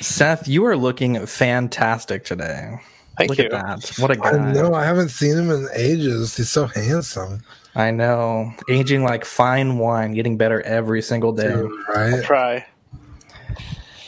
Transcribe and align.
Seth, 0.00 0.46
you 0.48 0.64
are 0.66 0.76
looking 0.76 1.26
fantastic 1.26 2.24
today. 2.24 2.78
Thank 3.16 3.30
Look 3.30 3.38
you. 3.38 3.46
at 3.46 3.50
that. 3.50 3.92
What 3.98 4.10
a 4.12 4.16
guy. 4.16 4.52
know. 4.52 4.74
I 4.74 4.84
haven't 4.84 5.08
seen 5.08 5.36
him 5.36 5.50
in 5.50 5.66
ages. 5.74 6.36
He's 6.36 6.50
so 6.50 6.66
handsome. 6.66 7.42
I 7.74 7.90
know. 7.90 8.52
Aging 8.70 9.02
like 9.02 9.24
fine 9.24 9.78
wine, 9.78 10.12
getting 10.14 10.36
better 10.36 10.60
every 10.62 11.02
single 11.02 11.32
day. 11.32 11.52
Dude, 11.52 11.70
right? 11.88 12.22
Try. 12.22 12.66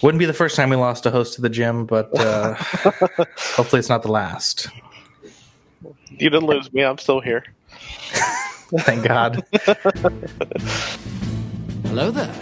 Wouldn't 0.03 0.19
be 0.19 0.27
the 0.27 0.33
first 0.33 0.57
time 0.57 0.71
we 0.71 0.77
lost 0.77 1.05
a 1.07 1.11
host 1.11 1.35
to 1.35 1.43
the 1.43 1.49
gym, 1.51 1.87
but 1.87 2.17
uh, 2.19 2.55
hopefully 3.55 3.81
it's 3.81 3.89
not 3.89 4.03
the 4.03 4.11
last. 4.11 4.69
You 6.09 6.31
didn't 6.31 6.47
lose 6.47 6.73
me. 6.73 6.83
I'm 6.83 6.99
still 6.99 7.21
here. 7.21 7.45
Thank 8.79 9.05
God. 9.07 9.45
Hello 11.85 12.11
there. 12.11 12.35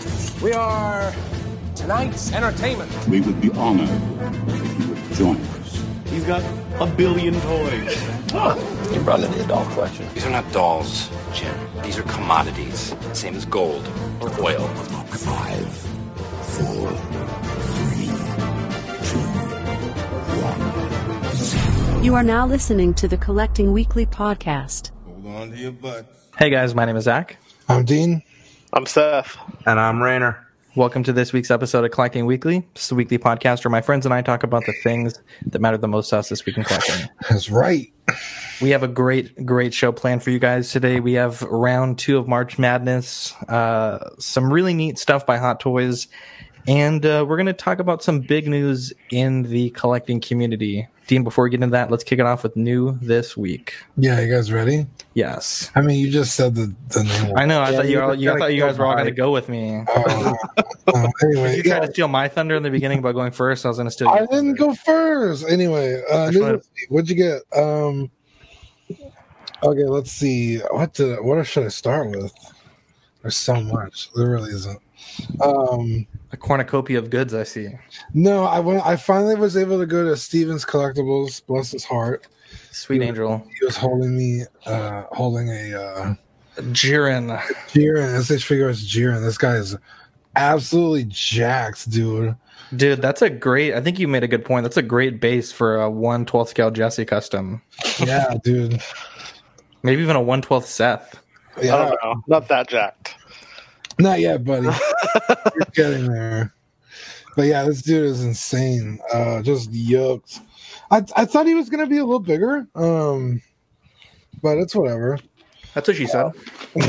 We 0.42 0.52
are 0.52 1.12
tonight's 1.78 2.32
entertainment. 2.32 2.90
We 3.08 3.20
would 3.20 3.40
be 3.40 3.50
honored 3.52 3.88
if 3.88 4.80
you 4.80 4.88
would 4.88 5.12
join 5.14 5.36
us. 5.36 5.84
He's 6.06 6.24
got 6.24 6.42
a 6.80 6.86
billion 6.86 7.34
toys. 7.40 8.02
You 8.92 9.00
brought 9.00 9.20
in 9.20 9.30
the 9.30 9.44
doll 9.46 9.64
collection. 9.72 10.06
These 10.12 10.26
are 10.26 10.30
not 10.30 10.50
dolls, 10.52 11.08
Jim. 11.32 11.54
These 11.82 11.98
are 11.98 12.02
commodities. 12.02 12.94
Same 13.12 13.36
as 13.36 13.44
gold 13.44 13.86
or 14.20 14.28
oil. 14.40 14.66
Five, 14.68 15.68
four, 16.56 16.90
three, 17.76 18.06
two, 19.08 19.18
one, 20.42 21.34
zero. 21.36 22.02
You 22.02 22.14
are 22.16 22.24
now 22.24 22.46
listening 22.46 22.92
to 22.94 23.06
the 23.06 23.16
Collecting 23.16 23.72
Weekly 23.72 24.06
podcast. 24.06 24.90
Hold 25.04 25.26
on 25.26 25.50
to 25.52 25.56
your 25.56 25.72
butts. 25.72 26.28
hey 26.38 26.50
guys, 26.50 26.74
my 26.74 26.84
name 26.84 26.96
is 26.96 27.04
Zach. 27.04 27.36
I'm 27.68 27.84
Dean. 27.84 28.22
I'm 28.72 28.86
Seth. 28.86 29.36
And 29.66 29.78
I'm 29.78 30.02
Rayner. 30.02 30.47
Welcome 30.78 31.02
to 31.02 31.12
this 31.12 31.32
week's 31.32 31.50
episode 31.50 31.84
of 31.84 31.90
Collecting 31.90 32.24
Weekly. 32.24 32.64
This 32.74 32.84
is 32.84 32.92
a 32.92 32.94
weekly 32.94 33.18
podcast 33.18 33.64
where 33.64 33.70
my 33.70 33.80
friends 33.80 34.06
and 34.06 34.14
I 34.14 34.22
talk 34.22 34.44
about 34.44 34.64
the 34.64 34.72
things 34.84 35.20
that 35.44 35.58
matter 35.58 35.76
the 35.76 35.88
most 35.88 36.10
to 36.10 36.18
us 36.18 36.28
this 36.28 36.46
week 36.46 36.56
in 36.56 36.62
collecting. 36.62 37.08
That's 37.28 37.50
right. 37.50 37.92
We 38.60 38.70
have 38.70 38.84
a 38.84 38.88
great, 38.88 39.44
great 39.44 39.74
show 39.74 39.90
planned 39.90 40.22
for 40.22 40.30
you 40.30 40.38
guys 40.38 40.70
today. 40.70 41.00
We 41.00 41.14
have 41.14 41.42
round 41.42 41.98
two 41.98 42.16
of 42.16 42.28
March 42.28 42.60
Madness, 42.60 43.34
uh, 43.48 44.10
some 44.20 44.52
really 44.52 44.72
neat 44.72 45.00
stuff 45.00 45.26
by 45.26 45.36
Hot 45.38 45.58
Toys, 45.58 46.06
and 46.68 47.04
uh, 47.04 47.26
we're 47.28 47.38
going 47.38 47.46
to 47.46 47.52
talk 47.52 47.80
about 47.80 48.04
some 48.04 48.20
big 48.20 48.46
news 48.46 48.92
in 49.10 49.42
the 49.42 49.70
collecting 49.70 50.20
community. 50.20 50.86
Dean, 51.08 51.24
before 51.24 51.44
we 51.44 51.50
get 51.50 51.62
into 51.62 51.72
that, 51.72 51.90
let's 51.90 52.04
kick 52.04 52.18
it 52.18 52.26
off 52.26 52.42
with 52.42 52.54
new 52.54 52.98
this 53.00 53.34
week. 53.34 53.72
Yeah, 53.96 54.20
you 54.20 54.30
guys 54.30 54.52
ready? 54.52 54.86
Yes, 55.14 55.70
I 55.74 55.80
mean, 55.80 55.98
you 56.04 56.12
just 56.12 56.34
said 56.34 56.54
the, 56.54 56.74
the 56.90 57.02
name. 57.02 57.32
I 57.34 57.46
know. 57.46 57.62
I 57.62 57.70
Yeah, 57.70 57.76
thought 57.76 57.88
you, 57.88 58.00
all, 58.02 58.14
you, 58.14 58.30
I 58.30 58.38
thought 58.38 58.52
you 58.52 58.60
guys 58.60 58.76
were 58.76 58.84
all 58.84 58.92
going 58.92 59.06
to 59.06 59.10
go 59.10 59.32
with 59.32 59.48
me. 59.48 59.82
Uh, 60.88 60.94
uh, 60.94 61.08
anyway, 61.22 61.56
You 61.56 61.62
tried 61.62 61.84
to 61.84 61.90
steal 61.92 62.08
my 62.08 62.28
thunder 62.28 62.56
in 62.56 62.62
the 62.62 62.70
beginning 62.70 63.02
by 63.02 63.12
going 63.12 63.30
first. 63.30 63.66
I 63.66 63.68
was 63.68 63.76
going 63.76 63.88
to 63.88 63.90
steal. 63.90 64.08
I 64.08 64.20
didn't 64.20 64.54
go 64.54 64.72
first. 64.74 65.46
Anyway, 65.46 66.02
uh, 66.10 66.30
new 66.30 66.60
what'd 66.88 67.10
you 67.10 67.16
get? 67.16 67.42
Um, 67.54 68.10
okay, 69.62 69.84
let's 69.84 70.10
see. 70.10 70.58
What 70.70 70.94
did 70.94 71.22
what 71.22 71.46
should 71.46 71.64
I 71.64 71.68
start 71.68 72.10
with? 72.10 72.32
There's 73.20 73.36
so 73.36 73.60
much. 73.60 74.10
There 74.14 74.30
really 74.30 74.50
isn't. 74.50 74.80
Um, 75.42 76.06
a 76.32 76.36
cornucopia 76.36 76.98
of 76.98 77.10
goods. 77.10 77.34
I 77.34 77.42
see. 77.44 77.68
no, 78.14 78.44
I 78.44 78.60
went. 78.60 78.84
I 78.86 78.96
finally 78.96 79.34
was 79.34 79.56
able 79.56 79.78
to 79.78 79.86
go 79.86 80.04
to 80.04 80.16
Stevens 80.16 80.64
Collectibles. 80.64 81.44
Bless 81.46 81.70
his 81.72 81.84
heart. 81.84 82.26
Sweet 82.70 83.02
Yeah. 83.02 83.08
Angel, 83.08 83.46
He 83.58 83.64
was 83.64 83.76
holding 83.76 84.16
me, 84.16 84.42
uh, 84.66 85.02
holding 85.12 85.48
a 85.50 85.74
uh, 85.80 86.14
Jiren. 86.72 87.38
Jiren. 87.68 88.22
SH 88.24 88.46
Figuarts 88.48 88.84
Jiren. 88.86 89.20
This 89.22 89.36
guy 89.38 89.56
is 89.56 89.76
absolutely 90.36 91.04
jacked, 91.08 91.90
dude. 91.90 92.34
Dude, 92.76 93.00
that's 93.02 93.22
a 93.22 93.30
great. 93.30 93.74
I 93.74 93.80
think 93.80 93.98
you 93.98 94.06
made 94.08 94.22
a 94.24 94.28
good 94.28 94.44
point. 94.44 94.62
That's 94.64 94.76
a 94.76 94.82
great 94.82 95.20
base 95.20 95.50
for 95.52 95.80
a 95.80 95.90
1 95.90 96.26
12th 96.26 96.48
scale 96.48 96.70
Jesse 96.70 97.04
custom. 97.04 97.62
Yeah, 97.98 98.34
dude. 98.44 98.82
Maybe 99.82 100.02
even 100.02 100.16
a 100.16 100.20
1 100.22 100.42
12th 100.42 100.64
Seth. 100.64 101.22
I 101.56 101.62
Yeah, 101.62 101.76
don't 101.76 101.98
know. 102.02 102.22
Not 102.28 102.48
that 102.48 102.68
jacked. 102.68 103.14
Not 103.98 104.20
yet, 104.20 104.44
buddy. 104.44 104.66
You're 105.28 105.66
getting 105.74 106.06
there. 106.10 106.54
But 107.36 107.42
yeah, 107.42 107.64
this 107.64 107.82
dude 107.82 108.04
is 108.04 108.24
insane. 108.24 108.98
Uh, 109.12 109.42
just 109.42 109.70
yoked. 109.72 110.40
I 110.90 111.04
I 111.16 111.24
thought 111.24 111.46
he 111.46 111.54
was 111.54 111.68
gonna 111.68 111.86
be 111.86 111.98
a 111.98 112.04
little 112.04 112.20
bigger. 112.20 112.66
Um, 112.74 113.42
but 114.42 114.58
it's 114.58 114.74
whatever. 114.74 115.18
That's 115.74 115.88
what 115.88 115.96
she 115.96 116.06
said. 116.06 116.32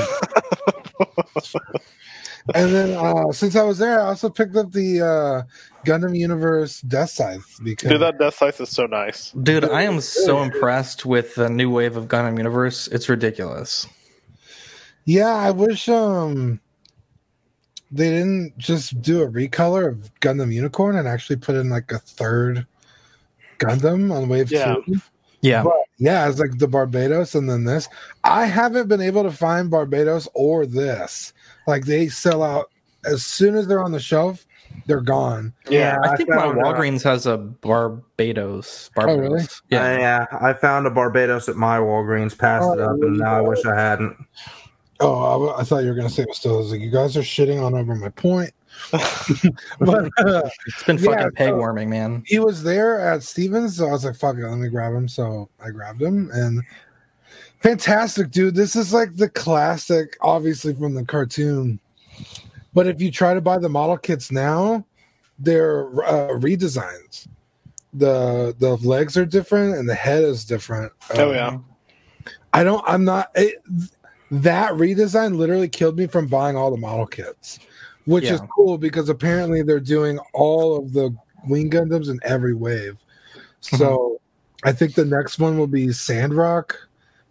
And 2.55 2.73
then 2.73 2.95
uh, 2.95 3.31
since 3.31 3.55
I 3.55 3.63
was 3.63 3.77
there, 3.77 3.99
I 3.99 4.05
also 4.05 4.29
picked 4.29 4.55
up 4.55 4.71
the 4.71 5.01
uh, 5.01 5.41
Gundam 5.85 6.17
Universe 6.17 6.81
Death 6.81 7.11
Scythe 7.11 7.59
because 7.63 7.91
Dude, 7.91 8.01
that 8.01 8.17
Deathscythe 8.17 8.59
is 8.61 8.69
so 8.69 8.85
nice. 8.85 9.31
Dude, 9.31 9.65
I 9.65 9.83
am 9.83 10.01
so 10.01 10.41
impressed 10.41 11.05
with 11.05 11.35
the 11.35 11.49
new 11.49 11.69
wave 11.69 11.95
of 11.95 12.07
Gundam 12.07 12.37
Universe. 12.37 12.87
It's 12.87 13.07
ridiculous. 13.07 13.87
yeah, 15.05 15.35
I 15.35 15.51
wish 15.51 15.87
um 15.89 16.59
they 17.91 18.09
didn't 18.09 18.57
just 18.57 19.01
do 19.01 19.21
a 19.21 19.27
recolor 19.27 19.87
of 19.87 20.11
Gundam 20.21 20.53
Unicorn 20.53 20.95
and 20.95 21.07
actually 21.07 21.37
put 21.37 21.55
in 21.55 21.69
like 21.69 21.91
a 21.91 21.99
third 21.99 22.65
Gundam 23.57 24.11
on 24.15 24.29
Wave 24.29 24.51
Yeah. 24.51 24.75
Two. 24.85 24.95
Yeah. 25.41 25.63
But 25.63 25.73
yeah, 25.97 26.27
it's 26.29 26.39
like 26.39 26.57
the 26.57 26.67
Barbatos 26.67 27.35
and 27.35 27.49
then 27.49 27.63
this. 27.63 27.87
I 28.23 28.45
haven't 28.45 28.87
been 28.89 29.01
able 29.01 29.23
to 29.23 29.31
find 29.31 29.71
Barbatos 29.71 30.27
or 30.33 30.65
this. 30.65 31.33
Like 31.67 31.85
they 31.85 32.09
sell 32.09 32.43
out 32.43 32.69
as 33.05 33.25
soon 33.25 33.55
as 33.55 33.67
they're 33.67 33.83
on 33.83 33.91
the 33.91 33.99
shelf, 33.99 34.45
they're 34.85 35.01
gone. 35.01 35.53
Yeah. 35.69 35.97
I 36.03 36.15
think 36.15 36.29
my 36.29 36.35
found, 36.37 36.57
Walgreens 36.59 37.03
has 37.03 37.25
a 37.25 37.37
Barbatos. 37.37 38.89
Oh, 38.97 39.01
Barbatos. 39.01 39.19
really? 39.19 39.43
Yeah. 39.69 39.83
Uh, 39.83 39.97
yeah, 39.97 40.25
I 40.41 40.53
found 40.53 40.85
a 40.87 40.91
Barbatos 40.91 41.49
at 41.49 41.55
my 41.55 41.77
Walgreens, 41.77 42.37
passed 42.37 42.69
it 42.73 42.79
up, 42.81 42.97
and 43.01 43.17
now 43.17 43.37
I 43.37 43.41
wish 43.41 43.65
I 43.65 43.75
hadn't. 43.75 44.15
Oh, 45.01 45.55
I 45.57 45.63
thought 45.63 45.79
you 45.83 45.89
were 45.89 45.95
gonna 45.95 46.09
say 46.09 46.23
it 46.23 46.27
was 46.29 46.37
still. 46.37 46.55
I 46.55 46.57
was 46.57 46.71
like, 46.71 46.81
you 46.81 46.91
guys 46.91 47.15
are 47.15 47.21
shitting 47.21 47.63
on 47.63 47.73
over 47.73 47.95
my 47.95 48.09
point. 48.09 48.51
but 49.79 50.09
uh, 50.19 50.49
It's 50.67 50.83
been 50.83 50.97
Yeah, 50.97 51.03
fucking 51.15 51.31
peg 51.31 51.49
so- 51.49 51.57
warming, 51.57 51.89
man. 51.89 52.23
he 52.25 52.39
was 52.39 52.63
there 52.63 52.99
at 52.99 53.23
Stevens, 53.23 53.77
so 53.77 53.87
I 53.87 53.91
was 53.91 54.05
like, 54.05 54.15
"Fuck 54.15 54.37
it, 54.37 54.45
let 54.47 54.57
me 54.57 54.67
grab 54.69 54.93
him." 54.93 55.07
So 55.07 55.49
I 55.63 55.69
grabbed 55.71 56.01
him, 56.01 56.29
and 56.33 56.61
fantastic, 57.59 58.31
dude. 58.31 58.55
This 58.55 58.75
is 58.75 58.93
like 58.93 59.15
the 59.15 59.29
classic, 59.29 60.17
obviously 60.21 60.73
from 60.73 60.93
the 60.93 61.05
cartoon. 61.05 61.79
But 62.73 62.87
if 62.87 63.01
you 63.01 63.11
try 63.11 63.33
to 63.33 63.41
buy 63.41 63.57
the 63.57 63.69
model 63.69 63.97
kits 63.97 64.31
now, 64.31 64.85
they're 65.39 65.87
uh, 66.05 66.29
redesigns. 66.39 67.27
the 67.93 68.55
The 68.59 68.75
legs 68.77 69.17
are 69.17 69.25
different, 69.25 69.75
and 69.75 69.87
the 69.89 69.95
head 69.95 70.23
is 70.23 70.45
different. 70.45 70.91
Oh 71.15 71.29
Um, 71.29 71.35
yeah. 71.35 71.57
I 72.53 72.63
don't. 72.63 72.83
I'm 72.87 73.03
not. 73.05 73.31
It, 73.35 73.55
that 74.31 74.73
redesign 74.73 75.35
literally 75.35 75.69
killed 75.69 75.97
me 75.97 76.07
from 76.07 76.27
buying 76.27 76.55
all 76.55 76.71
the 76.71 76.77
model 76.77 77.07
kits, 77.07 77.59
which 78.05 78.25
is 78.25 78.41
cool 78.53 78.77
because 78.77 79.09
apparently 79.09 79.63
they're 79.63 79.79
doing 79.79 80.19
all 80.33 80.77
of 80.77 80.93
the 80.93 81.15
Wing 81.47 81.69
Gundams 81.69 82.09
in 82.09 82.19
every 82.23 82.53
wave. 82.53 82.97
So 83.61 84.19
I 84.63 84.71
think 84.71 84.95
the 84.95 85.05
next 85.05 85.39
one 85.39 85.57
will 85.57 85.67
be 85.67 85.91
Sandrock, 85.91 86.75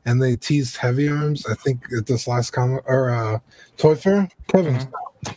and 0.04 0.22
they 0.22 0.36
teased 0.36 0.76
Heavy 0.76 1.08
Arms. 1.08 1.46
I 1.46 1.54
think 1.54 1.82
at 1.96 2.06
this 2.06 2.26
last 2.26 2.50
comic 2.50 2.82
or 2.86 3.10
uh, 3.10 3.38
Toy 3.76 3.94
Fair. 3.94 4.28
Kevin, 4.48 4.80
stop. 4.80 5.36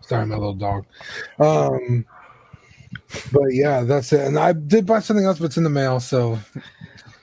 sorry, 0.00 0.26
my 0.26 0.36
little 0.36 0.54
dog. 0.54 0.84
Um, 1.38 2.04
but 3.32 3.48
yeah, 3.52 3.82
that's 3.82 4.12
it. 4.12 4.26
And 4.26 4.38
I 4.38 4.52
did 4.52 4.86
buy 4.86 5.00
something 5.00 5.24
else, 5.24 5.38
but 5.38 5.46
it's 5.46 5.56
in 5.56 5.64
the 5.64 5.70
mail. 5.70 6.00
So 6.00 6.38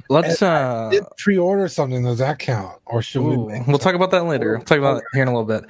Let's 0.09 0.41
uh 0.41 0.91
pre-order 1.17 1.67
something. 1.67 2.03
Does 2.03 2.19
that 2.19 2.39
count, 2.39 2.79
or 2.85 3.01
should 3.01 3.21
Ooh, 3.21 3.41
we? 3.41 3.61
we'll 3.67 3.79
talk 3.79 3.95
about 3.95 4.11
that 4.11 4.23
later. 4.25 4.57
We'll 4.57 4.65
talk 4.65 4.77
about 4.77 4.97
it 4.97 5.03
here 5.13 5.23
in 5.23 5.27
a 5.27 5.31
little 5.31 5.45
bit. 5.45 5.65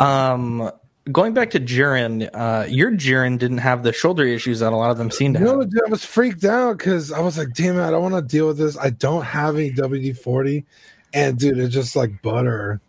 Um, 0.00 0.70
going 1.10 1.34
back 1.34 1.50
to 1.50 1.60
Jiren, 1.60 2.28
uh, 2.32 2.66
your 2.68 2.90
Jiren 2.92 3.38
didn't 3.38 3.58
have 3.58 3.82
the 3.82 3.92
shoulder 3.92 4.24
issues 4.24 4.60
that 4.60 4.72
a 4.72 4.76
lot 4.76 4.90
of 4.90 4.98
them 4.98 5.10
seem 5.10 5.32
to 5.34 5.38
have. 5.38 5.48
No, 5.48 5.64
dude, 5.64 5.80
I 5.86 5.90
was 5.90 6.04
freaked 6.04 6.44
out 6.44 6.78
because 6.78 7.12
I 7.12 7.20
was 7.20 7.38
like, 7.38 7.54
"Damn 7.54 7.78
it, 7.78 7.82
I 7.82 7.90
don't 7.90 8.02
want 8.02 8.14
to 8.14 8.22
deal 8.22 8.46
with 8.48 8.58
this. 8.58 8.76
I 8.78 8.90
don't 8.90 9.24
have 9.24 9.56
any 9.56 9.70
WD 9.72 10.16
forty, 10.18 10.64
and 11.12 11.38
dude, 11.38 11.58
it's 11.58 11.74
just 11.74 11.96
like 11.96 12.22
butter." 12.22 12.80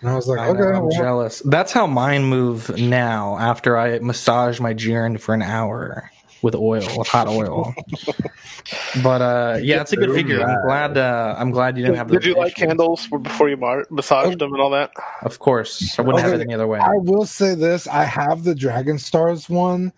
And 0.00 0.10
I 0.10 0.16
was 0.16 0.26
like, 0.26 0.40
I 0.40 0.46
know, 0.46 0.60
"Okay, 0.60 0.76
I'm 0.76 0.82
well, 0.86 0.98
jealous. 0.98 1.40
That's 1.44 1.72
how 1.72 1.86
mine 1.86 2.24
move 2.24 2.76
now. 2.76 3.38
After 3.38 3.76
I 3.76 3.98
massage 4.00 4.58
my 4.58 4.74
Jiren 4.74 5.20
for 5.20 5.34
an 5.34 5.42
hour 5.42 6.10
with 6.42 6.54
oil, 6.54 6.86
with 6.98 7.06
hot 7.08 7.28
oil. 7.38 7.74
but 9.02 9.22
uh, 9.22 9.58
yeah, 9.62 9.80
it's 9.80 9.92
a 9.92 9.96
good 9.96 10.12
figure. 10.12 10.42
I'm 10.42 10.64
glad. 10.66 10.98
Uh, 10.98 11.34
I'm 11.38 11.50
glad 11.50 11.76
you 11.76 11.84
didn't 11.84 11.96
have. 11.96 12.08
Did 12.08 12.20
those 12.22 12.26
you 12.26 12.34
light 12.34 12.52
issues. 12.52 12.54
candles 12.66 13.06
before 13.08 13.48
you 13.48 13.56
mar- 13.56 13.86
massaged 13.90 14.38
them 14.38 14.52
and 14.52 14.60
all 14.62 14.70
that? 14.70 14.92
Of 15.22 15.38
course, 15.38 15.98
I 15.98 16.02
wouldn't 16.02 16.22
have 16.24 16.32
it 16.34 16.40
any 16.42 16.54
other 16.54 16.66
way. 16.66 16.78
I 16.78 16.96
will 16.98 17.24
say 17.26 17.54
this: 17.54 17.86
I 17.86 18.04
have 18.04 18.44
the 18.44 18.54
Dragon 18.54 18.98
Stars 18.98 19.48
one, 19.48 19.92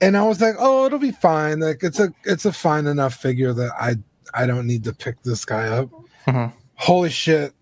and 0.00 0.16
I 0.16 0.22
was 0.26 0.40
like, 0.40 0.54
"Oh, 0.58 0.86
it'll 0.86 0.98
be 0.98 1.12
fine. 1.12 1.60
Like 1.60 1.82
it's 1.82 2.00
a 2.00 2.12
it's 2.24 2.44
a 2.44 2.52
fine 2.52 2.86
enough 2.86 3.14
figure 3.14 3.52
that 3.52 3.72
I 3.78 3.96
I 4.34 4.46
don't 4.46 4.66
need 4.66 4.84
to 4.84 4.92
pick 4.92 5.22
this 5.22 5.44
guy 5.44 5.68
up." 5.68 5.88
Mhm. 6.26 6.52
Holy 6.74 7.08
shit, 7.10 7.52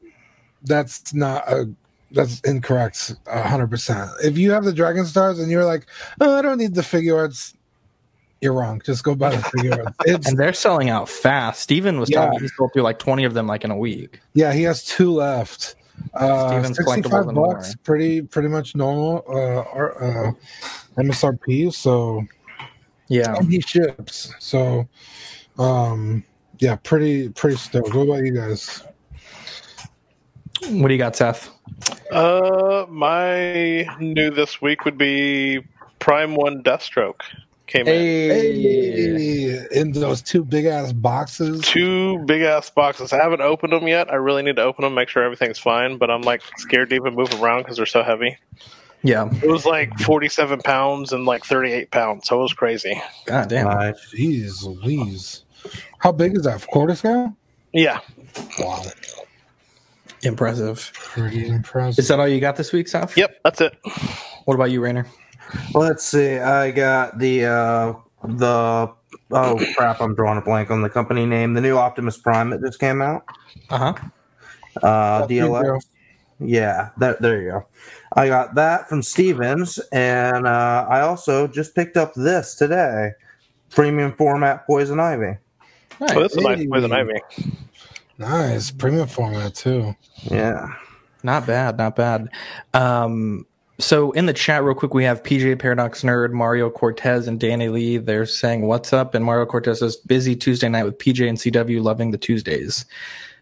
that's 0.62 1.12
not 1.15 1.47
a 1.49 1.71
that's 2.11 2.41
incorrect. 2.41 3.15
hundred 3.29 3.69
percent. 3.69 4.11
If 4.23 4.38
you 4.38 4.53
have 4.53 4.65
the 4.65 4.73
Dragon 4.73 5.05
Stars 5.05 5.38
and 5.38 5.50
you're 5.50 5.65
like, 5.65 5.87
oh, 6.21 6.37
I 6.38 6.43
don't 6.43 6.59
need 6.59 6.75
the 6.75 6.81
Figuarts, 6.82 7.55
you're 8.44 8.52
wrong. 8.52 8.81
Just 8.85 9.02
go 9.02 9.14
buy 9.14 9.31
the 9.35 9.43
figure 9.43 9.73
arts. 9.85 9.96
It's 10.05 10.29
And 10.29 10.38
they're 10.38 10.52
selling 10.52 10.91
out 10.91 11.08
fast. 11.08 11.61
Steven 11.62 11.99
was 11.99 12.11
Yeah. 12.11 12.20
telling 12.26 12.31
me 12.37 12.43
he 12.43 12.49
sold 12.49 12.70
through 12.73 12.82
like 12.82 12.99
20 13.00 13.25
of 13.25 13.35
them 13.35 13.46
like 13.49 13.64
in 13.64 13.70
a 13.73 13.76
week. 13.76 14.20
yeah, 14.35 14.52
he 14.52 14.62
has 14.64 14.85
two 14.85 15.11
left. 15.11 15.75
Uh, 16.12 16.49
Steven's 16.49 16.76
Sixty-five 16.76 17.26
and 17.29 17.35
more. 17.35 17.55
bucks, 17.55 17.75
pretty 17.85 18.20
pretty 18.23 18.49
much 18.49 18.75
normal. 18.76 19.25
Uh, 19.29 19.61
uh, 19.61 20.32
MSRP. 20.99 21.73
So 21.73 22.25
Yeah. 23.08 23.35
and 23.37 23.50
he 23.50 23.61
ships. 23.61 24.32
So, 24.41 24.87
um, 25.58 26.25
yeah, 26.58 26.76
pretty 26.76 27.29
pretty 27.31 27.56
stoked. 27.56 27.94
What 27.94 28.08
about 28.08 28.25
you 28.25 28.32
guys? 28.35 28.82
What 30.70 30.88
do 30.88 30.94
you 30.94 30.99
got, 30.99 31.14
Seth? 31.17 31.50
Uh, 32.11 32.87
my 32.88 33.87
new 34.00 34.31
this 34.31 34.61
week 34.62 34.85
would 34.85 34.97
be 34.99 35.61
Prime 35.99 36.35
One 36.35 36.62
Deathstroke. 36.62 37.20
Came 37.66 37.88
in 37.88 37.94
Hey, 37.94 39.66
in 39.72 39.93
those 39.93 40.20
two 40.20 40.44
big 40.44 40.66
ass 40.66 40.93
boxes. 40.93 41.62
two 41.62 42.19
big 42.26 42.43
ass 42.43 42.69
boxes. 42.70 43.12
I 43.12 43.16
haven't 43.22 43.40
opened 43.40 43.72
them 43.72 43.88
yet. 43.88 44.11
I 44.12 44.16
really 44.16 44.43
need 44.43 44.56
to 44.56 44.62
open 44.62 44.82
them, 44.84 44.94
make 44.94 45.08
sure 45.08 45.22
everything's 45.25 45.58
fine. 45.58 45.96
But 45.96 46.11
I'm 46.11 46.20
like 46.22 46.43
scared 46.58 46.90
to 46.90 46.96
even 46.96 47.14
move 47.14 47.32
around 47.43 47.62
because 47.62 47.78
they're 47.78 47.87
so 47.87 48.02
heavy. 48.02 48.37
Yeah. 49.02 49.28
It 49.43 49.49
was 49.49 49.64
like 49.66 49.99
47 50.00 50.61
pounds 50.61 51.12
and 51.12 51.25
like 51.26 51.44
38 51.44 51.90
pounds, 51.90 52.26
so 52.28 52.38
it 52.38 52.43
was 52.43 52.52
crazy. 52.52 53.00
God 53.26 53.49
damn. 53.49 53.66
Nice. 53.66 54.12
Jeez 54.14 54.62
Louise. 54.62 55.44
How 55.99 56.12
big 56.12 56.37
is 56.37 56.44
that? 56.44 56.66
Quarter 56.66 56.94
scale? 56.94 57.34
Yeah, 57.72 58.00
Wow. 58.58 58.82
Impressive. 60.22 60.90
Pretty 60.94 61.46
impressive. 61.49 61.99
Is 61.99 62.08
that 62.08 62.19
all 62.20 62.28
you 62.28 62.40
got 62.40 62.56
this 62.56 62.72
week, 62.72 62.88
Seth? 62.88 63.16
yep, 63.16 63.38
that's 63.44 63.61
it. 63.61 63.76
What 64.46 64.55
about 64.55 64.70
you, 64.70 64.81
Rainer? 64.81 65.06
Let's 65.73 66.05
see. 66.05 66.38
I 66.38 66.70
got 66.70 67.19
the 67.19 67.44
uh 67.44 67.94
the 68.25 68.93
oh 69.31 69.67
crap, 69.76 70.00
I'm 70.00 70.14
drawing 70.14 70.38
a 70.38 70.43
blank 70.43 70.70
on 70.70 70.82
the 70.82 70.91
company 70.91 71.26
name. 71.26 71.55
The 71.55 71.61
new 71.61 71.76
Optimus 71.76 72.17
Prime 72.17 72.50
that 72.50 72.61
just 72.61 72.79
came 72.79 73.02
out. 73.02 73.25
Uh 73.70 73.79
huh. 73.79 73.94
Uh 74.87 75.26
There 75.26 75.37
you. 75.37 75.44
DLX. 75.44 75.81
Yeah, 76.41 76.91
there, 76.99 77.17
there 77.20 77.43
you 77.43 77.50
go. 77.52 77.67
I 78.14 78.26
got 78.26 78.56
that 78.56 78.88
from 78.88 79.02
Stevens, 79.02 79.79
and 79.93 80.46
uh, 80.46 80.87
I 80.88 81.00
also 81.00 81.47
just 81.47 81.75
picked 81.76 81.97
up 81.97 82.12
this 82.14 82.56
today. 82.56 83.12
Premium 83.70 84.12
format 84.12 84.67
Poison 84.67 84.99
Ivy. 84.99 85.38
Oh, 86.00 86.23
this 86.23 86.32
is 86.32 86.43
nice 86.43 86.67
poison 86.67 86.93
ivy. 86.93 87.20
Nice. 88.19 88.70
Premium 88.70 89.08
format 89.08 89.55
too. 89.55 89.94
Yeah. 90.23 90.69
Not 91.23 91.47
bad, 91.47 91.79
not 91.79 91.97
bad. 91.97 92.29
Um, 92.75 93.47
so 93.79 94.12
in 94.12 94.26
the 94.26 94.32
chat, 94.32 94.62
real 94.62 94.75
quick, 94.75 94.94
we 94.94 95.05
have 95.05 95.23
PJ 95.23 95.59
Paradox 95.59 96.03
Nerd, 96.03 96.32
Mario 96.32 96.71
Cortez, 96.71 97.26
and 97.26 97.41
Danny 97.41 97.69
Lee. 97.69 97.97
They're 97.97 98.26
saying 98.26 98.62
what's 98.62 98.93
up, 98.93 99.15
and 99.15 99.25
Mario 99.25 99.47
Cortez 99.47 99.81
says 99.81 99.97
busy 99.97 100.37
Tuesday 100.37 100.69
night 100.69 100.85
with 100.85 100.99
PJ 100.99 101.29
and 101.29 101.38
CW, 101.38 101.82
loving 101.82 102.11
the 102.11 102.19
Tuesdays. 102.19 102.85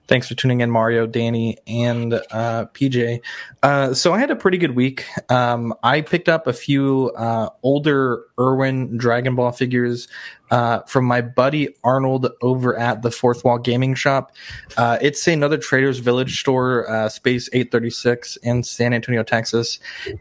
Thanks 0.09 0.27
for 0.29 0.35
tuning 0.35 0.61
in, 0.61 0.71
Mario, 0.71 1.07
Danny, 1.07 1.59
and 1.67 2.15
uh, 2.15 2.67
PJ. 2.75 3.21
Uh, 3.63 3.95
so 3.95 4.13
I 4.13 4.19
had 4.19 4.31
a 4.33 4.37
pretty 4.37 4.59
good 4.59 4.75
week. 4.75 5.07
Um, 5.31 5.73
I 5.85 6.01
picked 6.01 6.29
up 6.29 6.49
a 6.49 6.53
few 6.53 7.13
uh, 7.17 7.51
older 7.63 8.25
Irwin 8.39 8.97
Dragon 8.97 9.37
Ball 9.37 9.53
figures 9.53 10.09
uh, 10.51 10.81
from 10.83 11.05
my 11.05 11.21
buddy 11.21 11.69
Arnold 11.85 12.29
over 12.43 12.77
at 12.77 13.03
the 13.03 13.13
Fourth 13.13 13.45
Wall 13.45 13.59
Gaming 13.59 13.95
Shop. 13.95 14.33
Uh, 14.77 14.99
it's 15.01 15.27
another 15.29 15.57
Trader's 15.57 16.01
Village 16.01 16.41
store, 16.41 16.91
uh, 16.91 17.09
Space 17.09 17.49
836 17.53 18.37
in 18.39 18.65
San 18.65 18.93
Antonio, 18.93 19.23
Texas. 19.23 19.79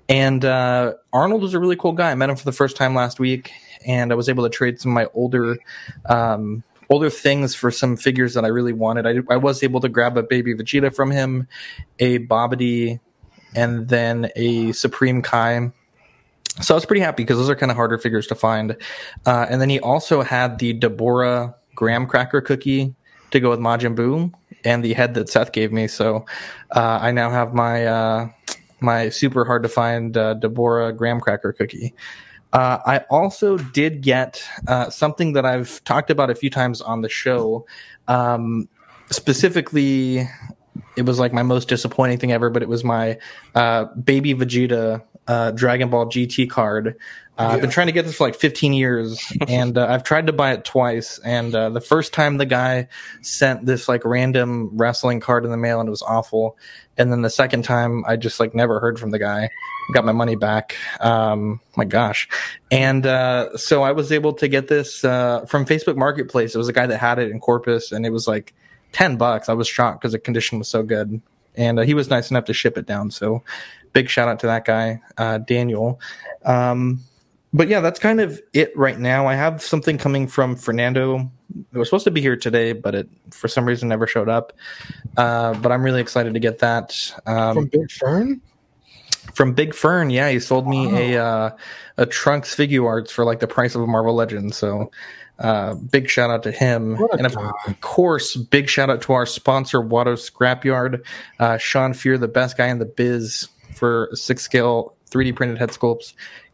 And 0.08 0.46
Arnold 0.46 1.42
was 1.42 1.56
a 1.56 1.60
really 1.60 1.76
cool 1.76 1.94
guy. 1.94 2.12
I 2.12 2.16
met 2.16 2.30
him 2.30 2.36
for 2.36 2.46
the 2.46 2.52
first 2.52 2.78
time 2.78 2.94
last 2.94 3.20
week, 3.20 3.52
and 3.86 4.12
I 4.12 4.16
was 4.16 4.30
able 4.30 4.44
to 4.44 4.50
trade 4.50 4.80
some 4.80 4.92
of 4.92 4.96
my 4.96 5.08
older. 5.16 5.58
Um, 6.06 6.64
older 6.92 7.10
things 7.10 7.56
for 7.56 7.72
some 7.72 7.96
figures 7.96 8.34
that 8.34 8.44
I 8.44 8.50
really 8.50 8.74
wanted. 8.74 9.08
I, 9.08 9.34
I 9.34 9.38
was 9.38 9.64
able 9.64 9.80
to 9.80 9.90
grab 9.90 10.18
a 10.18 10.24
baby 10.24 10.54
Vegeta 10.54 10.94
from 10.94 11.10
him, 11.10 11.48
a 12.00 12.20
Babidi, 12.20 13.00
and 13.56 13.88
then 13.88 14.30
a 14.36 14.74
Supreme 14.74 15.22
Kai. 15.22 15.72
So 16.62 16.74
I 16.74 16.76
was 16.76 16.86
pretty 16.86 17.02
happy 17.02 17.24
because 17.24 17.38
those 17.38 17.50
are 17.50 17.56
kind 17.56 17.72
of 17.72 17.78
harder 17.78 17.98
figures 17.98 18.28
to 18.28 18.36
find. 18.36 18.76
Uh, 19.26 19.46
and 19.50 19.62
then 19.62 19.70
he 19.70 19.80
also 19.80 20.22
had 20.22 20.60
the 20.60 20.78
Dabura 20.78 21.56
graham 21.76 22.06
cracker 22.06 22.42
cookie 22.42 22.94
to 23.32 23.40
go 23.40 23.50
with 23.50 23.60
Majin 23.60 23.96
Buu 23.96 24.34
and 24.66 24.84
the 24.84 24.94
head 24.94 25.14
that 25.14 25.30
Seth 25.30 25.54
gave 25.54 25.72
me. 25.72 25.88
So 25.88 26.26
uh, 26.76 27.00
I 27.02 27.12
now 27.12 27.30
have 27.30 27.54
my 27.54 27.86
uh, 27.86 28.30
my 28.82 29.08
super 29.10 29.46
hard 29.46 29.64
to 29.64 29.70
find 29.70 30.18
uh, 30.18 30.36
Dabura 30.36 30.96
graham 30.96 31.22
cracker 31.22 31.54
cookie. 31.54 31.94
Uh, 32.54 32.80
I 32.86 32.98
also 33.10 33.58
did 33.58 34.02
get 34.02 34.44
uh, 34.68 34.90
something 34.90 35.34
that 35.34 35.46
I've 35.46 35.84
talked 35.84 36.10
about 36.10 36.30
a 36.30 36.36
few 36.36 36.50
times 36.50 36.82
on 36.82 37.02
the 37.02 37.10
show. 37.10 37.66
Um, 38.08 38.68
specifically, 39.10 40.28
it 40.98 41.04
was 41.04 41.20
like 41.20 41.34
my 41.34 41.44
most 41.44 41.70
disappointing 41.70 42.18
thing 42.20 42.32
ever, 42.32 42.50
but 42.50 42.62
it 42.62 42.70
was 42.70 42.84
my 42.84 43.18
uh, 43.56 43.86
baby 43.96 44.34
Vegeta 44.34 45.02
uh, 45.28 45.52
Dragon 45.52 45.90
Ball 45.90 46.08
GT 46.08 46.50
card. 46.50 46.98
Uh, 47.38 47.48
I've 47.54 47.62
been 47.62 47.70
trying 47.70 47.88
to 47.88 47.94
get 47.94 48.06
this 48.06 48.16
for 48.16 48.28
like 48.28 48.36
15 48.36 48.74
years, 48.74 49.20
and 49.48 49.78
uh, 49.78 49.88
I've 49.88 50.04
tried 50.04 50.28
to 50.28 50.34
buy 50.34 50.52
it 50.52 50.66
twice. 50.66 51.20
And 51.20 51.56
uh, 51.56 51.70
the 51.70 51.82
first 51.82 52.14
time 52.14 52.38
the 52.38 52.46
guy 52.46 52.88
sent 53.22 53.66
this 53.66 53.88
like 53.88 54.04
random 54.06 54.70
wrestling 54.74 55.20
card 55.20 55.46
in 55.46 55.52
the 55.52 55.58
mail, 55.58 55.80
and 55.80 55.88
it 55.88 55.92
was 55.92 56.04
awful. 56.04 56.58
And 56.98 57.12
then 57.12 57.22
the 57.22 57.30
second 57.30 57.64
time, 57.64 58.04
I 58.06 58.16
just 58.18 58.40
like 58.40 58.54
never 58.54 58.80
heard 58.80 59.00
from 59.00 59.12
the 59.12 59.20
guy. 59.20 59.50
Got 59.94 60.06
my 60.06 60.12
money 60.12 60.36
back. 60.36 60.76
Um, 61.00 61.60
my 61.76 61.86
gosh. 61.86 62.28
And 62.72 63.06
uh, 63.06 63.58
so 63.58 63.84
I 63.84 63.92
was 63.92 64.12
able 64.12 64.34
to 64.34 64.48
get 64.48 64.68
this 64.68 65.04
uh, 65.04 65.46
from 65.46 65.66
Facebook 65.66 65.98
Marketplace. 65.98 66.56
It 66.56 66.58
was 66.58 66.70
a 66.70 66.74
guy 66.74 66.88
that 66.88 66.98
had 66.98 67.20
it 67.20 67.32
in 67.32 67.40
Corpus, 67.40 67.92
and 67.92 68.06
it 68.06 68.12
was 68.12 68.28
like 68.28 68.54
10 68.94 69.18
bucks. 69.18 69.50
I 69.50 69.54
was 69.54 69.68
shocked 69.68 70.02
because 70.02 70.14
the 70.14 70.20
condition 70.20 70.58
was 70.60 70.68
so 70.68 70.84
good. 70.84 71.22
And 71.56 71.80
uh, 71.80 71.82
he 71.84 71.94
was 71.94 72.10
nice 72.10 72.32
enough 72.32 72.46
to 72.46 72.54
ship 72.54 72.78
it 72.78 72.86
down. 72.86 73.12
So 73.12 73.44
big 73.94 74.10
shout 74.10 74.28
out 74.28 74.40
to 74.40 74.48
that 74.48 74.66
guy, 74.66 75.02
uh, 75.18 75.40
Daniel. 75.40 76.00
Um, 76.46 77.02
but 77.54 77.68
yeah, 77.68 77.82
that's 77.82 78.00
kind 78.00 78.22
of 78.22 78.42
it 78.54 78.76
right 78.78 78.98
now. 78.98 79.28
I 79.28 79.36
have 79.36 79.62
something 79.62 79.98
coming 79.98 80.28
from 80.28 80.56
Fernando. 80.56 81.30
It 81.74 81.78
was 81.78 81.90
supposed 81.90 82.06
to 82.06 82.12
be 82.12 82.22
here 82.22 82.38
today, 82.38 82.72
but 82.72 82.96
it 82.96 83.10
for 83.32 83.50
some 83.50 83.66
reason 83.66 83.90
never 83.90 84.08
showed 84.08 84.30
up. 84.30 84.54
Uh, 85.18 85.54
but 85.56 85.72
I'm 85.72 85.84
really 85.84 86.00
excited 86.00 86.34
to 86.34 86.40
get 86.40 86.60
that. 86.60 87.14
Um, 87.26 87.56
From 87.56 87.66
Big 87.66 87.92
Fern? 87.92 88.42
From 89.34 89.54
Big 89.54 89.74
Fern, 89.74 90.10
yeah, 90.10 90.30
he 90.30 90.40
sold 90.40 90.68
me 90.68 91.14
a 91.14 91.24
uh, 91.24 91.52
a 91.98 92.06
Trunks 92.06 92.54
figure 92.54 92.86
arts 92.86 93.12
for 93.12 93.26
like 93.26 93.40
the 93.40 93.48
price 93.48 93.76
of 93.76 93.82
a 93.82 93.88
Marvel 93.88 94.16
Legend. 94.16 94.54
So 94.54 94.92
uh, 95.40 95.76
big 95.76 96.10
shout 96.10 96.30
out 96.30 96.44
to 96.44 96.52
him, 96.52 96.98
and 97.14 97.26
of 97.26 97.36
guy. 97.36 97.52
course, 97.82 98.36
big 98.36 98.70
shout 98.70 98.90
out 98.90 99.02
to 99.04 99.14
our 99.14 99.26
sponsor, 99.26 99.80
Watto 99.80 100.16
Scrapyard. 100.16 101.04
Uh, 101.40 101.58
Sean 101.58 101.94
Fear, 101.94 102.18
the 102.18 102.28
best 102.28 102.58
guy 102.58 102.68
in 102.68 102.80
the 102.80 102.86
biz 102.86 103.48
for 103.74 104.10
six 104.14 104.44
scale 104.44 104.96
3D 105.10 105.36
printed 105.36 105.58
head 105.58 105.70
sculpts, 105.70 106.14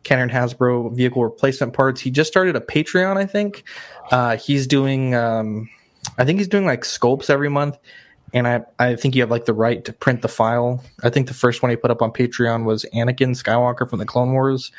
and 0.10 0.32
Hasbro 0.32 0.96
vehicle 0.96 1.24
replacement 1.24 1.74
parts. 1.74 2.00
He 2.00 2.12
just 2.12 2.30
started 2.30 2.56
a 2.56 2.62
Patreon, 2.62 3.18
I 3.18 3.26
think. 3.26 3.64
Uh, 4.10 4.38
he's 4.38 4.66
doing, 4.66 5.14
um, 5.14 5.70
I 6.18 6.24
think 6.24 6.40
he's 6.40 6.48
doing 6.48 6.66
like 6.66 6.84
sculpts 6.84 7.30
every 7.30 7.50
month 7.50 7.78
and 8.34 8.48
I, 8.48 8.62
I 8.80 8.96
think 8.96 9.16
you 9.16 9.22
have 9.22 9.32
like 9.32 9.46
the 9.46 9.54
right 9.54 9.84
to 9.86 9.94
print 9.94 10.22
the 10.22 10.28
file. 10.28 10.84
I 11.04 11.10
think 11.10 11.28
the 11.28 11.34
first 11.34 11.62
one 11.62 11.70
he 11.70 11.76
put 11.76 11.92
up 11.92 12.02
on 12.02 12.12
Patreon 12.12 12.66
was 12.66 12.86
Anakin 12.94 13.32
Skywalker 13.42 13.90
from 13.90 14.00
the 14.00 14.06
Clone 14.06 14.34
Wars. 14.34 14.72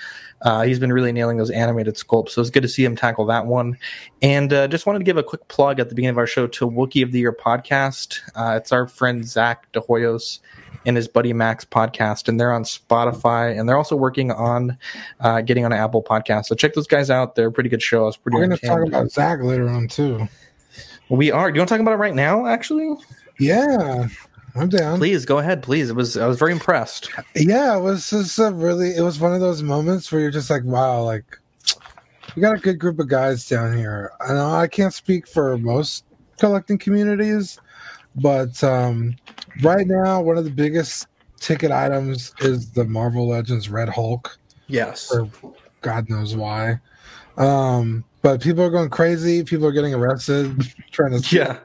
Uh, 0.42 0.62
he's 0.62 0.78
been 0.78 0.92
really 0.92 1.12
nailing 1.12 1.38
those 1.38 1.50
animated 1.50 1.94
sculpts, 1.96 2.30
so 2.30 2.40
it's 2.40 2.50
good 2.50 2.62
to 2.62 2.68
see 2.68 2.84
him 2.84 2.94
tackle 2.94 3.26
that 3.26 3.46
one. 3.46 3.76
And 4.22 4.52
uh, 4.52 4.68
just 4.68 4.86
wanted 4.86 5.00
to 5.00 5.04
give 5.04 5.16
a 5.16 5.22
quick 5.22 5.48
plug 5.48 5.80
at 5.80 5.88
the 5.88 5.94
beginning 5.94 6.10
of 6.10 6.18
our 6.18 6.26
show 6.26 6.46
to 6.46 6.70
Wookiee 6.70 7.02
of 7.02 7.10
the 7.10 7.20
Year 7.20 7.32
podcast. 7.32 8.20
Uh, 8.34 8.56
it's 8.56 8.70
our 8.70 8.86
friend 8.86 9.26
Zach 9.26 9.70
DeHoyos 9.72 10.40
and 10.86 10.96
his 10.96 11.08
buddy 11.08 11.32
Max 11.32 11.64
podcast, 11.64 12.28
and 12.28 12.38
they're 12.38 12.52
on 12.52 12.62
Spotify, 12.62 13.58
and 13.58 13.68
they're 13.68 13.76
also 13.76 13.96
working 13.96 14.30
on 14.30 14.78
uh, 15.20 15.40
getting 15.40 15.64
on 15.64 15.72
an 15.72 15.78
Apple 15.78 16.02
podcast. 16.02 16.46
So 16.46 16.54
check 16.54 16.74
those 16.74 16.86
guys 16.86 17.10
out; 17.10 17.34
they're 17.34 17.48
a 17.48 17.52
pretty 17.52 17.70
good 17.70 17.82
show. 17.82 18.02
I 18.02 18.06
was 18.06 18.16
pretty. 18.16 18.36
We're 18.36 18.46
going 18.46 18.58
to 18.58 18.66
talk 18.66 18.86
about 18.86 19.10
Zach 19.10 19.40
later 19.42 19.68
on 19.68 19.88
too. 19.88 20.28
We 21.08 21.30
are. 21.30 21.50
Do 21.50 21.56
you 21.56 21.60
want 21.60 21.68
to 21.68 21.74
talk 21.74 21.80
about 21.80 21.94
it 21.94 21.98
right 21.98 22.14
now? 22.14 22.46
Actually, 22.46 22.94
Yeah, 23.38 24.08
I'm 24.54 24.68
down. 24.68 24.98
please 24.98 25.24
go 25.24 25.38
ahead. 25.38 25.62
Please, 25.62 25.90
it 25.90 25.96
was. 25.96 26.16
I 26.16 26.26
was 26.26 26.38
very 26.38 26.52
impressed. 26.52 27.10
Yeah, 27.36 27.76
it 27.76 27.80
was 27.80 28.10
just 28.10 28.38
a 28.38 28.50
really. 28.52 28.96
It 28.96 29.02
was 29.02 29.20
one 29.20 29.34
of 29.34 29.40
those 29.40 29.62
moments 29.62 30.10
where 30.10 30.20
you're 30.20 30.30
just 30.30 30.50
like, 30.50 30.64
wow, 30.64 31.02
like 31.02 31.38
we 32.34 32.42
got 32.42 32.56
a 32.56 32.60
good 32.60 32.78
group 32.78 32.98
of 32.98 33.08
guys 33.08 33.48
down 33.48 33.76
here. 33.76 34.12
I 34.20 34.32
know 34.32 34.50
I 34.50 34.66
can't 34.66 34.94
speak 34.94 35.26
for 35.26 35.56
most 35.58 36.04
collecting 36.38 36.78
communities, 36.78 37.58
but 38.16 38.62
um, 38.64 39.16
right 39.62 39.86
now, 39.86 40.20
one 40.20 40.38
of 40.38 40.44
the 40.44 40.50
biggest 40.50 41.06
ticket 41.40 41.70
items 41.70 42.32
is 42.40 42.70
the 42.72 42.84
Marvel 42.84 43.28
Legends 43.28 43.68
Red 43.68 43.88
Hulk. 43.88 44.36
Yes. 44.66 45.08
for 45.08 45.28
God 45.80 46.08
knows 46.10 46.36
why. 46.36 46.80
Um, 47.36 48.04
but 48.22 48.40
people 48.40 48.62
are 48.64 48.70
going 48.70 48.90
crazy. 48.90 49.44
People 49.44 49.66
are 49.66 49.72
getting 49.72 49.94
arrested 49.94 50.60
trying 50.90 51.20
to. 51.20 51.34
Yeah. 51.36 51.58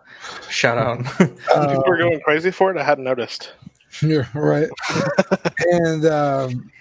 Shout 0.49 0.77
out. 0.77 1.05
Uh, 1.53 1.67
People 1.67 1.83
were 1.87 1.97
going 1.97 2.19
crazy 2.21 2.51
for 2.51 2.71
it. 2.71 2.77
I 2.77 2.83
hadn't 2.83 3.03
noticed. 3.03 3.53
You're 4.01 4.27
right. 4.33 4.69
and 5.71 6.05
um, 6.05 6.71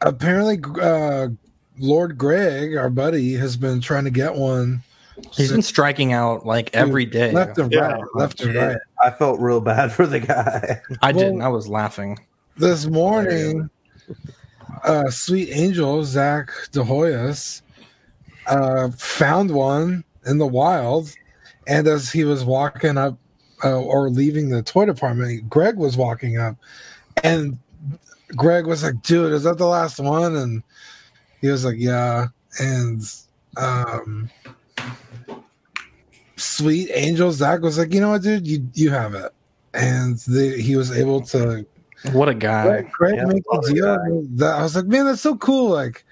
apparently, 0.00 0.58
uh, 0.80 1.28
Lord 1.78 2.16
Greg, 2.16 2.76
our 2.76 2.88
buddy, 2.88 3.34
has 3.34 3.56
been 3.56 3.80
trying 3.80 4.04
to 4.04 4.10
get 4.10 4.34
one. 4.34 4.82
He's 5.32 5.50
been 5.52 5.62
striking 5.62 6.12
out 6.12 6.46
like 6.46 6.74
every 6.74 7.04
day. 7.06 7.32
left 7.32 7.58
and 7.58 7.70
Yeah. 7.72 7.80
right, 7.92 8.02
left 8.14 8.40
and 8.40 8.54
right. 8.54 8.76
I 9.02 9.10
felt 9.10 9.40
real 9.40 9.60
bad 9.60 9.92
for 9.92 10.06
the 10.06 10.20
guy. 10.20 10.80
I 11.02 11.12
Well- 11.12 11.24
didn't. 11.24 11.42
I 11.42 11.48
was 11.48 11.68
laughing. 11.68 12.18
This 12.56 12.86
morning, 12.86 13.68
uh, 14.84 15.10
Sweet 15.10 15.50
Angel 15.52 16.04
Zach 16.04 16.50
DeHoyos 16.72 17.60
uh, 18.46 18.90
found 18.92 19.50
one 19.50 20.04
in 20.26 20.38
the 20.38 20.46
wild, 20.46 21.12
and 21.66 21.86
as 21.86 22.10
he 22.10 22.24
was 22.24 22.44
walking 22.44 22.96
up 22.96 23.18
uh, 23.64 23.80
or 23.80 24.10
leaving 24.10 24.48
the 24.48 24.62
toy 24.62 24.84
department, 24.84 25.48
Greg 25.48 25.76
was 25.76 25.96
walking 25.96 26.38
up, 26.38 26.56
and 27.22 27.58
Greg 28.34 28.66
was 28.66 28.82
like, 28.82 29.02
"Dude, 29.02 29.32
is 29.32 29.44
that 29.44 29.58
the 29.58 29.66
last 29.66 29.98
one?" 29.98 30.36
And 30.36 30.62
he 31.40 31.48
was 31.48 31.64
like, 31.64 31.76
"Yeah." 31.78 32.26
And 32.58 33.02
um, 33.56 34.30
Sweet 36.36 36.90
Angel 36.92 37.32
Zach 37.32 37.60
was 37.60 37.78
like, 37.78 37.92
"You 37.92 38.00
know 38.00 38.10
what, 38.10 38.22
dude? 38.22 38.46
You 38.46 38.68
you 38.74 38.90
have 38.90 39.14
it." 39.14 39.32
And 39.74 40.18
the, 40.20 40.56
he 40.60 40.76
was 40.76 40.90
able 40.90 41.20
to 41.22 41.66
What 42.12 42.28
a 42.28 42.34
guy. 42.34 42.64
Greg, 42.64 42.92
Greg 42.92 43.16
Yeah, 43.16 43.24
make 43.24 43.42
love 43.52 43.64
the 43.64 43.74
the 43.74 43.74
deal. 43.74 44.26
That 44.36 44.58
I 44.58 44.62
was 44.62 44.76
like, 44.76 44.86
man, 44.86 45.04
that's 45.06 45.20
so 45.20 45.36
cool. 45.36 45.70
Like 45.70 46.04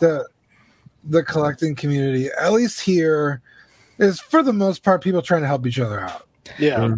the 0.00 0.28
the 1.04 1.22
collecting 1.22 1.74
community, 1.74 2.28
at 2.40 2.52
least 2.52 2.80
here, 2.80 3.42
is 4.00 4.20
for 4.20 4.42
the 4.42 4.52
most 4.52 4.82
part 4.82 5.02
people 5.02 5.22
trying 5.22 5.42
to 5.42 5.46
help 5.46 5.66
each 5.66 5.78
other 5.78 6.00
out. 6.00 6.26
Yeah. 6.58 6.96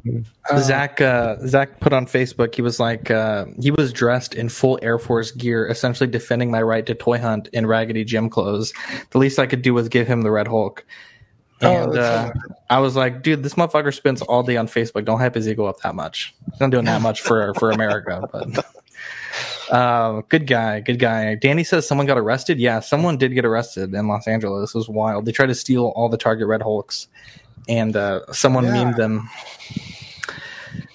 Uh, 0.51 0.61
Zach 0.61 1.01
uh, 1.01 1.37
Zach 1.47 1.81
put 1.81 1.93
on 1.93 2.07
Facebook. 2.07 2.55
He 2.55 2.63
was 2.63 2.81
like, 2.81 3.11
uh, 3.11 3.47
he 3.61 3.71
was 3.71 3.93
dressed 3.93 4.35
in 4.35 4.49
full 4.49 4.79
Air 4.81 4.99
Force 4.99 5.31
gear, 5.31 5.67
essentially 5.67 6.09
defending 6.09 6.51
my 6.51 6.63
right 6.63 6.87
to 6.87 6.95
toy 6.95 7.19
hunt 7.19 7.49
in 7.53 7.67
raggedy 7.67 8.05
gym 8.05 8.31
clothes. 8.31 8.73
The 9.11 9.19
least 9.19 9.39
I 9.39 9.47
could 9.47 9.63
do 9.63 9.75
was 9.75 9.89
give 9.89 10.07
him 10.07 10.23
the 10.23 10.31
Red 10.31 10.49
Hulk. 10.49 10.85
Oh, 11.61 11.85
And 11.85 11.93
that's 11.93 12.31
uh, 12.31 12.33
I 12.71 12.79
was 12.79 12.97
like, 12.97 13.23
dude, 13.23 13.43
this 13.43 13.55
motherfucker 13.55 13.95
spends 13.95 14.23
all 14.23 14.43
day 14.43 14.57
on 14.57 14.67
Facebook. 14.67 15.05
Don't 15.05 15.19
hype 15.19 15.35
his 15.35 15.47
ego 15.47 15.67
up 15.67 15.81
that 15.81 15.95
much. 15.95 16.35
He's 16.51 16.61
not 16.61 16.71
doing 16.71 16.87
that 16.87 17.03
much 17.03 17.21
for 17.21 17.53
for 17.55 17.71
America, 17.71 18.27
but. 18.33 18.65
Um, 19.73 20.23
good 20.29 20.47
guy, 20.47 20.81
good 20.81 20.99
guy. 20.99 21.35
Danny 21.35 21.65
says 21.65 21.89
someone 21.89 22.07
got 22.07 22.19
arrested. 22.19 22.59
Yeah, 22.61 22.81
someone 22.81 23.17
did 23.17 23.33
get 23.35 23.45
arrested 23.47 23.95
in 23.95 24.07
Los 24.07 24.29
Angeles. 24.29 24.75
It 24.75 24.79
was 24.79 24.89
wild. 24.89 25.25
They 25.25 25.33
tried 25.33 25.47
to 25.47 25.55
steal 25.55 25.93
all 25.97 26.09
the 26.11 26.19
Target 26.19 26.47
Red 26.47 26.61
Hulks, 26.63 27.09
and 27.69 27.97
uh, 27.97 28.21
someone 28.33 28.65
Yeah. 28.65 28.73
memed 28.75 28.97
them. 28.97 29.29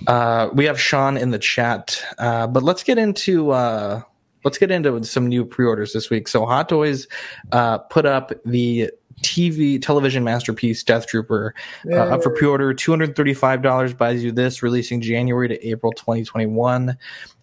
Uh, 0.05 0.49
we 0.53 0.65
have 0.65 0.79
Sean 0.79 1.17
in 1.17 1.31
the 1.31 1.39
chat, 1.39 2.01
uh, 2.19 2.47
but 2.47 2.63
let's 2.63 2.83
get 2.83 2.97
into 2.97 3.51
uh, 3.51 4.01
let's 4.45 4.57
get 4.57 4.71
into 4.71 5.03
some 5.03 5.27
new 5.27 5.43
pre-orders 5.43 5.91
this 5.91 6.09
week. 6.09 6.27
So 6.27 6.45
Hot 6.45 6.69
Toys 6.69 7.07
uh, 7.51 7.79
put 7.79 8.05
up 8.05 8.31
the 8.45 8.91
TV 9.21 9.81
television 9.81 10.23
masterpiece 10.23 10.83
Death 10.83 11.07
Trooper 11.07 11.53
uh, 11.91 11.95
up 11.95 12.23
for 12.23 12.29
pre-order. 12.29 12.73
Two 12.73 12.91
hundred 12.91 13.15
thirty-five 13.15 13.61
dollars 13.61 13.93
buys 13.93 14.23
you 14.23 14.31
this, 14.31 14.61
releasing 14.61 15.01
January 15.01 15.47
to 15.47 15.67
April 15.67 15.91
twenty 15.91 16.23
twenty-one. 16.23 16.97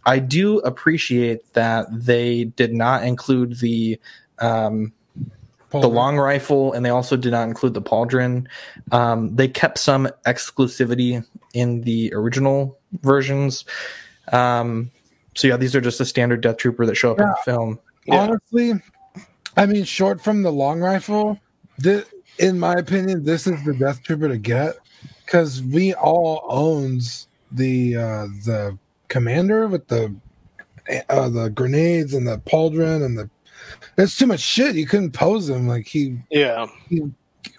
I 0.06 0.18
do 0.18 0.58
appreciate 0.58 1.52
that 1.54 1.86
they 1.90 2.44
did 2.44 2.74
not 2.74 3.04
include 3.04 3.58
the 3.58 3.98
um, 4.38 4.92
the 5.70 5.88
long 5.88 6.16
rifle, 6.18 6.72
and 6.72 6.84
they 6.84 6.90
also 6.90 7.16
did 7.16 7.32
not 7.32 7.48
include 7.48 7.74
the 7.74 7.82
pauldron. 7.82 8.46
Um, 8.92 9.34
they 9.34 9.48
kept 9.48 9.78
some 9.78 10.08
exclusivity 10.26 11.26
in 11.52 11.80
the 11.80 12.12
original 12.14 12.78
versions. 13.02 13.64
Um, 14.32 14.90
so 15.34 15.48
yeah, 15.48 15.56
these 15.56 15.74
are 15.74 15.80
just 15.80 16.00
a 16.00 16.04
standard 16.04 16.40
Death 16.42 16.58
Trooper 16.58 16.86
that 16.86 16.94
show 16.94 17.12
up 17.12 17.18
in 17.18 17.26
the 17.26 17.36
film. 17.44 17.80
Honestly, 18.08 18.74
I 19.56 19.66
mean, 19.66 19.84
short 19.84 20.20
from 20.20 20.42
the 20.42 20.52
long 20.52 20.80
rifle, 20.80 21.40
thi- 21.80 22.04
in 22.38 22.58
my 22.58 22.74
opinion, 22.74 23.24
this 23.24 23.46
is 23.46 23.62
the 23.64 23.74
Death 23.74 24.02
Trooper 24.02 24.28
to 24.28 24.38
get 24.38 24.74
because 25.24 25.62
we 25.62 25.94
all 25.94 26.44
owns 26.48 27.28
the 27.52 27.96
uh, 27.96 28.26
the 28.44 28.78
commander 29.08 29.66
with 29.68 29.86
the 29.88 30.14
uh, 31.08 31.28
the 31.28 31.50
grenades 31.50 32.14
and 32.14 32.26
the 32.26 32.38
pauldron 32.38 33.04
and 33.04 33.16
the. 33.18 33.30
There's 33.96 34.16
too 34.16 34.26
much 34.26 34.40
shit. 34.40 34.76
You 34.76 34.86
couldn't 34.86 35.12
pose 35.12 35.48
him 35.48 35.66
like 35.66 35.86
he 35.86 36.18
Yeah. 36.30 36.66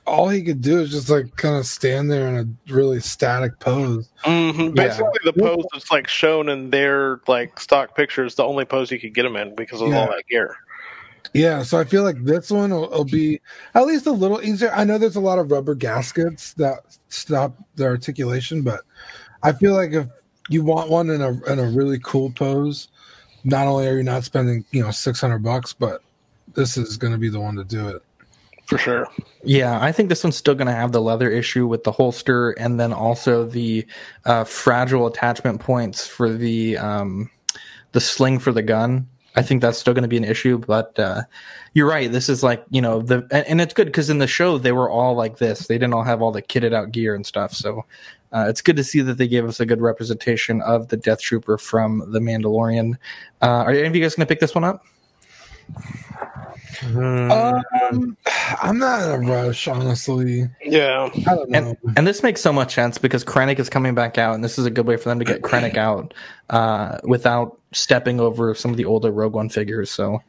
all 0.06 0.30
he 0.30 0.44
could 0.44 0.62
do 0.62 0.80
is 0.80 0.92
just 0.92 1.10
like 1.10 1.36
kind 1.36 1.56
of 1.56 1.66
stand 1.66 2.12
there 2.12 2.28
in 2.28 2.36
a 2.38 2.72
really 2.74 3.00
static 3.00 3.60
pose. 3.60 4.10
hmm 4.24 4.70
Basically, 4.72 5.20
the 5.24 5.34
pose 5.34 5.66
that's 5.74 5.92
like 5.92 6.08
shown 6.08 6.50
in 6.50 6.70
their 6.70 7.22
like 7.28 7.60
stock 7.60 7.96
pictures, 7.96 8.36
the 8.36 8.44
only 8.44 8.66
pose 8.66 8.92
you 8.92 9.00
could 9.00 9.14
get 9.16 9.26
him 9.26 9.36
in 9.36 9.56
because 9.56 9.82
of 9.82 9.88
all 9.94 10.08
that 10.08 10.24
gear. 10.30 10.56
Yeah, 11.36 11.64
so 11.64 11.78
I 11.78 11.84
feel 11.84 12.04
like 12.04 12.24
this 12.24 12.50
one 12.50 12.72
will, 12.72 12.90
will 12.90 13.04
be 13.04 13.42
at 13.74 13.86
least 13.86 14.08
a 14.08 14.12
little 14.12 14.42
easier. 14.42 14.72
I 14.72 14.86
know 14.86 14.98
there's 14.98 15.18
a 15.18 15.20
lot 15.20 15.38
of 15.38 15.52
rubber 15.52 15.76
gaskets 15.76 16.54
that 16.54 16.98
stop 17.10 17.58
the 17.76 17.84
articulation, 17.84 18.62
but 18.62 18.84
I 19.44 19.52
feel 19.52 19.74
like 19.74 19.92
if 19.92 20.08
you 20.48 20.64
want 20.64 20.90
one 20.90 21.10
in 21.10 21.22
a 21.22 21.32
in 21.52 21.60
a 21.60 21.66
really 21.66 22.00
cool 22.02 22.32
pose, 22.32 22.88
not 23.44 23.68
only 23.68 23.86
are 23.86 23.98
you 23.98 24.04
not 24.04 24.24
spending 24.24 24.64
you 24.72 24.82
know 24.82 24.92
six 24.92 25.20
hundred 25.20 25.40
bucks, 25.40 25.74
but 25.74 26.02
this 26.54 26.78
is 26.78 26.96
going 26.96 27.12
to 27.12 27.20
be 27.20 27.28
the 27.28 27.42
one 27.42 27.58
to 27.58 27.66
do 27.66 27.90
it. 27.90 28.02
For 28.68 28.78
sure. 28.78 29.06
Yeah, 29.44 29.78
I 29.82 29.92
think 29.92 30.08
this 30.08 30.24
one's 30.24 30.38
still 30.38 30.56
going 30.56 30.68
to 30.68 30.74
have 30.74 30.94
the 30.94 31.02
leather 31.02 31.30
issue 31.30 31.68
with 31.68 31.84
the 31.84 31.92
holster, 31.92 32.52
and 32.52 32.80
then 32.80 32.94
also 32.94 33.46
the 33.46 33.86
uh, 34.24 34.46
fragile 34.46 35.06
attachment 35.06 35.60
points 35.60 36.08
for 36.08 36.32
the 36.32 36.78
um, 36.78 37.30
the 37.92 38.00
sling 38.00 38.40
for 38.40 38.54
the 38.54 38.64
gun. 38.64 39.10
I 39.36 39.42
think 39.42 39.62
that's 39.62 39.78
still 39.78 39.94
going 39.94 40.04
to 40.04 40.08
be 40.08 40.18
an 40.18 40.24
issue, 40.24 40.58
but 40.58 40.98
uh, 40.98 41.24
you're 41.74 41.88
right. 41.88 42.12
This 42.12 42.30
is 42.30 42.44
like 42.44 42.64
you 42.70 42.82
know 42.82 43.02
the 43.02 43.28
and, 43.32 43.48
and 43.48 43.62
it's 43.62 43.74
good 43.74 43.88
because 43.88 44.10
in 44.10 44.20
the 44.20 44.28
show 44.28 44.58
they 44.58 44.72
were 44.72 44.90
all 44.90 45.16
like 45.16 45.38
this. 45.38 45.68
They 45.68 45.76
didn't 45.76 45.94
all 45.94 46.04
have 46.04 46.22
all 46.22 46.32
the 46.32 46.42
kitted 46.42 46.74
out 46.74 46.92
gear 46.92 47.16
and 47.16 47.26
stuff. 47.26 47.54
So 47.54 47.86
uh, 48.32 48.46
it's 48.50 48.62
good 48.62 48.76
to 48.78 48.84
see 48.84 49.02
that 49.02 49.18
they 49.18 49.28
gave 49.28 49.46
us 49.46 49.60
a 49.60 49.66
good 49.66 49.82
representation 49.82 50.62
of 50.62 50.90
the 50.90 50.98
Death 50.98 51.22
Trooper 51.22 51.58
from 51.58 52.04
the 52.12 52.20
Mandalorian. 52.20 52.96
Uh, 53.42 53.64
are 53.64 53.72
any 53.72 53.88
of 53.88 53.96
you 53.96 54.02
guys 54.02 54.16
going 54.16 54.26
to 54.26 54.32
pick 54.32 54.40
this 54.40 54.56
one 54.56 54.64
up? 54.64 54.86
Um, 56.84 58.18
I'm 58.62 58.78
not 58.78 59.02
in 59.04 59.10
a 59.10 59.32
rush, 59.32 59.68
honestly. 59.68 60.50
Yeah. 60.64 61.10
I 61.14 61.36
don't 61.36 61.50
know. 61.50 61.58
And, 61.58 61.98
and 61.98 62.08
this 62.08 62.24
makes 62.24 62.42
so 62.42 62.52
much 62.52 62.76
sense 62.76 62.98
because 62.98 63.24
Krennic 63.24 63.60
is 63.60 63.70
coming 63.70 63.96
back 63.96 64.18
out, 64.18 64.36
and 64.36 64.44
this 64.44 64.60
is 64.60 64.66
a 64.66 64.72
good 64.72 64.86
way 64.86 64.98
for 64.98 65.10
them 65.10 65.20
to 65.20 65.26
get 65.26 65.42
Krennic 65.42 65.78
out 65.78 66.14
uh, 66.50 66.98
without 67.04 67.60
stepping 67.76 68.20
over 68.20 68.56
some 68.56 68.72
of 68.72 68.78
the 68.78 68.86
older 68.86 69.12
Rogue 69.12 69.34
One 69.34 69.50
figures. 69.50 69.92
So 69.92 70.22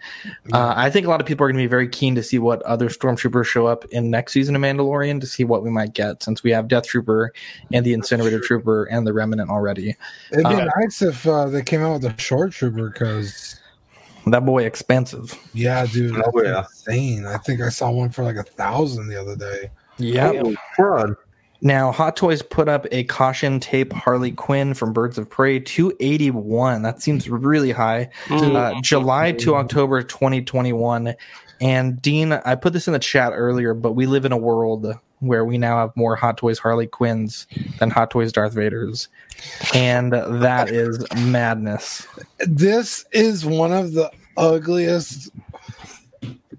uh, 0.53 0.75
I 0.77 0.91
think 0.91 1.07
a 1.07 1.09
lot 1.09 1.21
of 1.21 1.27
people 1.27 1.45
are 1.45 1.49
going 1.49 1.59
to 1.59 1.63
be 1.63 1.69
very 1.71 1.89
keen 1.89 2.15
to 2.17 2.23
see 2.23 2.39
what 2.39 2.61
other 2.63 2.89
Stormtroopers 2.89 3.47
show 3.47 3.67
up 3.67 3.85
in 3.87 4.11
next 4.11 4.33
season 4.33 4.57
of 4.57 4.63
Mandalorian 4.63 5.21
to 5.21 5.27
see 5.27 5.45
what 5.45 5.63
we 5.63 5.71
might 5.71 5.95
get 5.95 6.23
since 6.23 6.43
we 6.43 6.51
have 6.51 6.69
Death 6.69 6.87
Trooper 6.87 7.33
and 7.73 7.87
the 7.87 7.93
Incinerator 7.95 8.41
Trooper 8.41 8.85
and 8.87 9.07
the 9.07 9.13
Remnant 9.13 9.49
already. 9.51 9.95
It'd 10.33 10.45
be 10.45 10.55
Uh, 10.55 10.69
nice 10.81 11.03
if 11.03 11.27
uh, 11.27 11.47
they 11.47 11.63
came 11.63 11.83
out 11.83 12.01
with 12.01 12.05
a 12.13 12.21
short 12.21 12.53
trooper 12.53 12.91
because 12.91 13.61
That 14.27 14.45
boy 14.45 14.65
expensive. 14.65 15.39
yeah, 15.55 15.87
dude, 15.87 16.17
Oh, 16.17 16.33
that's 16.35 16.45
yeah. 16.45 16.59
insane. 16.95 17.27
I 17.27 17.37
think 17.39 17.61
I 17.61 17.69
saw 17.69 17.91
one 17.93 18.11
for 18.11 18.25
like 18.25 18.37
a 18.37 18.43
thousand 18.43 19.07
the 19.09 19.21
other 19.21 19.37
day. 19.37 19.71
Yeah. 19.99 20.33
Holy 20.33 20.57
crud. 20.77 21.15
Now, 21.61 21.93
Hot 21.93 22.17
Toys 22.17 22.43
put 22.43 22.69
up 22.69 22.87
a 22.93 23.05
caution 23.05 23.61
tape 23.61 23.93
Harley 23.93 24.33
Quinn 24.33 24.75
from 24.75 24.93
Birds 24.93 25.19
of 25.19 25.29
Prey 25.29 25.59
281. 25.59 26.83
That 26.83 27.03
seems 27.03 27.29
really 27.29 27.73
high. 27.73 28.11
Uh, 28.31 28.81
July 28.83 29.33
to 29.33 29.55
October 29.55 30.03
2021. 30.03 31.15
And 31.61 32.01
Dean, 32.03 32.33
I 32.33 32.55
put 32.55 32.73
this 32.73 32.87
in 32.87 32.93
the 32.93 32.99
chat 32.99 33.33
earlier, 33.35 33.75
but 33.75 33.93
we 33.93 34.07
live 34.07 34.25
in 34.25 34.33
a 34.33 34.37
world 34.37 34.95
where 35.21 35.45
we 35.45 35.57
now 35.57 35.79
have 35.79 35.97
more 35.97 36.15
Hot 36.17 36.37
Toys 36.37 36.59
Harley 36.59 36.87
Quinns 36.87 37.47
than 37.79 37.91
Hot 37.91 38.11
Toys 38.11 38.33
Darth 38.33 38.55
Vaders. 38.55 39.09
And 39.75 40.13
that 40.13 40.71
is 40.71 41.05
madness. 41.17 42.07
This 42.41 43.07
is 43.13 43.47
one 43.47 43.73
of 43.73 43.93
the 43.93 44.11
ugliest. 44.37 45.31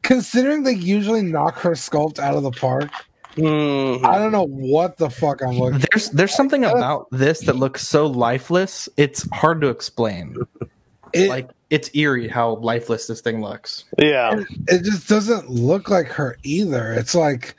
Considering 0.02 0.64
they 0.64 0.74
usually 0.74 1.22
knock 1.22 1.58
her 1.60 1.72
sculpt 1.72 2.18
out 2.18 2.36
of 2.36 2.44
the 2.44 2.52
park, 2.52 2.90
Mhm. 3.38 4.06
I 4.06 4.18
don't 4.18 4.32
know 4.32 4.48
what 4.48 4.98
the 4.98 5.10
fuck 5.10 5.42
I'm 5.42 5.58
looking. 5.60 5.84
There's 5.92 6.10
there's 6.12 6.36
something 6.36 6.64
about 6.66 7.08
this 7.12 7.42
that 7.42 7.56
looks 7.56 7.88
so 7.88 8.06
lifeless. 8.08 8.90
It's 8.98 9.28
hard 9.32 9.62
to 9.62 9.68
explain. 9.70 10.36
It, 11.14 11.30
Like 11.30 11.50
it's 11.70 11.90
eerie 11.94 12.28
how 12.28 12.56
lifeless 12.58 13.08
this 13.08 13.22
thing 13.22 13.42
looks. 13.42 13.86
Yeah. 13.98 14.44
it 14.68 14.84
just 14.84 15.08
doesn't 15.08 15.50
look 15.50 15.90
like 15.90 16.08
her 16.08 16.38
either. 16.44 16.94
It's 16.94 17.16
like 17.16 17.56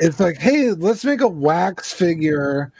it's 0.00 0.18
like, 0.20 0.38
hey, 0.38 0.70
let's 0.72 1.04
make 1.04 1.20
a 1.20 1.28
wax 1.28 1.92
figure 1.92 2.72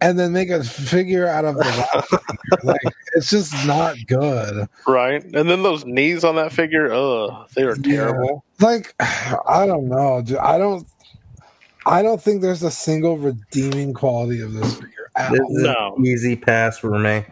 and 0.00 0.18
then 0.18 0.32
make 0.32 0.50
a 0.50 0.64
figure 0.64 1.28
out 1.28 1.44
of 1.44 1.54
the 1.54 1.60
wax 1.60 2.08
figure. 2.10 2.58
Like 2.64 2.80
it's 3.14 3.30
just 3.30 3.52
not 3.66 3.96
good. 4.08 4.68
Right. 4.88 5.22
And 5.22 5.48
then 5.48 5.62
those 5.62 5.84
knees 5.84 6.24
on 6.24 6.34
that 6.36 6.52
figure, 6.52 6.92
ugh, 6.92 7.48
they 7.54 7.62
are 7.62 7.76
terrible. 7.76 8.44
Like 8.60 8.94
I 9.00 9.66
don't 9.66 9.88
know, 9.88 10.22
dude. 10.22 10.38
I 10.38 10.58
don't 10.58 10.86
I 11.86 12.02
don't 12.02 12.20
think 12.22 12.42
there's 12.42 12.62
a 12.62 12.70
single 12.70 13.16
redeeming 13.18 13.92
quality 13.94 14.40
of 14.40 14.52
this 14.52 14.74
figure 14.74 15.10
at 15.16 15.32
This 15.32 15.40
all. 15.40 15.56
is 15.56 15.62
No. 15.62 15.94
an 15.96 16.06
easy 16.06 16.36
pass 16.36 16.78
for 16.78 16.98
me. 16.98 17.24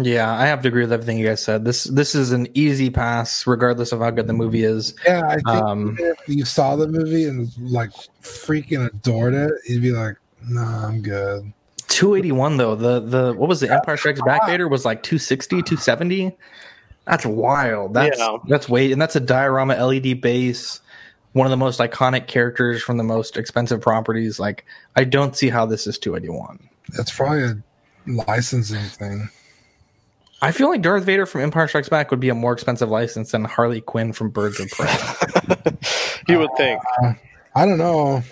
Yeah, 0.00 0.32
I 0.32 0.46
have 0.46 0.62
to 0.62 0.68
agree 0.68 0.82
with 0.82 0.92
everything 0.92 1.18
you 1.18 1.26
guys 1.26 1.42
said. 1.42 1.64
This 1.64 1.84
this 1.84 2.14
is 2.14 2.30
an 2.30 2.46
easy 2.54 2.88
pass, 2.88 3.46
regardless 3.48 3.90
of 3.90 3.98
how 3.98 4.10
good 4.10 4.28
the 4.28 4.32
movie 4.32 4.62
is. 4.62 4.94
Yeah, 5.04 5.22
I 5.26 5.34
think 5.34 5.48
Um, 5.48 5.96
if 5.98 6.16
you 6.28 6.44
saw 6.44 6.76
the 6.76 6.86
movie 6.86 7.24
and 7.24 7.50
like 7.58 7.90
freaking 8.22 8.86
adored 8.86 9.34
it, 9.34 9.50
you'd 9.66 9.82
be 9.82 9.90
like, 9.90 10.14
"Nah, 10.48 10.86
I'm 10.86 11.02
good." 11.02 11.52
281 11.88 12.58
though. 12.58 12.76
The 12.76 13.00
the 13.00 13.32
what 13.32 13.48
was 13.48 13.58
the 13.60 13.72
Empire 13.74 13.96
Strikes 13.96 14.20
Back 14.22 14.46
Vader 14.46 14.68
was 14.68 14.84
like 14.84 15.02
260, 15.02 15.62
270. 15.62 16.36
That's 17.06 17.26
wild. 17.26 17.94
That's 17.94 18.18
Yeah. 18.18 18.36
that's 18.46 18.68
way 18.68 18.92
and 18.92 19.02
that's 19.02 19.16
a 19.16 19.20
diorama 19.20 19.74
LED 19.74 20.14
base. 20.14 20.80
One 21.32 21.46
of 21.46 21.50
the 21.50 21.56
most 21.56 21.78
iconic 21.78 22.26
characters 22.26 22.82
from 22.82 22.96
the 22.96 23.04
most 23.04 23.36
expensive 23.36 23.80
properties. 23.80 24.38
Like 24.40 24.64
I 24.96 25.04
don't 25.04 25.36
see 25.36 25.48
how 25.48 25.66
this 25.66 25.86
is 25.86 25.98
281. 25.98 26.68
That's 26.96 27.14
probably 27.14 27.42
a 27.42 27.62
licensing 28.06 28.82
thing. 28.84 29.28
I 30.40 30.52
feel 30.52 30.68
like 30.70 30.82
Darth 30.82 31.04
Vader 31.04 31.26
from 31.26 31.40
Empire 31.40 31.66
Strikes 31.66 31.88
Back 31.88 32.10
would 32.10 32.20
be 32.20 32.28
a 32.28 32.34
more 32.34 32.52
expensive 32.52 32.88
license 32.88 33.32
than 33.32 33.44
Harley 33.44 33.80
Quinn 33.80 34.12
from 34.12 34.30
Birds 34.30 34.60
of 34.60 34.70
Prey. 34.70 34.86
You 36.28 36.38
would 36.38 36.50
think. 36.58 36.80
Uh, 37.02 37.14
I 37.54 37.64
don't 37.64 37.78
know. 37.78 38.22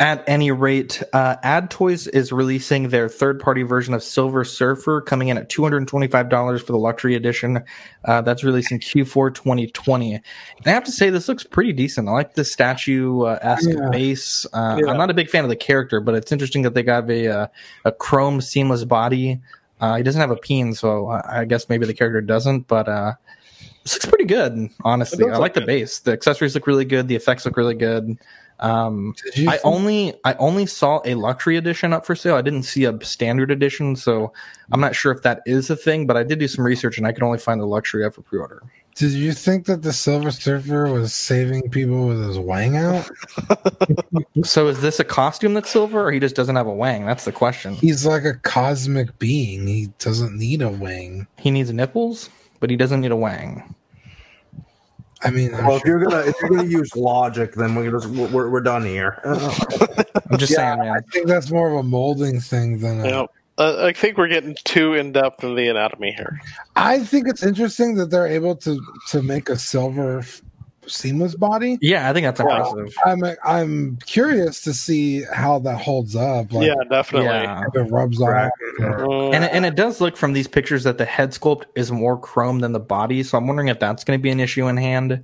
At 0.00 0.24
any 0.28 0.50
rate, 0.50 1.04
uh, 1.12 1.36
Ad 1.44 1.70
Toys 1.70 2.08
is 2.08 2.32
releasing 2.32 2.88
their 2.88 3.08
third 3.08 3.38
party 3.38 3.62
version 3.62 3.94
of 3.94 4.02
Silver 4.02 4.42
Surfer, 4.42 5.00
coming 5.00 5.28
in 5.28 5.38
at 5.38 5.48
$225 5.48 6.60
for 6.60 6.72
the 6.72 6.78
luxury 6.78 7.14
edition. 7.14 7.62
Uh, 8.04 8.20
that's 8.20 8.42
releasing 8.42 8.80
Q4 8.80 9.32
2020. 9.32 10.14
And 10.14 10.22
I 10.66 10.70
have 10.70 10.82
to 10.84 10.90
say, 10.90 11.10
this 11.10 11.28
looks 11.28 11.44
pretty 11.44 11.72
decent. 11.72 12.08
I 12.08 12.12
like 12.12 12.34
the 12.34 12.44
statue 12.44 13.22
uh, 13.22 13.38
esque 13.40 13.68
Yeah. 13.70 13.88
base. 13.92 14.44
Uh, 14.52 14.80
Yeah. 14.82 14.90
I'm 14.90 14.96
not 14.98 15.10
a 15.10 15.14
big 15.14 15.30
fan 15.30 15.44
of 15.44 15.48
the 15.50 15.54
character, 15.56 16.00
but 16.00 16.16
it's 16.16 16.32
interesting 16.32 16.62
that 16.62 16.74
they 16.74 16.82
got 16.82 17.08
a, 17.08 17.28
uh, 17.28 17.46
a 17.84 17.92
chrome 17.92 18.40
seamless 18.40 18.84
body. 18.84 19.40
Uh, 19.80 19.96
he 19.96 20.02
doesn't 20.02 20.20
have 20.20 20.32
a 20.32 20.36
peen, 20.36 20.74
so 20.74 21.06
I 21.08 21.44
guess 21.44 21.68
maybe 21.68 21.86
the 21.86 21.94
character 21.94 22.20
doesn't, 22.20 22.66
but 22.66 22.88
uh, 22.88 23.12
this 23.84 23.94
looks 23.94 24.06
pretty 24.06 24.24
good, 24.24 24.70
honestly. 24.82 25.30
I 25.30 25.36
like 25.36 25.54
the 25.54 25.60
base. 25.60 26.00
The 26.00 26.10
accessories 26.12 26.56
look 26.56 26.66
really 26.66 26.84
good, 26.84 27.06
the 27.06 27.14
effects 27.14 27.44
look 27.44 27.56
really 27.56 27.74
good. 27.76 28.18
Um, 28.60 29.14
I 29.48 29.58
only 29.64 30.14
I 30.24 30.34
only 30.34 30.66
saw 30.66 31.00
a 31.04 31.14
luxury 31.14 31.56
edition 31.56 31.92
up 31.92 32.06
for 32.06 32.14
sale. 32.14 32.36
I 32.36 32.42
didn't 32.42 32.62
see 32.62 32.84
a 32.84 32.98
standard 33.04 33.50
edition, 33.50 33.96
so 33.96 34.32
I'm 34.72 34.80
not 34.80 34.94
sure 34.94 35.12
if 35.12 35.22
that 35.22 35.42
is 35.44 35.70
a 35.70 35.76
thing. 35.76 36.06
But 36.06 36.16
I 36.16 36.22
did 36.22 36.38
do 36.38 36.48
some 36.48 36.64
research, 36.64 36.96
and 36.96 37.06
I 37.06 37.12
could 37.12 37.22
only 37.22 37.38
find 37.38 37.60
the 37.60 37.66
luxury 37.66 38.04
up 38.04 38.14
for 38.14 38.22
pre-order. 38.22 38.62
Did 38.94 39.10
you 39.10 39.32
think 39.32 39.66
that 39.66 39.82
the 39.82 39.92
Silver 39.92 40.30
Surfer 40.30 40.92
was 40.92 41.12
saving 41.12 41.68
people 41.70 42.06
with 42.06 42.24
his 42.24 42.38
wang 42.38 42.76
out? 42.76 43.10
So 44.42 44.66
is 44.66 44.80
this 44.80 44.98
a 44.98 45.04
costume 45.04 45.54
that's 45.54 45.70
silver, 45.70 46.06
or 46.06 46.10
he 46.10 46.18
just 46.18 46.34
doesn't 46.34 46.56
have 46.56 46.66
a 46.66 46.74
wang? 46.74 47.06
That's 47.06 47.24
the 47.24 47.32
question. 47.32 47.74
He's 47.74 48.04
like 48.04 48.24
a 48.24 48.34
cosmic 48.34 49.16
being. 49.18 49.66
He 49.66 49.88
doesn't 49.98 50.36
need 50.36 50.60
a 50.60 50.68
wing. 50.68 51.26
He 51.38 51.50
needs 51.50 51.72
nipples, 51.72 52.28
but 52.58 52.68
he 52.68 52.76
doesn't 52.76 53.00
need 53.00 53.12
a 53.12 53.16
wang. 53.16 53.74
I 55.24 55.30
mean, 55.30 55.54
I'm 55.54 55.66
Well, 55.66 55.76
if 55.76 55.84
you're 55.84 56.04
gonna 56.04 56.20
if 56.20 56.34
you're 56.40 56.50
gonna 56.50 56.68
use 56.68 56.94
logic, 56.94 57.54
then 57.54 57.74
we're 57.74 57.90
just 57.90 58.06
we're, 58.08 58.50
we're 58.50 58.60
done 58.60 58.84
here. 58.84 59.20
I'm 59.24 60.38
just 60.38 60.52
yeah, 60.52 60.76
saying, 60.76 60.78
man. 60.80 60.96
I 60.96 61.00
think 61.10 61.26
that's 61.26 61.50
more 61.50 61.68
of 61.68 61.74
a 61.74 61.82
molding 61.82 62.40
thing 62.40 62.78
than 62.78 63.00
a, 63.00 63.08
Yep. 63.08 63.30
Uh, 63.56 63.86
I 63.86 63.92
think 63.92 64.18
we're 64.18 64.28
getting 64.28 64.56
too 64.64 64.94
in 64.94 65.12
depth 65.12 65.44
in 65.44 65.54
the 65.54 65.68
anatomy 65.68 66.12
here. 66.12 66.40
I 66.74 66.98
think 66.98 67.28
it's 67.28 67.42
interesting 67.44 67.94
that 67.96 68.10
they're 68.10 68.26
able 68.26 68.56
to 68.56 68.80
to 69.10 69.22
make 69.22 69.48
a 69.48 69.56
silver 69.56 70.24
f- 70.84 70.90
seamless 70.90 71.34
body. 71.34 71.78
Yeah, 71.80 72.08
I 72.08 72.12
think 72.12 72.24
that's 72.24 72.40
impressive. 72.40 72.94
I'm 73.04 73.22
I'm 73.44 73.96
curious 74.06 74.60
to 74.62 74.74
see 74.74 75.22
how 75.32 75.58
that 75.60 75.80
holds 75.80 76.14
up. 76.16 76.52
Like, 76.52 76.66
yeah, 76.66 76.74
definitely. 76.90 77.28
Yeah. 77.28 77.64
if 77.68 77.74
it 77.74 77.90
rubs 77.90 78.20
off. 78.20 78.28
or- 78.28 78.50
Mm, 78.80 79.34
And, 79.34 79.44
and 79.44 79.66
it 79.66 79.74
does 79.76 80.00
look 80.00 80.16
from 80.16 80.32
these 80.32 80.48
pictures 80.48 80.84
that 80.84 80.98
the 80.98 81.04
head 81.04 81.30
sculpt 81.30 81.64
is 81.74 81.92
more 81.92 82.18
chrome 82.18 82.60
than 82.60 82.72
the 82.72 82.80
body, 82.80 83.22
so 83.22 83.38
I'm 83.38 83.46
wondering 83.46 83.68
if 83.68 83.78
that's 83.78 84.04
going 84.04 84.18
to 84.18 84.22
be 84.22 84.30
an 84.30 84.40
issue 84.40 84.66
in 84.68 84.76
hand. 84.76 85.22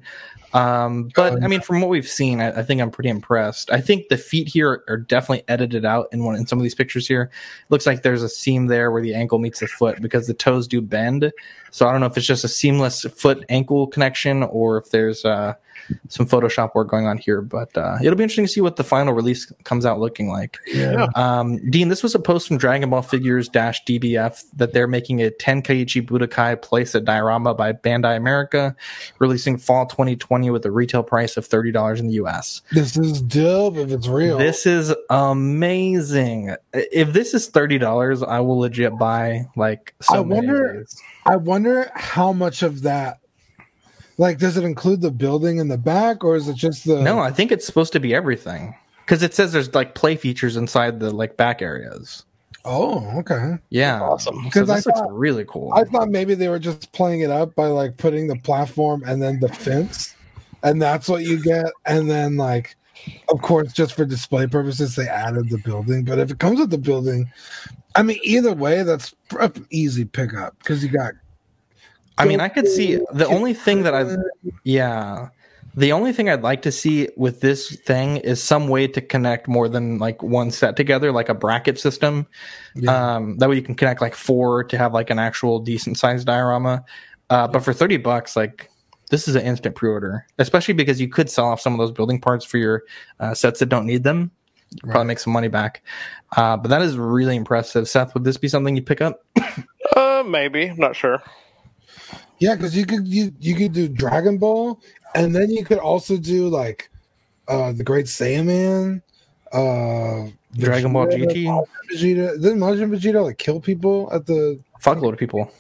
Um, 0.53 1.11
but 1.15 1.43
I 1.45 1.47
mean, 1.47 1.61
from 1.61 1.81
what 1.81 1.91
we've 1.91 2.09
seen, 2.09 2.41
I, 2.41 2.49
I 2.59 2.63
think 2.65 2.81
I'm 2.81 2.91
pretty 2.91 3.09
impressed. 3.11 3.71
I 3.71 3.81
think 3.81 4.09
the 4.09 4.17
feet 4.17 4.49
here 4.49 4.83
are 4.89 4.97
definitely 4.97 5.45
edited 5.47 5.85
out 5.85 6.09
in 6.11 6.25
one 6.25 6.35
in 6.35 6.45
some 6.47 6.59
of 6.59 6.65
these 6.65 6.75
pictures 6.75 7.07
here. 7.07 7.31
Looks 7.69 7.87
like 7.87 8.03
there's 8.03 8.25
a 8.25 8.29
seam 8.29 8.67
there 8.67 8.91
where 8.91 9.01
the 9.03 9.15
ankle 9.15 9.39
meets 9.39 9.61
the 9.61 9.69
foot 9.69 10.03
because 10.03 10.27
the 10.27 10.35
toes 10.35 10.67
do 10.67 10.81
bend. 10.81 11.31
So 11.71 11.87
I 11.89 11.93
don't 11.93 12.01
know 12.01 12.07
if 12.07 12.17
it's 12.17 12.27
just 12.27 12.45
a 12.45 12.49
seamless 12.49 13.03
foot 13.05 13.45
ankle 13.49 13.87
connection 13.87 14.43
or 14.43 14.79
if 14.79 14.91
there's 14.91 15.25
uh, 15.25 15.55
some 16.09 16.27
Photoshop 16.27 16.75
work 16.75 16.89
going 16.89 17.07
on 17.07 17.19
here. 17.19 17.41
But 17.43 17.77
uh, 17.77 17.99
it'll 18.03 18.17
be 18.17 18.23
interesting 18.23 18.45
to 18.47 18.53
see 18.53 18.61
what 18.61 18.77
the 18.77 18.85
final 18.85 19.13
release 19.13 19.51
comes 19.65 19.85
out 19.87 19.99
looking 19.99 20.29
like. 20.29 20.59
yeah. 20.67 21.07
Um, 21.17 21.59
Dean, 21.71 21.89
this 21.89 22.03
was 22.03 22.15
a 22.15 22.19
post 22.19 22.49
from 22.49 22.59
Dragon 22.59 22.91
Ball 22.91 23.03
Figures 23.03 23.49
Dash 23.49 23.83
DBF 23.85 24.45
that 24.57 24.73
they're 24.73 24.87
making 24.87 25.21
a 25.23 25.31
Tenkaichi 25.31 26.03
Budokai 26.07 26.57
playset 26.57 27.05
diorama 27.05 27.55
by 27.55 27.73
Bandai 27.73 28.17
America, 28.17 28.75
releasing 29.19 29.57
fall 29.57 29.87
2020 29.87 30.51
with 30.51 30.65
a 30.65 30.71
retail 30.71 31.03
price 31.03 31.37
of 31.37 31.49
$30 31.49 31.99
in 31.99 32.07
the 32.09 32.15
US. 32.15 32.63
This 32.73 32.97
is 32.97 33.21
dope 33.23 33.77
if 33.77 33.91
it's 33.91 34.07
real. 34.09 34.39
This 34.39 34.67
is 34.67 34.95
amazing. 35.09 36.55
If 36.73 37.13
this 37.13 37.35
is 37.35 37.51
$30, 37.51 38.27
I 38.27 38.41
will 38.41 38.59
legit 38.59 38.97
buy 38.99 39.47
like 39.57 39.95
so 40.03 40.21
I 40.21 40.25
many 40.25 40.47
wonder- 40.47 40.71
of 40.71 40.77
these. 40.79 41.03
I 41.27 41.37
wonder 41.37 41.91
how 41.95 42.33
much 42.33 42.63
of 42.63 42.83
that. 42.83 43.19
Like, 44.19 44.39
does 44.39 44.57
it 44.57 44.65
include 44.65 45.01
the 45.01 45.11
building 45.11 45.59
in 45.59 45.69
the 45.69 45.79
back, 45.79 46.25
or 46.25 46.37
is 46.37 46.47
it 46.49 46.57
just 46.57 46.85
the? 46.87 47.01
No, 47.01 47.21
I 47.21 47.31
think 47.31 47.51
it's 47.53 47.65
supposed 47.65 47.93
to 47.95 48.01
be 48.01 48.15
everything. 48.15 48.75
Because 49.05 49.23
it 49.23 49.35
says 49.35 49.53
there's 49.53 49.75
like 49.75 49.95
play 49.95 50.15
features 50.17 50.57
inside 50.57 51.01
the 51.01 51.11
like 51.11 51.37
back 51.37 51.63
areas. 51.63 52.25
Oh, 52.65 53.19
okay. 53.19 53.55
Yeah. 53.71 54.01
Awesome. 54.03 54.37
So 54.37 54.43
Because 54.45 54.71
I 54.71 54.77
this 54.77 54.87
looks 54.87 55.01
thought- 55.01 55.17
really 55.17 55.45
cool. 55.49 55.73
I 55.73 55.85
thought 55.85 56.11
maybe 56.11 56.35
they 56.35 56.49
were 56.49 56.59
just 56.59 56.93
playing 56.93 57.23
it 57.23 57.31
up 57.31 57.55
by 57.55 57.67
like 57.69 57.97
putting 57.97 58.27
the 58.29 58.37
platform 58.37 59.03
and 59.07 59.23
then 59.23 59.41
the 59.41 59.49
fence, 59.49 60.15
and 60.63 60.81
that's 60.81 61.09
what 61.09 61.23
you 61.23 61.43
get. 61.43 61.67
And 61.87 62.11
then 62.11 62.37
like, 62.37 62.77
of 63.29 63.43
course, 63.43 63.73
just 63.73 63.95
for 63.95 64.05
display 64.05 64.47
purposes, 64.47 64.97
they 64.97 65.09
added 65.09 65.51
the 65.51 65.59
building. 65.59 66.05
But 66.05 66.19
if 66.19 66.31
it 66.31 66.39
comes 66.39 66.61
with 66.61 66.71
the 66.71 66.79
building, 66.79 67.31
I 67.95 68.03
mean, 68.03 68.19
either 68.23 68.53
way, 68.53 68.83
that's 68.83 69.15
a 69.39 69.53
easy 69.71 70.05
pickup 70.05 70.59
because 70.59 70.83
you 70.85 70.91
got. 70.91 71.15
I 72.19 72.27
mean, 72.27 72.41
I 72.41 72.49
could 72.49 72.69
see 72.69 72.97
the 73.13 73.27
only 73.27 73.55
thing 73.55 73.83
that 73.85 73.95
I, 73.95 74.15
yeah, 74.63 75.29
the 75.75 75.93
only 75.93 76.13
thing 76.13 76.29
I'd 76.29 76.43
like 76.43 76.63
to 76.63 76.73
see 76.73 77.09
with 77.17 77.41
this 77.41 77.77
thing 77.81 78.19
is 78.19 78.43
some 78.43 78.69
way 78.69 78.87
to 78.89 79.01
connect 79.01 79.49
more 79.49 79.69
than 79.69 79.99
like 79.99 80.23
one 80.23 80.51
set 80.51 80.77
together, 80.77 81.13
like 81.13 81.29
a 81.29 81.35
bracket 81.35 81.79
system. 81.79 82.27
Yeah. 82.75 83.15
Um, 83.15 83.39
that 83.39 83.49
way 83.49 83.57
you 83.57 83.63
can 83.63 83.75
connect 83.75 84.01
like 84.01 84.15
four 84.15 84.65
to 84.65 84.77
have 84.77 84.93
like 84.93 85.11
an 85.11 85.19
actual 85.19 85.61
decent 85.61 85.99
sized 85.99 86.27
diorama. 86.27 86.85
Uh, 87.31 87.47
but 87.47 87.61
for 87.61 87.73
30 87.73 87.99
bucks, 87.99 88.35
like 88.35 88.70
this 89.11 89.29
is 89.29 89.35
an 89.35 89.43
instant 89.43 89.75
pre 89.75 89.91
order, 89.91 90.27
especially 90.39 90.75
because 90.75 91.01
you 91.01 91.09
could 91.09 91.29
sell 91.29 91.47
off 91.47 91.61
some 91.61 91.73
of 91.75 91.79
those 91.79 91.93
building 91.93 92.21
parts 92.21 92.45
for 92.45 92.59
your 92.59 92.85
uh, 93.19 93.35
sets 93.35 93.61
that 93.61 93.67
don't 93.67 93.87
need 93.87 94.05
them. 94.05 94.31
Probably 94.85 95.05
make 95.05 95.19
some 95.19 95.33
money 95.33 95.49
back. 95.49 95.83
Uh, 96.37 96.57
but 96.57 96.69
that 96.69 96.81
is 96.81 96.97
really 96.97 97.35
impressive. 97.35 97.89
Seth, 97.89 98.15
would 98.15 98.23
this 98.23 98.37
be 98.37 98.49
something 98.49 98.75
you 98.77 98.83
pick 98.83 99.01
up? 99.01 99.25
Uh, 99.97 100.23
maybe. 100.23 100.69
I'm 100.69 100.77
not 100.77 100.95
sure. 100.95 101.21
Yeah, 102.39 102.55
because 102.55 102.77
you 102.77 102.87
could 102.87 103.09
you 103.09 103.35
you 103.41 103.57
could 103.57 103.73
do 103.73 103.89
Dragon 103.89 104.39
Ball, 104.39 104.81
and 105.17 105.35
then 105.35 105.51
you 105.51 105.65
could 105.65 105.79
also 105.79 106.17
do 106.17 106.49
like 106.49 106.91
uh 107.49 107.73
the 107.73 107.83
Great 107.83 108.07
Saiyaman, 108.07 109.03
uh 109.53 110.31
Dragon 110.57 110.93
Ball 110.93 111.07
GT? 111.07 111.45
Majin 111.45 111.67
Vegeta. 111.93 112.41
Didn't 112.41 112.61
Majin 112.61 112.97
Vegeta 112.97 113.23
like 113.23 113.39
kill 113.39 113.61
people 113.61 114.09
at 114.13 114.27
the? 114.27 114.61
Fuckload 114.81 115.15
of 115.15 115.19
people. 115.19 115.51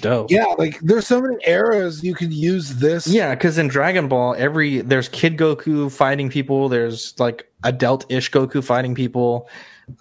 Dope. 0.00 0.30
Yeah, 0.30 0.46
like 0.58 0.80
there's 0.80 1.06
so 1.06 1.20
many 1.20 1.36
eras 1.46 2.02
you 2.02 2.14
could 2.14 2.32
use 2.32 2.76
this. 2.76 3.06
Yeah, 3.06 3.34
because 3.34 3.58
in 3.58 3.68
Dragon 3.68 4.08
Ball, 4.08 4.34
every 4.36 4.80
there's 4.80 5.08
Kid 5.08 5.36
Goku 5.36 5.90
fighting 5.90 6.28
people. 6.28 6.68
There's 6.68 7.14
like 7.20 7.48
adult-ish 7.62 8.30
Goku 8.32 8.62
fighting 8.62 8.94
people. 8.94 9.48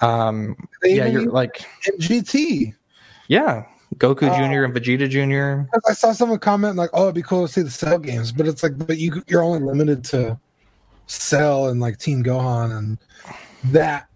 Um, 0.01 0.55
They 0.81 0.95
yeah, 0.95 1.05
you're 1.05 1.29
like, 1.29 1.63
GT. 1.99 2.73
yeah, 3.27 3.65
Goku 3.97 4.23
Uh, 4.29 4.37
Junior 4.37 4.63
and 4.63 4.73
Vegeta 4.73 5.07
Junior. 5.07 5.69
I 5.87 5.93
saw 5.93 6.11
someone 6.11 6.39
comment 6.39 6.75
like, 6.75 6.89
"Oh, 6.93 7.03
it'd 7.03 7.15
be 7.15 7.21
cool 7.21 7.45
to 7.45 7.53
see 7.53 7.61
the 7.61 7.69
Cell 7.69 7.99
games," 7.99 8.31
but 8.31 8.47
it's 8.47 8.63
like, 8.63 8.77
but 8.79 8.97
you 8.97 9.21
you're 9.27 9.43
only 9.43 9.59
limited 9.59 10.03
to 10.05 10.39
Cell 11.05 11.67
and 11.69 11.79
like 11.79 11.99
Team 11.99 12.23
Gohan 12.23 12.75
and 12.75 12.97
that. 13.65 14.06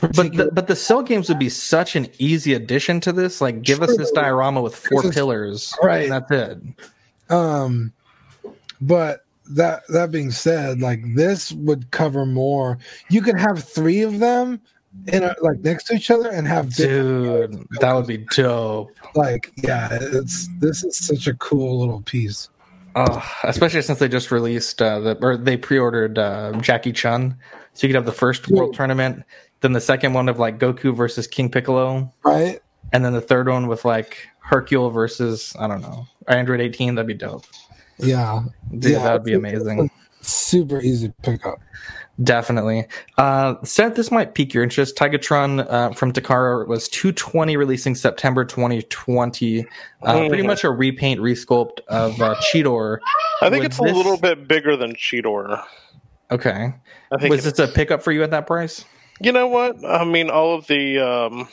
But 0.00 0.12
the, 0.32 0.50
but 0.52 0.66
the 0.66 0.76
Cell 0.76 1.02
games 1.02 1.28
would 1.28 1.38
be 1.38 1.48
such 1.48 1.96
an 1.96 2.08
easy 2.18 2.54
addition 2.54 3.00
to 3.00 3.12
this. 3.12 3.40
Like, 3.40 3.62
give 3.62 3.82
us 3.82 3.96
this 3.96 4.10
diorama 4.12 4.60
with 4.62 4.74
four 4.74 5.02
This 5.02 5.10
is- 5.10 5.14
pillars, 5.14 5.74
right. 5.82 6.10
And 6.10 6.12
that's 6.12 6.30
it. 6.30 6.58
Um, 7.32 7.92
but 8.80 9.24
that 9.50 9.82
that 9.88 10.10
being 10.10 10.30
said, 10.30 10.80
like 10.80 11.00
this 11.14 11.52
would 11.52 11.90
cover 11.90 12.26
more. 12.26 12.78
You 13.10 13.22
could 13.22 13.38
have 13.38 13.62
three 13.62 14.02
of 14.02 14.18
them 14.18 14.60
in 15.08 15.22
a, 15.22 15.34
like 15.40 15.60
next 15.60 15.84
to 15.84 15.94
each 15.94 16.10
other 16.10 16.28
and 16.30 16.46
have 16.48 16.74
Dude, 16.74 17.66
that 17.80 17.92
would 17.92 18.06
be 18.06 18.18
dope. 18.34 18.90
like 19.14 19.52
yeah. 19.56 19.88
It's 19.92 20.48
this 20.58 20.82
is 20.84 20.96
such 20.96 21.26
a 21.26 21.34
cool 21.34 21.78
little 21.80 22.00
piece. 22.02 22.48
Oh, 22.94 23.22
especially 23.44 23.82
since 23.82 23.98
they 23.98 24.08
just 24.08 24.30
released 24.30 24.80
uh, 24.80 25.00
the 25.00 25.18
or 25.20 25.36
they 25.36 25.56
pre-ordered 25.56 26.18
uh, 26.18 26.52
Jackie 26.62 26.92
Chun, 26.92 27.36
so 27.74 27.86
you 27.86 27.92
could 27.92 27.96
have 27.96 28.06
the 28.06 28.12
first 28.12 28.48
World 28.48 28.74
Tournament, 28.74 29.22
then 29.66 29.72
the 29.72 29.80
second 29.80 30.12
one 30.12 30.28
of 30.28 30.38
like 30.38 30.60
Goku 30.60 30.94
versus 30.94 31.26
King 31.26 31.50
Piccolo. 31.50 32.12
Right? 32.24 32.60
and 32.92 33.04
then 33.04 33.12
the 33.12 33.20
third 33.20 33.48
one 33.48 33.66
with 33.66 33.84
like 33.84 34.28
Hercule 34.38 34.90
versus 34.90 35.56
I 35.58 35.66
don't 35.66 35.80
know 35.82 36.06
Android 36.28 36.60
18. 36.60 36.94
That'd 36.94 37.08
be 37.08 37.14
dope. 37.14 37.44
Yeah, 37.98 38.44
Dude, 38.78 38.92
Yeah, 38.92 39.02
that'd 39.02 39.24
be 39.24 39.32
amazing. 39.34 39.90
super 40.20 40.80
easy 40.80 41.12
pickup. 41.22 41.58
Definitely. 42.22 42.86
Uh, 43.18 43.56
Seth, 43.64 43.96
this 43.96 44.12
might 44.12 44.34
pique 44.34 44.54
your 44.54 44.62
interest. 44.62 44.96
Tigatron 44.96 45.66
uh, 45.68 45.90
from 45.94 46.12
Takara 46.12 46.66
was 46.68 46.88
220 46.90 47.56
releasing 47.56 47.94
September 47.96 48.44
2020. 48.44 49.66
Uh, 50.02 50.18
Pretty 50.28 50.42
Mhm. 50.42 50.46
much 50.46 50.62
a 50.62 50.70
repaint, 50.70 51.20
resculpt 51.20 51.80
of 51.88 52.20
uh, 52.22 52.36
Cheetor. 52.36 52.98
I 53.42 53.50
think 53.50 53.64
Would 53.64 53.72
it's 53.72 53.78
a 53.78 53.82
little 53.82 54.16
bit 54.16 54.46
bigger 54.46 54.76
than 54.76 54.92
Cheetor. 54.94 55.60
Okay. 56.30 56.72
I 57.12 57.16
think 57.18 57.30
Was 57.30 57.40
it's- 57.46 57.56
this 57.56 57.68
a 57.68 57.72
pickup 57.72 58.02
for 58.02 58.12
you 58.12 58.22
at 58.22 58.30
that 58.30 58.46
price? 58.46 58.84
You 59.20 59.32
know 59.32 59.46
what? 59.46 59.84
I 59.84 60.04
mean, 60.04 60.30
all 60.30 60.54
of 60.54 60.66
the 60.66 60.98
um, 60.98 61.48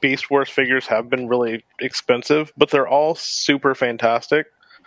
Beast 0.00 0.30
Wars 0.30 0.50
figures 0.50 0.86
have 0.86 1.08
been 1.08 1.28
really 1.28 1.64
expensive, 1.80 2.52
but 2.56 2.70
they're 2.70 2.88
all 2.88 3.14
super 3.14 3.74
fantastic. 3.74 4.46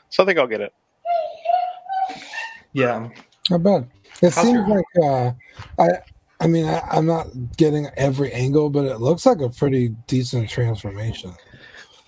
So 0.09 0.23
I 0.23 0.25
think 0.25 0.37
I'll 0.39 0.47
get 0.47 0.61
it. 0.61 0.73
Yeah. 2.73 3.09
Not 3.49 3.63
bad. 3.63 3.89
It 4.21 4.33
How's 4.33 4.45
seems 4.45 4.67
your- 4.67 4.67
like 4.67 4.85
uh, 5.03 5.31
I. 5.81 5.87
I 6.39 6.47
mean, 6.47 6.65
I, 6.65 6.79
I'm 6.89 7.05
not 7.05 7.27
getting 7.55 7.87
every 7.95 8.31
angle, 8.33 8.71
but 8.71 8.85
it 8.85 8.99
looks 8.99 9.27
like 9.27 9.41
a 9.41 9.49
pretty 9.49 9.89
decent 10.07 10.49
transformation. 10.49 11.35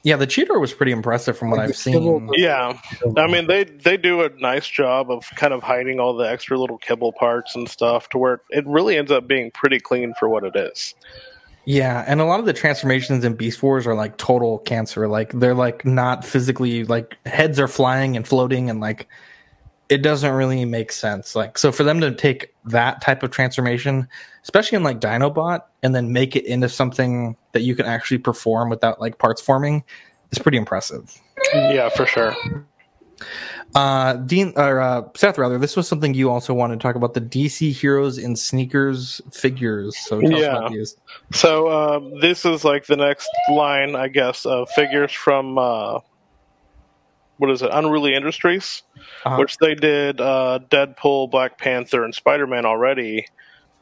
Yeah, 0.04 0.18
the 0.18 0.28
Cheetor 0.28 0.60
was 0.60 0.74
pretty 0.74 0.92
impressive 0.92 1.38
from 1.38 1.50
what 1.50 1.60
Like 1.60 1.70
I've 1.70 1.78
seen. 1.78 2.30
Yeah, 2.36 2.78
I 3.16 3.28
mean 3.28 3.48
they 3.48 3.64
they 3.64 3.96
do 3.96 4.22
a 4.22 4.30
nice 4.40 4.68
job 4.68 5.10
of 5.10 5.26
kind 5.36 5.54
of 5.54 5.64
hiding 5.64 6.00
all 6.00 6.14
the 6.16 6.30
extra 6.30 6.58
little 6.58 6.78
kibble 6.78 7.14
parts 7.14 7.56
and 7.56 7.70
stuff 7.70 8.10
to 8.10 8.18
where 8.18 8.42
it 8.50 8.68
really 8.68 8.98
ends 8.98 9.12
up 9.12 9.28
being 9.28 9.50
pretty 9.52 9.80
clean 9.80 10.14
for 10.20 10.28
what 10.28 10.44
it 10.44 10.56
is. 10.58 10.94
Yeah, 11.66 12.04
and 12.06 12.20
a 12.20 12.26
lot 12.26 12.42
of 12.42 12.46
the 12.46 12.52
transformations 12.52 13.24
in 13.24 13.36
Beast 13.36 13.64
Wars 13.64 13.88
are 13.88 13.96
like 13.96 14.18
total 14.18 14.60
cancer. 14.60 15.08
Like 15.08 15.32
they're 15.32 15.56
like 15.56 15.86
not 15.86 16.26
physically 16.26 16.84
like 16.84 17.18
heads 17.26 17.58
are 17.58 17.70
flying 17.70 18.18
and 18.18 18.28
floating 18.28 18.70
and 18.70 18.82
like 18.82 19.08
it 19.90 20.02
doesn't 20.02 20.34
really 20.34 20.66
make 20.66 20.92
sense. 20.92 21.36
Like 21.36 21.58
so 21.58 21.72
for 21.72 21.84
them 21.84 22.00
to 22.02 22.14
take 22.14 22.54
that 22.66 23.02
type 23.02 23.24
of 23.24 23.32
transformation, 23.32 24.08
especially 24.44 24.78
in 24.78 24.84
like 24.84 25.00
Dinobot, 25.00 25.62
and 25.82 25.94
then 25.94 26.12
make 26.12 26.36
it 26.36 26.46
into 26.46 26.70
something 26.70 27.36
that 27.52 27.62
you 27.62 27.76
can 27.76 27.86
actually 27.86 28.18
perform 28.18 28.70
without 28.70 29.00
like 29.00 29.18
parts 29.18 29.42
forming 29.42 29.84
is 30.32 30.40
pretty 30.40 30.58
impressive. 30.58 31.20
Yeah, 31.54 31.90
for 31.90 32.06
sure. 32.06 32.36
Uh 33.76 34.14
Dean 34.18 34.54
or 34.56 34.80
uh 34.80 35.04
Seth 35.16 35.38
rather, 35.38 35.58
this 35.58 35.76
was 35.76 35.88
something 35.88 36.14
you 36.14 36.30
also 36.30 36.54
wanted 36.54 36.80
to 36.80 36.84
talk 36.84 36.96
about 36.96 37.14
the 37.14 37.22
DC 37.22 37.72
Heroes 37.72 38.18
in 38.18 38.36
Sneakers 38.36 39.22
figures. 39.32 39.98
So 39.98 40.22
tell 40.22 40.36
us 40.36 40.42
Yeah. 40.42 40.84
So 41.32 41.70
um, 41.70 42.20
this 42.20 42.46
is 42.46 42.64
like 42.64 42.86
the 42.86 42.98
next 42.98 43.30
line, 43.50 43.96
I 43.96 44.10
guess, 44.10 44.46
of 44.46 44.70
figures 44.72 45.12
from 45.12 45.58
uh, 45.58 46.00
what 47.38 47.50
is 47.50 47.62
it, 47.62 47.70
Unruly 47.74 48.14
Industries, 48.16 48.84
Uh-huh. 49.26 49.38
which 49.38 49.58
they 49.58 49.76
did 49.76 50.22
uh, 50.22 50.60
Deadpool, 50.70 51.32
Black 51.32 51.58
Panther, 51.58 52.04
and 52.04 52.14
Spider 52.14 52.48
Man 52.48 52.66
already, 52.66 53.26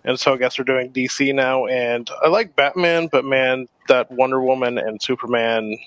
and 0.04 0.20
so 0.20 0.34
I 0.34 0.38
guess 0.38 0.56
they're 0.56 0.66
doing 0.66 0.92
DC 0.92 1.34
now. 1.36 1.66
And 1.68 2.10
I 2.24 2.28
like 2.30 2.56
Batman, 2.56 3.08
but 3.12 3.24
man, 3.26 3.68
that 3.88 4.12
Wonder 4.12 4.42
Woman 4.42 4.78
and 4.78 5.02
Superman 5.02 5.78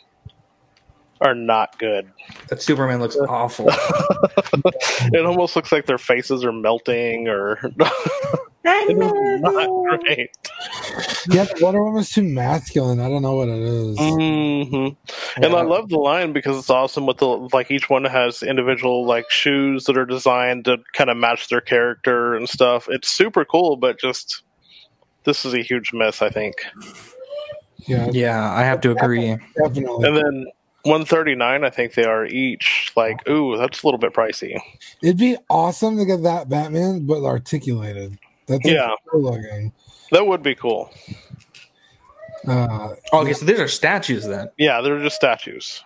are 1.21 1.35
not 1.35 1.79
good. 1.79 2.11
That 2.49 2.61
Superman 2.63 3.01
looks 3.01 3.17
awful. 3.29 3.67
it 3.71 5.25
almost 5.25 5.57
looks 5.57 5.73
like 5.73 5.87
their 5.87 5.99
faces 5.99 6.45
are 6.45 6.53
melting, 6.53 7.29
or 7.29 7.59
it 8.65 8.91
is 8.91 9.41
not 9.43 9.69
great. 10.07 10.31
Yeah, 11.31 11.45
the 11.45 11.59
Wonder 11.63 11.83
Woman's 11.83 12.11
too 12.11 12.23
masculine. 12.23 13.01
I 13.01 13.09
don't 13.09 13.23
know 13.23 13.37
what 13.37 13.49
it 13.49 13.59
is. 13.63 13.99
hmm 13.99 14.89
And 15.43 15.55
I 15.55 15.63
love 15.63 15.89
the 15.89 15.99
line 15.99 16.33
because 16.33 16.59
it's 16.59 16.71
awesome. 16.71 17.07
With 17.07 17.19
the 17.19 17.27
like, 17.53 17.71
each 17.71 17.89
one 17.89 18.05
has 18.05 18.43
individual 18.43 19.07
like 19.07 19.31
shoes 19.31 19.85
that 19.85 19.97
are 19.97 20.05
designed 20.07 20.67
to 20.67 20.79
kind 20.93 21.11
of 21.11 21.17
match 21.17 21.49
their 21.49 21.61
character 21.63 22.35
and 22.35 22.49
stuff. 22.49 22.87
It's 22.91 23.09
super 23.09 23.45
cool, 23.45 23.77
but 23.77 23.99
just 23.99 24.43
this 25.25 25.45
is 25.47 25.55
a 25.55 25.63
huge 25.63 25.93
mess, 25.95 26.21
I 26.21 26.29
think. 26.29 26.55
Yeah, 27.87 28.09
Yeah, 28.13 28.51
I 28.53 28.63
have 28.63 28.81
to 28.83 28.91
agree. 28.93 29.37
definitely. 29.63 30.09
And 30.09 30.17
then 30.17 30.47
139, 30.85 31.65
I 31.65 31.71
think 31.71 31.95
they 31.95 32.05
are 32.05 32.27
each. 32.27 32.93
Like, 32.97 33.27
ooh, 33.29 33.57
that's 33.57 33.83
a 33.83 33.87
little 33.87 33.99
bit 33.99 34.13
pricey. 34.13 34.59
It'd 35.03 35.17
be 35.19 35.37
awesome 35.51 35.97
to 35.99 36.05
get 36.05 36.23
that 36.23 36.49
Batman, 36.49 37.07
but 37.07 37.23
articulated. 37.25 38.19
That's 38.47 38.65
Yeah. 38.69 38.91
cool 39.11 39.23
looking. 39.23 39.73
That 40.13 40.27
would 40.27 40.43
be 40.43 40.55
cool. 40.55 40.91
Uh, 42.47 42.95
Okay, 43.13 43.33
so 43.33 43.47
these 43.47 43.59
are 43.59 43.69
statues 43.69 44.27
then. 44.27 44.49
Yeah, 44.59 44.81
they're 44.83 45.01
just 45.03 45.17
statues. 45.17 45.83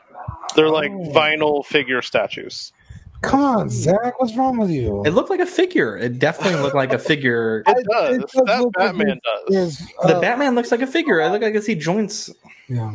They're 0.56 0.70
like 0.70 0.90
Oh. 0.90 1.12
vinyl 1.12 1.64
figure 1.64 2.02
statues. 2.02 2.72
come 3.20 3.40
on, 3.40 3.68
Zach, 3.68 4.20
what's 4.20 4.36
wrong 4.36 4.58
with 4.58 4.70
you? 4.70 5.02
It 5.04 5.10
looked 5.10 5.28
like 5.28 5.40
a 5.40 5.46
figure. 5.46 5.96
It 5.96 6.20
definitely 6.20 6.60
looked 6.60 6.76
like 6.76 6.92
a 6.92 6.98
figure. 7.00 7.64
It 7.68 7.86
does. 7.90 8.16
it 8.16 8.20
does 8.20 8.42
that 8.46 8.60
look 8.60 8.76
like 8.78 8.86
Batman 8.96 9.20
does, 9.24 9.48
There's, 9.48 9.78
The 10.06 10.16
uh, 10.16 10.20
Batman 10.20 10.54
looks 10.54 10.70
like 10.70 10.82
a 10.82 10.86
figure. 10.86 11.20
I 11.20 11.24
look 11.28 11.42
like 11.42 11.50
I 11.50 11.52
can 11.52 11.62
see 11.62 11.74
joints. 11.74 12.30
yeah, 12.68 12.92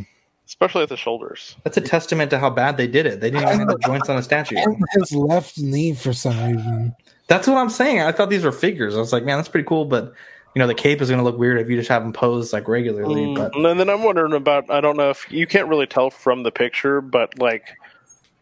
especially 0.54 0.84
at 0.84 0.90
the 0.90 0.98
shoulders. 0.98 1.56
That's 1.64 1.78
a 1.78 1.82
testament 1.82 2.30
to 2.30 2.38
how 2.38 2.52
bad 2.52 2.78
they 2.78 2.86
did 2.86 3.08
it. 3.08 3.20
They 3.20 3.32
didn't 3.32 3.50
even 3.50 3.60
have 3.60 3.68
the 3.70 3.80
joints 3.86 4.08
on 4.08 4.18
a 4.18 4.22
statue. 4.22 4.56
his 4.94 5.12
left 5.12 5.58
knee 5.58 5.96
for 5.96 6.14
some 6.14 6.38
reason. 6.46 6.96
That's 7.28 7.48
what 7.48 7.58
I'm 7.58 7.72
saying. 7.72 8.02
I 8.02 8.12
thought 8.12 8.30
these 8.30 8.44
were 8.44 8.52
figures. 8.52 8.96
I 8.96 9.00
was 9.00 9.12
like, 9.12 9.26
man, 9.26 9.38
that's 9.40 9.50
pretty 9.50 9.68
cool, 9.68 9.86
but 9.86 10.14
you 10.54 10.60
know, 10.60 10.68
the 10.68 10.76
cape 10.76 11.02
is 11.02 11.10
going 11.10 11.18
to 11.18 11.24
look 11.24 11.40
weird 11.40 11.60
if 11.60 11.68
you 11.70 11.76
just 11.76 11.90
have 11.90 12.04
them 12.04 12.14
posed 12.14 12.54
like 12.54 12.68
regularly. 12.68 13.34
But 13.36 13.54
Mm, 13.54 13.72
and 13.72 13.80
then 13.80 13.90
I'm 13.90 14.04
wondering 14.04 14.34
about 14.34 14.70
I 14.70 14.80
don't 14.80 14.96
know 14.96 15.10
if 15.10 15.26
you 15.32 15.48
can't 15.48 15.68
really 15.68 15.88
tell 15.88 16.12
from 16.12 16.44
the 16.44 16.52
picture, 16.52 17.02
but 17.02 17.40
like 17.40 17.64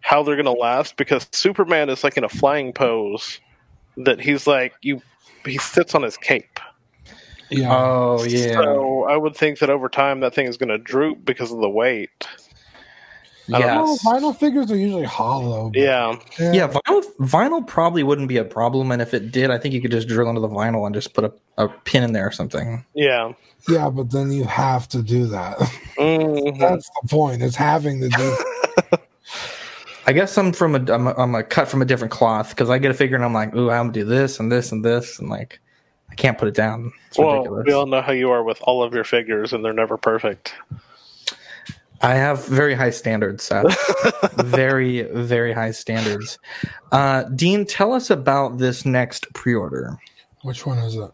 how 0.01 0.21
they're 0.21 0.35
gonna 0.35 0.51
last 0.51 0.97
because 0.97 1.27
Superman 1.31 1.89
is 1.89 2.03
like 2.03 2.17
in 2.17 2.23
a 2.25 2.29
flying 2.29 2.73
pose 2.73 3.39
that 3.97 4.19
he's 4.19 4.47
like 4.47 4.73
you 4.81 5.01
he 5.45 5.57
sits 5.57 5.95
on 5.95 6.01
his 6.01 6.17
cape. 6.17 6.50
Yeah, 7.51 7.75
oh 7.75 8.23
yeah, 8.23 8.53
So 8.53 9.03
I 9.09 9.17
would 9.17 9.35
think 9.35 9.59
that 9.59 9.69
over 9.69 9.89
time 9.89 10.21
that 10.21 10.33
thing 10.33 10.47
is 10.47 10.57
gonna 10.57 10.77
droop 10.77 11.25
because 11.25 11.51
of 11.51 11.59
the 11.59 11.69
weight. 11.69 12.09
I 13.53 13.59
don't 13.59 13.61
know. 13.61 13.91
yes. 13.93 14.03
Well, 14.05 14.15
vinyl 14.21 14.37
figures 14.37 14.71
are 14.71 14.77
usually 14.77 15.03
hollow. 15.03 15.69
but- 15.73 15.79
Yeah. 15.81 16.15
Yeah, 16.39 16.67
vinyl, 16.69 17.03
vinyl 17.19 17.67
probably 17.67 18.03
wouldn't 18.03 18.29
be 18.29 18.37
a 18.37 18.45
problem, 18.45 18.91
and 18.91 19.01
if 19.01 19.13
it 19.13 19.31
did, 19.31 19.51
I 19.51 19.57
think 19.57 19.73
you 19.73 19.81
could 19.81 19.91
just 19.91 20.07
drill 20.07 20.29
into 20.29 20.39
the 20.39 20.47
vinyl 20.47 20.85
and 20.85 20.95
just 20.95 21.13
put 21.13 21.25
a, 21.25 21.33
a 21.57 21.67
pin 21.67 22.03
in 22.03 22.13
there 22.13 22.27
or 22.27 22.31
something. 22.31 22.85
Yeah. 22.93 23.33
yeah, 23.67 23.89
but 23.89 24.11
then 24.11 24.31
you 24.31 24.45
have 24.45 24.87
to 24.89 25.01
do 25.01 25.25
that. 25.27 25.57
Mhm. 25.97 26.57
That's 26.57 26.89
the 27.01 27.07
point. 27.09 27.43
It's 27.43 27.55
having 27.55 27.99
to 28.01 28.09
do. 28.09 28.37
I 30.07 30.13
guess 30.13 30.35
I'm 30.37 30.51
from 30.51 30.73
a 30.75 30.91
I'm 30.93 31.07
a, 31.07 31.13
I'm 31.15 31.35
a 31.35 31.43
cut 31.43 31.67
from 31.67 31.81
a 31.81 31.85
different 31.85 32.11
cloth 32.11 32.49
because 32.49 32.69
I 32.71 32.79
get 32.79 32.89
a 32.89 32.93
figure 32.93 33.15
and 33.15 33.23
I'm 33.23 33.33
like, 33.33 33.53
ooh, 33.55 33.69
I'm 33.69 33.83
gonna 33.87 33.91
do 33.93 34.03
this 34.05 34.39
and 34.39 34.51
this 34.51 34.71
and 34.71 34.83
this 34.83 35.19
and 35.19 35.29
like 35.29 35.59
I 36.11 36.15
can't 36.15 36.37
put 36.37 36.47
it 36.49 36.53
down. 36.55 36.91
It's 37.07 37.17
Well, 37.17 37.37
ridiculous. 37.37 37.65
we 37.67 37.73
all 37.73 37.85
know 37.85 38.01
how 38.01 38.11
you 38.11 38.29
are 38.31 38.43
with 38.43 38.59
all 38.63 38.83
of 38.83 38.93
your 38.93 39.03
figures, 39.05 39.53
and 39.53 39.63
they're 39.63 39.73
never 39.73 39.97
perfect. 39.97 40.53
I 42.01 42.15
have 42.15 42.45
very 42.47 42.73
high 42.73 42.89
standards, 42.89 43.43
Seth. 43.43 43.75
very 44.43 45.03
very 45.03 45.53
high 45.53 45.71
standards. 45.71 46.39
Uh, 46.91 47.23
Dean, 47.35 47.65
tell 47.65 47.93
us 47.93 48.09
about 48.09 48.57
this 48.57 48.85
next 48.85 49.31
pre-order. 49.33 49.97
Which 50.41 50.65
one 50.65 50.79
is 50.79 50.95
it? 50.95 51.11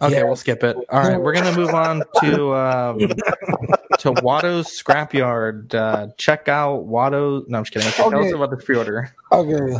Okay, 0.00 0.16
Yeah. 0.16 0.24
we'll 0.24 0.34
skip 0.36 0.64
it. 0.64 0.76
All 0.90 1.02
right, 1.02 1.20
we're 1.20 1.34
gonna 1.34 1.54
move 1.54 1.74
on 1.74 2.02
to 2.22 2.54
um, 2.54 2.98
to 3.98 4.12
Watto's 4.22 4.66
Scrapyard. 4.68 5.74
Uh, 5.74 6.08
check 6.16 6.48
out 6.48 6.86
Watto. 6.88 7.46
No, 7.48 7.58
I'm 7.58 7.64
just 7.64 7.72
kidding. 7.74 7.88
Okay, 7.88 7.96
Tell 8.10 8.24
us 8.24 8.32
about 8.32 8.50
the 8.50 8.56
pre-order. 8.56 9.14
Okay, 9.30 9.76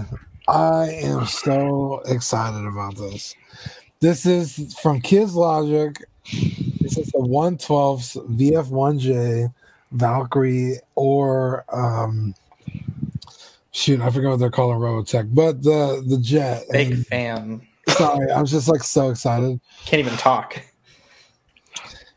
I 0.46 0.90
am 0.90 1.24
so 1.26 2.02
excited 2.06 2.66
about 2.66 2.96
this. 2.98 3.34
This 4.02 4.26
is 4.26 4.74
from 4.80 5.00
Kids 5.00 5.36
Logic. 5.36 5.96
This 6.80 6.98
is 6.98 7.06
the 7.12 7.20
112 7.20 8.00
VF1J 8.00 9.54
Valkyrie 9.92 10.78
or 10.96 11.64
um 11.72 12.34
shoot, 13.70 14.00
I 14.00 14.10
forgot 14.10 14.30
what 14.30 14.38
they're 14.40 14.50
calling 14.50 14.78
Robotech, 14.80 15.32
but 15.32 15.62
the 15.62 16.02
the 16.04 16.18
jet. 16.18 16.64
Big 16.72 16.90
And- 16.90 17.06
fan. 17.06 17.66
sorry, 17.90 18.28
I 18.32 18.40
was 18.40 18.50
just 18.50 18.66
like 18.66 18.82
so 18.82 19.10
excited. 19.10 19.60
Can't 19.84 20.00
even 20.00 20.18
talk. 20.18 20.60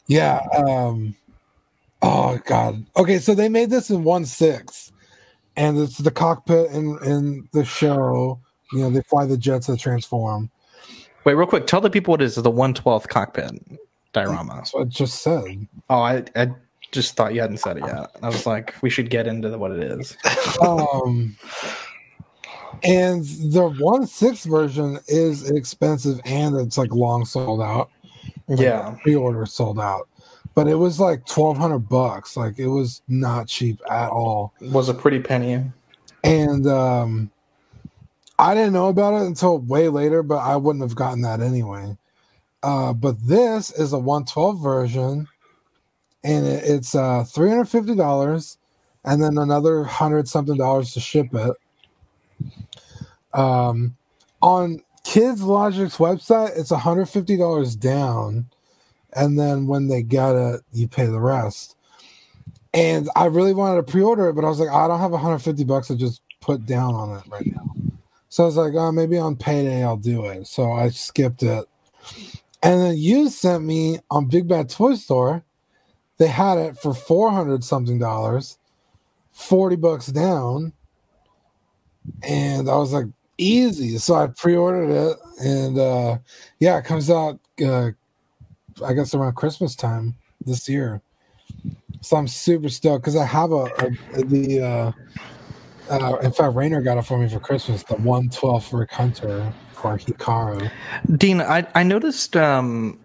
Yeah. 0.08 0.39
Um 0.67 1.15
oh 2.02 2.39
god. 2.48 2.84
Okay, 2.98 3.19
so 3.19 3.36
they 3.36 3.48
made 3.48 3.69
this 3.69 3.91
in 3.91 4.04
one 4.04 4.26
six. 4.26 4.91
And 5.56 5.78
it's 5.78 6.00
the 6.00 6.10
cockpit 6.10 6.71
in 6.71 6.98
in 7.06 7.48
the 7.54 7.63
show. 7.63 8.39
You 8.74 8.80
know, 8.80 8.89
they 8.89 9.04
fly 9.04 9.28
the 9.28 9.38
jets 9.38 9.67
that 9.67 9.78
transform. 9.80 10.50
Wait, 11.26 11.34
real 11.34 11.48
quick. 11.48 11.68
Tell 11.68 11.82
the 11.82 11.90
people 11.90 12.12
what 12.12 12.22
it 12.22 12.26
is. 12.26 12.36
The 12.36 12.52
112th 12.52 13.08
cockpit 13.10 13.52
diorama. 14.14 14.56
That's 14.56 14.74
what 14.74 14.82
I 14.82 14.86
just 14.86 15.22
said. 15.24 15.68
Oh, 15.90 16.00
I, 16.02 16.24
I 16.36 16.50
just 16.92 17.16
thought 17.16 17.34
you 17.34 17.42
hadn't 17.42 17.58
said 17.58 17.78
it 17.78 17.84
yet. 17.86 18.12
I 18.22 18.28
was 18.28 18.46
like, 18.46 18.76
we 18.82 18.90
should 18.90 19.10
get 19.10 19.28
into 19.28 19.50
the, 19.50 19.58
what 19.58 19.72
it 19.72 19.84
is. 19.84 20.16
Um 20.62 21.36
and 22.84 23.26
the 23.26 23.76
one 23.80 24.06
six 24.06 24.46
version 24.46 25.00
is 25.08 25.50
expensive 25.50 26.20
and 26.26 26.56
it's 26.58 26.78
like 26.78 26.94
long 26.94 27.26
sold 27.26 27.62
out. 27.62 27.90
Yeah. 28.48 28.96
Pre 29.02 29.16
order 29.16 29.46
sold 29.46 29.80
out. 29.80 30.08
but 30.54 30.68
it 30.68 30.76
was 30.76 31.00
like 31.00 31.26
twelve 31.26 31.58
hundred 31.58 31.90
bucks. 31.90 32.38
Like 32.38 32.58
it 32.60 32.68
was 32.68 33.02
not 33.08 33.48
cheap 33.48 33.80
at 33.90 34.10
all. 34.10 34.54
Was 34.62 34.90
a 34.90 34.94
pretty 34.94 35.20
penny. 35.20 35.64
And 36.24 36.66
um, 36.68 37.32
I 38.38 38.54
didn't 38.54 38.74
know 38.74 38.89
about 38.89 39.21
it 39.21 39.26
until 39.28 39.60
way 39.60 39.89
later, 39.89 40.24
but 40.24 40.38
I 40.38 40.56
wouldn't 40.56 40.84
have 40.84 40.95
gotten 40.95 41.21
that 41.21 41.41
anyway. 41.41 41.98
Uh, 42.63 42.93
but 42.93 43.15
this 43.26 43.71
is 43.71 43.93
a 43.93 44.00
112 44.00 44.62
version, 44.62 45.28
and 46.24 46.45
it, 46.45 46.63
it's 46.65 46.95
uh, 46.95 47.24
$350 47.24 48.58
and 49.06 49.21
then 49.21 49.38
another 49.38 49.84
hundred 49.84 50.28
something 50.28 50.58
dollars 50.58 50.91
to 50.93 51.00
ship 51.00 51.28
it. 51.34 51.56
Um, 53.34 53.95
on 54.41 54.82
Kids 55.04 55.41
Logic's 55.43 55.98
website, 55.98 56.58
it's 56.58 56.71
$150 56.71 57.80
down, 57.80 58.48
and 59.13 59.39
then 59.39 59.67
when 59.67 59.88
they 59.88 60.02
get 60.02 60.36
it, 60.36 60.62
you 60.74 60.88
pay 60.88 61.06
the 61.06 61.19
rest. 61.19 61.76
And 62.74 63.10
I 63.15 63.26
really 63.26 63.54
wanted 63.54 63.78
to 63.78 63.91
pre-order 63.91 64.30
it, 64.30 64.34
but 64.34 64.43
I 64.43 64.50
was 64.50 64.60
like, 64.60 64.69
I 64.69 64.88
don't 64.88 65.00
have 65.00 65.12
150 65.12 65.63
bucks 65.63 65.88
to 65.88 65.95
just 65.95 66.21
put 66.41 66.65
down 66.65 66.95
on 66.95 67.17
it 67.17 67.24
right 67.30 67.45
now. 67.45 67.85
So 68.36 68.43
I 68.43 68.48
was 68.48 68.58
like, 68.58 68.74
oh, 68.74 68.91
maybe 68.91 69.17
on 69.17 69.38
payday 69.38 69.82
I'll 69.82 69.95
do 69.95 70.26
it. 70.26 70.45
So 70.45 70.74
I 70.74 70.89
skipped 70.89 71.41
it. 71.41 71.63
And 72.62 72.82
then 72.82 72.98
you 72.98 73.30
sent 73.30 73.63
me 73.63 74.00
on 74.12 74.28
Big 74.28 74.45
Bad 74.45 74.69
Toy 74.69 74.95
Store. 74.95 75.41
They 76.17 76.28
had 76.28 76.58
it 76.58 76.78
for 76.78 76.93
four 76.93 77.32
hundred 77.32 77.63
something 77.63 77.98
dollars, 77.98 78.58
forty 79.32 79.78
bucks 79.78 80.08
down, 80.08 80.74
and 82.24 82.69
I 82.69 82.76
was 82.76 82.91
like, 82.91 83.06
easy. 83.38 83.98
So 84.00 84.15
I 84.15 84.28
pre-ordered 84.28 84.89
it, 84.89 85.17
and 85.39 85.80
uh, 85.80 86.17
yeah, 86.60 86.78
it 86.78 86.84
comes 86.84 87.10
out. 87.10 87.39
Uh, 87.65 87.91
I 88.86 88.91
guess 88.91 89.13
around 89.13 89.36
Christmas 89.36 89.78
time 89.78 90.13
this 90.45 90.67
year. 90.67 91.02
So 92.02 92.17
I'm 92.17 92.28
super 92.28 92.67
stoked 92.67 93.04
because 93.04 93.15
I 93.15 93.26
have 93.26 93.54
a, 93.54 93.63
a 94.13 94.24
the. 94.26 94.62
Uh, 94.62 94.91
uh, 95.89 96.17
in 96.21 96.32
fact, 96.32 96.56
Rainer 96.56 96.82
got 96.82 96.98
it 96.98 97.04
for 97.04 97.17
me 97.17 97.30
for 97.30 97.39
Christmas. 97.39 97.84
The 97.84 97.95
one 97.95 98.30
twelve 98.30 98.71
Rick 98.74 98.91
Hunter 98.91 99.54
for 99.74 99.98
Hikaru. 99.98 100.71
Dean, 101.17 101.41
I 101.41 101.67
I 101.76 101.84
noticed 101.84 102.36
um, 102.36 103.00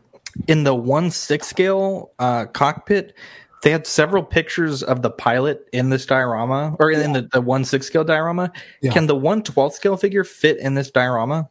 in 0.49 0.64
the 0.64 0.75
one 0.75 1.11
six 1.11 1.47
scale 1.47 2.12
uh, 2.19 2.47
cockpit, 2.47 3.14
they 3.62 3.71
had 3.71 3.87
several 3.87 4.23
pictures 4.23 4.83
of 4.83 5.03
the 5.03 5.11
pilot 5.11 5.69
in 5.73 5.90
this 5.90 6.07
diorama, 6.07 6.77
or 6.79 6.90
in 6.90 7.12
the, 7.12 7.29
the 7.33 7.40
one 7.40 7.64
six 7.64 7.87
scale 7.87 8.05
diorama. 8.05 8.53
Yeah. 8.81 8.93
Can 8.93 9.07
the 9.07 9.16
one 9.16 9.43
twelve 9.43 9.75
scale 9.75 9.97
figure 9.97 10.25
fit 10.25 10.59
in 10.59 10.75
this 10.75 10.90
diorama? 10.90 11.49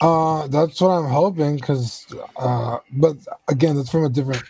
Uh, 0.00 0.46
that's 0.48 0.80
what 0.80 0.90
I'm 0.90 1.08
hoping 1.08 1.56
because, 1.56 2.06
uh, 2.36 2.78
but 2.92 3.16
again, 3.48 3.78
it's 3.78 3.90
from 3.90 4.04
a 4.04 4.10
different. 4.10 4.42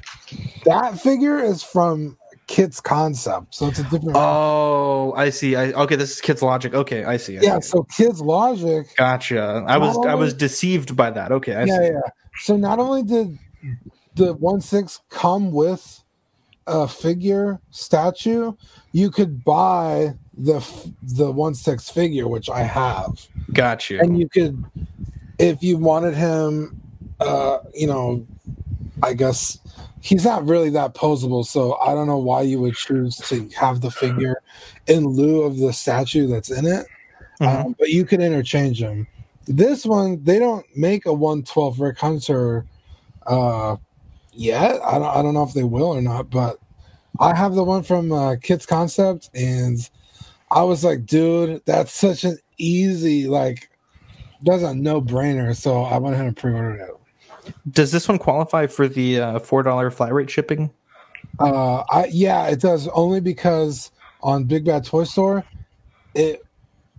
That 0.65 1.01
figure 1.01 1.39
is 1.39 1.63
from 1.63 2.19
Kitz 2.49 2.81
Concept, 2.83 3.55
so 3.55 3.67
it's 3.67 3.81
a 3.81 3.83
different. 3.85 4.13
Oh, 4.15 5.13
I 5.17 5.31
see. 5.31 5.57
I 5.57 5.73
okay. 5.73 5.97
This 5.97 6.13
is 6.13 6.21
Kids 6.21 6.43
Logic. 6.43 6.73
Okay, 6.73 7.05
I 7.05 7.17
see. 7.17 7.39
I 7.39 7.43
yeah, 7.43 7.59
see. 7.59 7.69
so 7.71 7.83
Kids 7.85 8.21
Logic. 8.21 8.87
Gotcha. 8.97 9.65
I 9.67 9.79
was 9.79 9.99
I 10.07 10.15
was 10.15 10.33
deceived 10.33 10.95
by 10.95 11.11
that. 11.11 11.33
Okay, 11.33 11.55
I 11.57 11.65
yeah, 11.65 11.79
see. 11.79 11.85
yeah. 11.87 12.01
So 12.39 12.57
not 12.57 12.79
only 12.79 13.03
did 13.03 13.39
the 14.15 14.35
one 14.35 14.61
six 14.61 15.01
come 15.11 15.51
with 15.51 16.05
a 16.67 16.87
figure 16.87 17.61
statue, 17.71 18.53
you 18.93 19.11
could 19.11 19.45
buy 19.45 20.15
the 20.37 20.65
the 21.03 21.31
one 21.31 21.55
six 21.55 21.89
figure, 21.91 22.29
which 22.29 22.49
I 22.49 22.63
have, 22.63 23.27
Got 23.53 23.91
you. 23.91 24.01
and 24.01 24.19
you 24.19 24.29
could, 24.29 24.65
if 25.39 25.63
you 25.63 25.79
wanted 25.79 26.15
him, 26.15 26.81
uh, 27.21 27.59
you 27.75 27.87
know, 27.87 28.27
I 29.03 29.13
guess 29.13 29.59
he's 30.01 30.25
not 30.25 30.47
really 30.47 30.71
that 30.71 30.95
posable, 30.95 31.45
so 31.45 31.75
I 31.79 31.95
don't 31.95 32.07
know 32.07 32.19
why 32.19 32.43
you 32.43 32.61
would 32.61 32.75
choose 32.75 33.17
to 33.29 33.49
have 33.57 33.81
the 33.81 33.91
figure 33.91 34.43
in 34.87 35.07
lieu 35.07 35.43
of 35.43 35.59
the 35.59 35.73
statue 35.73 36.27
that's 36.27 36.51
in 36.51 36.67
it. 36.67 36.87
Mhm. 37.41 37.67
Um, 37.67 37.77
but 37.79 37.91
you 37.91 38.05
can 38.05 38.21
interchange 38.21 38.81
them. 38.81 39.07
This 39.47 39.85
one, 39.85 40.23
they 40.25 40.39
don't 40.39 40.65
make 40.77 41.07
a 41.07 41.13
112 41.13 41.81
Rick 41.81 41.99
Hunter 41.99 42.67
uh, 43.27 43.77
yet. 44.33 44.81
I 44.83 44.99
don't, 44.99 45.17
I 45.17 45.23
don't 45.23 45.35
know 45.35 45.43
if 45.43 45.53
they 45.53 45.65
will 45.65 45.89
or 45.89 46.03
not, 46.03 46.31
but 46.31 46.59
I 47.21 47.35
have 47.35 47.55
the 47.55 47.65
one 47.65 47.83
from 47.83 48.13
uh, 48.13 48.37
Kitz 48.37 48.67
Concept, 48.67 49.31
and 49.35 49.79
I 50.51 50.63
was 50.63 50.85
like, 50.85 51.07
dude, 51.07 51.63
that's 51.65 51.93
such 51.93 52.25
an 52.25 52.39
easy, 52.59 53.27
like, 53.27 53.71
that's 54.43 54.63
a 54.63 54.75
no 54.75 55.01
brainer. 55.01 55.55
So 55.55 55.83
I 55.83 55.99
went 55.99 56.15
ahead 56.15 56.27
and 56.27 56.37
pre 56.37 56.53
ordered 56.53 56.81
it. 56.81 56.96
Does 57.71 57.93
this 57.93 58.09
one 58.09 58.19
qualify 58.19 58.67
for 58.67 58.89
the 58.89 59.21
uh, 59.21 59.39
four 59.39 59.63
dollar 59.63 59.91
flat 59.91 60.13
rate 60.13 60.31
shipping? 60.31 60.71
Uh, 61.39 61.85
I 61.91 62.09
yeah, 62.11 62.47
it 62.47 62.61
does 62.61 62.89
only 62.89 63.21
because 63.21 63.91
on 64.23 64.45
Big 64.45 64.65
Bad 64.65 64.85
Toy 64.85 65.05
Store, 65.05 65.45
it 66.15 66.45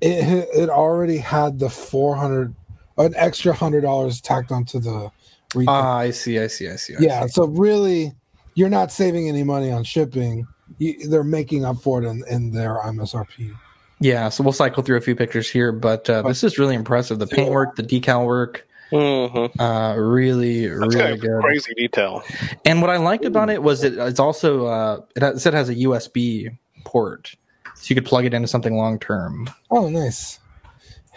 it 0.01 0.47
it 0.53 0.69
already 0.69 1.17
had 1.17 1.59
the 1.59 1.69
four 1.69 2.15
hundred 2.15 2.53
an 2.97 3.13
extra 3.15 3.53
hundred 3.53 3.81
dollars 3.81 4.21
tacked 4.21 4.51
onto 4.51 4.79
the 4.79 5.11
retail. 5.55 5.73
Ah, 5.73 5.97
I 5.97 6.11
see. 6.11 6.39
I 6.39 6.47
see. 6.47 6.69
I 6.69 6.75
see. 6.75 6.95
I 6.95 6.99
yeah, 6.99 7.25
see. 7.25 7.31
so 7.31 7.47
really, 7.47 8.13
you're 8.55 8.69
not 8.69 8.91
saving 8.91 9.29
any 9.29 9.43
money 9.43 9.71
on 9.71 9.83
shipping. 9.83 10.47
You, 10.79 11.09
they're 11.09 11.23
making 11.23 11.65
up 11.65 11.77
for 11.77 12.03
it 12.03 12.07
in, 12.07 12.23
in 12.29 12.51
their 12.51 12.77
MSRP. 12.77 13.55
Yeah, 13.99 14.29
so 14.29 14.43
we'll 14.43 14.53
cycle 14.53 14.83
through 14.83 14.97
a 14.97 15.01
few 15.01 15.15
pictures 15.15 15.49
here, 15.49 15.71
but 15.71 16.07
uh, 16.09 16.21
this 16.21 16.43
is 16.43 16.59
really 16.59 16.75
impressive. 16.75 17.17
The 17.17 17.25
paintwork, 17.25 17.75
the 17.77 17.83
decal 17.83 18.27
work, 18.27 18.67
Mm-hmm. 18.91 19.59
uh, 19.59 19.95
really, 19.95 20.67
That's 20.67 20.79
really 20.79 20.95
kind 20.95 21.13
of 21.13 21.19
good. 21.19 21.41
crazy 21.41 21.73
detail. 21.75 22.23
And 22.65 22.81
what 22.81 22.89
I 22.89 22.97
liked 22.97 23.25
about 23.25 23.49
it 23.49 23.61
was 23.61 23.83
it, 23.83 23.97
it's 23.97 24.19
also 24.19 24.65
uh, 24.65 25.01
it, 25.15 25.21
has, 25.21 25.43
said 25.43 25.53
it 25.53 25.57
has 25.57 25.69
a 25.69 25.75
USB 25.75 26.55
port, 26.85 27.35
so 27.75 27.85
you 27.87 27.95
could 27.95 28.05
plug 28.05 28.25
it 28.25 28.33
into 28.33 28.47
something 28.47 28.75
long 28.77 28.99
term. 28.99 29.49
Oh, 29.69 29.89
nice. 29.89 30.39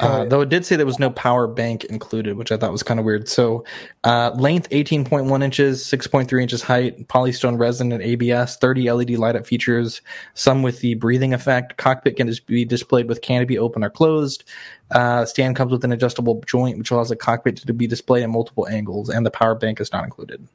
Uh, 0.01 0.25
though 0.25 0.41
it 0.41 0.49
did 0.49 0.65
say 0.65 0.77
there 0.77 0.87
was 0.87 0.99
no 0.99 1.11
power 1.11 1.47
bank 1.47 1.85
included, 1.85 2.37
which 2.37 2.51
I 2.51 2.57
thought 2.57 2.73
was 2.73 2.83
kind 2.83 2.99
of 2.99 3.05
weird. 3.07 3.29
So, 3.29 3.65
uh, 4.05 4.31
length 4.35 4.69
18.1 4.71 5.43
inches, 5.43 5.85
6.3 5.85 6.43
inches 6.43 6.63
height, 6.63 7.07
polystone 7.09 7.59
resin 7.59 7.93
and 7.93 8.03
ABS, 8.03 8.57
30 8.57 8.91
LED 8.91 9.11
light 9.19 9.37
up 9.37 9.47
features, 9.47 10.01
some 10.35 10.63
with 10.63 10.81
the 10.81 10.95
breathing 10.95 11.35
effect. 11.35 11.77
Cockpit 11.77 12.17
can 12.17 12.27
just 12.29 12.47
be 12.47 12.65
displayed 12.65 13.09
with 13.09 13.21
canopy 13.21 13.59
open 13.59 13.85
or 13.85 13.91
closed. 13.91 14.45
Uh, 14.91 15.25
stand 15.27 15.55
comes 15.55 15.71
with 15.71 15.85
an 15.85 15.93
adjustable 15.93 16.43
joint, 16.47 16.79
which 16.79 16.91
allows 16.91 17.11
the 17.11 17.17
cockpit 17.17 17.57
to 17.59 17.73
be 17.75 17.87
displayed 17.87 18.23
at 18.23 18.31
multiple 18.31 18.67
angles, 18.69 19.09
and 19.11 19.25
the 19.27 19.31
power 19.31 19.55
bank 19.55 19.81
is 19.81 19.93
not 19.93 20.05
included. 20.05 20.47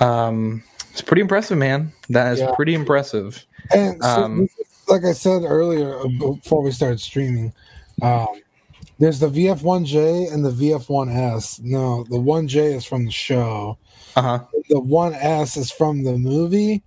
Um, 0.00 0.62
it's 0.90 1.02
pretty 1.02 1.22
impressive, 1.22 1.58
man. 1.58 1.92
That 2.08 2.32
is 2.32 2.40
Yeah. 2.40 2.52
pretty 2.54 2.74
impressive. 2.74 3.46
And 3.72 4.02
so, 4.02 4.08
Um, 4.24 4.48
like 4.88 5.04
I 5.04 5.12
said 5.12 5.42
earlier, 5.44 5.98
uh, 5.98 6.08
before 6.18 6.62
we 6.62 6.70
started 6.70 7.00
streaming, 7.00 7.52
um, 8.02 8.40
there's 8.98 9.18
the 9.18 9.28
VF1J 9.28 10.32
and 10.32 10.44
the 10.44 10.50
VF1S. 10.50 11.62
No, 11.62 12.04
the 12.04 12.16
1J 12.16 12.74
is 12.74 12.84
from 12.84 13.04
the 13.06 13.10
show. 13.10 13.78
Uh 14.16 14.22
huh. 14.22 14.38
The 14.68 14.76
1S 14.80 15.56
is 15.56 15.70
from 15.70 16.04
the 16.04 16.16
movie, 16.16 16.82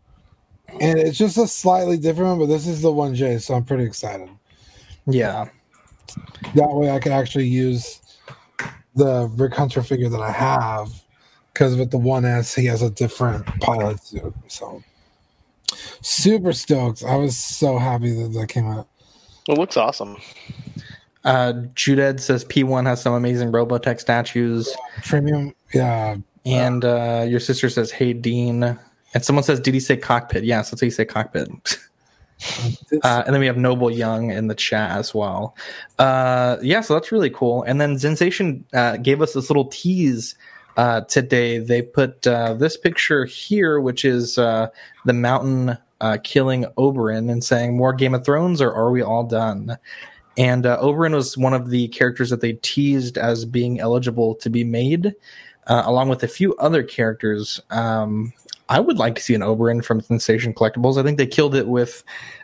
and 0.80 0.98
it's 0.98 1.17
just 1.17 1.38
a 1.38 1.48
slightly 1.48 1.98
different 1.98 2.30
one. 2.30 2.39
But 2.39 2.46
this 2.48 2.67
is 2.67 2.82
the 2.82 2.91
1J, 2.91 3.41
so 3.41 3.56
I'm 3.56 3.65
pretty 3.65 3.84
excited. 3.84 4.30
Yeah. 5.06 5.50
That 6.56 6.70
way, 6.70 6.89
I 6.89 7.00
can 7.00 7.12
actually 7.12 7.48
use 7.48 8.02
the 8.96 9.30
Rick 9.36 9.54
Hunter 9.54 9.84
figure 9.84 10.10
that 10.10 10.22
I 10.22 10.32
have, 10.32 10.89
because 11.54 11.76
with 11.76 11.91
the 11.91 12.00
1S, 12.00 12.56
he 12.60 12.65
has 12.67 12.82
a 12.82 12.89
different 12.89 13.46
pilot 13.60 14.02
suit. 14.02 14.34
So, 14.48 14.82
super 16.02 16.54
stoked! 16.54 17.04
I 17.04 17.17
was 17.17 17.36
so 17.36 17.78
happy 17.78 18.12
that 18.13 18.30
that 18.34 18.48
came 18.48 18.67
out. 18.67 18.88
It 19.50 19.58
looks 19.58 19.76
awesome. 19.76 20.17
Uh, 21.23 21.53
Juded 21.75 22.19
says 22.21 22.45
P1 22.45 22.86
has 22.86 23.01
some 23.01 23.13
amazing 23.13 23.51
Robotech 23.51 23.99
statues. 23.99 24.73
Premium, 25.03 25.53
yeah. 25.73 26.17
And 26.45 26.86
uh, 26.86 27.25
your 27.27 27.41
sister 27.41 27.69
says, 27.69 27.91
"Hey 27.91 28.13
Dean," 28.13 28.63
and 29.13 29.25
someone 29.25 29.43
says, 29.43 29.60
"Did 29.60 29.73
he 29.73 29.80
say 29.80 29.97
cockpit?" 29.97 30.45
Yes, 30.45 30.69
that's 30.69 30.82
how 30.82 30.86
you 30.86 30.91
say 30.91 31.03
cockpit. 31.06 31.49
uh, 33.03 33.23
and 33.25 33.34
then 33.34 33.39
we 33.39 33.47
have 33.47 33.58
Noble 33.58 33.91
Young 33.91 34.32
in 34.32 34.47
the 34.47 34.56
chat 34.56 34.91
as 34.91 35.13
well. 35.13 35.56
Uh, 35.99 36.58
yeah, 36.62 36.82
so 36.82 36.93
that's 36.93 37.12
really 37.12 37.30
cool. 37.30 37.63
And 37.63 37.82
then 37.82 37.97
Sensation 37.99 38.63
uh, 38.73 38.97
gave 38.97 39.21
us 39.21 39.34
this 39.34 39.49
little 39.49 39.65
tease 39.65 40.36
uh, 40.77 41.01
today. 41.01 41.58
They 41.58 41.82
put 41.82 42.25
uh, 42.27 42.53
this 42.53 42.77
picture 42.77 43.25
here, 43.25 43.80
which 43.80 44.06
is 44.06 44.38
uh, 44.38 44.67
the 45.06 45.13
mountain 45.13 45.77
uh, 45.99 46.17
killing 46.23 46.65
Oberyn 46.77 47.32
and 47.32 47.43
saying, 47.43 47.75
"More 47.75 47.93
Game 47.93 48.13
of 48.13 48.23
Thrones, 48.23 48.62
or 48.62 48.71
are 48.71 48.91
we 48.91 49.01
all 49.01 49.23
done?" 49.23 49.77
And 50.38 50.65
uh, 50.65 50.80
Oberyn 50.82 51.15
was 51.15 51.38
one 51.38 51.54
of 51.54 51.69
the 51.69 51.88
characters 51.89 52.30
that 52.30 52.41
they 52.41 52.54
teased 52.54 53.17
as 53.17 53.43
being 53.43 53.80
eligible 53.80 54.36
to 54.36 54.50
be 54.50 54.63
made, 54.63 55.15
uh, 55.65 55.84
along 55.86 56.10
with 56.10 56.23
a 56.23 56.28
few 56.28 56.56
other 56.58 56.84
characters. 56.84 57.60
Um, 57.71 58.34
I 58.69 58.80
would 58.80 58.97
like 58.97 59.15
to 59.15 59.21
see 59.21 59.34
an 59.34 59.41
Oberyn 59.41 59.84
from 59.84 60.02
Sensation 60.02 60.54
Collectibles. 60.54 61.00
I 61.00 61.04
think 61.04 61.17
they 61.17 61.26
killed 61.26 61.56
it 61.56 61.67
with 61.67 62.04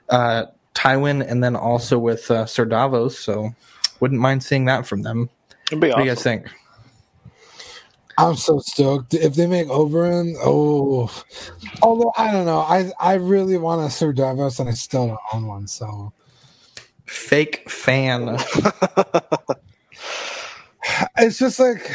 uh, 0.10 0.46
Tywin 0.74 1.30
and 1.30 1.44
then 1.44 1.56
also 1.56 2.00
with 2.00 2.32
uh, 2.32 2.46
Sir 2.46 2.66
Davos, 2.66 3.20
so 3.20 3.54
wouldn't 4.00 4.22
mind 4.22 4.44
seeing 4.44 4.66
that 4.66 4.88
from 4.88 5.04
them. 5.04 5.30
It'd 5.68 5.80
be 5.80 5.90
What 5.90 5.98
do 5.98 6.04
you 6.04 6.10
guys 6.10 6.24
think? 6.24 6.48
I'm 8.18 8.36
so 8.36 8.60
stoked. 8.60 9.14
If 9.14 9.36
they 9.36 9.48
make 9.48 9.68
Oberyn, 9.68 10.36
oh, 10.44 11.12
although 11.82 12.14
I 12.18 12.32
don't 12.32 12.46
know, 12.46 12.60
I 12.60 12.92
I 13.00 13.16
really 13.16 13.58
want 13.58 13.86
a 13.86 13.90
Sir 13.90 14.14
Davos, 14.14 14.60
and 14.60 14.70
I 14.70 14.74
still 14.74 15.08
don't 15.08 15.20
own 15.34 15.48
one. 15.48 15.68
So 15.68 16.14
Fake 17.14 17.70
fan. 17.70 18.28
it's 21.18 21.38
just 21.38 21.60
like 21.60 21.92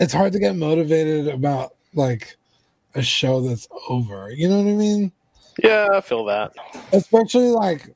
it's 0.00 0.14
hard 0.14 0.32
to 0.32 0.38
get 0.38 0.56
motivated 0.56 1.28
about 1.28 1.74
like 1.92 2.36
a 2.94 3.02
show 3.02 3.42
that's 3.42 3.68
over. 3.88 4.32
You 4.32 4.48
know 4.48 4.62
what 4.62 4.70
I 4.70 4.74
mean? 4.74 5.12
Yeah, 5.62 5.88
I 5.92 6.00
feel 6.00 6.24
that. 6.24 6.52
Especially 6.92 7.48
like, 7.48 7.90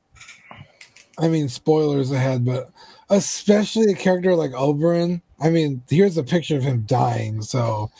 I 1.18 1.28
mean, 1.28 1.48
spoilers 1.48 2.12
ahead, 2.12 2.44
but 2.44 2.70
especially 3.08 3.90
a 3.90 3.96
character 3.96 4.34
like 4.34 4.50
Oberyn. 4.50 5.22
I 5.42 5.50
mean, 5.50 5.82
here's 5.88 6.16
a 6.16 6.22
picture 6.22 6.56
of 6.56 6.62
him 6.62 6.82
dying, 6.82 7.42
so 7.42 7.90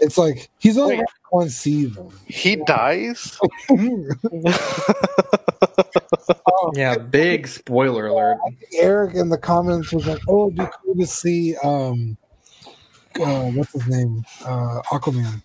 it's 0.00 0.18
like 0.18 0.50
he's 0.58 0.76
only 0.76 0.96
Wait. 0.96 1.06
got 1.06 1.14
one 1.30 1.48
season. 1.48 2.10
He 2.26 2.56
dies. 2.56 3.38
Oh, 6.46 6.72
yeah, 6.74 6.98
big 6.98 7.46
spoiler 7.46 8.06
alert. 8.06 8.38
Eric 8.74 9.14
in 9.14 9.28
the 9.28 9.38
comments 9.38 9.92
was 9.92 10.06
like, 10.06 10.20
"Oh, 10.28 10.46
it'd 10.46 10.58
be 10.58 10.66
cool 10.84 10.96
to 10.96 11.06
see 11.06 11.56
um, 11.62 12.16
uh, 13.20 13.50
what's 13.50 13.72
his 13.72 13.86
name, 13.86 14.24
uh, 14.44 14.82
Aquaman." 14.90 15.42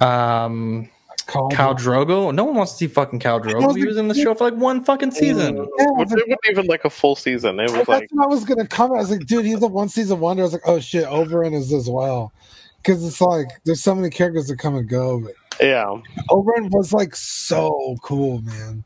Um, 0.00 0.88
Khal 1.28 1.52
Cal 1.52 1.74
Drogo. 1.74 2.34
No 2.34 2.44
one 2.44 2.54
wants 2.54 2.72
to 2.72 2.78
see 2.78 2.86
fucking 2.86 3.20
Khal 3.20 3.42
Drogo. 3.42 3.76
He 3.76 3.84
was 3.84 3.98
in 3.98 4.08
the 4.08 4.14
show 4.14 4.34
for 4.34 4.44
like 4.50 4.54
one 4.54 4.82
fucking 4.82 5.10
season. 5.10 5.56
Yeah, 5.56 5.62
It 5.62 5.68
was 5.68 6.10
like, 6.10 6.26
wasn't 6.26 6.38
even 6.50 6.66
like 6.66 6.84
a 6.84 6.90
full 6.90 7.14
season. 7.14 7.60
It 7.60 7.64
was 7.64 7.72
that's 7.72 7.88
like 7.88 8.08
what 8.10 8.24
I 8.24 8.28
was 8.28 8.44
gonna 8.44 8.66
come. 8.66 8.92
I 8.92 8.96
was 8.96 9.10
like, 9.10 9.26
"Dude, 9.26 9.44
he's 9.44 9.62
a 9.62 9.66
one 9.66 9.90
season 9.90 10.20
wonder." 10.20 10.42
I 10.42 10.44
was 10.44 10.54
like, 10.54 10.62
"Oh 10.64 10.80
shit, 10.80 11.04
Oberyn 11.04 11.52
is 11.52 11.72
as 11.72 11.88
well," 11.88 12.32
because 12.78 13.04
it's 13.06 13.20
like 13.20 13.48
there's 13.64 13.82
so 13.82 13.94
many 13.94 14.08
characters 14.08 14.46
that 14.48 14.58
come 14.58 14.74
and 14.74 14.88
go, 14.88 15.20
but 15.20 15.34
yeah. 15.60 15.84
Oberyn 16.30 16.70
was 16.70 16.94
like 16.94 17.14
so 17.14 17.96
cool, 18.02 18.40
man. 18.40 18.84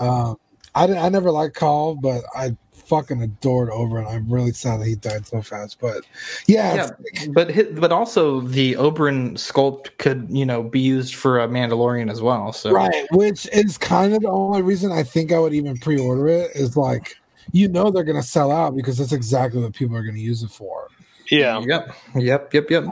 Um, 0.00 0.38
I 0.74 0.86
didn't, 0.88 1.04
I 1.04 1.08
never 1.08 1.30
liked 1.30 1.56
Khal, 1.56 2.00
but 2.00 2.22
I 2.34 2.56
fucking 2.86 3.22
adored 3.22 3.70
Oberyn. 3.70 4.06
I'm 4.06 4.28
really 4.28 4.52
sad 4.52 4.80
that 4.80 4.86
he 4.86 4.94
died 4.94 5.26
so 5.26 5.42
fast. 5.42 5.78
But 5.80 6.04
yeah, 6.46 6.74
Yeah, 6.74 7.26
but 7.32 7.80
but 7.80 7.92
also 7.92 8.40
the 8.40 8.74
Oberyn 8.74 9.32
sculpt 9.34 9.96
could 9.98 10.26
you 10.30 10.46
know 10.46 10.62
be 10.62 10.80
used 10.80 11.14
for 11.14 11.40
a 11.40 11.48
Mandalorian 11.48 12.10
as 12.10 12.22
well. 12.22 12.52
So 12.52 12.70
right. 12.72 13.06
Which 13.12 13.48
is 13.52 13.78
kind 13.78 14.14
of 14.14 14.22
the 14.22 14.30
only 14.30 14.62
reason 14.62 14.92
I 14.92 15.02
think 15.02 15.32
I 15.32 15.38
would 15.38 15.54
even 15.54 15.76
pre-order 15.78 16.28
it 16.28 16.52
is 16.54 16.76
like 16.76 17.16
you 17.52 17.68
know 17.68 17.90
they're 17.90 18.04
gonna 18.04 18.22
sell 18.22 18.50
out 18.50 18.76
because 18.76 18.98
that's 18.98 19.12
exactly 19.12 19.62
what 19.62 19.74
people 19.74 19.96
are 19.96 20.02
gonna 20.02 20.18
use 20.18 20.42
it 20.42 20.50
for. 20.50 20.88
Yeah. 21.30 21.60
Yep. 21.60 21.96
Yep. 22.14 22.52
Yep. 22.54 22.70
Yep. 22.70 22.84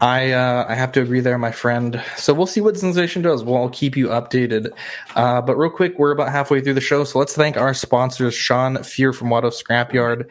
I 0.00 0.32
uh, 0.32 0.66
I 0.68 0.74
have 0.74 0.92
to 0.92 1.02
agree 1.02 1.20
there, 1.20 1.38
my 1.38 1.50
friend. 1.52 2.02
So 2.16 2.34
we'll 2.34 2.46
see 2.46 2.60
what 2.60 2.76
Sensation 2.76 3.22
does. 3.22 3.42
We'll 3.44 3.68
keep 3.70 3.96
you 3.96 4.08
updated. 4.08 4.70
Uh, 5.14 5.40
but 5.40 5.56
real 5.56 5.70
quick, 5.70 5.98
we're 5.98 6.10
about 6.10 6.30
halfway 6.30 6.60
through 6.60 6.74
the 6.74 6.80
show, 6.80 7.04
so 7.04 7.18
let's 7.18 7.34
thank 7.34 7.56
our 7.56 7.72
sponsors, 7.74 8.34
Sean 8.34 8.82
Fear 8.82 9.12
from 9.12 9.28
Watto 9.28 9.50
Scrapyard. 9.52 10.28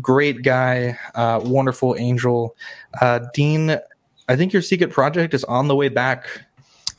Great 0.00 0.42
guy, 0.42 0.98
uh, 1.14 1.40
wonderful 1.44 1.94
angel. 1.98 2.56
Uh, 3.00 3.20
Dean, 3.34 3.76
I 4.28 4.36
think 4.36 4.52
your 4.52 4.62
secret 4.62 4.90
project 4.90 5.34
is 5.34 5.44
on 5.44 5.68
the 5.68 5.76
way 5.76 5.88
back. 5.88 6.26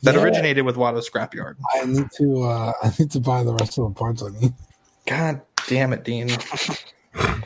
That 0.02 0.14
Yeah. 0.14 0.22
originated 0.22 0.64
with 0.64 0.76
Watto 0.76 1.02
Scrapyard. 1.06 1.56
I 1.74 1.84
need 1.86 2.06
to 2.18 2.42
uh 2.44 2.72
I 2.82 2.92
need 2.98 3.10
to 3.12 3.20
buy 3.20 3.42
the 3.42 3.54
rest 3.54 3.78
of 3.78 3.88
the 3.88 3.98
parts 3.98 4.22
I 4.22 4.28
need. 4.40 4.52
God 5.06 5.40
damn 5.68 5.92
it, 5.92 6.04
Dean. 6.04 6.30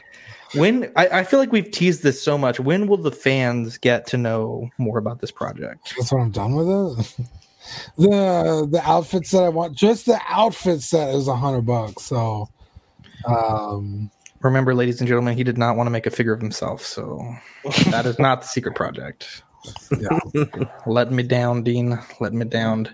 When 0.54 0.90
I, 0.96 1.08
I 1.08 1.24
feel 1.24 1.38
like 1.38 1.52
we've 1.52 1.70
teased 1.70 2.02
this 2.02 2.22
so 2.22 2.36
much, 2.36 2.58
when 2.58 2.86
will 2.86 2.96
the 2.96 3.12
fans 3.12 3.78
get 3.78 4.06
to 4.08 4.16
know 4.16 4.70
more 4.78 4.98
about 4.98 5.20
this 5.20 5.30
project? 5.30 5.94
That's 5.96 6.12
what 6.12 6.20
I'm 6.20 6.30
done 6.30 6.54
with 6.54 6.68
it. 6.68 7.26
the 7.96 8.66
the 8.70 8.80
outfits 8.84 9.30
that 9.30 9.44
I 9.44 9.48
want, 9.48 9.76
just 9.76 10.06
the 10.06 10.20
outfit 10.28 10.80
set 10.80 11.14
is 11.14 11.28
a 11.28 11.36
hundred 11.36 11.62
bucks. 11.62 12.04
So, 12.04 12.48
um, 13.26 14.10
Remember, 14.42 14.74
ladies 14.74 15.00
and 15.00 15.08
gentlemen, 15.08 15.36
he 15.36 15.44
did 15.44 15.58
not 15.58 15.76
want 15.76 15.86
to 15.86 15.90
make 15.90 16.06
a 16.06 16.10
figure 16.10 16.32
of 16.32 16.40
himself, 16.40 16.82
so 16.82 17.36
that 17.90 18.06
is 18.06 18.18
not 18.18 18.40
the 18.40 18.48
secret 18.48 18.74
project. 18.74 19.42
Yeah, 19.98 20.18
Let 20.86 21.12
me 21.12 21.22
down, 21.22 21.62
Dean. 21.62 21.98
Let 22.20 22.32
me 22.32 22.44
down. 22.44 22.88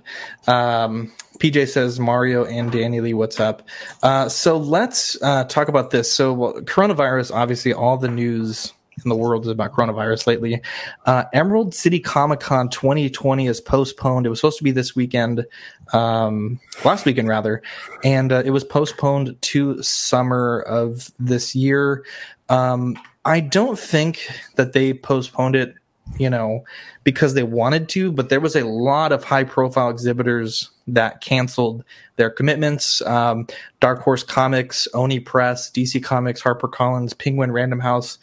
Um, 0.46 1.12
PJ 1.38 1.68
says 1.68 2.00
Mario 2.00 2.44
and 2.44 2.72
Danny 2.72 3.00
Lee, 3.00 3.14
what's 3.14 3.38
up? 3.40 3.62
Uh, 4.02 4.29
so 4.29 4.57
let's 4.57 5.20
uh, 5.22 5.44
talk 5.44 5.68
about 5.68 5.90
this. 5.90 6.11
So 6.11 6.33
well, 6.33 6.55
coronavirus, 6.55 7.35
obviously, 7.35 7.72
all 7.72 7.96
the 7.96 8.09
news 8.09 8.72
in 9.05 9.11
the 9.11 9.16
world 9.16 9.44
is 9.44 9.50
about 9.50 9.72
coronavirus 9.72 10.26
lately. 10.26 10.62
Uh, 11.05 11.24
Emerald 11.33 11.74
City 11.74 12.00
Comic 12.00 12.40
Con 12.40 12.68
2020 12.68 13.46
is 13.46 13.61
postponed. 13.61 14.26
It 14.26 14.31
was 14.31 14.40
supposed 14.40 14.59
to 14.59 14.64
be 14.64 14.70
this 14.70 14.96
weekend, 14.96 15.44
um, 15.92 16.59
last 16.85 17.05
weekend 17.05 17.29
rather, 17.29 17.62
and 18.05 18.33
uh, 18.33 18.42
it 18.44 18.50
was 18.50 18.64
postponed 18.64 19.37
to 19.42 19.83
summer 19.83 20.62
of 20.62 21.11
this 21.18 21.55
year. 21.55 22.05
Um, 22.48 22.98
I 23.24 23.40
don't 23.40 23.79
think 23.79 24.29
that 24.55 24.72
they 24.72 24.94
postponed 24.94 25.57
it 25.57 25.74
you 26.19 26.31
know, 26.31 26.64
because 27.05 27.35
they 27.35 27.42
wanted 27.42 27.88
to, 27.90 28.11
but 28.11 28.29
there 28.29 28.40
was 28.40 28.57
a 28.57 28.66
lot 28.66 29.12
of 29.12 29.25
high 29.25 29.45
profile 29.45 29.90
exhibitors 29.90 30.71
that 30.88 31.21
canceled 31.21 31.85
their 32.16 32.31
commitments. 32.31 33.03
Um, 33.03 33.47
Dark 33.81 34.01
Horse 34.01 34.23
Comics, 34.23 34.87
Oni 34.95 35.21
Press, 35.21 35.71
DC 35.71 36.03
Comics, 36.03 36.42
HarperCollins, 36.42 37.19
Penguin 37.19 37.53
Random 37.53 37.81
House, 37.81 38.19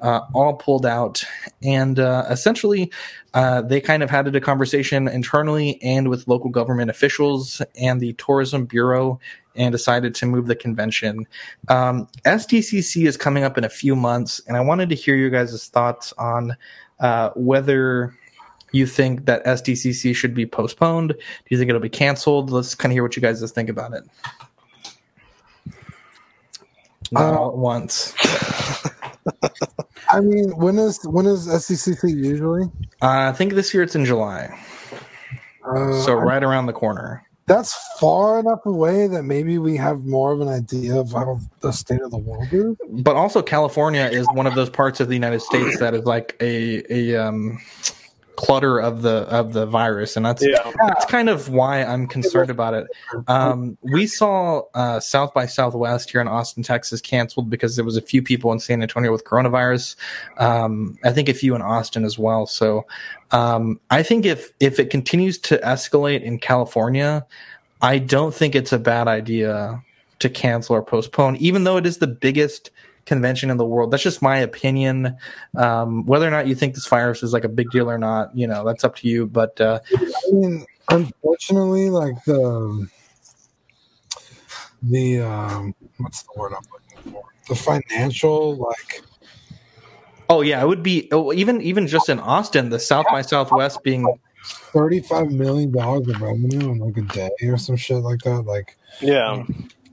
uh, 0.00 0.20
all 0.34 0.54
pulled 0.54 0.86
out. 0.86 1.24
And 1.62 1.98
uh, 1.98 2.24
essentially, 2.30 2.92
uh, 3.34 3.62
they 3.62 3.80
kind 3.80 4.02
of 4.02 4.10
had 4.10 4.34
a 4.34 4.40
conversation 4.40 5.08
internally 5.08 5.82
and 5.82 6.08
with 6.08 6.28
local 6.28 6.50
government 6.50 6.90
officials 6.90 7.62
and 7.80 8.00
the 8.00 8.12
Tourism 8.14 8.66
Bureau 8.66 9.18
and 9.54 9.72
decided 9.72 10.14
to 10.14 10.26
move 10.26 10.46
the 10.46 10.56
convention. 10.56 11.26
Um, 11.68 12.08
SDCC 12.24 13.06
is 13.06 13.16
coming 13.16 13.44
up 13.44 13.58
in 13.58 13.64
a 13.64 13.68
few 13.68 13.94
months, 13.94 14.40
and 14.46 14.56
I 14.56 14.60
wanted 14.60 14.88
to 14.90 14.94
hear 14.94 15.14
your 15.14 15.30
guys' 15.30 15.68
thoughts 15.68 16.12
on 16.18 16.56
uh, 17.02 17.30
whether 17.36 18.14
you 18.72 18.86
think 18.86 19.26
that 19.26 19.44
SDCC 19.44 20.16
should 20.16 20.32
be 20.34 20.46
postponed. 20.46 21.10
Do 21.10 21.16
you 21.50 21.58
think 21.58 21.68
it'll 21.68 21.80
be 21.82 21.90
canceled? 21.90 22.50
Let's 22.50 22.74
kind 22.74 22.90
of 22.90 22.94
hear 22.94 23.02
what 23.02 23.14
you 23.16 23.20
guys 23.22 23.40
just 23.40 23.54
think 23.54 23.68
about 23.68 23.92
it. 23.92 24.04
Not 27.10 27.34
Uh, 27.34 27.38
all 27.38 27.48
at 27.50 27.56
once. 27.58 28.14
I 30.08 30.20
mean, 30.20 30.56
when 30.56 30.78
is 30.78 30.98
when 31.04 31.26
is 31.26 31.46
SCCC 31.46 32.16
usually? 32.16 32.64
Uh, 33.02 33.28
I 33.28 33.32
think 33.32 33.52
this 33.52 33.74
year 33.74 33.82
it's 33.82 33.94
in 33.94 34.04
July, 34.06 34.48
Uh, 35.64 35.92
so 36.02 36.14
right 36.14 36.42
around 36.42 36.66
the 36.66 36.72
corner. 36.72 37.22
That's 37.52 37.74
far 38.00 38.40
enough 38.40 38.64
away 38.64 39.06
that 39.06 39.24
maybe 39.24 39.58
we 39.58 39.76
have 39.76 40.04
more 40.04 40.32
of 40.32 40.40
an 40.40 40.48
idea 40.48 40.96
of 40.96 41.12
how 41.12 41.38
the 41.60 41.70
state 41.70 42.00
of 42.00 42.10
the 42.10 42.18
world 42.18 42.48
is. 42.50 42.76
But 42.88 43.16
also, 43.16 43.42
California 43.42 44.08
is 44.10 44.26
one 44.32 44.46
of 44.46 44.54
those 44.54 44.70
parts 44.70 45.00
of 45.00 45.08
the 45.08 45.14
United 45.14 45.40
States 45.40 45.78
that 45.78 45.94
is 45.94 46.04
like 46.04 46.36
a 46.40 46.82
a 46.90 47.14
um, 47.16 47.58
clutter 48.36 48.78
of 48.78 49.02
the 49.02 49.18
of 49.28 49.52
the 49.52 49.66
virus, 49.66 50.16
and 50.16 50.24
that's 50.24 50.44
Yeah. 50.44 50.70
that's 50.86 51.04
kind 51.06 51.28
of 51.28 51.48
why 51.48 51.82
I'm 51.84 52.06
concerned 52.06 52.50
about 52.50 52.74
it. 52.74 52.86
Um, 53.28 53.76
we 53.82 54.06
saw 54.06 54.62
uh, 54.74 55.00
South 55.00 55.34
by 55.34 55.46
Southwest 55.46 56.10
here 56.10 56.20
in 56.20 56.28
Austin, 56.28 56.62
Texas, 56.62 57.00
canceled 57.00 57.50
because 57.50 57.76
there 57.76 57.84
was 57.84 57.96
a 57.96 58.02
few 58.02 58.22
people 58.22 58.52
in 58.52 58.58
San 58.58 58.82
Antonio 58.82 59.12
with 59.12 59.24
coronavirus. 59.24 59.96
Um, 60.38 60.98
I 61.04 61.12
think 61.12 61.28
a 61.28 61.34
few 61.34 61.54
in 61.54 61.62
Austin 61.62 62.04
as 62.04 62.18
well. 62.18 62.46
So 62.46 62.86
um, 63.30 63.80
I 63.90 64.02
think 64.02 64.24
if 64.26 64.52
if 64.60 64.78
it 64.78 64.90
continues 64.90 65.38
to 65.38 65.58
escalate 65.58 66.22
in 66.22 66.38
California, 66.38 67.26
I 67.80 67.98
don't 67.98 68.34
think 68.34 68.54
it's 68.54 68.72
a 68.72 68.78
bad 68.78 69.08
idea 69.08 69.82
to 70.20 70.28
cancel 70.28 70.76
or 70.76 70.82
postpone, 70.82 71.36
even 71.36 71.64
though 71.64 71.76
it 71.76 71.86
is 71.86 71.98
the 71.98 72.06
biggest 72.06 72.70
convention 73.06 73.50
in 73.50 73.56
the 73.56 73.64
world. 73.64 73.90
That's 73.90 74.02
just 74.02 74.22
my 74.22 74.38
opinion. 74.38 75.16
Um, 75.56 76.04
whether 76.06 76.26
or 76.26 76.30
not 76.30 76.46
you 76.46 76.54
think 76.54 76.74
this 76.74 76.86
virus 76.86 77.22
is 77.22 77.32
like 77.32 77.44
a 77.44 77.48
big 77.48 77.70
deal 77.70 77.90
or 77.90 77.98
not, 77.98 78.36
you 78.36 78.46
know, 78.46 78.64
that's 78.64 78.84
up 78.84 78.96
to 78.96 79.08
you. 79.08 79.26
But 79.26 79.60
uh, 79.60 79.80
I 79.94 80.32
mean, 80.32 80.64
unfortunately, 80.88 81.90
like 81.90 82.14
the 82.24 82.88
the 84.82 85.20
um, 85.20 85.74
what's 85.98 86.22
the 86.22 86.30
word 86.36 86.52
I'm 86.56 86.64
looking 86.72 87.12
for? 87.12 87.24
The 87.48 87.54
financial 87.54 88.56
like 88.56 89.02
Oh 90.32 90.40
yeah, 90.40 90.62
it 90.62 90.66
would 90.66 90.82
be 90.82 91.08
oh, 91.12 91.30
even 91.34 91.60
even 91.60 91.86
just 91.86 92.08
in 92.08 92.18
Austin, 92.18 92.70
the 92.70 92.78
South 92.78 93.04
by 93.10 93.20
Southwest 93.20 93.82
being 93.82 94.06
thirty-five 94.72 95.30
million 95.30 95.70
dollars 95.70 96.08
of 96.08 96.22
revenue 96.22 96.72
in 96.72 96.78
like 96.78 96.96
a 96.96 97.02
day 97.02 97.30
or 97.42 97.58
some 97.58 97.76
shit 97.76 97.98
like 97.98 98.20
that. 98.20 98.46
Like 98.46 98.78
Yeah. 99.02 99.44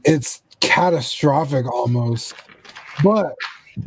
it's 0.05 0.41
catastrophic 0.61 1.69
almost. 1.69 2.35
But 3.03 3.35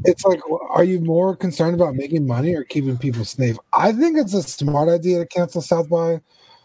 it's 0.05 0.25
like, 0.25 0.41
are 0.71 0.85
you 0.85 1.01
more 1.01 1.37
concerned 1.37 1.75
about 1.75 1.95
making 1.95 2.27
money 2.27 2.55
or 2.55 2.65
keeping 2.65 2.97
people 2.97 3.25
safe? 3.25 3.57
I 3.73 3.93
think 3.93 4.17
it's 4.19 4.35
a 4.35 4.43
smart 4.43 4.89
idea 4.89 5.19
to 5.19 5.27
cancel 5.27 5.61
South 5.63 5.89
by. 5.89 6.21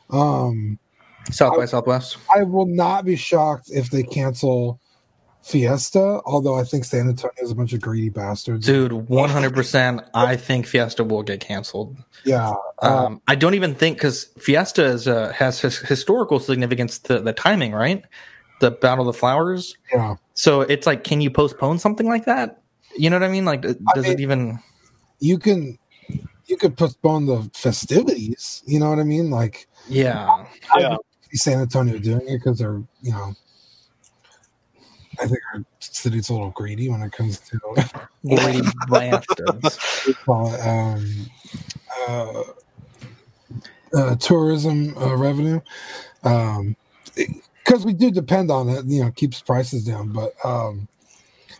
Um, 0.09 0.79
South 1.31 1.57
by 1.57 1.65
Southwest. 1.65 2.17
I 2.33 2.43
will 2.43 2.65
not 2.65 3.05
be 3.05 3.15
shocked 3.15 3.69
if 3.69 3.89
they 3.89 4.03
cancel 4.03 4.79
Fiesta, 5.41 6.21
although 6.25 6.55
I 6.55 6.63
think 6.63 6.83
San 6.85 7.07
Antonio 7.07 7.33
is 7.39 7.51
a 7.51 7.55
bunch 7.55 7.73
of 7.73 7.81
greedy 7.81 8.09
bastards. 8.09 8.65
Dude, 8.65 8.91
100%. 8.91 10.09
I 10.13 10.35
think 10.35 10.65
Fiesta 10.65 11.03
will 11.03 11.23
get 11.23 11.39
canceled. 11.39 11.97
Yeah. 12.25 12.53
uh, 12.81 13.05
Um, 13.05 13.21
I 13.27 13.35
don't 13.35 13.53
even 13.53 13.73
think 13.75 13.97
because 13.97 14.25
Fiesta 14.37 14.83
is, 14.85 15.07
uh, 15.07 15.31
has 15.33 15.61
his 15.61 15.77
historical 15.79 16.39
significance 16.39 16.99
to 16.99 17.19
the 17.19 17.33
timing, 17.33 17.71
right? 17.73 18.03
The 18.59 18.71
Battle 18.71 19.07
of 19.07 19.13
the 19.15 19.19
Flowers. 19.19 19.77
yeah. 19.93 20.15
So 20.33 20.61
it's 20.61 20.85
like, 20.85 21.03
can 21.03 21.21
you 21.21 21.29
postpone 21.29 21.79
something 21.79 22.07
like 22.07 22.25
that? 22.25 22.61
You 22.97 23.09
know 23.09 23.15
what 23.17 23.23
I 23.23 23.31
mean? 23.31 23.45
Like, 23.45 23.61
does 23.61 24.05
I 24.05 24.09
it 24.09 24.19
even? 24.19 24.59
You 25.19 25.37
can 25.37 25.77
you 26.47 26.57
could 26.57 26.77
postpone 26.77 27.25
the 27.25 27.49
festivities. 27.53 28.63
You 28.65 28.79
know 28.79 28.89
what 28.89 28.99
I 28.99 29.03
mean? 29.03 29.29
Like 29.29 29.67
Yeah, 29.87 30.45
Yeah. 30.77 30.97
San 31.33 31.59
Antonio 31.59 31.97
doing 31.99 32.27
it 32.27 32.37
because 32.37 32.59
they're 32.59 32.81
you 33.01 33.11
know. 33.11 33.33
I 35.19 35.25
think 35.25 35.39
our 35.53 35.63
city's 35.79 36.29
a 36.29 36.33
little 36.33 36.51
greedy 36.51 36.89
when 36.89 37.01
it 37.01 37.11
comes 37.11 37.39
to 37.39 37.59
greedy 38.27 38.61
bastards. 38.87 40.15
call 40.25 40.53
it, 40.53 40.61
um, 40.61 41.25
uh, 42.07 42.43
uh, 43.95 44.15
tourism 44.17 44.95
uh, 44.97 45.15
revenue. 45.15 45.59
Um, 46.23 46.75
because 47.67 47.85
we 47.85 47.93
do 47.93 48.09
depend 48.09 48.49
on 48.49 48.69
it, 48.69 48.85
you 48.85 49.03
know, 49.03 49.11
keeps 49.11 49.41
prices 49.41 49.83
down. 49.83 50.13
But 50.13 50.33
um, 50.45 50.87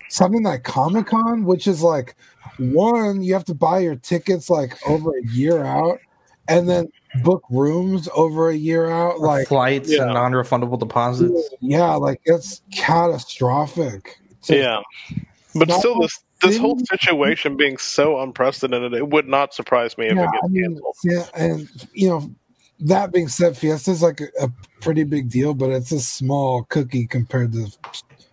something 0.10 0.41
like 0.43 0.64
Comic 0.64 1.08
Con, 1.08 1.43
which 1.43 1.68
is 1.68 1.84
like 1.84 2.16
one, 2.58 3.22
you 3.22 3.34
have 3.34 3.43
to 3.45 3.53
buy 3.53 3.80
your 3.80 3.97
tickets 3.97 4.49
like 4.49 4.78
over 4.88 5.12
a 5.12 5.28
year 5.28 5.64
out, 5.66 5.99
and 6.47 6.68
then 6.70 6.88
book 7.24 7.43
rooms 7.49 8.08
over 8.16 8.49
a 8.49 8.55
year 8.55 8.89
out. 8.89 9.20
Like, 9.20 9.47
Flights 9.47 9.91
Yeah. 9.91 10.03
and 10.03 10.14
non-refundable 10.14 10.80
deposits. 10.80 11.49
yeah, 11.60 11.93
like 11.95 12.22
it's 12.26 12.62
catastrophic. 12.72 14.18
So- 14.41 14.55
Yeah. 14.55 14.80
But 15.55 15.72
still, 15.72 15.99
this 15.99 16.20
this 16.43 16.58
whole 16.58 16.78
situation 16.86 17.58
being 17.58 17.78
so 17.78 18.20
unprecedented, 18.20 18.93
it 18.93 19.10
would 19.10 19.28
not 19.28 19.55
surprise 19.55 19.97
me 19.97 20.05
if 20.05 20.16
yeah, 20.16 20.24
it 20.26 20.32
gets 20.32 20.43
I 20.43 20.47
mean, 20.49 20.64
canceled. 20.66 20.95
yeah, 21.03 21.24
and 21.34 21.88
you 21.93 22.10
know, 22.10 22.32
that 22.82 23.11
being 23.11 23.28
said, 23.28 23.57
Fiesta 23.57 23.91
is 23.91 24.01
like 24.01 24.21
a, 24.21 24.45
a 24.45 24.51
pretty 24.82 25.03
big 25.03 25.30
deal, 25.30 25.53
but 25.53 25.69
it's 25.69 25.91
a 25.91 25.99
small 25.99 26.63
cookie 26.63 27.07
compared 27.07 27.51
to 27.53 27.67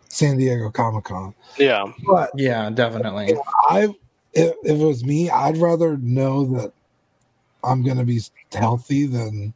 San 0.09 0.37
Diego 0.37 0.71
Comic 0.71 1.05
Con. 1.05 1.35
Yeah. 1.59 1.85
But 2.07 2.31
Yeah, 2.35 2.71
definitely. 2.71 3.35
I, 3.69 3.85
if, 4.33 4.55
if 4.63 4.81
it 4.81 4.85
was 4.85 5.05
me, 5.05 5.31
I'd 5.31 5.57
rather 5.57 5.97
know 5.99 6.45
that 6.57 6.73
I'm 7.63 7.83
going 7.83 7.99
to 7.99 8.05
be 8.05 8.21
healthy 8.53 9.07
than. 9.07 9.55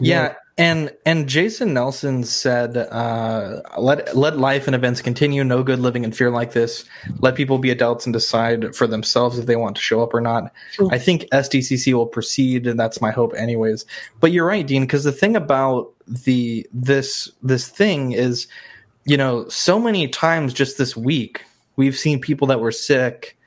Yeah, 0.00 0.34
and 0.60 0.92
and 1.06 1.26
Jason 1.26 1.72
Nelson 1.72 2.22
said, 2.22 2.76
uh, 2.76 3.62
"Let 3.78 4.14
let 4.14 4.36
life 4.36 4.66
and 4.66 4.76
events 4.76 5.00
continue. 5.00 5.42
No 5.42 5.62
good 5.62 5.78
living 5.78 6.04
in 6.04 6.12
fear 6.12 6.30
like 6.30 6.52
this. 6.52 6.84
Let 7.20 7.34
people 7.34 7.58
be 7.58 7.70
adults 7.70 8.04
and 8.04 8.12
decide 8.12 8.76
for 8.76 8.86
themselves 8.86 9.38
if 9.38 9.46
they 9.46 9.56
want 9.56 9.76
to 9.76 9.82
show 9.82 10.02
up 10.02 10.12
or 10.12 10.20
not." 10.20 10.52
I 10.90 10.98
think 10.98 11.24
SDCC 11.32 11.94
will 11.94 12.06
proceed, 12.06 12.66
and 12.66 12.78
that's 12.78 13.00
my 13.00 13.10
hope, 13.10 13.32
anyways. 13.38 13.86
But 14.20 14.32
you're 14.32 14.46
right, 14.46 14.66
Dean, 14.66 14.82
because 14.82 15.04
the 15.04 15.12
thing 15.12 15.34
about 15.34 15.94
the 16.06 16.68
this 16.74 17.30
this 17.42 17.66
thing 17.66 18.12
is, 18.12 18.46
you 19.06 19.16
know, 19.16 19.48
so 19.48 19.80
many 19.80 20.08
times 20.08 20.52
just 20.52 20.76
this 20.76 20.94
week 20.94 21.42
we've 21.76 21.96
seen 21.96 22.20
people 22.20 22.46
that 22.48 22.60
were 22.60 22.72
sick 22.72 23.38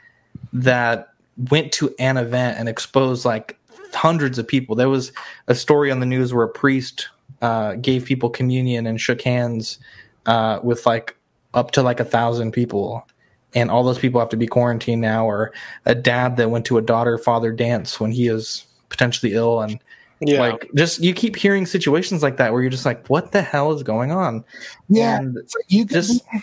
that 0.51 1.13
went 1.51 1.71
to 1.73 1.93
an 1.99 2.17
event 2.17 2.57
and 2.57 2.67
exposed 2.67 3.23
like 3.23 3.59
hundreds 3.95 4.37
of 4.39 4.47
people. 4.47 4.75
There 4.75 4.89
was 4.89 5.11
a 5.47 5.55
story 5.55 5.91
on 5.91 5.99
the 5.99 6.05
news 6.05 6.33
where 6.33 6.45
a 6.45 6.49
priest 6.49 7.09
uh, 7.41 7.75
gave 7.75 8.05
people 8.05 8.29
communion 8.29 8.87
and 8.87 8.99
shook 8.99 9.21
hands 9.21 9.79
uh, 10.25 10.59
with 10.63 10.85
like 10.85 11.15
up 11.53 11.71
to 11.71 11.81
like 11.81 11.99
a 11.99 12.05
thousand 12.05 12.51
people, 12.51 13.05
and 13.53 13.69
all 13.69 13.83
those 13.83 13.99
people 13.99 14.19
have 14.19 14.29
to 14.29 14.37
be 14.37 14.47
quarantined 14.47 15.01
now. 15.01 15.25
Or 15.25 15.51
a 15.85 15.95
dad 15.95 16.37
that 16.37 16.49
went 16.49 16.65
to 16.65 16.77
a 16.77 16.81
daughter 16.81 17.17
father 17.17 17.51
dance 17.51 17.99
when 17.99 18.11
he 18.11 18.27
is 18.27 18.65
potentially 18.89 19.33
ill, 19.33 19.61
and 19.61 19.79
Yeah. 20.21 20.39
like 20.39 20.69
just 20.75 21.01
you 21.01 21.13
keep 21.13 21.35
hearing 21.35 21.65
situations 21.65 22.23
like 22.23 22.37
that 22.37 22.53
where 22.53 22.61
you're 22.61 22.71
just 22.71 22.85
like, 22.85 23.05
what 23.07 23.31
the 23.33 23.41
hell 23.41 23.73
is 23.73 23.83
going 23.83 24.11
on? 24.11 24.43
Yeah, 24.87 25.17
And 25.17 25.37
it's 25.37 25.55
you 25.67 25.85
can 25.85 25.95
just 25.95 26.31
be 26.31 26.39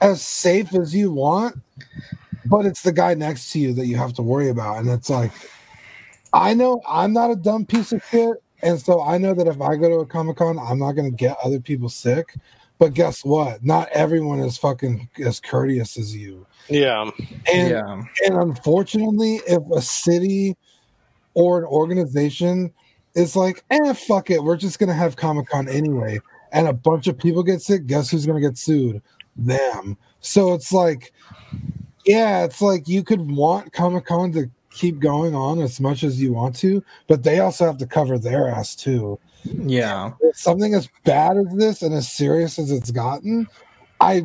as 0.00 0.22
safe 0.22 0.74
as 0.74 0.94
you 0.94 1.12
want, 1.12 1.56
but 2.46 2.66
it's 2.66 2.82
the 2.82 2.92
guy 2.92 3.14
next 3.14 3.52
to 3.52 3.60
you 3.60 3.72
that 3.74 3.86
you 3.86 3.96
have 3.96 4.14
to 4.14 4.22
worry 4.22 4.48
about. 4.48 4.78
And 4.78 4.88
it's 4.90 5.10
like, 5.10 5.30
I 6.32 6.54
know 6.54 6.82
I'm 6.88 7.12
not 7.12 7.30
a 7.30 7.36
dumb 7.36 7.66
piece 7.66 7.92
of 7.92 8.04
shit. 8.10 8.42
And 8.62 8.80
so 8.80 9.02
I 9.02 9.18
know 9.18 9.34
that 9.34 9.46
if 9.46 9.60
I 9.60 9.76
go 9.76 9.88
to 9.88 9.96
a 9.96 10.06
Comic 10.06 10.36
Con, 10.36 10.58
I'm 10.58 10.78
not 10.78 10.92
going 10.92 11.10
to 11.10 11.16
get 11.16 11.36
other 11.42 11.60
people 11.60 11.88
sick. 11.88 12.36
But 12.78 12.94
guess 12.94 13.24
what? 13.24 13.64
Not 13.64 13.88
everyone 13.90 14.40
is 14.40 14.56
fucking 14.56 15.08
as 15.24 15.40
courteous 15.40 15.98
as 15.98 16.16
you. 16.16 16.46
Yeah. 16.68 17.10
And, 17.52 17.70
yeah, 17.70 18.02
and 18.24 18.36
unfortunately, 18.36 19.40
if 19.46 19.62
a 19.70 19.82
city 19.82 20.56
or 21.34 21.58
an 21.58 21.64
organization 21.64 22.72
is 23.14 23.36
like, 23.36 23.64
eh, 23.70 23.92
fuck 23.92 24.30
it, 24.30 24.42
we're 24.42 24.56
just 24.56 24.78
going 24.78 24.88
to 24.88 24.94
have 24.94 25.16
Comic 25.16 25.48
Con 25.48 25.68
anyway, 25.68 26.20
and 26.52 26.68
a 26.68 26.72
bunch 26.72 27.06
of 27.06 27.18
people 27.18 27.42
get 27.42 27.60
sick, 27.60 27.86
guess 27.86 28.10
who's 28.10 28.24
going 28.24 28.40
to 28.40 28.48
get 28.48 28.56
sued? 28.56 29.02
Them. 29.36 29.96
So 30.20 30.54
it's 30.54 30.72
like, 30.72 31.12
yeah, 32.06 32.44
it's 32.44 32.62
like 32.62 32.88
you 32.88 33.02
could 33.02 33.30
want 33.30 33.72
Comic 33.72 34.06
Con 34.06 34.32
to 34.32 34.50
keep 34.70 34.98
going 35.00 35.34
on 35.34 35.60
as 35.60 35.80
much 35.80 36.02
as 36.04 36.20
you 36.20 36.32
want 36.32 36.56
to, 36.56 36.82
but 37.08 37.22
they 37.22 37.40
also 37.40 37.66
have 37.66 37.78
to 37.78 37.86
cover 37.86 38.18
their 38.18 38.48
ass 38.48 38.74
too. 38.74 39.18
yeah. 39.44 40.12
Something 40.32 40.74
as 40.74 40.88
bad 41.04 41.36
as 41.36 41.46
this 41.54 41.82
and 41.82 41.94
as 41.94 42.10
serious 42.10 42.58
as 42.58 42.70
it's 42.70 42.90
gotten, 42.90 43.48
I 44.00 44.24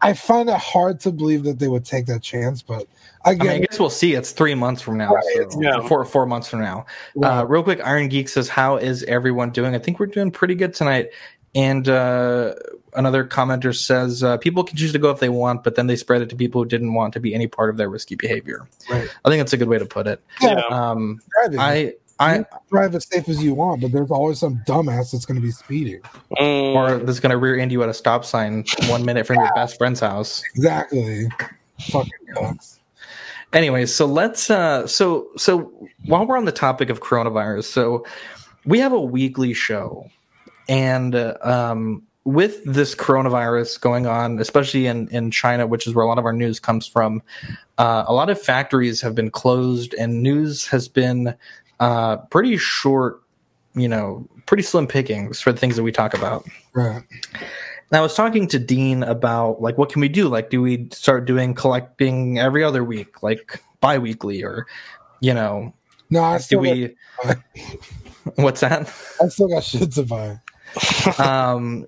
I 0.00 0.14
find 0.14 0.48
it 0.48 0.56
hard 0.56 0.98
to 1.00 1.12
believe 1.12 1.44
that 1.44 1.58
they 1.58 1.68
would 1.68 1.84
take 1.84 2.06
that 2.06 2.22
chance, 2.22 2.62
but 2.62 2.86
I 3.24 3.30
I 3.30 3.34
mean, 3.34 3.48
I 3.48 3.58
guess 3.60 3.78
we'll 3.78 3.90
see. 3.90 4.14
It's 4.14 4.32
three 4.32 4.54
months 4.54 4.82
from 4.82 4.96
now, 4.96 5.12
Right, 5.12 5.46
so 5.52 5.60
yeah. 5.60 5.86
four 5.86 6.04
four 6.04 6.26
months 6.26 6.48
from 6.48 6.60
now. 6.60 6.86
Right. 7.14 7.38
Uh, 7.38 7.44
real 7.44 7.62
quick, 7.62 7.80
Iron 7.84 8.08
Geek 8.08 8.28
says, 8.28 8.48
"How 8.48 8.76
is 8.78 9.02
everyone 9.04 9.50
doing?" 9.50 9.74
I 9.74 9.78
think 9.78 10.00
we're 10.00 10.06
doing 10.06 10.30
pretty 10.30 10.54
good 10.54 10.74
tonight. 10.74 11.10
And 11.54 11.88
uh, 11.88 12.54
another 12.94 13.24
commenter 13.24 13.76
says, 13.76 14.22
uh, 14.22 14.36
"People 14.38 14.62
can 14.62 14.76
choose 14.76 14.92
to 14.92 14.98
go 14.98 15.10
if 15.10 15.18
they 15.18 15.28
want, 15.28 15.64
but 15.64 15.74
then 15.74 15.86
they 15.88 15.96
spread 15.96 16.22
it 16.22 16.28
to 16.30 16.36
people 16.36 16.62
who 16.62 16.68
didn't 16.68 16.94
want 16.94 17.12
to 17.14 17.20
be 17.20 17.34
any 17.34 17.46
part 17.46 17.70
of 17.70 17.76
their 17.76 17.88
risky 17.88 18.14
behavior." 18.14 18.68
Right. 18.88 19.08
I 19.24 19.28
think 19.28 19.40
that's 19.40 19.52
a 19.52 19.56
good 19.56 19.68
way 19.68 19.78
to 19.78 19.86
put 19.86 20.06
it. 20.06 20.22
Yeah. 20.40 20.62
Um. 20.70 21.20
I, 21.58 21.94
I, 22.20 22.36
you 22.36 22.44
can 22.44 22.58
drive 22.70 22.94
as 22.94 23.06
safe 23.06 23.28
as 23.28 23.42
you 23.42 23.54
want, 23.54 23.80
but 23.80 23.92
there's 23.92 24.10
always 24.10 24.38
some 24.38 24.62
dumbass 24.66 25.12
that's 25.12 25.24
going 25.24 25.40
to 25.40 25.42
be 25.42 25.50
speeding. 25.50 26.02
Mm, 26.38 26.74
or 26.74 26.98
that's 26.98 27.18
going 27.18 27.30
to 27.30 27.38
rear 27.38 27.58
end 27.58 27.72
you 27.72 27.82
at 27.82 27.88
a 27.88 27.94
stop 27.94 28.24
sign 28.24 28.64
one 28.88 29.04
minute 29.04 29.26
from 29.26 29.36
your 29.36 29.50
best 29.54 29.78
friend's 29.78 30.00
house. 30.00 30.42
Exactly. 30.54 31.28
Fucking 31.80 32.12
cucks. 32.36 32.78
Anyways, 33.52 33.92
so 33.92 34.06
let's 34.06 34.50
uh 34.50 34.86
so 34.86 35.28
so 35.36 35.72
while 36.06 36.26
we're 36.26 36.36
on 36.36 36.44
the 36.44 36.52
topic 36.52 36.90
of 36.90 37.00
coronavirus, 37.00 37.64
so 37.64 38.06
we 38.64 38.78
have 38.78 38.92
a 38.92 39.00
weekly 39.00 39.54
show 39.54 40.08
and 40.70 41.14
um 41.42 42.02
with 42.24 42.62
this 42.64 42.94
coronavirus 42.94 43.80
going 43.80 44.06
on, 44.06 44.38
especially 44.38 44.86
in 44.86 45.08
in 45.08 45.30
China, 45.30 45.66
which 45.66 45.86
is 45.86 45.94
where 45.94 46.04
a 46.04 46.08
lot 46.08 46.18
of 46.18 46.24
our 46.24 46.32
news 46.32 46.60
comes 46.60 46.86
from, 46.86 47.22
uh, 47.78 48.04
a 48.06 48.12
lot 48.12 48.30
of 48.30 48.40
factories 48.40 49.00
have 49.00 49.14
been 49.14 49.30
closed 49.30 49.94
and 49.94 50.22
news 50.22 50.66
has 50.68 50.88
been 50.88 51.34
uh 51.80 52.16
pretty 52.30 52.56
short, 52.56 53.20
you 53.74 53.88
know, 53.88 54.26
pretty 54.46 54.62
slim 54.62 54.86
pickings 54.86 55.40
for 55.40 55.52
the 55.52 55.58
things 55.58 55.76
that 55.76 55.82
we 55.82 55.92
talk 55.92 56.14
about. 56.14 56.46
Right. 56.72 57.02
And 57.34 57.98
I 57.98 58.00
was 58.00 58.14
talking 58.14 58.46
to 58.48 58.58
Dean 58.60 59.02
about 59.02 59.60
like 59.60 59.76
what 59.76 59.90
can 59.90 60.00
we 60.00 60.08
do? 60.08 60.28
Like, 60.28 60.50
do 60.50 60.62
we 60.62 60.88
start 60.92 61.24
doing 61.24 61.54
collecting 61.54 62.38
every 62.38 62.62
other 62.62 62.84
week, 62.84 63.22
like 63.22 63.60
bi-weekly, 63.80 64.44
or 64.44 64.66
you 65.20 65.34
know, 65.34 65.74
No, 66.10 66.22
I 66.22 66.38
do 66.38 66.58
we? 66.60 66.94
What's 68.36 68.60
that? 68.60 68.92
I 69.20 69.28
still 69.28 69.48
got 69.48 69.64
shit 69.64 69.90
to 69.92 70.04
buy. 70.04 70.38
um, 71.18 71.86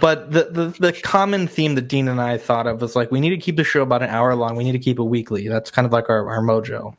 but 0.00 0.30
the, 0.32 0.44
the 0.50 0.76
the 0.80 0.92
common 0.92 1.46
theme 1.46 1.74
that 1.76 1.88
Dean 1.88 2.08
and 2.08 2.20
I 2.20 2.36
thought 2.36 2.66
of 2.66 2.80
was 2.80 2.96
like 2.96 3.10
we 3.10 3.20
need 3.20 3.30
to 3.30 3.38
keep 3.38 3.56
the 3.56 3.64
show 3.64 3.82
about 3.82 4.02
an 4.02 4.10
hour 4.10 4.34
long. 4.34 4.56
We 4.56 4.64
need 4.64 4.72
to 4.72 4.78
keep 4.78 4.98
it 4.98 5.04
weekly. 5.04 5.48
That's 5.48 5.70
kind 5.70 5.86
of 5.86 5.92
like 5.92 6.08
our, 6.08 6.28
our 6.28 6.40
mojo. 6.40 6.96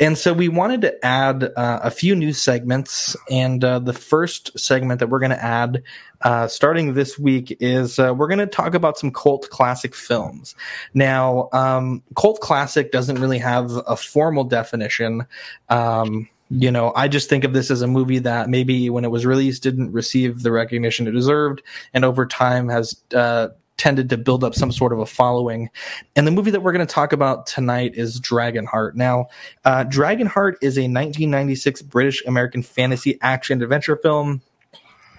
And 0.00 0.16
so 0.16 0.32
we 0.32 0.48
wanted 0.48 0.80
to 0.82 1.04
add 1.04 1.44
uh, 1.44 1.80
a 1.82 1.90
few 1.90 2.14
new 2.14 2.32
segments. 2.32 3.16
And 3.30 3.62
uh, 3.62 3.78
the 3.80 3.92
first 3.92 4.58
segment 4.58 5.00
that 5.00 5.08
we're 5.08 5.18
going 5.18 5.30
to 5.30 5.42
add, 5.42 5.82
uh, 6.22 6.48
starting 6.48 6.94
this 6.94 7.18
week, 7.18 7.56
is 7.60 7.98
uh, 7.98 8.14
we're 8.16 8.28
going 8.28 8.38
to 8.38 8.46
talk 8.46 8.74
about 8.74 8.98
some 8.98 9.10
cult 9.10 9.48
classic 9.50 9.94
films. 9.94 10.54
Now, 10.94 11.48
um, 11.52 12.02
cult 12.16 12.40
classic 12.40 12.92
doesn't 12.92 13.20
really 13.20 13.38
have 13.38 13.70
a 13.86 13.96
formal 13.96 14.44
definition. 14.44 15.26
Um, 15.68 16.28
you 16.50 16.70
know, 16.70 16.92
I 16.94 17.08
just 17.08 17.28
think 17.28 17.44
of 17.44 17.52
this 17.52 17.70
as 17.70 17.82
a 17.82 17.86
movie 17.86 18.20
that 18.20 18.48
maybe 18.48 18.88
when 18.90 19.04
it 19.04 19.10
was 19.10 19.26
released 19.26 19.62
didn't 19.62 19.92
receive 19.92 20.42
the 20.42 20.52
recognition 20.52 21.06
it 21.06 21.12
deserved, 21.12 21.62
and 21.92 22.04
over 22.04 22.26
time 22.26 22.68
has 22.68 23.00
uh, 23.14 23.48
tended 23.76 24.08
to 24.10 24.16
build 24.16 24.44
up 24.44 24.54
some 24.54 24.72
sort 24.72 24.92
of 24.92 25.00
a 25.00 25.06
following. 25.06 25.70
And 26.14 26.26
the 26.26 26.30
movie 26.30 26.50
that 26.50 26.60
we're 26.60 26.72
going 26.72 26.86
to 26.86 26.92
talk 26.92 27.12
about 27.12 27.46
tonight 27.46 27.92
is 27.94 28.20
Dragonheart. 28.20 28.94
Now, 28.94 29.26
uh, 29.64 29.84
Dragonheart 29.84 30.54
is 30.62 30.78
a 30.78 30.82
1996 30.82 31.82
British 31.82 32.24
American 32.26 32.62
fantasy 32.62 33.18
action 33.22 33.62
adventure 33.62 33.96
film 33.96 34.40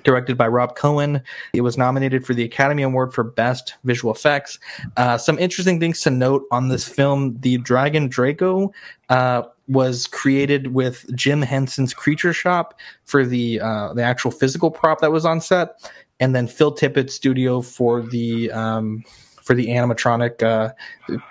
directed 0.04 0.38
by 0.38 0.48
Rob 0.48 0.78
Cohen. 0.78 1.22
It 1.54 1.62
was 1.62 1.78
nominated 1.78 2.26
for 2.26 2.34
the 2.34 2.44
Academy 2.44 2.84
Award 2.84 3.14
for 3.14 3.26
Best 3.26 3.76
Visual 3.84 4.14
Effects. 4.14 4.58
Uh, 4.96 5.18
some 5.18 5.38
interesting 5.38 5.82
things 5.82 6.00
to 6.02 6.10
note 6.10 6.46
on 6.50 6.70
this 6.70 6.88
film: 6.88 7.38
the 7.42 7.58
Dragon 7.58 8.08
Draco 8.08 8.72
uh, 9.10 9.44
was 9.68 10.08
created 10.08 10.74
with 10.74 11.06
Jim 11.16 11.42
Henson's 11.42 11.94
Creature 11.94 12.34
Shop 12.34 12.80
for 13.06 13.26
the 13.26 13.60
uh, 13.60 13.94
the 13.94 14.04
actual 14.04 14.32
physical 14.32 14.72
prop 14.72 15.02
that 15.02 15.12
was 15.12 15.26
on 15.26 15.42
set, 15.42 15.92
and 16.20 16.36
then 16.36 16.48
Phil 16.48 16.72
Tippett's 16.72 17.14
studio 17.14 17.62
for 17.62 18.02
the 18.02 18.52
um, 18.52 19.04
for 19.48 19.56
the 19.56 19.68
animatronic 19.68 20.44
uh, 20.44 20.74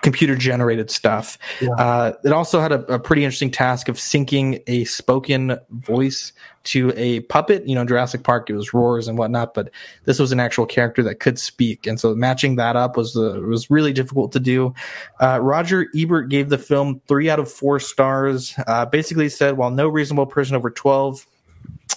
computer 0.01 0.35
generated 0.35 0.89
stuff. 0.89 1.37
Yeah. 1.61 1.69
Uh, 1.73 2.13
it 2.25 2.33
also 2.33 2.59
had 2.59 2.71
a, 2.71 2.95
a 2.95 2.99
pretty 2.99 3.23
interesting 3.23 3.51
task 3.51 3.87
of 3.87 3.95
syncing 3.95 4.61
a 4.67 4.83
spoken 4.85 5.57
voice 5.69 6.33
to 6.63 6.91
a 6.95 7.21
puppet. 7.21 7.65
You 7.67 7.75
know, 7.75 7.81
in 7.81 7.87
Jurassic 7.87 8.23
Park, 8.23 8.49
it 8.49 8.53
was 8.53 8.73
roars 8.73 9.07
and 9.07 9.17
whatnot, 9.17 9.53
but 9.53 9.69
this 10.05 10.19
was 10.19 10.31
an 10.31 10.39
actual 10.39 10.65
character 10.65 11.03
that 11.03 11.19
could 11.19 11.37
speak, 11.39 11.85
and 11.85 11.99
so 11.99 12.13
matching 12.15 12.55
that 12.55 12.75
up 12.75 12.97
was 12.97 13.15
was 13.15 13.69
really 13.69 13.93
difficult 13.93 14.31
to 14.33 14.39
do. 14.39 14.73
Uh, 15.21 15.39
Roger 15.41 15.87
Ebert 15.95 16.29
gave 16.29 16.49
the 16.49 16.57
film 16.57 16.99
three 17.07 17.29
out 17.29 17.39
of 17.39 17.49
four 17.49 17.79
stars. 17.79 18.55
Uh, 18.65 18.85
basically, 18.85 19.29
said 19.29 19.57
while 19.57 19.69
no 19.69 19.87
reasonable 19.87 20.25
person 20.25 20.55
over 20.55 20.71
twelve 20.71 21.25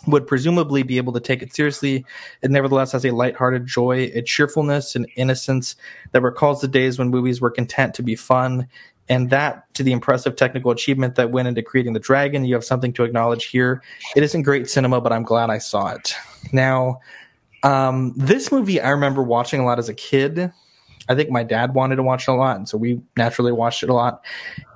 would 0.06 0.26
presumably 0.26 0.82
be 0.82 0.96
able 0.96 1.12
to 1.12 1.20
take 1.20 1.42
it 1.42 1.54
seriously. 1.54 2.04
It 2.42 2.50
nevertheless 2.50 2.92
has 2.92 3.04
a 3.04 3.10
lighthearted 3.10 3.66
joy, 3.66 4.10
a 4.14 4.22
cheerfulness, 4.22 4.94
and 4.94 5.06
innocence 5.16 5.76
that 6.12 6.22
recalls 6.22 6.60
the 6.60 6.68
days 6.68 6.98
when 6.98 7.08
movies 7.08 7.40
were 7.40 7.50
content 7.50 7.94
to 7.94 8.02
be 8.02 8.16
fun. 8.16 8.68
And 9.08 9.30
that, 9.30 9.72
to 9.74 9.82
the 9.82 9.92
impressive 9.92 10.36
technical 10.36 10.70
achievement 10.70 11.16
that 11.16 11.32
went 11.32 11.48
into 11.48 11.62
creating 11.62 11.94
the 11.94 12.00
dragon, 12.00 12.44
you 12.44 12.54
have 12.54 12.64
something 12.64 12.92
to 12.94 13.04
acknowledge 13.04 13.46
here. 13.46 13.82
It 14.14 14.22
isn't 14.22 14.42
great 14.42 14.70
cinema, 14.70 15.00
but 15.00 15.12
I'm 15.12 15.24
glad 15.24 15.50
I 15.50 15.58
saw 15.58 15.88
it. 15.88 16.14
Now, 16.52 17.00
um, 17.62 18.14
this 18.16 18.52
movie 18.52 18.80
I 18.80 18.90
remember 18.90 19.22
watching 19.22 19.60
a 19.60 19.64
lot 19.64 19.78
as 19.78 19.88
a 19.88 19.94
kid. 19.94 20.52
I 21.10 21.16
think 21.16 21.28
my 21.28 21.42
dad 21.42 21.74
wanted 21.74 21.96
to 21.96 22.04
watch 22.04 22.28
it 22.28 22.30
a 22.30 22.34
lot, 22.34 22.56
and 22.56 22.68
so 22.68 22.78
we 22.78 23.00
naturally 23.16 23.50
watched 23.50 23.82
it 23.82 23.90
a 23.90 23.94
lot. 23.94 24.24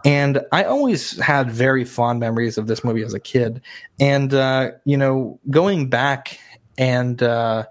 And 0.05 0.43
I 0.51 0.65
always 0.65 1.19
had 1.21 1.49
very 1.49 1.85
fond 1.85 2.19
memories 2.19 2.59
of 2.59 2.67
this 2.67 2.83
movie 2.83 3.03
as 3.03 3.15
a 3.15 3.21
kid. 3.21 3.63
And 4.01 4.35
uh, 4.35 4.73
you 4.85 4.97
know, 4.97 5.39
going 5.49 5.89
back 5.89 6.39
and 6.77 7.23
uh, 7.23 7.67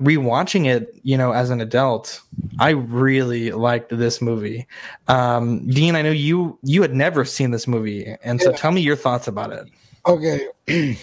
rewatching 0.00 0.66
it, 0.66 0.88
you 1.02 1.18
know, 1.18 1.32
as 1.32 1.50
an 1.50 1.60
adult, 1.60 2.22
I 2.58 2.70
really 2.70 3.50
liked 3.52 3.90
this 3.96 4.22
movie. 4.22 4.66
Um, 5.08 5.68
Dean, 5.68 5.94
I 5.94 6.00
know 6.00 6.10
you 6.10 6.58
you 6.62 6.80
had 6.80 6.94
never 6.94 7.26
seen 7.26 7.50
this 7.50 7.68
movie, 7.68 8.16
and 8.24 8.40
so 8.40 8.50
Yeah. 8.50 8.56
tell 8.56 8.72
me 8.72 8.80
your 8.80 8.96
thoughts 8.96 9.28
about 9.28 9.52
it. 9.52 9.68
Okay. 10.06 10.48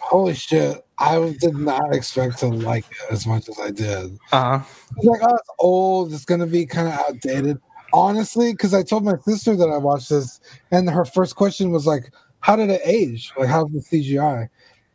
Holy 0.00 0.34
shit. 0.34 0.85
I 0.98 1.36
did 1.40 1.56
not 1.56 1.94
expect 1.94 2.38
to 2.38 2.48
like 2.48 2.84
it 2.90 3.12
as 3.12 3.26
much 3.26 3.48
as 3.48 3.58
I 3.60 3.70
did. 3.70 4.18
Uh, 4.32 4.60
It's 4.96 5.06
like, 5.06 5.20
oh, 5.22 5.34
it's 5.34 5.50
old. 5.58 6.12
It's 6.12 6.24
going 6.24 6.40
to 6.40 6.46
be 6.46 6.66
kind 6.66 6.88
of 6.88 6.94
outdated. 6.94 7.58
Honestly, 7.92 8.52
because 8.52 8.74
I 8.74 8.82
told 8.82 9.04
my 9.04 9.16
sister 9.24 9.56
that 9.56 9.68
I 9.68 9.76
watched 9.76 10.08
this, 10.10 10.40
and 10.70 10.88
her 10.90 11.04
first 11.04 11.36
question 11.36 11.70
was 11.70 11.86
like, 11.86 12.12
how 12.40 12.56
did 12.56 12.70
it 12.70 12.80
age? 12.84 13.32
Like, 13.38 13.48
how's 13.48 13.70
the 13.70 13.80
CGI? 13.80 14.48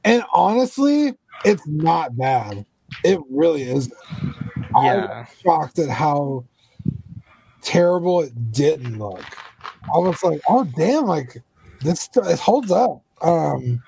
And 0.03 0.23
honestly, 0.33 1.13
it's 1.45 1.65
not 1.67 2.17
bad. 2.17 2.65
It 3.03 3.19
really 3.29 3.63
isn't. 3.63 3.93
I 4.75 4.85
yeah, 4.85 5.19
was 5.19 5.27
shocked 5.43 5.79
at 5.79 5.89
how 5.89 6.45
terrible 7.61 8.21
it 8.21 8.51
didn't 8.51 8.97
look. 8.97 9.23
I 9.93 9.97
was 9.97 10.21
like, 10.23 10.41
oh 10.47 10.63
damn, 10.63 11.05
like 11.05 11.41
this 11.81 12.09
it 12.15 12.39
holds 12.39 12.71
up. 12.71 13.01
Um 13.21 13.81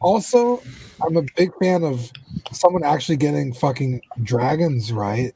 also, 0.00 0.62
I'm 1.04 1.16
a 1.16 1.24
big 1.36 1.50
fan 1.60 1.84
of 1.84 2.10
someone 2.52 2.84
actually 2.84 3.16
getting 3.16 3.52
fucking 3.52 4.02
dragons 4.22 4.92
right. 4.92 5.34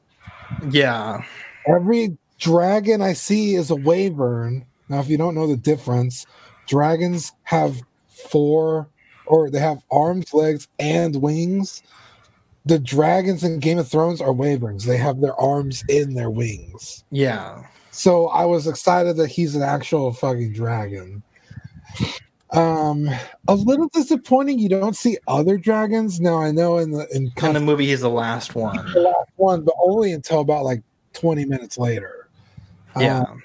yeah, 0.69 1.23
Every 1.67 2.17
dragon 2.39 3.01
I 3.01 3.13
see 3.13 3.55
is 3.55 3.71
a 3.71 3.75
wyvern. 3.75 4.65
Now, 4.89 4.99
if 4.99 5.09
you 5.09 5.17
don't 5.17 5.35
know 5.35 5.47
the 5.47 5.57
difference, 5.57 6.25
dragons 6.67 7.31
have 7.43 7.81
four 8.07 8.87
or 9.25 9.49
they 9.49 9.59
have 9.59 9.83
arms, 9.91 10.33
legs, 10.33 10.67
and 10.79 11.21
wings. 11.21 11.81
The 12.65 12.79
dragons 12.79 13.43
in 13.43 13.59
Game 13.59 13.77
of 13.77 13.87
Thrones 13.87 14.21
are 14.21 14.33
wyverns. 14.33 14.85
They 14.85 14.97
have 14.97 15.21
their 15.21 15.39
arms 15.39 15.83
in 15.87 16.13
their 16.13 16.29
wings. 16.29 17.03
yeah. 17.11 17.63
So 17.91 18.27
I 18.27 18.43
was 18.43 18.67
excited 18.67 19.15
that 19.17 19.29
he's 19.29 19.55
an 19.55 19.61
actual 19.61 20.11
fucking 20.11 20.51
dragon. 20.51 21.23
Um, 22.55 23.09
a 23.47 23.55
little 23.55 23.87
disappointing 23.89 24.59
you 24.59 24.69
don't 24.69 24.95
see 24.95 25.17
other 25.27 25.57
dragons. 25.57 26.19
Now 26.19 26.39
I 26.39 26.51
know 26.51 26.77
in 26.77 26.91
the 26.91 27.07
in 27.15 27.25
In 27.25 27.31
kind 27.31 27.55
the 27.55 27.59
movie, 27.59 27.85
he's 27.85 28.01
the 28.01 28.09
last 28.09 28.55
one. 28.55 28.77
the 28.93 29.01
last 29.01 29.29
one, 29.35 29.63
but 29.63 29.75
only 29.83 30.11
until 30.13 30.39
about 30.39 30.63
like 30.63 30.81
twenty 31.13 31.45
minutes 31.45 31.77
later. 31.77 32.29
Yeah. 32.99 33.19
Um, 33.21 33.43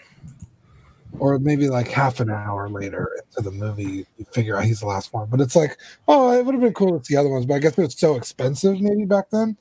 or 1.18 1.38
maybe 1.38 1.68
like 1.68 1.88
half 1.88 2.20
an 2.20 2.30
hour 2.30 2.68
later 2.68 3.10
into 3.16 3.50
the 3.50 3.54
movie, 3.54 4.06
you 4.16 4.24
figure 4.32 4.56
out 4.56 4.64
he's 4.64 4.80
the 4.80 4.86
last 4.86 5.12
one. 5.12 5.28
But 5.28 5.40
it's 5.40 5.56
like, 5.56 5.76
oh, 6.08 6.32
it 6.32 6.46
would 6.46 6.54
have 6.54 6.62
been 6.62 6.72
cool 6.72 6.98
to 6.98 7.04
see 7.04 7.16
other 7.16 7.28
ones, 7.28 7.46
but 7.46 7.54
I 7.54 7.58
guess 7.58 7.76
it 7.76 7.82
was 7.82 7.98
so 7.98 8.14
expensive 8.16 8.80
maybe 8.80 9.04
back 9.04 9.28
then. 9.30 9.56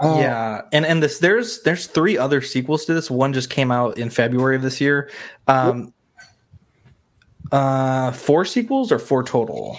Uh, 0.00 0.16
yeah, 0.20 0.62
and 0.72 0.86
and 0.86 1.02
this 1.02 1.18
there's 1.18 1.62
there's 1.62 1.88
three 1.88 2.16
other 2.16 2.40
sequels 2.40 2.84
to 2.84 2.94
this. 2.94 3.10
One 3.10 3.32
just 3.32 3.50
came 3.50 3.72
out 3.72 3.98
in 3.98 4.08
February 4.10 4.54
of 4.54 4.62
this 4.62 4.80
year. 4.80 5.10
Um, 5.48 5.92
uh, 7.52 8.12
four 8.12 8.44
sequels 8.44 8.92
or 8.92 8.98
four 8.98 9.22
total? 9.22 9.78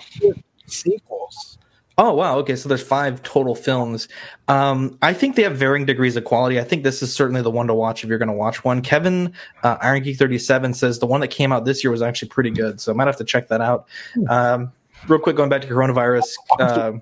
sequels. 0.68 1.58
Oh 1.98 2.14
wow, 2.14 2.38
okay, 2.38 2.56
so 2.56 2.70
there's 2.70 2.82
five 2.82 3.22
total 3.24 3.56
films. 3.56 4.08
Um, 4.48 4.98
I 5.02 5.14
think 5.14 5.36
they 5.36 5.44
have 5.44 5.58
varying 5.58 5.86
degrees 5.86 6.16
of 6.16 6.24
quality. 6.24 6.58
I 6.58 6.64
think 6.64 6.84
this 6.84 7.04
is 7.04 7.14
certainly 7.14 7.42
the 7.42 7.52
one 7.52 7.68
to 7.68 7.74
watch 7.74 8.06
if 8.06 8.10
you're 8.10 8.18
going 8.18 8.30
to 8.30 8.34
watch 8.34 8.64
one. 8.64 8.82
Kevin 8.82 9.34
uh, 9.64 9.76
Iron 9.82 10.02
Geek 10.02 10.18
37 10.18 10.74
says 10.76 11.00
the 11.00 11.06
one 11.06 11.20
that 11.20 11.28
came 11.28 11.52
out 11.52 11.66
this 11.66 11.84
year 11.84 11.92
was 11.92 12.02
actually 12.02 12.30
pretty 12.30 12.52
good, 12.52 12.80
so 12.80 12.94
I 12.94 12.96
might 12.96 13.08
have 13.08 13.18
to 13.18 13.26
check 13.26 13.50
that 13.50 13.60
out. 13.60 13.86
Um, 14.30 14.72
real 15.08 15.20
quick, 15.20 15.36
going 15.36 15.50
back 15.50 15.62
to 15.62 15.68
coronavirus, 15.68 16.28
uh, 16.60 16.94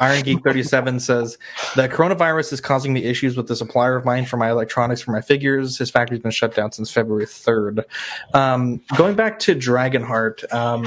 Iron 0.00 0.22
Geek 0.22 0.42
37 0.42 1.00
says 1.00 1.38
that 1.76 1.90
coronavirus 1.90 2.52
is 2.52 2.60
causing 2.60 2.92
me 2.92 3.04
issues 3.04 3.36
with 3.36 3.48
the 3.48 3.56
supplier 3.56 3.96
of 3.96 4.04
mine 4.04 4.26
for 4.26 4.36
my 4.36 4.50
electronics 4.50 5.00
for 5.00 5.12
my 5.12 5.20
figures. 5.20 5.78
His 5.78 5.90
factory's 5.90 6.20
been 6.20 6.30
shut 6.30 6.54
down 6.54 6.72
since 6.72 6.90
February 6.90 7.26
3rd. 7.26 7.84
Um, 8.34 8.80
going 8.96 9.16
back 9.16 9.38
to 9.40 9.54
Dragonheart, 9.54 10.52
um, 10.52 10.86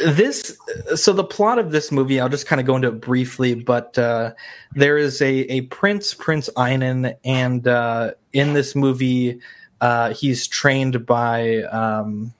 this 0.00 0.56
so 0.94 1.12
the 1.12 1.24
plot 1.24 1.58
of 1.58 1.70
this 1.70 1.90
movie 1.90 2.20
i'll 2.20 2.28
just 2.28 2.46
kind 2.46 2.60
of 2.60 2.66
go 2.66 2.76
into 2.76 2.88
it 2.88 3.00
briefly 3.00 3.54
but 3.54 3.96
uh, 3.98 4.32
there 4.74 4.96
is 4.98 5.20
a, 5.22 5.40
a 5.50 5.62
prince 5.62 6.14
prince 6.14 6.48
Einon 6.56 7.14
and 7.24 7.66
uh, 7.66 8.12
in 8.32 8.54
this 8.54 8.74
movie 8.74 9.40
uh, 9.80 10.12
he's 10.12 10.46
trained 10.48 11.06
by 11.06 11.62
um, 11.64 12.32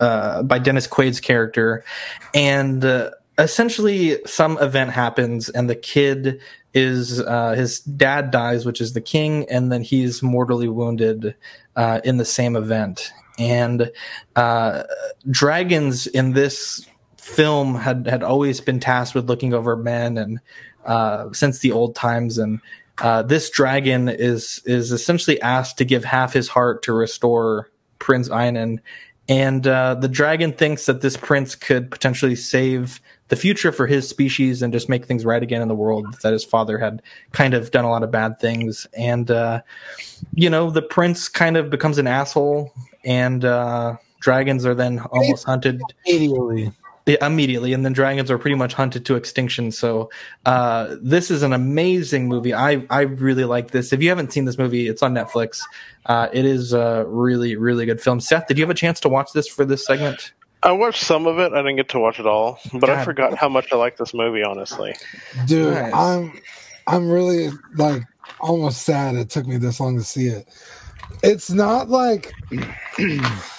uh, 0.00 0.42
by 0.42 0.58
dennis 0.58 0.86
quaid's 0.86 1.20
character. 1.20 1.84
And 2.34 2.84
uh, 2.84 3.10
essentially 3.38 4.18
some 4.26 4.58
event 4.58 4.90
happens 4.90 5.48
and 5.48 5.68
the 5.68 5.76
kid 5.76 6.40
is 6.74 7.20
uh, 7.20 7.52
his 7.52 7.80
dad 7.80 8.30
dies 8.30 8.66
which 8.66 8.80
is 8.80 8.92
the 8.92 9.00
king 9.00 9.46
and 9.50 9.72
then 9.72 9.82
he's 9.82 10.22
mortally 10.22 10.68
wounded 10.68 11.34
uh, 11.76 12.00
in 12.04 12.16
the 12.16 12.24
same 12.24 12.56
event. 12.56 13.10
And 13.38 13.92
uh, 14.34 14.84
dragons 15.30 16.06
in 16.06 16.32
this 16.32 16.86
film 17.18 17.74
had 17.74 18.06
had 18.06 18.22
always 18.22 18.60
been 18.60 18.80
tasked 18.80 19.14
with 19.14 19.28
looking 19.28 19.52
over 19.52 19.76
men 19.76 20.16
and 20.16 20.40
uh, 20.86 21.30
since 21.32 21.58
the 21.58 21.72
old 21.72 21.94
times. 21.94 22.38
And 22.38 22.60
this 23.26 23.50
dragon 23.50 24.08
is 24.08 24.62
is 24.64 24.90
essentially 24.90 25.40
asked 25.42 25.76
to 25.78 25.84
give 25.84 26.02
half 26.04 26.32
his 26.32 26.48
heart 26.48 26.82
to 26.84 26.94
restore 26.94 27.70
Prince 27.98 28.30
Einon 28.30 28.78
and 29.28 29.66
uh, 29.66 29.94
the 29.94 30.08
dragon 30.08 30.52
thinks 30.52 30.86
that 30.86 31.00
this 31.00 31.16
prince 31.16 31.54
could 31.54 31.90
potentially 31.90 32.36
save 32.36 33.00
the 33.28 33.36
future 33.36 33.72
for 33.72 33.86
his 33.86 34.08
species 34.08 34.62
and 34.62 34.72
just 34.72 34.88
make 34.88 35.04
things 35.04 35.24
right 35.24 35.42
again 35.42 35.60
in 35.60 35.68
the 35.68 35.74
world 35.74 36.06
that 36.22 36.32
his 36.32 36.44
father 36.44 36.78
had 36.78 37.02
kind 37.32 37.54
of 37.54 37.70
done 37.72 37.84
a 37.84 37.90
lot 37.90 38.02
of 38.02 38.10
bad 38.10 38.38
things 38.38 38.86
and 38.96 39.30
uh, 39.30 39.60
you 40.34 40.48
know 40.48 40.70
the 40.70 40.82
prince 40.82 41.28
kind 41.28 41.56
of 41.56 41.70
becomes 41.70 41.98
an 41.98 42.06
asshole 42.06 42.72
and 43.04 43.44
uh, 43.44 43.96
dragons 44.20 44.64
are 44.64 44.74
then 44.74 45.00
almost 45.10 45.44
hunted 45.44 45.80
Immediately. 46.06 46.72
Yeah, 47.06 47.24
immediately 47.24 47.72
and 47.72 47.84
then 47.84 47.92
dragons 47.92 48.30
are 48.32 48.38
pretty 48.38 48.56
much 48.56 48.74
hunted 48.74 49.06
to 49.06 49.14
extinction. 49.14 49.70
So 49.70 50.10
uh, 50.44 50.96
this 51.00 51.30
is 51.30 51.42
an 51.44 51.52
amazing 51.52 52.28
movie. 52.28 52.52
I 52.52 52.84
i 52.90 53.02
really 53.02 53.44
like 53.44 53.70
this. 53.70 53.92
If 53.92 54.02
you 54.02 54.08
haven't 54.08 54.32
seen 54.32 54.44
this 54.44 54.58
movie 54.58 54.88
it's 54.88 55.02
on 55.02 55.14
netflix. 55.14 55.62
Uh, 56.06 56.28
it 56.32 56.44
is 56.44 56.72
a 56.72 57.04
really 57.06 57.56
really 57.56 57.86
good 57.86 58.00
film. 58.00 58.20
Seth 58.20 58.48
did 58.48 58.58
you 58.58 58.64
have 58.64 58.70
a 58.70 58.74
chance 58.74 58.98
to 59.00 59.08
watch 59.08 59.32
this 59.32 59.46
for 59.48 59.64
this 59.64 59.86
segment? 59.86 60.32
I 60.62 60.72
watched 60.72 61.04
some 61.04 61.26
of 61.26 61.38
it. 61.38 61.52
I 61.52 61.58
didn't 61.58 61.76
get 61.76 61.88
to 61.90 62.00
watch 62.00 62.18
it 62.18 62.26
all, 62.26 62.58
but 62.74 62.90
I 62.90 63.04
forgot 63.04 63.34
how 63.38 63.48
much 63.48 63.72
I 63.72 63.76
like 63.76 63.96
this 63.98 64.12
movie. 64.12 64.42
Honestly, 64.42 64.94
dude 65.46 65.74
Nice. 65.74 65.92
i'm 65.94 66.40
i'm 66.88 67.08
really 67.08 67.50
like 67.76 68.02
almost 68.40 68.82
sad 68.82 69.14
it 69.14 69.30
took 69.30 69.46
me 69.46 69.58
this 69.58 69.78
long 69.78 69.96
to 69.96 70.04
see 70.04 70.26
it. 70.26 70.48
It's 71.22 71.50
not 71.50 71.88
like 71.88 72.32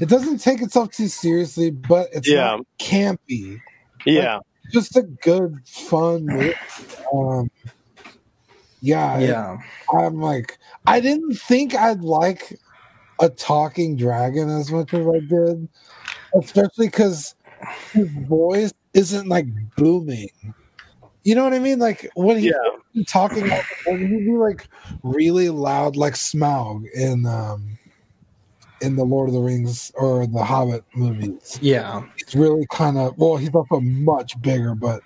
it 0.00 0.08
doesn't 0.08 0.38
take 0.38 0.62
itself 0.62 0.90
too 0.90 1.08
seriously 1.08 1.70
but 1.70 2.08
it's 2.12 2.28
Yeah. 2.28 2.56
not 2.56 2.60
campy 2.78 3.58
yeah, 4.04 4.38
just 4.72 4.96
a 4.96 5.02
good, 5.02 5.58
fun. 5.66 6.28
Um, 7.12 7.50
yeah, 8.80 9.18
Yeah. 9.18 9.56
I'm 9.98 10.20
like, 10.20 10.58
I 10.86 11.00
didn't 11.00 11.34
think 11.34 11.74
I'd 11.74 12.02
like 12.02 12.56
a 13.20 13.28
talking 13.28 13.96
dragon 13.96 14.48
as 14.48 14.70
much 14.70 14.94
as 14.94 15.00
I 15.00 15.18
did, 15.26 15.68
especially 16.40 16.86
because 16.86 17.34
his 17.92 18.06
voice 18.28 18.72
isn't 18.94 19.28
like 19.28 19.46
booming. 19.76 20.28
You 21.24 21.34
know 21.34 21.42
what 21.42 21.52
I 21.52 21.58
mean? 21.58 21.80
Like 21.80 22.08
when 22.14 22.38
he's 22.38 22.52
Yeah. 22.94 23.02
talking, 23.08 23.48
like, 23.48 23.64
he'd 23.86 24.24
be 24.24 24.36
like 24.38 24.68
really 25.02 25.48
loud, 25.48 25.96
like 25.96 26.14
Smaug 26.14 26.84
in 26.94 27.26
um 27.26 27.76
in 28.80 28.96
the 28.96 29.04
Lord 29.04 29.28
of 29.28 29.34
the 29.34 29.40
Rings 29.40 29.92
or 29.94 30.26
the 30.26 30.42
Hobbit 30.42 30.84
movies. 30.94 31.58
Yeah. 31.60 32.02
He's 32.16 32.34
really 32.34 32.66
kind 32.70 32.98
of 32.98 33.16
well, 33.18 33.36
he's 33.36 33.54
also 33.54 33.80
much 33.80 34.40
bigger, 34.40 34.74
but 34.74 35.02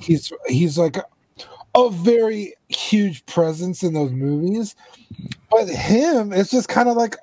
he's 0.00 0.32
he's 0.46 0.78
like 0.78 0.96
a, 0.96 1.04
a 1.74 1.90
very 1.90 2.54
huge 2.68 3.24
presence 3.26 3.82
in 3.82 3.94
those 3.94 4.12
movies. 4.12 4.74
But 5.50 5.68
him, 5.68 6.32
it's 6.32 6.50
just 6.50 6.68
kind 6.68 6.88
of 6.88 6.96
like 6.96 7.16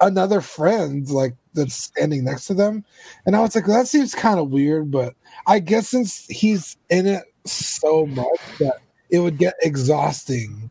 another 0.00 0.40
friend, 0.40 1.08
like 1.10 1.34
that's 1.54 1.74
standing 1.74 2.24
next 2.24 2.46
to 2.46 2.54
them. 2.54 2.84
And 3.26 3.36
I 3.36 3.40
was 3.40 3.54
like, 3.54 3.66
that 3.66 3.88
seems 3.88 4.14
kind 4.14 4.38
of 4.38 4.50
weird, 4.50 4.90
but 4.90 5.14
I 5.46 5.58
guess 5.58 5.88
since 5.88 6.26
he's 6.26 6.76
in 6.90 7.06
it 7.06 7.24
so 7.44 8.06
much 8.06 8.40
that 8.58 8.78
it 9.10 9.20
would 9.20 9.38
get 9.38 9.54
exhausting 9.62 10.70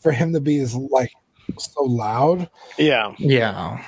for 0.00 0.12
him 0.12 0.32
to 0.32 0.40
be 0.40 0.58
as 0.58 0.74
like 0.74 1.12
so 1.58 1.82
loud. 1.84 2.48
Yeah. 2.78 3.14
Yeah. 3.18 3.84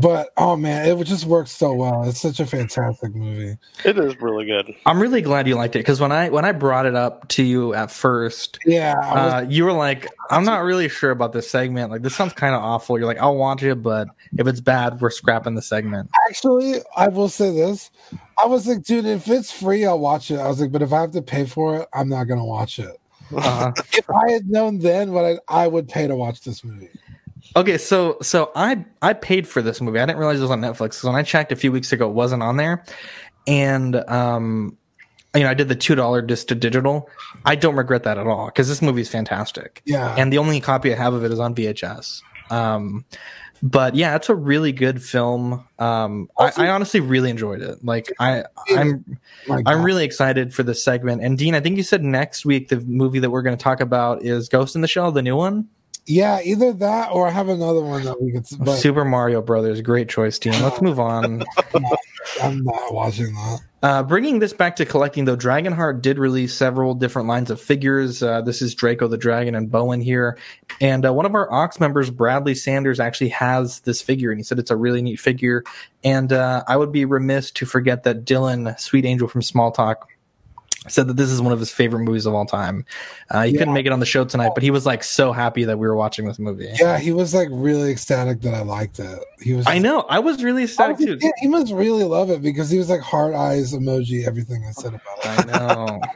But 0.00 0.30
oh 0.38 0.56
man, 0.56 0.86
it 0.88 1.04
just 1.04 1.26
works 1.26 1.50
so 1.50 1.74
well. 1.74 2.08
It's 2.08 2.22
such 2.22 2.40
a 2.40 2.46
fantastic 2.46 3.14
movie. 3.14 3.58
It 3.84 3.98
is 3.98 4.18
really 4.18 4.46
good. 4.46 4.74
I'm 4.86 4.98
really 4.98 5.20
glad 5.20 5.46
you 5.46 5.56
liked 5.56 5.76
it 5.76 5.80
because 5.80 6.00
when 6.00 6.10
I 6.10 6.30
when 6.30 6.46
I 6.46 6.52
brought 6.52 6.86
it 6.86 6.94
up 6.94 7.28
to 7.28 7.42
you 7.42 7.74
at 7.74 7.90
first, 7.90 8.58
Yeah, 8.64 8.94
was- 8.94 9.32
uh, 9.34 9.46
you 9.46 9.66
were 9.66 9.74
like, 9.74 10.08
"I'm 10.30 10.44
not 10.44 10.62
really 10.62 10.88
sure 10.88 11.10
about 11.10 11.34
this 11.34 11.50
segment. 11.50 11.90
Like, 11.90 12.00
this 12.00 12.16
sounds 12.16 12.32
kind 12.32 12.54
of 12.54 12.62
awful." 12.62 12.96
You're 12.98 13.06
like, 13.06 13.18
"I'll 13.18 13.36
watch 13.36 13.62
it, 13.62 13.82
but 13.82 14.08
if 14.38 14.46
it's 14.46 14.62
bad, 14.62 15.02
we're 15.02 15.10
scrapping 15.10 15.54
the 15.54 15.60
segment." 15.62 16.08
actually, 16.30 16.76
I 16.96 17.08
will 17.08 17.28
say 17.28 17.54
this. 17.54 17.90
I 18.42 18.46
was 18.46 18.66
like, 18.66 18.82
dude, 18.84 19.04
if 19.04 19.28
it's 19.28 19.52
free, 19.52 19.84
I'll 19.84 19.98
watch 19.98 20.30
it. 20.30 20.38
I 20.38 20.48
was 20.48 20.62
like, 20.62 20.72
but 20.72 20.80
if 20.80 20.94
I 20.94 21.02
have 21.02 21.10
to 21.10 21.20
pay 21.20 21.44
for 21.44 21.76
it, 21.76 21.88
I'm 21.92 22.08
not 22.08 22.24
gonna 22.24 22.44
watch 22.46 22.78
it. 22.78 22.98
Uh, 23.36 23.72
If 23.92 24.08
I 24.10 24.30
had 24.32 24.48
known 24.48 24.78
then 24.78 25.12
what 25.12 25.24
I, 25.24 25.38
I 25.48 25.66
would 25.66 25.88
pay 25.88 26.06
to 26.06 26.16
watch 26.16 26.40
this 26.42 26.62
movie. 26.64 26.88
okay, 27.56 27.78
so 27.78 28.16
so 28.22 28.50
I 28.54 28.84
I 29.02 29.12
paid 29.12 29.46
for 29.48 29.62
this 29.62 29.80
movie. 29.80 29.98
I 29.98 30.06
didn't 30.06 30.18
realize 30.18 30.38
it 30.38 30.42
was 30.42 30.50
on 30.50 30.60
Netflix 30.60 30.90
because 30.90 31.04
when 31.04 31.14
I 31.16 31.22
checked 31.22 31.52
a 31.52 31.56
few 31.56 31.72
weeks 31.72 31.92
ago, 31.92 32.08
it 32.08 32.14
wasn't 32.14 32.42
on 32.42 32.56
there, 32.56 32.84
and 33.46 33.96
um, 34.08 34.76
you 35.34 35.42
know, 35.42 35.50
I 35.50 35.54
did 35.54 35.68
the 35.68 35.76
two 35.76 35.94
dollar 35.94 36.22
disc 36.22 36.48
to 36.48 36.54
digital. 36.54 37.08
I 37.44 37.54
don't 37.54 37.76
regret 37.76 38.02
that 38.04 38.18
at 38.18 38.26
all 38.26 38.46
because 38.46 38.68
this 38.68 38.82
movie 38.82 39.02
is 39.02 39.08
fantastic. 39.08 39.82
Yeah. 39.84 40.14
and 40.18 40.32
the 40.32 40.38
only 40.38 40.60
copy 40.60 40.92
I 40.92 40.96
have 40.96 41.14
of 41.14 41.24
it 41.24 41.30
is 41.32 41.38
on 41.38 41.54
VHS. 41.54 42.22
Um, 42.50 43.04
but 43.62 43.94
yeah, 43.94 44.16
it's 44.16 44.28
a 44.28 44.34
really 44.34 44.72
good 44.72 45.02
film. 45.02 45.66
Um, 45.78 46.30
I, 46.38 46.52
I 46.56 46.68
honestly 46.68 47.00
really 47.00 47.30
enjoyed 47.30 47.60
it. 47.62 47.84
Like 47.84 48.12
I, 48.18 48.44
I'm, 48.70 49.18
I'm 49.48 49.82
really 49.82 50.04
excited 50.04 50.54
for 50.54 50.62
this 50.62 50.82
segment. 50.82 51.22
And 51.22 51.36
Dean, 51.36 51.54
I 51.54 51.60
think 51.60 51.76
you 51.76 51.82
said 51.82 52.02
next 52.02 52.44
week 52.44 52.68
the 52.68 52.80
movie 52.80 53.18
that 53.18 53.30
we're 53.30 53.42
going 53.42 53.56
to 53.56 53.62
talk 53.62 53.80
about 53.80 54.22
is 54.22 54.48
Ghost 54.48 54.74
in 54.74 54.80
the 54.80 54.88
Shell, 54.88 55.12
the 55.12 55.22
new 55.22 55.36
one. 55.36 55.68
Yeah, 56.10 56.40
either 56.42 56.72
that 56.72 57.12
or 57.12 57.28
I 57.28 57.30
have 57.30 57.48
another 57.48 57.82
one 57.82 58.04
that 58.04 58.20
we 58.20 58.32
could. 58.32 58.44
But 58.58 58.76
Super 58.76 59.04
Mario 59.04 59.40
Brothers. 59.40 59.80
Great 59.80 60.08
choice, 60.08 60.40
Dean. 60.40 60.60
Let's 60.60 60.82
move 60.82 60.98
on. 60.98 61.44
I'm 62.42 62.64
not 62.64 62.92
watching 62.92 63.32
that. 63.32 63.60
Uh, 63.82 64.02
bringing 64.02 64.40
this 64.40 64.52
back 64.52 64.76
to 64.76 64.84
collecting, 64.84 65.24
though, 65.24 65.36
Dragonheart 65.36 66.02
did 66.02 66.18
release 66.18 66.52
several 66.52 66.94
different 66.94 67.28
lines 67.28 67.48
of 67.48 67.60
figures. 67.60 68.22
Uh, 68.22 68.42
this 68.42 68.60
is 68.60 68.74
Draco 68.74 69.06
the 69.06 69.16
Dragon 69.16 69.54
and 69.54 69.70
Bowen 69.70 70.00
here. 70.00 70.36
And 70.80 71.06
uh, 71.06 71.14
one 71.14 71.26
of 71.26 71.34
our 71.34 71.50
Ox 71.52 71.78
members, 71.78 72.10
Bradley 72.10 72.56
Sanders, 72.56 72.98
actually 72.98 73.30
has 73.30 73.80
this 73.80 74.02
figure, 74.02 74.30
and 74.30 74.38
he 74.40 74.44
said 74.44 74.58
it's 74.58 74.70
a 74.70 74.76
really 74.76 75.00
neat 75.00 75.20
figure. 75.20 75.64
And 76.02 76.32
uh, 76.32 76.64
I 76.66 76.76
would 76.76 76.90
be 76.90 77.04
remiss 77.04 77.52
to 77.52 77.66
forget 77.66 78.02
that 78.02 78.24
Dylan, 78.24 78.78
Sweet 78.80 79.04
Angel 79.04 79.28
from 79.28 79.42
Small 79.42 79.70
Talk, 79.70 80.08
said 80.88 81.08
that 81.08 81.16
this 81.16 81.30
is 81.30 81.42
one 81.42 81.52
of 81.52 81.58
his 81.58 81.70
favorite 81.70 82.00
movies 82.00 82.24
of 82.24 82.34
all 82.34 82.46
time. 82.46 82.86
Uh, 83.30 83.42
he 83.42 83.52
couldn't 83.52 83.74
make 83.74 83.84
it 83.84 83.92
on 83.92 84.00
the 84.00 84.06
show 84.06 84.24
tonight, 84.24 84.52
but 84.54 84.62
he 84.62 84.70
was 84.70 84.86
like 84.86 85.04
so 85.04 85.30
happy 85.30 85.64
that 85.64 85.78
we 85.78 85.86
were 85.86 85.94
watching 85.94 86.26
this 86.26 86.38
movie. 86.38 86.70
Yeah, 86.80 86.98
he 86.98 87.12
was 87.12 87.34
like 87.34 87.48
really 87.50 87.90
ecstatic 87.90 88.40
that 88.42 88.54
I 88.54 88.62
liked 88.62 88.98
it. 88.98 89.18
He 89.40 89.52
was. 89.52 89.66
I 89.66 89.78
know. 89.78 90.00
I 90.08 90.18
was 90.18 90.42
really 90.42 90.64
ecstatic 90.64 90.98
was 90.98 91.06
too. 91.06 91.18
yeah, 91.20 91.30
he 91.38 91.48
must 91.48 91.72
really 91.72 92.04
love 92.04 92.30
it 92.30 92.40
because 92.40 92.70
he 92.70 92.78
was 92.78 92.88
like 92.88 93.00
heart 93.00 93.34
eyes 93.34 93.74
emoji 93.74 94.26
everything 94.26 94.64
I 94.66 94.70
said 94.72 94.94
about 94.94 95.18
it. 95.18 95.54
I 95.54 95.58
know. 95.58 96.00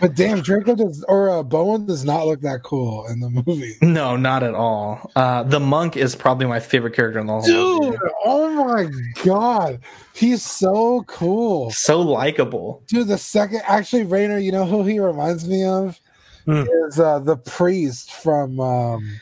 But 0.00 0.14
damn, 0.14 0.40
Draco 0.40 0.74
does 0.74 1.04
or 1.08 1.28
uh, 1.30 1.42
Bowen 1.42 1.86
does 1.86 2.04
not 2.04 2.26
look 2.26 2.40
that 2.40 2.62
cool 2.62 3.06
in 3.06 3.20
the 3.20 3.28
movie. 3.28 3.76
No, 3.82 4.16
not 4.16 4.42
at 4.42 4.54
all. 4.54 5.10
Uh, 5.16 5.42
the 5.42 5.58
monk 5.58 5.96
is 5.96 6.14
probably 6.14 6.46
my 6.46 6.60
favorite 6.60 6.94
character 6.94 7.18
in 7.18 7.26
the 7.26 7.32
whole 7.40 7.80
movie. 7.80 7.96
Dude, 7.98 8.10
oh 8.24 8.64
my 8.64 8.88
god, 9.24 9.80
he's 10.14 10.42
so 10.42 11.04
cool. 11.06 11.70
So 11.70 12.00
likable. 12.00 12.82
Dude, 12.86 13.08
the 13.08 13.18
second 13.18 13.62
actually, 13.66 14.04
Rainer, 14.04 14.38
you 14.38 14.52
know 14.52 14.64
who 14.66 14.84
he 14.84 14.98
reminds 14.98 15.48
me 15.48 15.64
of 15.64 15.98
Hmm. 16.46 16.64
is 16.86 16.98
uh, 16.98 17.18
the 17.18 17.36
priest 17.36 18.12
from 18.12 18.58
um, 18.60 19.20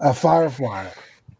uh, 0.00 0.12
Firefly. 0.12 0.88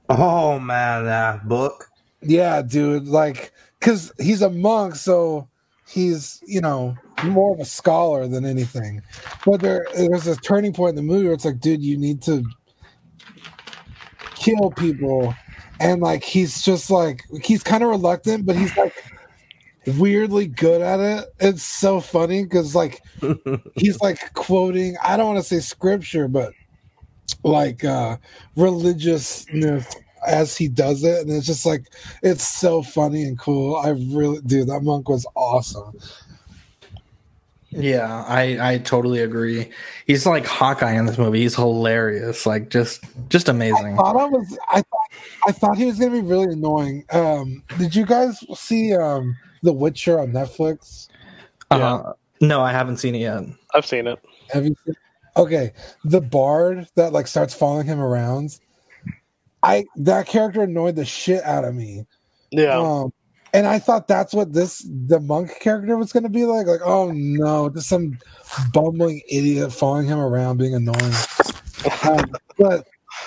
Oh 0.09 0.59
man, 0.61 1.05
that 1.05 1.49
book. 1.49 1.89
Yeah, 2.23 2.63
dude, 2.63 3.09
like 3.09 3.53
because 3.79 4.13
he's 4.19 4.41
a 4.41 4.51
monk, 4.51 4.95
so 4.95 5.49
he's 5.89 6.43
you 6.47 6.61
know 6.61 6.97
more 7.25 7.55
of 7.55 7.61
a 7.61 7.65
scholar 7.65 8.29
than 8.29 8.45
anything. 8.45 9.03
But 9.45 9.61
there, 9.61 9.87
there's 9.97 10.27
a 10.27 10.37
turning 10.37 10.73
point 10.73 10.91
in 10.91 10.97
the 10.97 11.03
movie 11.03 11.25
where 11.25 11.35
it's 11.35 11.45
like, 11.45 11.61
dude, 11.61 11.83
you 11.83 11.99
need 11.99 12.23
to 12.23 12.45
kill 14.37 14.71
people, 14.71 15.35
and 15.81 16.01
like 16.01 16.25
he's 16.25 16.63
just 16.63 16.91
like 16.91 17.25
he's 17.43 17.63
kind 17.63 17.83
of 17.83 17.91
reluctant, 17.91 18.47
but 18.47 18.57
he's 18.57 18.77
like 18.77 18.95
weirdly 19.99 20.47
good 20.47 20.83
at 20.83 21.01
it. 21.01 21.29
It's 21.41 21.63
so 21.63 22.01
funny 22.01 22.45
because 22.45 22.75
like 22.75 23.03
he's 23.75 24.01
like 24.01 24.33
quoting. 24.35 24.97
I 25.03 25.17
don't 25.17 25.27
want 25.27 25.39
to 25.39 25.45
say 25.45 25.61
scripture, 25.61 26.29
but 26.29 26.53
like 27.45 27.85
uh 27.85 28.17
religiousness 28.57 29.87
as 30.27 30.57
he 30.57 30.69
does 30.69 31.05
it 31.05 31.21
and 31.21 31.31
it's 31.31 31.47
just 31.47 31.65
like 31.65 31.87
it's 32.23 32.47
so 32.47 32.83
funny 32.83 33.23
and 33.23 33.39
cool 33.39 33.77
i 33.77 33.91
really 33.91 34.41
dude 34.43 34.69
that 34.69 34.81
monk 34.81 35.09
was 35.09 35.27
awesome 35.35 35.97
Yeah, 37.71 38.25
I 38.27 38.73
I 38.73 38.79
totally 38.79 39.21
agree. 39.21 39.71
He's 40.07 40.25
like 40.25 40.47
Hawkeye 40.47 40.93
in 40.95 41.05
this 41.07 41.19
movie. 41.19 41.41
He's 41.43 41.55
hilarious. 41.55 42.47
Like 42.47 42.71
just 42.71 43.05
just 43.29 43.49
amazing. 43.49 43.97
thought 43.97 44.17
i 44.17 44.25
was 44.25 44.59
i 44.71 44.81
thought 44.81 45.11
i 45.47 45.53
thought 45.53 45.77
he 45.77 45.85
was 45.85 45.99
gonna 45.99 46.13
be 46.13 46.23
really 46.23 46.53
annoying 46.53 47.05
um 47.11 47.63
did 47.79 47.95
you 47.95 48.07
guys 48.07 48.39
see 48.59 48.95
um 48.95 49.37
the 49.63 49.73
witcher 49.73 50.19
on 50.19 50.33
netflix 50.33 51.09
Uh, 51.71 52.13
no, 52.41 52.63
I 52.63 52.73
haven't 52.73 52.97
seen 52.99 53.15
it 53.15 53.19
yet. 53.19 53.43
I've 53.75 53.85
seen 53.85 54.07
it. 54.07 54.19
have 54.51 54.65
you 54.65 54.75
seen 54.87 54.95
okay 55.37 55.73
the 56.05 56.21
bard 56.23 56.89
that 56.95 57.13
like 57.13 57.27
starts 57.27 57.53
following 57.53 57.87
him 57.87 58.01
around 58.01 58.59
i 59.63 59.85
that 59.97 60.27
character 60.27 60.63
annoyed 60.63 60.97
the 60.97 61.05
shit 61.05 61.43
out 61.45 61.65
of 61.65 61.75
me 61.75 62.07
Yeah. 62.51 62.79
Um, 62.79 63.13
and 63.53 63.67
I 63.67 63.79
thought 63.79 64.09
that's 64.09 64.33
what 64.35 64.53
this 64.53 64.87
the 65.07 65.21
monk 65.21 65.59
character 65.61 65.97
was 65.97 66.13
going 66.13 66.23
to 66.25 66.29
be 66.29 66.45
like. 66.45 66.67
Like, 66.67 66.81
oh 66.85 67.11
no, 67.13 67.69
just 67.71 67.89
some 67.89 68.19
bumbling 68.73 69.23
idiot 69.29 69.73
following 69.73 70.07
him 70.07 70.19
around, 70.19 70.59
being 70.59 70.75
annoying. 70.75 71.15
Um, 72.09 72.31
but 72.59 72.87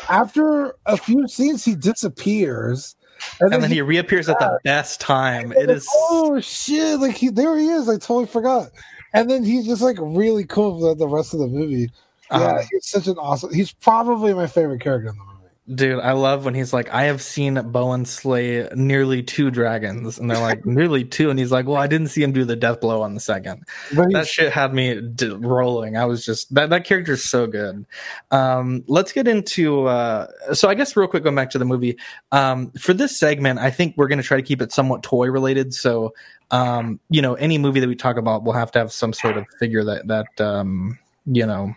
after 0.10 0.76
a 0.86 0.98
few 0.98 1.28
scenes, 1.28 1.64
he 1.66 1.76
disappears, 1.76 2.96
And 3.40 3.52
then 3.64 3.72
he 3.72 3.82
reappears 3.82 4.28
at 4.30 4.40
the 4.40 4.60
best 4.64 5.00
time. 5.02 5.52
It 5.54 5.70
is 5.70 5.88
oh 5.92 6.40
shit! 6.40 7.00
Like 7.00 7.16
he 7.16 7.30
there 7.30 7.58
he 7.58 7.68
is. 7.68 7.88
I 7.90 7.94
totally 7.94 8.26
forgot. 8.28 8.70
And 9.14 9.30
then 9.30 9.44
he's 9.44 9.66
just 9.66 9.82
like 9.82 9.98
really 10.00 10.46
cool 10.46 10.80
for 10.80 10.96
the 10.96 11.08
rest 11.08 11.34
of 11.34 11.40
the 11.40 11.48
movie. 11.48 11.90
Yeah, 12.32 12.38
Uh-huh. 12.38 12.62
he's 12.72 12.88
such 12.88 13.08
an 13.08 13.18
awesome. 13.18 13.54
He's 13.54 13.74
probably 13.74 14.34
my 14.34 14.48
favorite 14.48 14.80
character 14.82 15.10
in 15.10 15.18
the 15.18 15.24
movie. 15.24 15.31
Dude, 15.74 16.00
I 16.00 16.12
love 16.12 16.46
when 16.46 16.54
he's 16.54 16.74
like, 16.74 16.90
I 16.94 17.04
have 17.04 17.22
seen 17.22 17.56
Bowen 17.72 18.06
slay 18.06 18.68
nearly 18.76 19.24
two 19.24 19.52
dragons. 19.52 20.18
And 20.18 20.30
they're 20.30 20.40
like, 20.40 20.66
nearly 20.66 21.04
two. 21.04 21.30
And 21.30 21.40
he's 21.40 21.52
like, 21.52 21.66
Well, 21.66 21.78
I 21.78 21.88
didn't 21.88 22.08
see 22.08 22.24
him 22.24 22.32
do 22.32 22.46
the 22.46 22.56
death 22.56 22.82
blow 22.82 23.02
on 23.02 23.14
the 23.14 23.20
second. 23.20 23.64
But 23.94 24.12
that 24.12 24.28
shit 24.28 24.52
had 24.52 24.74
me 24.74 25.02
d- 25.02 25.30
rolling. 25.30 25.98
I 25.98 26.06
was 26.06 26.26
just 26.26 26.54
that 26.54 26.70
that 26.70 26.86
character 26.86 27.14
is 27.14 27.24
so 27.24 27.48
good. 27.48 27.86
Um, 28.32 28.84
let's 28.88 29.12
get 29.12 29.28
into 29.28 29.88
uh, 29.88 30.28
so 30.54 30.70
I 30.70 30.74
guess 30.74 30.96
real 30.96 31.08
quick 31.08 31.24
going 31.24 31.36
back 31.36 31.52
to 31.52 31.60
the 31.60 31.66
movie. 31.66 31.98
Um, 32.32 32.72
for 32.72 32.94
this 32.94 33.18
segment, 33.18 33.60
I 33.60 33.72
think 33.72 33.96
we're 33.98 34.08
going 34.08 34.22
to 34.22 34.28
try 34.28 34.38
to 34.38 34.44
keep 34.44 34.62
it 34.62 34.72
somewhat 34.72 35.04
toy 35.04 35.30
related. 35.30 35.74
So 35.74 36.14
um, 36.52 37.00
you 37.10 37.22
know, 37.22 37.36
any 37.36 37.58
movie 37.58 37.80
that 37.80 37.88
we 37.88 37.96
talk 37.96 38.18
about, 38.18 38.44
we'll 38.44 38.54
have 38.54 38.72
to 38.74 38.80
have 38.80 38.92
some 38.92 39.14
sort 39.14 39.38
of 39.38 39.46
figure 39.58 39.84
that 39.86 40.08
that 40.08 40.42
um, 40.42 41.00
you 41.26 41.46
know 41.46 41.74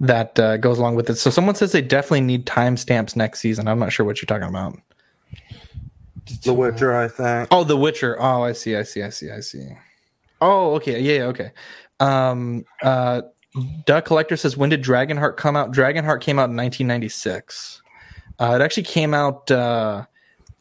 that 0.00 0.38
uh, 0.38 0.56
goes 0.58 0.78
along 0.78 0.96
with 0.96 1.08
it. 1.10 1.16
So 1.16 1.30
someone 1.30 1.54
says 1.54 1.72
they 1.72 1.82
definitely 1.82 2.20
need 2.22 2.46
timestamps 2.46 3.16
next 3.16 3.40
season. 3.40 3.68
I'm 3.68 3.78
not 3.78 3.92
sure 3.92 4.04
what 4.04 4.20
you're 4.20 4.26
talking 4.26 4.48
about. 4.48 4.78
The 6.42 6.52
Witcher, 6.52 6.94
I 6.94 7.08
think. 7.08 7.48
Oh, 7.50 7.64
The 7.64 7.76
Witcher. 7.76 8.20
Oh, 8.20 8.42
I 8.42 8.52
see. 8.52 8.76
I 8.76 8.82
see. 8.82 9.02
I 9.02 9.10
see. 9.10 9.30
I 9.30 9.40
see. 9.40 9.68
Oh, 10.40 10.74
okay, 10.74 11.00
yeah, 11.00 11.18
yeah, 11.18 11.24
okay. 11.24 11.50
Um, 12.00 12.64
uh, 12.82 13.22
Duck 13.86 14.04
Collector 14.04 14.36
says, 14.36 14.56
when 14.56 14.68
did 14.68 14.82
Dragonheart 14.82 15.36
come 15.36 15.56
out? 15.56 15.72
Dragonheart 15.72 16.20
came 16.20 16.38
out 16.38 16.50
in 16.50 16.56
1996. 16.56 17.82
Uh, 18.38 18.58
it 18.60 18.62
actually 18.62 18.82
came 18.82 19.14
out 19.14 19.50
uh, 19.50 20.04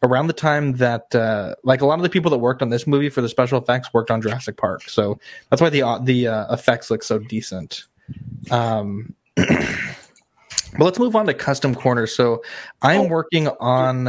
around 0.02 0.28
the 0.28 0.34
time 0.34 0.74
that, 0.74 1.14
uh, 1.14 1.56
like, 1.64 1.82
a 1.82 1.86
lot 1.86 2.00
of 2.00 2.04
the 2.04 2.10
people 2.10 2.32
that 2.32 2.38
worked 2.38 2.62
on 2.62 2.70
this 2.70 2.88
movie 2.88 3.10
for 3.10 3.22
the 3.22 3.28
special 3.28 3.62
effects 3.62 3.94
worked 3.94 4.12
on 4.12 4.22
Jurassic 4.22 4.56
Park, 4.56 4.84
so 4.84 5.20
that's 5.50 5.62
why 5.62 5.70
the 5.70 5.82
uh, 5.82 5.98
the 6.00 6.28
uh, 6.28 6.54
effects 6.54 6.90
look 6.90 7.04
so 7.04 7.20
decent. 7.20 7.84
Um, 8.50 9.14
but 9.36 10.80
let's 10.80 11.00
move 11.00 11.16
on 11.16 11.26
to 11.28 11.34
custom 11.34 11.76
corners. 11.76 12.16
So 12.16 12.44
I'm 12.82 13.10
working 13.10 13.48
on. 13.60 14.06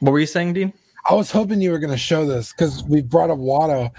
What 0.00 0.12
were 0.12 0.20
you 0.20 0.26
saying, 0.26 0.52
Dean? 0.52 0.72
I 1.04 1.14
was 1.14 1.32
hoping 1.32 1.60
you 1.60 1.72
were 1.72 1.80
going 1.80 1.90
to 1.90 1.98
show 1.98 2.24
this 2.24 2.52
because 2.52 2.84
we 2.84 3.02
brought 3.02 3.28
up 3.28 3.38
Watto 3.38 3.90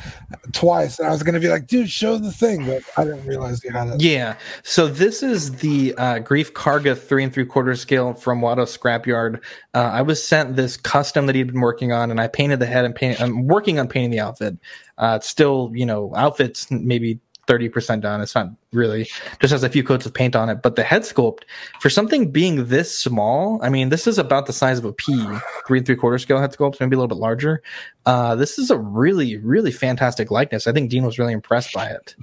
twice, 0.53 0.99
and 0.99 1.07
I 1.07 1.11
was 1.11 1.21
going 1.21 1.33
to 1.33 1.39
be 1.41 1.49
like, 1.49 1.67
"Dude, 1.67 1.89
show 1.89 2.17
the 2.17 2.31
thing," 2.31 2.65
but 2.65 2.81
I 2.95 3.03
didn't 3.03 3.25
realize 3.25 3.61
you 3.61 3.71
had 3.71 3.89
it. 3.89 4.01
Yeah. 4.01 4.37
So 4.63 4.87
this 4.87 5.21
is 5.21 5.57
the 5.57 5.93
uh, 5.97 6.19
Greef 6.19 6.53
Karga 6.53 6.97
three 6.97 7.23
and 7.23 7.33
three 7.33 7.45
quarter 7.45 7.75
scale 7.75 8.13
from 8.13 8.39
Watto 8.39 8.63
Scrapyard. 8.63 9.41
Uh, 9.73 9.79
I 9.79 10.01
was 10.01 10.25
sent 10.25 10.55
this 10.55 10.77
custom 10.77 11.25
that 11.25 11.35
he'd 11.35 11.51
been 11.51 11.59
working 11.59 11.91
on, 11.91 12.09
and 12.09 12.21
I 12.21 12.27
painted 12.27 12.59
the 12.59 12.67
head 12.67 12.85
and 12.85 12.95
paint. 12.95 13.19
I'm 13.19 13.47
working 13.47 13.79
on 13.79 13.89
painting 13.89 14.11
the 14.11 14.21
outfit. 14.21 14.57
Uh, 14.97 15.17
it's 15.17 15.27
still, 15.27 15.71
you 15.73 15.85
know, 15.85 16.13
outfits 16.15 16.71
maybe 16.71 17.19
30% 17.47 18.01
done. 18.01 18.21
It's 18.21 18.35
not 18.35 18.49
really 18.71 19.07
just 19.39 19.51
has 19.51 19.63
a 19.63 19.69
few 19.69 19.83
coats 19.83 20.05
of 20.05 20.13
paint 20.13 20.35
on 20.35 20.49
it, 20.49 20.61
but 20.61 20.75
the 20.75 20.83
head 20.83 21.01
sculpt 21.03 21.41
for 21.79 21.89
something 21.89 22.31
being 22.31 22.67
this 22.67 22.97
small, 22.97 23.59
I 23.61 23.69
mean, 23.69 23.89
this 23.89 24.07
is 24.07 24.17
about 24.17 24.45
the 24.45 24.53
size 24.53 24.79
of 24.79 24.85
a 24.85 24.93
pea, 24.93 25.25
three 25.67 25.79
and 25.79 25.85
three 25.85 25.95
quarter 25.95 26.17
scale 26.17 26.39
head 26.39 26.53
sculpt, 26.53 26.79
maybe 26.79 26.95
a 26.95 26.99
little 26.99 27.07
bit 27.07 27.17
larger. 27.17 27.61
Uh, 28.05 28.35
this 28.35 28.57
is 28.57 28.69
a 28.71 28.77
really, 28.77 29.37
really 29.37 29.71
fantastic 29.71 30.31
likeness. 30.31 30.67
I 30.67 30.71
think 30.71 30.89
Dean 30.89 31.03
was 31.05 31.19
really 31.19 31.33
impressed 31.33 31.73
by 31.73 31.87
it. 31.87 32.15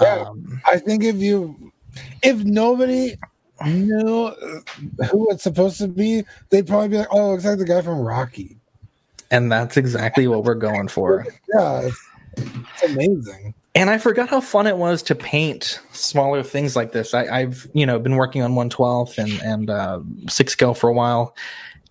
Yeah, 0.00 0.26
Um, 0.28 0.60
I 0.66 0.78
think 0.78 1.04
if 1.04 1.16
you, 1.16 1.72
if 2.22 2.44
nobody 2.44 3.16
knew 3.66 4.30
who 5.10 5.30
it's 5.30 5.42
supposed 5.42 5.78
to 5.78 5.88
be, 5.88 6.22
they'd 6.50 6.66
probably 6.66 6.88
be 6.88 6.98
like, 6.98 7.08
"Oh, 7.10 7.34
it's 7.34 7.44
like 7.44 7.58
the 7.58 7.64
guy 7.64 7.82
from 7.82 7.98
Rocky." 8.00 8.58
and 9.30 9.52
that's 9.52 9.76
exactly 9.76 10.26
what 10.26 10.44
we're 10.44 10.54
going 10.54 10.88
for. 10.88 11.26
Yeah, 11.54 11.80
it's, 11.82 12.08
it's 12.36 12.82
amazing. 12.84 13.54
And 13.78 13.90
I 13.90 13.98
forgot 13.98 14.28
how 14.28 14.40
fun 14.40 14.66
it 14.66 14.76
was 14.76 15.04
to 15.04 15.14
paint 15.14 15.80
smaller 15.92 16.42
things 16.42 16.74
like 16.74 16.90
this. 16.90 17.14
I, 17.14 17.26
I've 17.26 17.68
you 17.74 17.86
know 17.86 18.00
been 18.00 18.16
working 18.16 18.42
on 18.42 18.56
112 18.56 19.14
and 19.18 19.32
and 19.40 19.70
uh, 19.70 20.00
six 20.28 20.52
scale 20.52 20.74
for 20.74 20.90
a 20.90 20.92
while. 20.92 21.36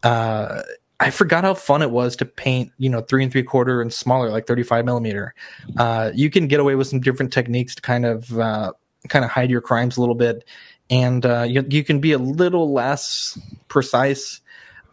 Uh, 0.04 0.64
I 1.00 1.12
forgot 1.12 1.46
how 1.46 1.54
fun 1.54 1.82
it 1.82 1.92
was 1.92 2.18
to 2.18 2.26
paint 2.26 2.74
you 2.78 2.90
know 2.90 3.00
three 3.00 3.24
and 3.24 3.32
three 3.32 3.44
quarter 3.44 3.82
and 3.82 3.94
smaller 3.94 4.30
like 4.30 4.48
35 4.48 4.84
millimeter. 4.84 5.34
Uh, 5.78 6.12
you 6.14 6.30
can 6.30 6.48
get 6.48 6.60
away 6.60 6.76
with 6.76 6.88
some 6.88 7.00
different 7.00 7.32
techniques 7.32 7.74
to 7.76 7.82
kind 7.82 8.06
of 8.06 8.38
uh, 8.38 8.74
kind 9.08 9.24
of 9.24 9.32
hide 9.32 9.50
your 9.50 9.62
crimes 9.62 9.96
a 9.96 10.02
little 10.02 10.16
bit, 10.16 10.44
and 10.90 11.26
uh, 11.26 11.46
you 11.48 11.66
you 11.70 11.86
can 11.86 12.02
be 12.02 12.12
a 12.12 12.20
little 12.20 12.74
less 12.74 13.40
precise. 13.70 14.42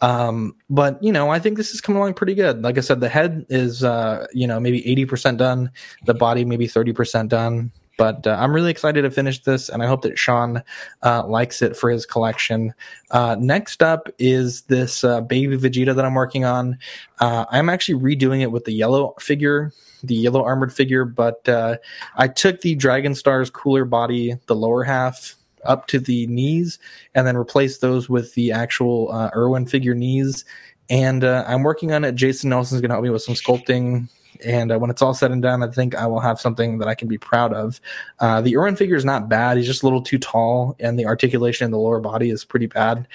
Um, 0.05 0.55
but 0.68 1.02
you 1.02 1.11
know, 1.11 1.30
I 1.30 1.38
think 1.38 1.57
this 1.57 1.72
is 1.74 1.80
coming 1.80 1.98
along 1.98 2.12
pretty 2.14 2.34
good. 2.34 2.62
Like 2.62 2.76
I 2.76 2.82
said, 2.82 3.00
the 3.00 3.09
head 3.09 3.46
is 3.48 3.82
uh, 3.82 4.26
you 4.34 4.46
know 4.46 4.61
maybe 4.61 4.86
eighty 4.86 5.07
percent 5.07 5.38
done, 5.38 5.70
the 6.05 6.12
body 6.12 6.44
maybe 6.44 6.66
thirty 6.66 6.92
percent 6.92 7.30
done. 7.30 7.72
But 7.96 8.26
uh, 8.26 8.36
I'm 8.38 8.52
really 8.52 8.70
excited 8.70 9.02
to 9.02 9.11
finish 9.11 9.42
this, 9.42 9.68
and 9.68 9.82
I 9.82 9.86
hope 9.86 10.02
that 10.02 10.18
Sean 10.18 10.62
uh, 11.02 11.26
likes 11.26 11.62
it 11.62 11.76
for 11.76 11.90
his 11.90 12.05
collection. 12.05 12.74
Uh, 13.12 13.36
next 13.38 13.82
up 13.82 14.09
is 14.18 14.62
this 14.62 15.05
uh, 15.05 15.20
baby 15.20 15.57
Vegeta 15.57 15.94
that 15.94 16.05
I'm 16.05 16.14
working 16.14 16.44
on. 16.44 16.76
Uh, 17.20 17.46
I'm 17.50 17.68
actually 17.68 18.00
redoing 18.00 18.40
it 18.40 18.50
with 18.50 18.64
the 18.64 18.72
yellow 18.72 19.14
figure, 19.20 19.72
the 20.02 20.16
yellow 20.16 20.44
armored 20.44 20.72
figure, 20.72 21.05
but 21.05 21.48
uh, 21.48 21.76
I 22.16 22.26
took 22.26 22.62
the 22.62 22.74
Dragon 22.74 23.14
Star's 23.14 23.48
cooler 23.48 23.84
body, 23.84 24.34
the 24.46 24.57
lower 24.57 24.82
half, 24.82 25.36
up 25.65 25.87
to 25.89 25.99
the 25.99 26.27
knees 26.27 26.79
and 27.15 27.27
then 27.27 27.37
replace 27.37 27.79
those 27.79 28.09
with 28.09 28.35
the 28.35 28.53
actual 28.53 29.11
uh, 29.12 29.31
Irwin 29.35 29.67
figure 29.67 29.95
knees. 29.95 30.45
And 30.91 31.25
uh, 31.25 31.45
I'm 31.47 31.62
working 31.62 31.93
on 31.93 32.05
it. 32.05 32.15
Jason 32.15 32.51
Nelson's 32.51 32.81
going 32.81 32.91
to 32.91 32.95
help 32.95 33.05
me 33.05 33.11
with 33.11 33.23
some 33.23 33.35
sculpting. 33.35 34.09
And 34.45 34.73
uh, 34.73 34.79
when 34.79 34.91
it's 34.91 35.01
all 35.01 35.15
said 35.15 35.31
and 35.31 35.41
done, 35.41 35.62
I 35.62 35.69
think 35.69 35.95
I 35.95 36.07
will 36.07 36.21
have 36.21 36.41
something 36.41 36.79
that 36.79 36.89
I 36.89 36.95
can 36.95 37.09
be 37.09 37.19
proud 37.19 37.53
of. 37.53 37.81
Uh, 38.19 38.41
the 38.41 38.57
Irwin 38.57 38.77
figure 38.77 38.97
is 38.97 39.05
not 39.05 39.29
bad. 39.29 39.57
He's 39.57 39.67
just 39.67 39.83
a 39.83 39.87
little 39.87 40.03
too 40.03 40.19
tall, 40.19 40.77
and 40.81 40.99
the 40.99 41.07
articulation 41.07 41.65
in 41.67 41.71
the 41.71 41.79
lower 41.79 42.01
body 42.01 42.31
is 42.31 42.45
pretty 42.45 42.67
bad. 42.67 43.07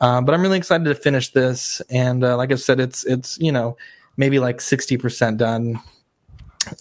Uh, 0.00 0.20
but 0.20 0.34
I'm 0.34 0.42
really 0.42 0.58
excited 0.58 0.84
to 0.84 0.94
finish 0.94 1.32
this. 1.32 1.82
And 1.90 2.22
uh, 2.22 2.36
like 2.36 2.52
I 2.52 2.54
said, 2.54 2.78
it's 2.80 3.04
it's 3.04 3.38
you 3.40 3.50
know 3.50 3.76
maybe 4.16 4.38
like 4.38 4.58
60% 4.58 5.38
done. 5.38 5.80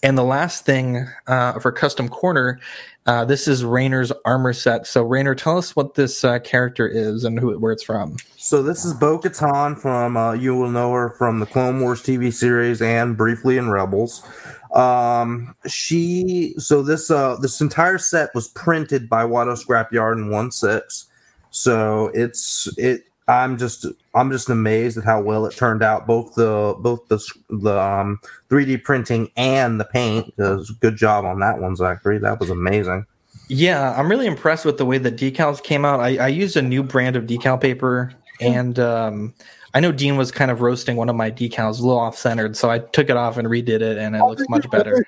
And 0.03 0.17
the 0.17 0.23
last 0.23 0.65
thing 0.65 1.07
uh, 1.27 1.59
for 1.59 1.71
custom 1.71 2.09
corner, 2.09 2.59
uh, 3.05 3.23
this 3.23 3.47
is 3.47 3.63
Rayner's 3.63 4.11
armor 4.25 4.51
set. 4.53 4.85
So 4.85 5.03
Rayner, 5.03 5.33
tell 5.33 5.57
us 5.57 5.75
what 5.75 5.95
this 5.95 6.23
uh, 6.23 6.39
character 6.39 6.87
is 6.87 7.23
and 7.23 7.39
who 7.39 7.57
where 7.57 7.71
it's 7.71 7.83
from. 7.83 8.17
So 8.35 8.61
this 8.61 8.83
is 8.83 8.93
Bo 8.93 9.17
Katan 9.17 9.79
from 9.79 10.17
uh, 10.17 10.33
you 10.33 10.55
will 10.55 10.69
know 10.69 10.91
her 10.91 11.11
from 11.11 11.39
the 11.39 11.45
Clone 11.45 11.79
Wars 11.79 12.01
TV 12.01 12.33
series 12.33 12.81
and 12.81 13.15
briefly 13.15 13.57
in 13.57 13.69
Rebels. 13.69 14.27
Um, 14.73 15.55
she 15.67 16.53
so 16.57 16.83
this 16.83 17.09
uh 17.09 17.37
this 17.37 17.61
entire 17.61 17.97
set 17.97 18.35
was 18.35 18.49
printed 18.49 19.07
by 19.07 19.23
Watto 19.23 19.55
Scrapyard 19.55 20.17
in 20.17 20.29
one 20.29 20.51
six. 20.51 21.07
So 21.51 22.11
it's 22.13 22.67
it. 22.77 23.03
I'm 23.27 23.57
just 23.57 23.85
I'm 24.15 24.31
just 24.31 24.49
amazed 24.49 24.97
at 24.97 25.03
how 25.03 25.21
well 25.21 25.45
it 25.45 25.55
turned 25.55 25.83
out. 25.83 26.07
Both 26.07 26.35
the 26.35 26.75
both 26.79 27.07
the 27.09 27.19
the 27.49 27.79
um 27.79 28.19
3D 28.49 28.83
printing 28.83 29.29
and 29.35 29.79
the 29.79 29.85
paint. 29.85 30.35
Does 30.37 30.69
good 30.71 30.95
job 30.95 31.25
on 31.25 31.39
that 31.39 31.59
one, 31.59 31.75
Zachary. 31.75 32.19
That 32.19 32.39
was 32.39 32.49
amazing. 32.49 33.05
Yeah, 33.49 33.93
I'm 33.97 34.09
really 34.09 34.27
impressed 34.27 34.65
with 34.65 34.77
the 34.77 34.85
way 34.85 34.97
the 34.97 35.11
decals 35.11 35.61
came 35.61 35.85
out. 35.85 35.99
I, 35.99 36.17
I 36.17 36.27
used 36.27 36.57
a 36.57 36.61
new 36.61 36.83
brand 36.83 37.15
of 37.15 37.25
decal 37.25 37.59
paper, 37.59 38.11
and 38.41 38.77
um, 38.77 39.33
I 39.73 39.79
know 39.79 39.91
Dean 39.91 40.17
was 40.17 40.31
kind 40.31 40.51
of 40.51 40.61
roasting 40.61 40.97
one 40.97 41.07
of 41.09 41.15
my 41.15 41.31
decals, 41.31 41.79
a 41.79 41.83
little 41.83 41.99
off 41.99 42.17
centered, 42.17 42.57
so 42.57 42.69
I 42.69 42.79
took 42.79 43.09
it 43.09 43.15
off 43.15 43.37
and 43.37 43.47
redid 43.47 43.81
it, 43.81 43.97
and 43.97 44.15
it 44.15 44.23
looks 44.23 44.43
much 44.49 44.69
better. 44.69 45.05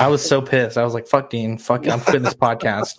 I 0.00 0.08
was 0.08 0.22
so 0.22 0.42
pissed. 0.42 0.76
I 0.76 0.84
was 0.84 0.94
like, 0.94 1.06
"Fuck 1.06 1.30
Dean, 1.30 1.58
fuck, 1.58 1.86
I'm 1.88 2.00
quitting 2.00 2.22
this 2.22 2.34
podcast." 2.34 2.94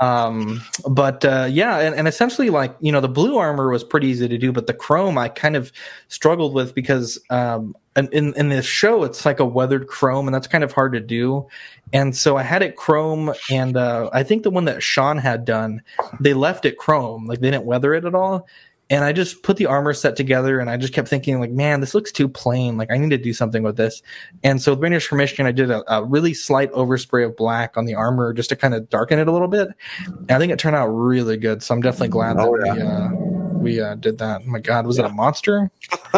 Um, 0.00 0.62
but 0.88 1.24
uh, 1.24 1.48
yeah, 1.50 1.78
and, 1.78 1.94
and 1.94 2.08
essentially, 2.08 2.50
like 2.50 2.74
you 2.80 2.92
know, 2.92 3.00
the 3.00 3.08
blue 3.08 3.36
armor 3.36 3.70
was 3.70 3.84
pretty 3.84 4.08
easy 4.08 4.28
to 4.28 4.38
do, 4.38 4.52
but 4.52 4.66
the 4.66 4.74
chrome 4.74 5.18
I 5.18 5.28
kind 5.28 5.56
of 5.56 5.72
struggled 6.08 6.54
with 6.54 6.74
because 6.74 7.18
um, 7.30 7.74
in 7.96 8.34
in, 8.34 8.48
this 8.48 8.66
show 8.66 9.04
it's 9.04 9.24
like 9.24 9.40
a 9.40 9.44
weathered 9.44 9.86
chrome, 9.86 10.26
and 10.26 10.34
that's 10.34 10.46
kind 10.46 10.64
of 10.64 10.72
hard 10.72 10.92
to 10.92 11.00
do. 11.00 11.46
And 11.92 12.16
so 12.16 12.36
I 12.36 12.42
had 12.42 12.62
it 12.62 12.76
chrome, 12.76 13.32
and 13.50 13.76
uh, 13.76 14.10
I 14.12 14.22
think 14.22 14.42
the 14.42 14.50
one 14.50 14.64
that 14.64 14.82
Sean 14.82 15.18
had 15.18 15.44
done, 15.44 15.82
they 16.20 16.34
left 16.34 16.64
it 16.64 16.76
chrome, 16.76 17.26
like 17.26 17.40
they 17.40 17.50
didn't 17.50 17.66
weather 17.66 17.94
it 17.94 18.04
at 18.04 18.14
all. 18.14 18.46
And 18.90 19.02
I 19.02 19.12
just 19.12 19.42
put 19.42 19.56
the 19.56 19.66
armor 19.66 19.94
set 19.94 20.14
together, 20.14 20.60
and 20.60 20.68
I 20.68 20.76
just 20.76 20.92
kept 20.92 21.08
thinking, 21.08 21.40
like, 21.40 21.50
man, 21.50 21.80
this 21.80 21.94
looks 21.94 22.12
too 22.12 22.28
plain. 22.28 22.76
Like, 22.76 22.90
I 22.92 22.98
need 22.98 23.10
to 23.10 23.18
do 23.18 23.32
something 23.32 23.62
with 23.62 23.76
this. 23.76 24.02
And 24.42 24.60
so, 24.60 24.72
with 24.72 24.80
Rainer's 24.82 25.06
permission, 25.06 25.46
I 25.46 25.52
did 25.52 25.70
a, 25.70 25.82
a 25.92 26.04
really 26.04 26.34
slight 26.34 26.70
overspray 26.72 27.24
of 27.24 27.34
black 27.34 27.76
on 27.76 27.86
the 27.86 27.94
armor 27.94 28.32
just 28.34 28.50
to 28.50 28.56
kind 28.56 28.74
of 28.74 28.88
darken 28.90 29.18
it 29.18 29.26
a 29.26 29.32
little 29.32 29.48
bit. 29.48 29.68
And 30.06 30.32
I 30.32 30.38
think 30.38 30.52
it 30.52 30.58
turned 30.58 30.76
out 30.76 30.88
really 30.88 31.36
good. 31.38 31.62
So 31.62 31.74
I'm 31.74 31.80
definitely 31.80 32.08
glad 32.08 32.36
Oh, 32.38 32.56
that 32.58 32.66
yeah. 32.66 32.74
we 32.74 32.82
uh, 32.82 33.10
we 33.54 33.80
uh, 33.80 33.94
did 33.94 34.18
that. 34.18 34.42
Oh 34.44 34.50
my 34.50 34.58
God, 34.60 34.86
was 34.86 34.98
it 34.98 35.06
a 35.06 35.08
monster? 35.08 35.70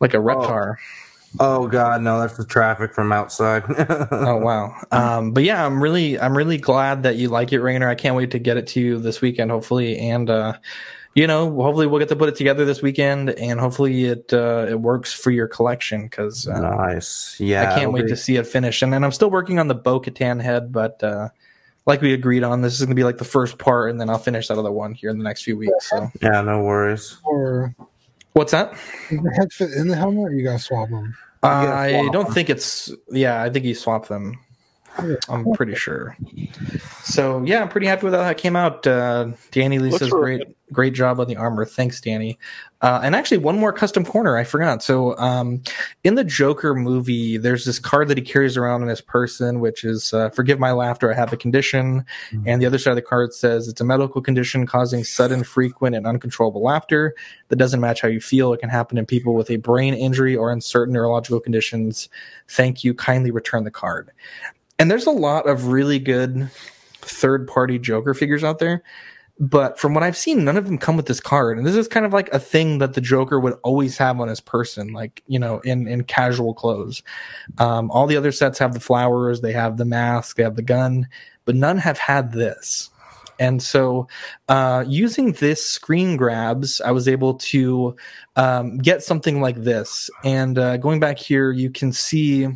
like 0.00 0.14
a 0.14 0.18
reptar? 0.18 0.76
Oh 1.40 1.66
God, 1.66 2.00
no, 2.00 2.20
that's 2.20 2.36
the 2.36 2.44
traffic 2.44 2.94
from 2.94 3.12
outside. 3.12 3.64
oh 4.10 4.36
wow 4.36 4.72
um 4.92 5.32
but 5.32 5.42
yeah 5.42 5.66
i'm 5.66 5.82
really 5.82 6.18
i'm 6.20 6.36
really 6.36 6.56
glad 6.58 7.02
that 7.02 7.16
you 7.16 7.28
like 7.28 7.52
it 7.52 7.60
rainer 7.60 7.88
i 7.88 7.94
can't 7.94 8.14
wait 8.16 8.30
to 8.30 8.38
get 8.38 8.56
it 8.56 8.66
to 8.68 8.80
you 8.80 8.98
this 8.98 9.20
weekend 9.20 9.50
hopefully 9.50 9.98
and 9.98 10.30
uh 10.30 10.52
you 11.14 11.26
know 11.26 11.50
hopefully 11.62 11.86
we'll 11.86 11.98
get 12.00 12.08
to 12.08 12.16
put 12.16 12.28
it 12.28 12.36
together 12.36 12.64
this 12.64 12.82
weekend 12.82 13.30
and 13.30 13.60
hopefully 13.60 14.04
it 14.04 14.32
uh 14.32 14.66
it 14.68 14.80
works 14.80 15.12
for 15.12 15.30
your 15.30 15.46
collection 15.46 16.04
because 16.04 16.48
uh, 16.48 16.58
nice. 16.60 17.36
Yeah, 17.38 17.70
i 17.72 17.78
can't 17.78 17.92
wait 17.92 18.04
be- 18.06 18.10
to 18.10 18.16
see 18.16 18.36
it 18.36 18.46
finish 18.46 18.82
and 18.82 18.92
then 18.92 19.04
i'm 19.04 19.12
still 19.12 19.30
working 19.30 19.58
on 19.58 19.68
the 19.68 19.74
bo 19.74 20.00
katan 20.00 20.40
head 20.42 20.72
but 20.72 21.02
uh 21.02 21.28
like 21.86 22.00
we 22.00 22.12
agreed 22.14 22.42
on 22.42 22.62
this 22.62 22.74
is 22.74 22.84
gonna 22.84 22.94
be 22.94 23.04
like 23.04 23.18
the 23.18 23.24
first 23.24 23.58
part 23.58 23.90
and 23.90 24.00
then 24.00 24.10
i'll 24.10 24.18
finish 24.18 24.48
that 24.48 24.58
other 24.58 24.72
one 24.72 24.92
here 24.94 25.10
in 25.10 25.18
the 25.18 25.24
next 25.24 25.42
few 25.42 25.56
weeks 25.56 25.90
so 25.90 26.10
Yeah, 26.20 26.40
no 26.40 26.62
worries. 26.62 27.16
Or 27.24 27.74
what's 28.32 28.50
that 28.52 28.72
does 29.10 29.20
the 29.22 29.30
head 29.30 29.52
fit 29.52 29.70
in 29.72 29.88
the 29.88 29.96
helmet? 29.96 30.24
Or 30.24 30.32
you 30.32 30.42
gotta 30.44 30.58
swap 30.58 30.88
them. 30.90 31.14
i 31.42 31.90
swap 31.92 32.12
don't 32.12 32.24
them. 32.24 32.34
think 32.34 32.50
it's 32.50 32.90
yeah 33.10 33.42
i 33.42 33.48
think 33.50 33.64
you 33.64 33.74
swap 33.74 34.08
them 34.08 34.38
I'm 35.28 35.52
pretty 35.54 35.74
sure. 35.74 36.16
So 37.02 37.42
yeah, 37.44 37.62
I'm 37.62 37.68
pretty 37.68 37.86
happy 37.86 38.04
with 38.04 38.14
how 38.14 38.22
that 38.22 38.38
came 38.38 38.56
out. 38.56 38.86
Uh, 38.86 39.32
Danny 39.50 39.78
Lee 39.78 39.90
Looks 39.90 40.00
says 40.00 40.12
really 40.12 40.38
great, 40.38 40.56
great 40.72 40.94
job 40.94 41.20
on 41.20 41.26
the 41.26 41.36
armor. 41.36 41.64
Thanks, 41.64 42.00
Danny. 42.00 42.38
Uh, 42.80 43.00
and 43.02 43.14
actually, 43.14 43.38
one 43.38 43.58
more 43.58 43.72
custom 43.72 44.04
corner 44.04 44.36
I 44.36 44.44
forgot. 44.44 44.82
So 44.82 45.16
um, 45.18 45.62
in 46.04 46.14
the 46.14 46.24
Joker 46.24 46.74
movie, 46.74 47.38
there's 47.38 47.64
this 47.64 47.78
card 47.78 48.08
that 48.08 48.18
he 48.18 48.22
carries 48.22 48.56
around 48.56 48.82
in 48.82 48.88
his 48.88 49.00
person, 49.00 49.60
which 49.60 49.84
is 49.84 50.12
uh, 50.12 50.30
"Forgive 50.30 50.58
my 50.58 50.72
laughter, 50.72 51.10
I 51.10 51.16
have 51.16 51.32
a 51.32 51.36
condition," 51.36 52.04
and 52.46 52.60
the 52.60 52.66
other 52.66 52.78
side 52.78 52.90
of 52.90 52.96
the 52.96 53.02
card 53.02 53.34
says 53.34 53.68
it's 53.68 53.80
a 53.80 53.84
medical 53.84 54.20
condition 54.20 54.66
causing 54.66 55.02
sudden, 55.02 55.44
frequent, 55.44 55.96
and 55.96 56.06
uncontrollable 56.06 56.62
laughter 56.62 57.14
that 57.48 57.56
doesn't 57.56 57.80
match 57.80 58.00
how 58.00 58.08
you 58.08 58.20
feel. 58.20 58.52
It 58.52 58.60
can 58.60 58.68
happen 58.68 58.98
in 58.98 59.06
people 59.06 59.34
with 59.34 59.50
a 59.50 59.56
brain 59.56 59.94
injury 59.94 60.36
or 60.36 60.52
in 60.52 60.60
certain 60.60 60.94
neurological 60.94 61.40
conditions. 61.40 62.08
Thank 62.48 62.84
you. 62.84 62.94
Kindly 62.94 63.30
return 63.30 63.64
the 63.64 63.70
card 63.70 64.12
and 64.78 64.90
there's 64.90 65.06
a 65.06 65.10
lot 65.10 65.48
of 65.48 65.66
really 65.68 65.98
good 65.98 66.50
third 67.00 67.46
party 67.46 67.78
Joker 67.78 68.14
figures 68.14 68.44
out 68.44 68.58
there. 68.58 68.82
But 69.40 69.80
from 69.80 69.94
what 69.94 70.04
I've 70.04 70.16
seen, 70.16 70.44
none 70.44 70.56
of 70.56 70.66
them 70.66 70.78
come 70.78 70.96
with 70.96 71.06
this 71.06 71.18
card. 71.18 71.58
And 71.58 71.66
this 71.66 71.74
is 71.74 71.88
kind 71.88 72.06
of 72.06 72.12
like 72.12 72.28
a 72.32 72.38
thing 72.38 72.78
that 72.78 72.94
the 72.94 73.00
Joker 73.00 73.40
would 73.40 73.54
always 73.64 73.98
have 73.98 74.20
on 74.20 74.28
his 74.28 74.40
person, 74.40 74.92
like, 74.92 75.24
you 75.26 75.40
know, 75.40 75.58
in, 75.60 75.88
in 75.88 76.04
casual 76.04 76.54
clothes. 76.54 77.02
Um, 77.58 77.90
all 77.90 78.06
the 78.06 78.16
other 78.16 78.30
sets 78.30 78.60
have 78.60 78.74
the 78.74 78.80
flowers, 78.80 79.40
they 79.40 79.52
have 79.52 79.76
the 79.76 79.84
mask, 79.84 80.36
they 80.36 80.44
have 80.44 80.54
the 80.54 80.62
gun, 80.62 81.08
but 81.46 81.56
none 81.56 81.78
have 81.78 81.98
had 81.98 82.30
this. 82.32 82.90
And 83.40 83.60
so, 83.60 84.06
uh, 84.48 84.84
using 84.86 85.32
this 85.32 85.66
screen 85.66 86.16
grabs, 86.16 86.80
I 86.80 86.92
was 86.92 87.08
able 87.08 87.34
to 87.34 87.96
um, 88.36 88.78
get 88.78 89.02
something 89.02 89.40
like 89.40 89.56
this. 89.56 90.08
And 90.22 90.56
uh, 90.56 90.76
going 90.76 91.00
back 91.00 91.18
here, 91.18 91.50
you 91.50 91.70
can 91.70 91.92
see 91.92 92.46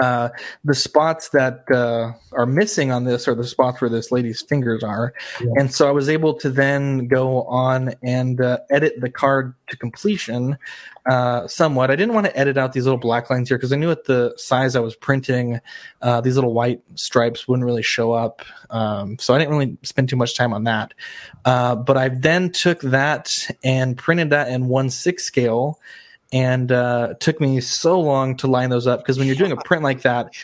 uh, 0.00 0.30
the 0.64 0.74
spots 0.74 1.30
that 1.30 1.64
uh, 1.70 2.12
are 2.32 2.46
missing 2.46 2.90
on 2.90 3.04
this 3.04 3.28
are 3.28 3.34
the 3.34 3.46
spots 3.46 3.80
where 3.80 3.90
this 3.90 4.10
lady's 4.10 4.42
fingers 4.42 4.82
are. 4.82 5.12
And 5.56 5.72
so 5.72 5.88
I 5.88 5.90
was 5.90 6.08
able 6.08 6.34
to 6.34 6.50
then 6.50 7.08
go 7.08 7.42
on 7.44 7.94
and 8.02 8.40
uh, 8.40 8.58
edit 8.70 9.00
the 9.00 9.10
card 9.10 9.54
to 9.68 9.76
completion 9.76 10.56
uh, 11.10 11.46
somewhat. 11.48 11.90
I 11.90 11.96
didn't 11.96 12.14
want 12.14 12.26
to 12.26 12.38
edit 12.38 12.56
out 12.56 12.72
these 12.72 12.84
little 12.84 12.98
black 12.98 13.28
lines 13.28 13.48
here 13.48 13.58
because 13.58 13.72
I 13.72 13.76
knew 13.76 13.90
at 13.90 14.04
the 14.04 14.32
size 14.36 14.76
I 14.76 14.80
was 14.80 14.94
printing, 14.94 15.60
uh, 16.00 16.20
these 16.20 16.36
little 16.36 16.54
white 16.54 16.80
stripes 16.94 17.48
wouldn't 17.48 17.66
really 17.66 17.82
show 17.82 18.12
up. 18.12 18.42
Um, 18.70 19.18
so 19.18 19.34
I 19.34 19.38
didn't 19.38 19.52
really 19.52 19.76
spend 19.82 20.08
too 20.08 20.16
much 20.16 20.36
time 20.36 20.54
on 20.54 20.64
that. 20.64 20.94
Uh, 21.44 21.74
but 21.74 21.96
I 21.96 22.08
then 22.08 22.50
took 22.50 22.80
that 22.82 23.48
and 23.64 23.98
printed 23.98 24.30
that 24.30 24.48
in 24.48 24.68
one 24.68 24.90
six 24.90 25.24
scale 25.24 25.78
and 26.32 26.72
uh, 26.72 27.14
took 27.20 27.40
me 27.40 27.60
so 27.60 28.00
long 28.00 28.36
to 28.38 28.46
line 28.46 28.70
those 28.70 28.86
up 28.86 29.00
because 29.00 29.18
when 29.18 29.26
you're 29.26 29.36
doing 29.36 29.52
a 29.52 29.56
print 29.56 29.82
like 29.82 30.02
that, 30.02 30.34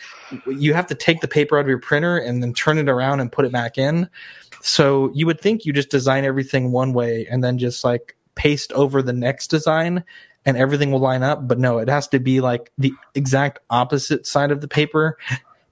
you 0.45 0.73
have 0.73 0.85
to 0.87 0.95
take 0.95 1.21
the 1.21 1.27
paper 1.27 1.57
out 1.57 1.61
of 1.61 1.67
your 1.67 1.79
printer 1.79 2.17
and 2.17 2.43
then 2.43 2.53
turn 2.53 2.77
it 2.77 2.87
around 2.87 3.19
and 3.19 3.31
put 3.31 3.45
it 3.45 3.51
back 3.51 3.77
in. 3.77 4.07
So 4.61 5.11
you 5.13 5.25
would 5.25 5.41
think 5.41 5.65
you 5.65 5.73
just 5.73 5.89
design 5.89 6.25
everything 6.25 6.71
one 6.71 6.93
way 6.93 7.27
and 7.29 7.43
then 7.43 7.57
just 7.57 7.83
like 7.83 8.15
paste 8.35 8.71
over 8.73 9.01
the 9.01 9.13
next 9.13 9.47
design 9.47 10.03
and 10.45 10.57
everything 10.57 10.91
will 10.91 10.99
line 10.99 11.23
up. 11.23 11.47
But 11.47 11.57
no, 11.57 11.79
it 11.79 11.89
has 11.89 12.07
to 12.09 12.19
be 12.19 12.39
like 12.39 12.71
the 12.77 12.93
exact 13.15 13.59
opposite 13.69 14.27
side 14.27 14.51
of 14.51 14.61
the 14.61 14.67
paper. 14.67 15.17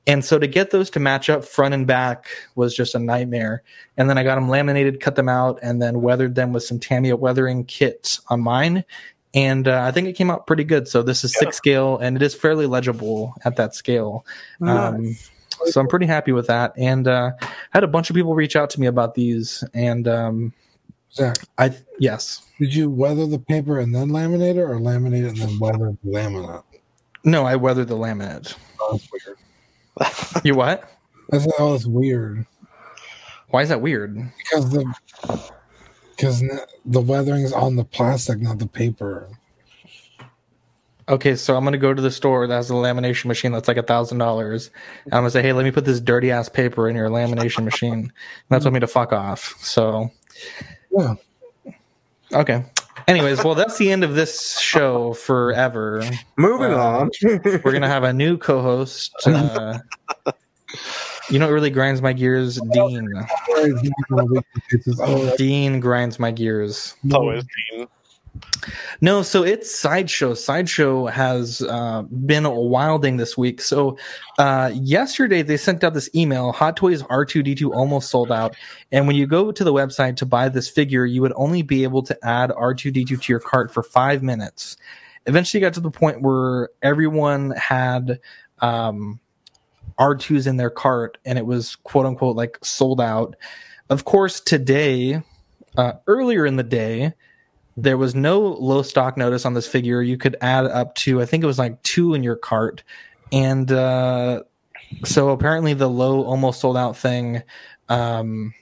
And 0.07 0.23
so 0.23 0.39
to 0.39 0.47
get 0.47 0.71
those 0.71 0.89
to 0.91 1.01
match 1.01 1.29
up 1.29 1.43
front 1.43 1.73
and 1.73 1.85
back 1.85 2.29
was 2.55 2.73
just 2.73 2.95
a 2.95 2.99
nightmare. 2.99 3.61
And 3.97 4.09
then 4.09 4.17
I 4.17 4.23
got 4.23 4.35
them 4.35 4.47
laminated, 4.49 5.01
cut 5.01 5.15
them 5.15 5.27
out, 5.29 5.59
and 5.61 5.81
then 5.81 6.01
weathered 6.01 6.33
them 6.35 6.53
with 6.53 6.63
some 6.63 6.79
Tamiya 6.79 7.17
weathering 7.17 7.65
kits 7.65 8.21
on 8.29 8.39
mine 8.39 8.85
and 9.33 9.67
uh, 9.67 9.83
I 9.83 9.91
think 9.91 10.07
it 10.07 10.13
came 10.13 10.29
out 10.29 10.47
pretty 10.47 10.63
good. 10.63 10.87
So 10.87 11.03
this 11.03 11.23
is 11.23 11.33
six 11.37 11.57
scale, 11.57 11.97
and 11.97 12.15
it 12.15 12.21
is 12.21 12.33
fairly 12.33 12.65
legible 12.65 13.33
at 13.45 13.55
that 13.57 13.75
scale. 13.75 14.25
Um, 14.61 15.15
so 15.65 15.81
I'm 15.81 15.87
pretty 15.87 16.05
happy 16.05 16.31
with 16.31 16.47
that. 16.47 16.73
And 16.77 17.07
uh, 17.07 17.31
I 17.41 17.49
had 17.71 17.83
a 17.83 17.87
bunch 17.87 18.09
of 18.09 18.15
people 18.15 18.35
reach 18.35 18.55
out 18.55 18.69
to 18.71 18.79
me 18.79 18.87
about 18.87 19.15
these, 19.15 19.63
and 19.73 20.07
um, 20.07 20.53
Zach, 21.13 21.37
I 21.57 21.75
yes, 21.99 22.45
did 22.59 22.73
you 22.73 22.89
weather 22.89 23.25
the 23.25 23.39
paper 23.39 23.79
and 23.79 23.93
then 23.93 24.09
laminate 24.09 24.55
it, 24.55 24.59
or 24.59 24.75
laminate 24.75 25.23
it 25.25 25.29
and 25.29 25.37
then 25.37 25.59
weather 25.59 25.97
the 26.03 26.09
laminate? 26.11 26.63
no, 27.23 27.45
I 27.45 27.55
weathered 27.55 27.87
the 27.87 27.97
laminate. 27.97 28.55
Oh, 28.79 28.93
that's 28.93 29.09
weird. 29.11 29.37
You 30.43 30.53
what? 30.53 30.89
That's 31.29 31.47
oh, 31.57 31.71
that's 31.71 31.87
weird 31.87 32.45
Why 33.49 33.63
is 33.63 33.69
that 33.69 33.81
weird? 33.81 34.15
because 34.37 34.69
the 34.69 34.93
because 36.17 36.43
the 36.85 36.99
weathering 37.01 37.43
is 37.43 37.53
on 37.53 37.75
the 37.75 37.83
plastic, 37.85 38.39
not 38.41 38.57
the 38.59 38.67
paper. 38.67 39.29
Okay, 41.09 41.35
so 41.37 41.55
I'm 41.55 41.63
gonna 41.63 41.77
go 41.77 41.93
to 41.93 42.01
the 42.01 42.11
store 42.11 42.47
that 42.47 42.53
has 42.53 42.69
a 42.69 42.73
lamination 42.73 43.25
machine 43.25 43.53
that's 43.53 43.69
like 43.69 43.77
a 43.77 43.83
thousand 43.83 44.17
dollars. 44.17 44.71
I'm 45.05 45.11
gonna 45.19 45.29
say, 45.31 45.41
hey, 45.41 45.53
let 45.53 45.63
me 45.63 45.71
put 45.71 45.85
this 45.85 46.01
dirty 46.01 46.31
ass 46.31 46.49
paper 46.49 46.89
in 46.89 46.95
your 46.97 47.09
lamination 47.09 47.63
machine. 47.65 47.93
And 47.93 48.11
that's 48.49 48.65
want 48.65 48.73
me 48.73 48.79
to 48.81 48.87
fuck 48.87 49.13
off. 49.13 49.55
So 49.59 50.11
Yeah. 50.91 51.15
okay. 52.33 52.65
Anyways, 53.07 53.41
well, 53.41 53.55
that's 53.55 53.77
the 53.77 53.89
end 53.89 54.03
of 54.03 54.15
this 54.15 54.59
show 54.59 55.13
forever. 55.13 56.03
Moving 56.35 56.73
Uh, 56.73 56.77
on. 56.77 57.09
We're 57.63 57.71
gonna 57.71 57.87
have 57.87 58.03
a 58.03 58.11
new 58.11 58.37
co-host. 58.37 59.13
Uh, 59.25 59.77
you 61.29 61.39
know, 61.39 61.47
what 61.47 61.53
really 61.53 61.69
grinds 61.69 62.01
my 62.01 62.13
gears, 62.13 62.59
Dean. 62.71 63.09
Dean 65.37 65.79
grinds 65.79 66.19
my 66.19 66.31
gears. 66.31 66.95
Always 67.11 67.43
Dean. 67.43 67.87
No, 69.01 69.21
so 69.21 69.43
it's 69.43 69.73
Sideshow. 69.73 70.33
Sideshow 70.33 71.05
has 71.07 71.61
uh, 71.61 72.03
been 72.03 72.49
wilding 72.49 73.17
this 73.17 73.37
week. 73.37 73.61
So 73.61 73.97
uh, 74.37 74.71
yesterday 74.73 75.41
they 75.41 75.57
sent 75.57 75.83
out 75.83 75.93
this 75.93 76.09
email: 76.15 76.51
Hot 76.51 76.77
Toys 76.77 77.03
R2D2 77.03 77.73
almost 77.73 78.09
sold 78.09 78.31
out. 78.31 78.55
And 78.91 79.07
when 79.07 79.15
you 79.15 79.27
go 79.27 79.51
to 79.51 79.63
the 79.63 79.73
website 79.73 80.17
to 80.17 80.25
buy 80.25 80.49
this 80.49 80.69
figure, 80.69 81.05
you 81.05 81.21
would 81.21 81.33
only 81.35 81.61
be 81.61 81.83
able 81.83 82.03
to 82.03 82.17
add 82.25 82.49
R2D2 82.51 83.21
to 83.21 83.31
your 83.31 83.39
cart 83.39 83.71
for 83.73 83.83
five 83.83 84.23
minutes. 84.23 84.77
Eventually, 85.25 85.61
got 85.61 85.73
to 85.73 85.81
the 85.81 85.91
point 85.91 86.21
where 86.21 86.69
everyone 86.81 87.51
had 87.51 88.19
um, 88.59 89.19
R2s 89.99 90.47
in 90.47 90.57
their 90.57 90.69
cart, 90.69 91.17
and 91.25 91.37
it 91.37 91.45
was 91.45 91.75
quote 91.77 92.05
unquote 92.05 92.35
like 92.35 92.57
sold 92.63 93.01
out. 93.01 93.35
Of 93.89 94.05
course, 94.05 94.39
today, 94.39 95.21
uh, 95.77 95.93
earlier 96.07 96.45
in 96.45 96.57
the 96.57 96.63
day, 96.63 97.13
there 97.77 97.97
was 97.97 98.15
no 98.15 98.39
low 98.39 98.81
stock 98.81 99.17
notice 99.17 99.45
on 99.45 99.53
this 99.53 99.67
figure. 99.67 100.01
You 100.01 100.17
could 100.17 100.35
add 100.41 100.65
up 100.65 100.95
to, 100.95 101.21
I 101.21 101.25
think 101.25 101.43
it 101.43 101.47
was 101.47 101.59
like 101.59 101.81
two 101.83 102.15
in 102.15 102.23
your 102.23 102.35
cart. 102.35 102.83
And 103.31 103.71
uh, 103.71 104.43
so 105.05 105.29
apparently 105.29 105.73
the 105.73 105.87
low 105.87 106.23
almost 106.23 106.59
sold 106.59 106.75
out 106.75 106.97
thing 106.97 107.43
um, 107.87 108.53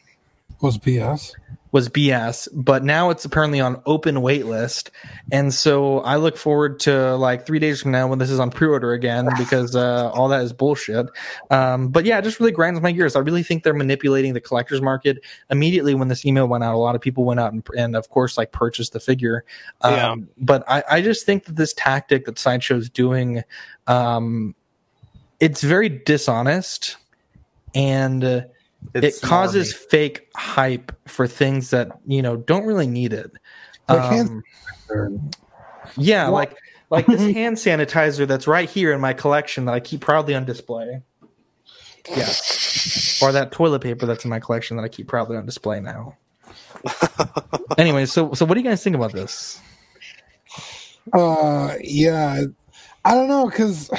was 0.62 0.78
BS. 0.78 1.34
Was 1.76 1.90
BS, 1.90 2.48
but 2.54 2.86
now 2.86 3.10
it's 3.10 3.26
apparently 3.26 3.60
on 3.60 3.82
open 3.86 4.22
wait 4.22 4.46
list. 4.46 4.92
And 5.34 5.54
so 5.54 6.00
I 6.00 6.16
look 6.16 6.38
forward 6.38 6.80
to 6.80 7.18
like 7.18 7.46
three 7.46 7.60
days 7.60 7.82
from 7.82 7.92
now 7.92 8.08
when 8.08 8.18
this 8.18 8.30
is 8.30 8.40
on 8.40 8.50
pre 8.50 8.70
order 8.70 8.94
again 8.94 9.28
because 9.38 9.76
uh, 9.76 10.10
all 10.12 10.30
that 10.30 10.42
is 10.42 10.54
bullshit. 10.54 11.08
Um, 11.52 11.90
but 11.90 12.06
yeah, 12.06 12.18
it 12.18 12.22
just 12.22 12.40
really 12.40 12.54
grinds 12.54 12.80
my 12.80 12.94
gears. 12.94 13.18
I 13.18 13.20
really 13.20 13.44
think 13.44 13.64
they're 13.64 13.74
manipulating 13.74 14.32
the 14.32 14.40
collector's 14.40 14.82
market. 14.82 15.18
Immediately 15.50 15.96
when 15.96 16.08
this 16.08 16.26
email 16.26 16.48
went 16.48 16.64
out, 16.64 16.76
a 16.76 16.78
lot 16.78 16.96
of 16.96 17.02
people 17.02 17.26
went 17.26 17.42
out 17.42 17.52
and, 17.52 17.68
and 17.78 17.98
of 17.98 18.08
course, 18.08 18.38
like 18.38 18.54
purchased 18.54 18.94
the 18.94 19.02
figure. 19.02 19.44
Um, 19.82 19.94
Yeah. 19.94 20.16
But 20.38 20.64
I, 20.70 20.84
I 20.90 21.02
just 21.02 21.26
think 21.26 21.44
that 21.44 21.58
this 21.58 21.74
tactic 21.74 22.24
that 22.24 22.40
Sideshow's 22.40 22.90
doing, 22.90 23.44
um, 23.88 24.56
it's 25.42 25.62
very 25.62 25.90
dishonest 25.90 26.96
and. 27.74 28.24
Uh, 28.24 28.42
It's 28.94 29.18
it 29.18 29.26
causes 29.26 29.74
smarmy. 29.74 29.90
fake 29.90 30.30
hype 30.36 30.92
for 31.08 31.28
things 31.28 31.70
that 31.72 32.00
you 32.06 32.22
know 32.22 32.38
don't 32.38 32.66
really 32.66 32.88
need 32.88 33.14
it. 33.14 33.32
Um, 33.88 34.44
sanitizer. 34.90 35.36
yeah, 35.98 36.28
like 36.28 36.56
like 36.90 37.06
this 37.08 37.22
hand 37.34 37.58
sanitizer 37.58 38.28
that's 38.28 38.48
right 38.48 38.70
here 38.70 38.94
in 38.94 39.02
my 39.02 39.14
collection 39.14 39.66
that 39.66 39.74
I 39.74 39.80
keep 39.80 40.02
proudly 40.02 40.36
on 40.36 40.46
display. 40.46 41.02
Yes, 42.10 43.20
or 43.22 43.32
that 43.32 43.52
toilet 43.52 43.82
paper 43.82 44.06
that's 44.06 44.24
in 44.26 44.30
my 44.30 44.40
collection 44.40 44.78
that 44.78 44.84
I 44.84 44.90
keep 44.90 45.08
proudly 45.08 45.38
on 45.38 45.46
display 45.46 45.80
now. 45.80 46.16
anyway, 47.78 48.06
so 48.06 48.34
so 48.34 48.46
what 48.46 48.54
do 48.56 48.62
you 48.62 48.70
guys 48.70 48.84
think 48.84 48.96
about 48.96 49.12
this? 49.12 49.60
Uh, 51.14 51.76
yeah, 51.82 52.44
I 53.04 53.14
don't 53.14 53.28
know 53.28 53.48
because 53.50 53.90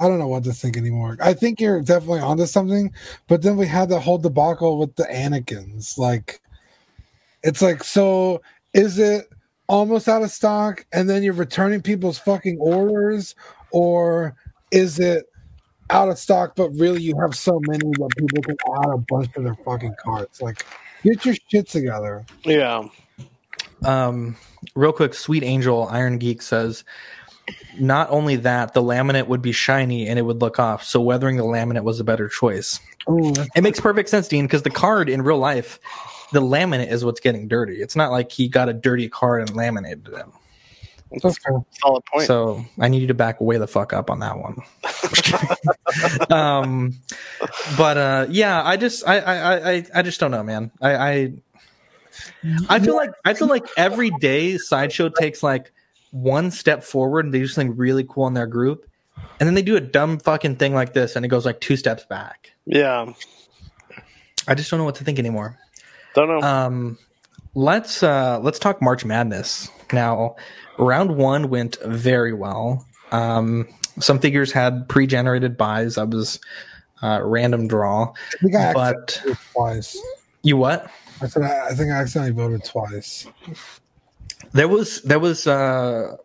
I 0.00 0.08
don't 0.08 0.18
know 0.18 0.28
what 0.28 0.44
to 0.44 0.52
think 0.52 0.78
anymore. 0.78 1.18
I 1.20 1.34
think 1.34 1.60
you're 1.60 1.82
definitely 1.82 2.20
onto 2.20 2.46
something, 2.46 2.92
but 3.28 3.42
then 3.42 3.56
we 3.56 3.66
had 3.66 3.90
the 3.90 4.00
whole 4.00 4.18
debacle 4.18 4.78
with 4.78 4.96
the 4.96 5.04
Anakins. 5.04 5.98
Like, 5.98 6.40
it's 7.42 7.60
like, 7.60 7.84
so 7.84 8.40
is 8.72 8.98
it 8.98 9.28
almost 9.68 10.08
out 10.08 10.22
of 10.22 10.30
stock, 10.30 10.86
and 10.92 11.08
then 11.08 11.22
you're 11.22 11.34
returning 11.34 11.82
people's 11.82 12.18
fucking 12.18 12.58
orders, 12.58 13.34
or 13.72 14.34
is 14.70 14.98
it 14.98 15.26
out 15.90 16.08
of 16.08 16.18
stock, 16.18 16.56
but 16.56 16.70
really 16.70 17.02
you 17.02 17.14
have 17.20 17.34
so 17.34 17.60
many 17.68 17.90
that 17.90 18.10
people 18.16 18.42
can 18.42 18.56
add 18.78 18.94
a 18.94 18.98
bunch 18.98 19.32
to 19.34 19.42
their 19.42 19.56
fucking 19.66 19.94
carts? 20.02 20.40
Like, 20.40 20.64
get 21.04 21.24
your 21.26 21.34
shit 21.48 21.68
together. 21.68 22.24
Yeah. 22.44 22.88
Um, 23.84 24.36
real 24.74 24.92
quick, 24.92 25.14
Sweet 25.14 25.42
Angel 25.42 25.88
Iron 25.88 26.18
Geek 26.18 26.42
says, 26.42 26.84
not 27.78 28.10
only 28.10 28.36
that, 28.36 28.74
the 28.74 28.82
laminate 28.82 29.26
would 29.28 29.42
be 29.42 29.52
shiny 29.52 30.08
and 30.08 30.18
it 30.18 30.22
would 30.22 30.40
look 30.40 30.58
off. 30.58 30.84
So 30.84 31.00
weathering 31.00 31.36
the 31.36 31.44
laminate 31.44 31.84
was 31.84 32.00
a 32.00 32.04
better 32.04 32.28
choice. 32.28 32.80
Ooh, 33.08 33.32
It 33.54 33.62
makes 33.62 33.80
perfect 33.80 34.08
sense, 34.08 34.28
Dean, 34.28 34.46
because 34.46 34.62
the 34.62 34.70
card 34.70 35.08
in 35.08 35.22
real 35.22 35.38
life, 35.38 35.78
the 36.32 36.40
laminate 36.40 36.90
is 36.90 37.04
what's 37.04 37.20
getting 37.20 37.48
dirty. 37.48 37.80
It's 37.80 37.96
not 37.96 38.10
like 38.10 38.30
he 38.30 38.48
got 38.48 38.68
a 38.68 38.72
dirty 38.72 39.08
card 39.08 39.42
and 39.42 39.56
laminated 39.56 40.08
it. 40.08 40.26
that's 41.22 41.38
fair. 41.38 41.64
Solid 41.70 42.04
point. 42.06 42.26
So 42.26 42.64
I 42.78 42.88
need 42.88 43.00
you 43.00 43.08
to 43.08 43.14
back 43.14 43.40
way 43.40 43.58
the 43.58 43.66
fuck 43.66 43.92
up 43.92 44.10
on 44.10 44.20
that 44.20 44.38
one. 44.38 44.56
um, 46.30 46.94
but 47.76 47.96
uh, 47.96 48.26
yeah, 48.30 48.62
I 48.64 48.76
just 48.76 49.06
I, 49.08 49.18
I 49.18 49.70
I 49.72 49.84
I 49.94 50.02
just 50.02 50.20
don't 50.20 50.30
know, 50.30 50.42
man. 50.42 50.70
I 50.80 50.94
I 50.94 51.32
I 52.68 52.78
feel 52.80 52.94
like 52.94 53.10
I 53.24 53.34
feel 53.34 53.48
like 53.48 53.66
every 53.76 54.10
day 54.20 54.56
sideshow 54.56 55.08
takes 55.08 55.42
like 55.42 55.72
one 56.10 56.50
step 56.50 56.82
forward 56.82 57.24
and 57.24 57.32
they 57.34 57.38
do 57.38 57.46
something 57.46 57.76
really 57.76 58.04
cool 58.08 58.26
in 58.26 58.34
their 58.34 58.46
group, 58.46 58.86
and 59.38 59.46
then 59.46 59.54
they 59.54 59.62
do 59.62 59.76
a 59.76 59.80
dumb 59.80 60.18
fucking 60.18 60.56
thing 60.56 60.74
like 60.74 60.92
this 60.92 61.16
and 61.16 61.24
it 61.24 61.28
goes 61.28 61.44
like 61.46 61.60
two 61.60 61.76
steps 61.76 62.04
back. 62.04 62.52
yeah. 62.66 63.12
I 64.48 64.54
just 64.54 64.70
don't 64.70 64.78
know 64.78 64.84
what 64.84 64.94
to 64.96 65.04
think 65.04 65.18
anymore. 65.18 65.58
Don't 66.14 66.26
know. 66.28 66.40
Um, 66.46 66.98
let's 67.54 68.02
uh, 68.02 68.40
let's 68.40 68.58
talk 68.58 68.80
March 68.82 69.04
Madness 69.04 69.68
now. 69.92 70.34
Round 70.78 71.16
one 71.16 71.50
went 71.50 71.76
very 71.84 72.32
well. 72.32 72.84
Um, 73.12 73.68
some 74.00 74.18
figures 74.18 74.50
had 74.50 74.88
pre-generated 74.88 75.56
buys. 75.56 75.98
I 75.98 76.04
was 76.04 76.40
uh, 77.02 77.20
random 77.22 77.68
draw, 77.68 78.12
I 78.12 78.36
think 78.38 78.56
I 78.56 78.72
but 78.72 79.22
twice. 79.52 79.96
you 80.42 80.56
what? 80.56 80.90
I 81.20 81.26
said 81.28 81.42
I, 81.42 81.66
I 81.68 81.74
think 81.74 81.92
I 81.92 81.96
accidentally 81.96 82.32
voted 82.32 82.64
twice. 82.64 83.26
There 84.52 84.68
was 84.68 85.02
there 85.02 85.18
was 85.18 85.46
uh, 85.46 86.16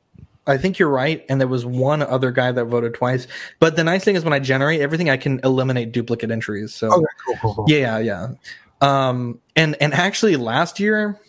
I 0.48 0.58
think 0.58 0.78
you're 0.80 0.90
right, 0.90 1.26
and 1.30 1.40
there 1.40 1.48
was 1.48 1.66
one 1.66 2.02
other 2.02 2.32
guy 2.32 2.52
that 2.52 2.66
voted 2.66 2.94
twice. 2.94 3.28
But 3.60 3.76
the 3.76 3.84
nice 3.84 4.04
thing 4.04 4.16
is 4.16 4.24
when 4.24 4.34
I 4.34 4.40
generate 4.40 4.82
everything, 4.82 5.10
I 5.10 5.18
can 5.18 5.40
eliminate 5.44 5.92
duplicate 5.92 6.32
entries. 6.32 6.74
So 6.74 6.92
Okay, 6.92 7.06
cool, 7.26 7.36
cool, 7.42 7.56
cool. 7.56 7.66
Yeah, 7.68 7.98
yeah. 8.00 8.30
Um, 8.82 9.40
and 9.56 9.76
and 9.82 9.94
actually, 9.94 10.36
last 10.36 10.80
year, 10.80 11.20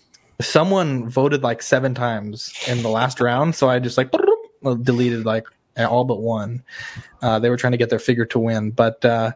someone 0.41 1.09
voted 1.09 1.43
like 1.43 1.63
seven 1.63 1.95
times 1.95 2.53
in 2.69 2.83
the 2.83 2.91
last 2.91 3.21
round, 3.21 3.55
so 3.55 3.69
I 3.69 3.79
just 3.79 3.97
like 3.97 4.13
deleted 4.83 5.25
like 5.25 5.47
all 5.85 6.05
but 6.05 6.21
one. 6.21 6.63
Uh, 7.23 7.39
they 7.39 7.51
were 7.51 7.57
trying 7.57 7.73
to 7.73 7.77
get 7.77 7.91
their 7.91 7.99
figure 7.99 8.25
to 8.27 8.39
win, 8.39 8.71
but 8.71 9.05
uh, 9.05 9.33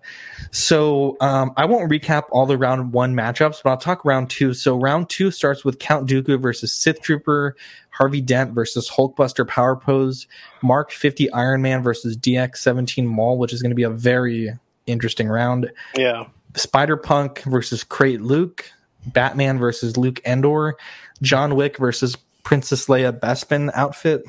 so 0.51 1.17
um, 1.21 1.53
I 1.57 1.65
won't 1.67 1.91
recap 1.91 2.25
all 2.31 2.47
the 2.47 2.57
round 2.57 2.93
one 2.93 3.15
matchups, 3.15 3.63
but 3.63 3.71
I'll 3.71 3.77
talk 3.77 4.05
round 4.05 4.31
two. 4.31 4.55
So 4.55 4.77
round 4.79 5.09
two 5.09 5.31
starts 5.31 5.65
with 5.65 5.79
Count 5.79 6.09
Dooku 6.09 6.41
versus 6.41 6.73
Sith 6.73 7.03
Trooper, 7.03 7.57
Harvey 7.91 8.21
Dent 8.21 8.53
versus 8.53 8.91
Hulkbuster 8.91 9.47
Power 9.47 9.77
Pose, 9.77 10.27
Mark 10.63 10.91
Fifty 10.91 11.31
Iron 11.33 11.63
Man 11.63 11.83
versus 11.83 12.17
DX 12.17 12.57
Seventeen 12.57 13.07
Maul, 13.07 13.39
which 13.39 13.53
is 13.53 13.63
going 13.63 13.71
to 13.71 13.77
be 13.77 13.83
a 13.83 13.91
very 13.91 14.53
interesting 14.87 15.29
round. 15.29 15.71
yeah. 15.97 16.25
Spider 16.57 16.97
Punk 16.97 17.43
versus 17.43 17.85
Crait 17.85 18.21
Luke, 18.21 18.71
Batman 19.07 19.59
versus 19.59 19.97
Luke 19.97 20.21
Endor, 20.25 20.77
John 21.23 21.55
Wick 21.55 21.77
versus 21.79 22.17
Princess 22.43 22.87
Leia 22.87 23.19
Bespin 23.19 23.71
outfit, 23.75 24.25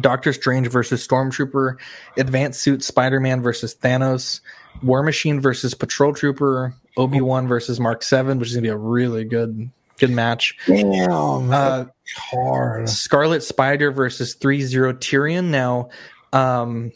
Doctor 0.00 0.32
Strange 0.32 0.68
versus 0.68 1.06
Stormtrooper, 1.06 1.76
Advanced 2.16 2.60
Suit 2.60 2.82
Spider 2.82 3.20
Man 3.20 3.42
versus 3.42 3.74
Thanos, 3.74 4.40
War 4.82 5.02
Machine 5.02 5.40
versus 5.40 5.74
Patrol 5.74 6.12
Trooper, 6.14 6.74
Obi 6.96 7.20
Wan 7.20 7.48
versus 7.48 7.80
Mark 7.80 8.02
Seven, 8.02 8.38
which 8.38 8.48
is 8.48 8.54
gonna 8.54 8.62
be 8.62 8.68
a 8.68 8.76
really 8.76 9.24
good 9.24 9.70
good 9.98 10.10
match. 10.10 10.56
Damn, 10.66 11.50
Uh, 11.52 11.84
hard. 12.16 12.88
Scarlet 12.88 13.42
Spider 13.42 13.90
versus 13.90 14.36
threezero 14.36 14.92
Tyrion. 14.94 15.46
Now, 15.46 15.88
um, 16.32 16.92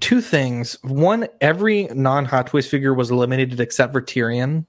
two 0.00 0.20
things. 0.20 0.76
One, 0.82 1.28
every 1.40 1.84
non 1.94 2.26
Hot 2.26 2.48
Toys 2.48 2.66
figure 2.66 2.92
was 2.92 3.10
eliminated 3.10 3.60
except 3.60 3.92
for 3.92 4.02
Tyrion. 4.02 4.66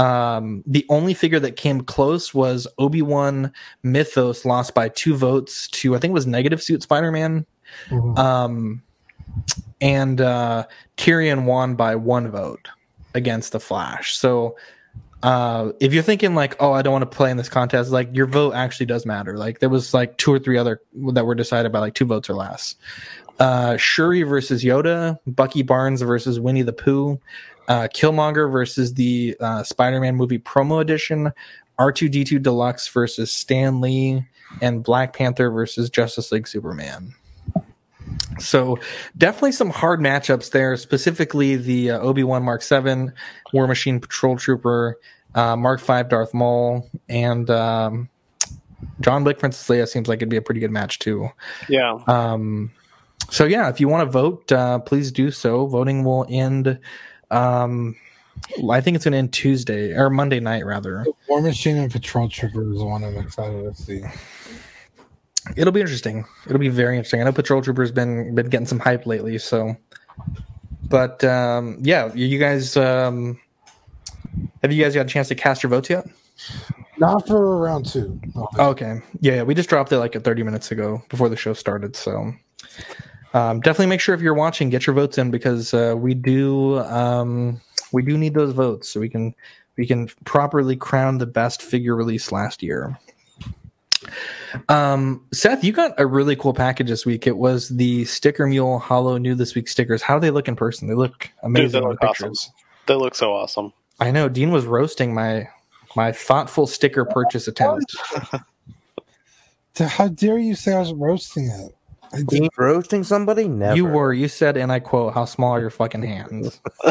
Um, 0.00 0.64
the 0.66 0.86
only 0.88 1.12
figure 1.12 1.40
that 1.40 1.56
came 1.56 1.82
close 1.82 2.32
was 2.32 2.66
Obi 2.78 3.02
Wan 3.02 3.52
Mythos, 3.82 4.44
lost 4.44 4.74
by 4.74 4.88
two 4.88 5.14
votes 5.14 5.68
to, 5.68 5.94
I 5.94 5.98
think 5.98 6.12
it 6.12 6.14
was 6.14 6.26
Negative 6.26 6.62
Suit 6.62 6.82
Spider 6.82 7.12
Man. 7.12 7.44
Mhm. 7.88 8.18
Um, 8.18 8.82
and 9.80 10.20
uh, 10.20 10.66
Tyrion 10.96 11.44
won 11.44 11.74
by 11.74 11.96
one 11.96 12.30
vote 12.30 12.68
against 13.14 13.52
the 13.52 13.60
Flash. 13.60 14.16
So, 14.16 14.56
uh, 15.22 15.72
if 15.80 15.92
you're 15.92 16.02
thinking 16.02 16.34
like, 16.34 16.56
oh, 16.60 16.72
I 16.72 16.80
don't 16.80 16.92
want 16.92 17.10
to 17.10 17.16
play 17.16 17.30
in 17.30 17.36
this 17.36 17.50
contest, 17.50 17.90
like 17.90 18.08
your 18.14 18.26
vote 18.26 18.54
actually 18.54 18.86
does 18.86 19.04
matter. 19.04 19.36
Like 19.36 19.58
there 19.58 19.68
was 19.68 19.92
like 19.92 20.16
two 20.16 20.32
or 20.32 20.38
three 20.38 20.56
other 20.56 20.80
that 21.12 21.26
were 21.26 21.34
decided 21.34 21.72
by 21.72 21.78
like 21.78 21.94
two 21.94 22.06
votes 22.06 22.30
or 22.30 22.34
less. 22.34 22.74
Uh, 23.38 23.76
Shuri 23.76 24.22
versus 24.22 24.64
Yoda, 24.64 25.18
Bucky 25.26 25.62
Barnes 25.62 26.02
versus 26.02 26.40
Winnie 26.40 26.62
the 26.62 26.72
Pooh, 26.72 27.18
uh, 27.70 27.86
Killmonger 27.86 28.50
versus 28.50 28.94
the 28.94 29.36
uh, 29.38 29.62
Spider-Man 29.62 30.16
movie 30.16 30.40
promo 30.40 30.80
edition, 30.80 31.32
R2D2 31.78 32.42
Deluxe 32.42 32.88
versus 32.88 33.30
Stan 33.30 33.80
Lee, 33.80 34.24
and 34.60 34.82
Black 34.82 35.16
Panther 35.16 35.50
versus 35.50 35.88
Justice 35.88 36.32
League 36.32 36.48
Superman. 36.48 37.14
So 38.40 38.76
definitely 39.16 39.52
some 39.52 39.70
hard 39.70 40.00
matchups 40.00 40.50
there. 40.50 40.76
Specifically, 40.76 41.54
the 41.54 41.92
uh, 41.92 42.00
Obi 42.00 42.24
Wan 42.24 42.42
Mark 42.42 42.62
Seven, 42.62 43.12
War 43.52 43.68
Machine 43.68 44.00
Patrol 44.00 44.36
Trooper, 44.36 44.98
uh, 45.36 45.54
Mark 45.54 45.78
Five 45.80 46.08
Darth 46.08 46.34
Maul, 46.34 46.90
and 47.08 47.48
um, 47.50 48.08
John 49.00 49.22
Wick 49.22 49.38
Princess 49.38 49.68
Leia 49.68 49.86
seems 49.86 50.08
like 50.08 50.16
it'd 50.16 50.28
be 50.28 50.36
a 50.36 50.42
pretty 50.42 50.60
good 50.60 50.72
match 50.72 50.98
too. 50.98 51.28
Yeah. 51.68 52.00
Um, 52.08 52.72
so 53.30 53.44
yeah, 53.44 53.68
if 53.68 53.78
you 53.78 53.86
want 53.86 54.08
to 54.08 54.10
vote, 54.10 54.50
uh, 54.50 54.80
please 54.80 55.12
do 55.12 55.30
so. 55.30 55.66
Voting 55.66 56.02
will 56.02 56.26
end. 56.28 56.80
Um, 57.30 57.96
I 58.70 58.80
think 58.80 58.94
it's 58.96 59.04
going 59.04 59.12
to 59.12 59.18
end 59.18 59.32
Tuesday 59.32 59.92
or 59.92 60.10
Monday 60.10 60.40
night 60.40 60.64
rather. 60.64 61.04
War 61.28 61.40
Machine 61.40 61.76
and 61.76 61.90
Patrol 61.90 62.28
Trooper 62.28 62.72
is 62.72 62.78
the 62.78 62.84
one 62.84 63.04
I'm 63.04 63.16
excited 63.16 63.62
to 63.62 63.82
see. 63.82 64.02
It'll 65.56 65.72
be 65.72 65.80
interesting. 65.80 66.24
It'll 66.46 66.58
be 66.58 66.68
very 66.68 66.96
interesting. 66.96 67.20
I 67.20 67.24
know 67.24 67.32
Patrol 67.32 67.62
Trooper's 67.62 67.92
been 67.92 68.34
been 68.34 68.48
getting 68.48 68.66
some 68.66 68.78
hype 68.78 69.06
lately, 69.06 69.38
so. 69.38 69.76
But 70.88 71.22
um, 71.24 71.78
yeah, 71.80 72.12
you 72.14 72.26
you 72.26 72.38
guys 72.38 72.76
um, 72.76 73.40
have 74.62 74.72
you 74.72 74.82
guys 74.82 74.94
got 74.94 75.06
a 75.06 75.08
chance 75.08 75.28
to 75.28 75.34
cast 75.34 75.62
your 75.62 75.70
votes 75.70 75.88
yet? 75.90 76.06
Not 76.98 77.26
for 77.26 77.56
round 77.58 77.86
two. 77.86 78.20
No, 78.34 78.48
Okay. 78.58 79.00
Yeah, 79.20 79.36
yeah, 79.36 79.42
we 79.42 79.54
just 79.54 79.68
dropped 79.70 79.90
it 79.92 79.98
like 79.98 80.12
30 80.12 80.42
minutes 80.42 80.70
ago 80.70 81.02
before 81.08 81.28
the 81.28 81.36
show 81.36 81.54
started. 81.54 81.96
So 81.96 82.32
um, 83.34 83.60
definitely 83.60 83.86
make 83.86 84.00
sure 84.00 84.14
if 84.14 84.20
you're 84.20 84.34
watching, 84.34 84.70
get 84.70 84.86
your 84.86 84.94
votes 84.94 85.18
in 85.18 85.30
because 85.30 85.72
uh, 85.72 85.94
we 85.96 86.14
do 86.14 86.78
um, 86.80 87.60
we 87.92 88.02
do 88.02 88.18
need 88.18 88.34
those 88.34 88.52
votes 88.52 88.88
so 88.88 89.00
we 89.00 89.08
can 89.08 89.34
we 89.76 89.86
can 89.86 90.08
properly 90.24 90.76
crown 90.76 91.18
the 91.18 91.26
best 91.26 91.62
figure 91.62 91.94
release 91.94 92.32
last 92.32 92.62
year. 92.62 92.98
Um, 94.68 95.24
Seth, 95.32 95.62
you 95.62 95.72
got 95.72 95.92
a 95.98 96.06
really 96.06 96.34
cool 96.34 96.54
package 96.54 96.88
this 96.88 97.06
week. 97.06 97.26
It 97.26 97.36
was 97.36 97.68
the 97.68 98.04
Sticker 98.06 98.46
Mule 98.46 98.78
Hollow 98.78 99.18
New 99.18 99.34
This 99.34 99.54
Week 99.54 99.68
stickers. 99.68 100.02
How 100.02 100.14
do 100.14 100.20
they 100.20 100.30
look 100.30 100.48
in 100.48 100.56
person? 100.56 100.88
They 100.88 100.94
look 100.94 101.30
amazing 101.42 101.72
they 101.72 101.78
in 101.78 101.84
the 101.84 101.90
look 101.90 102.02
awesome. 102.02 102.34
They 102.86 102.94
look 102.94 103.14
so 103.14 103.32
awesome. 103.32 103.72
I 104.00 104.10
know 104.10 104.28
Dean 104.28 104.50
was 104.50 104.66
roasting 104.66 105.14
my 105.14 105.48
my 105.96 106.12
thoughtful 106.12 106.66
sticker 106.66 107.04
purchase 107.04 107.48
attempt. 107.48 107.96
How 109.78 110.08
dare 110.08 110.38
you 110.38 110.54
say 110.54 110.74
I 110.74 110.80
was 110.80 110.92
roasting 110.92 111.46
it? 111.46 111.74
I 112.12 112.18
did 112.18 112.26
Dean 112.28 112.48
roasting 112.56 113.04
somebody? 113.04 113.46
Never. 113.48 113.76
You 113.76 113.84
were. 113.86 114.12
You 114.12 114.28
said, 114.28 114.56
and 114.56 114.72
I 114.72 114.80
quote, 114.80 115.14
"How 115.14 115.24
small 115.24 115.52
are 115.52 115.60
your 115.60 115.70
fucking 115.70 116.02
hands?" 116.02 116.60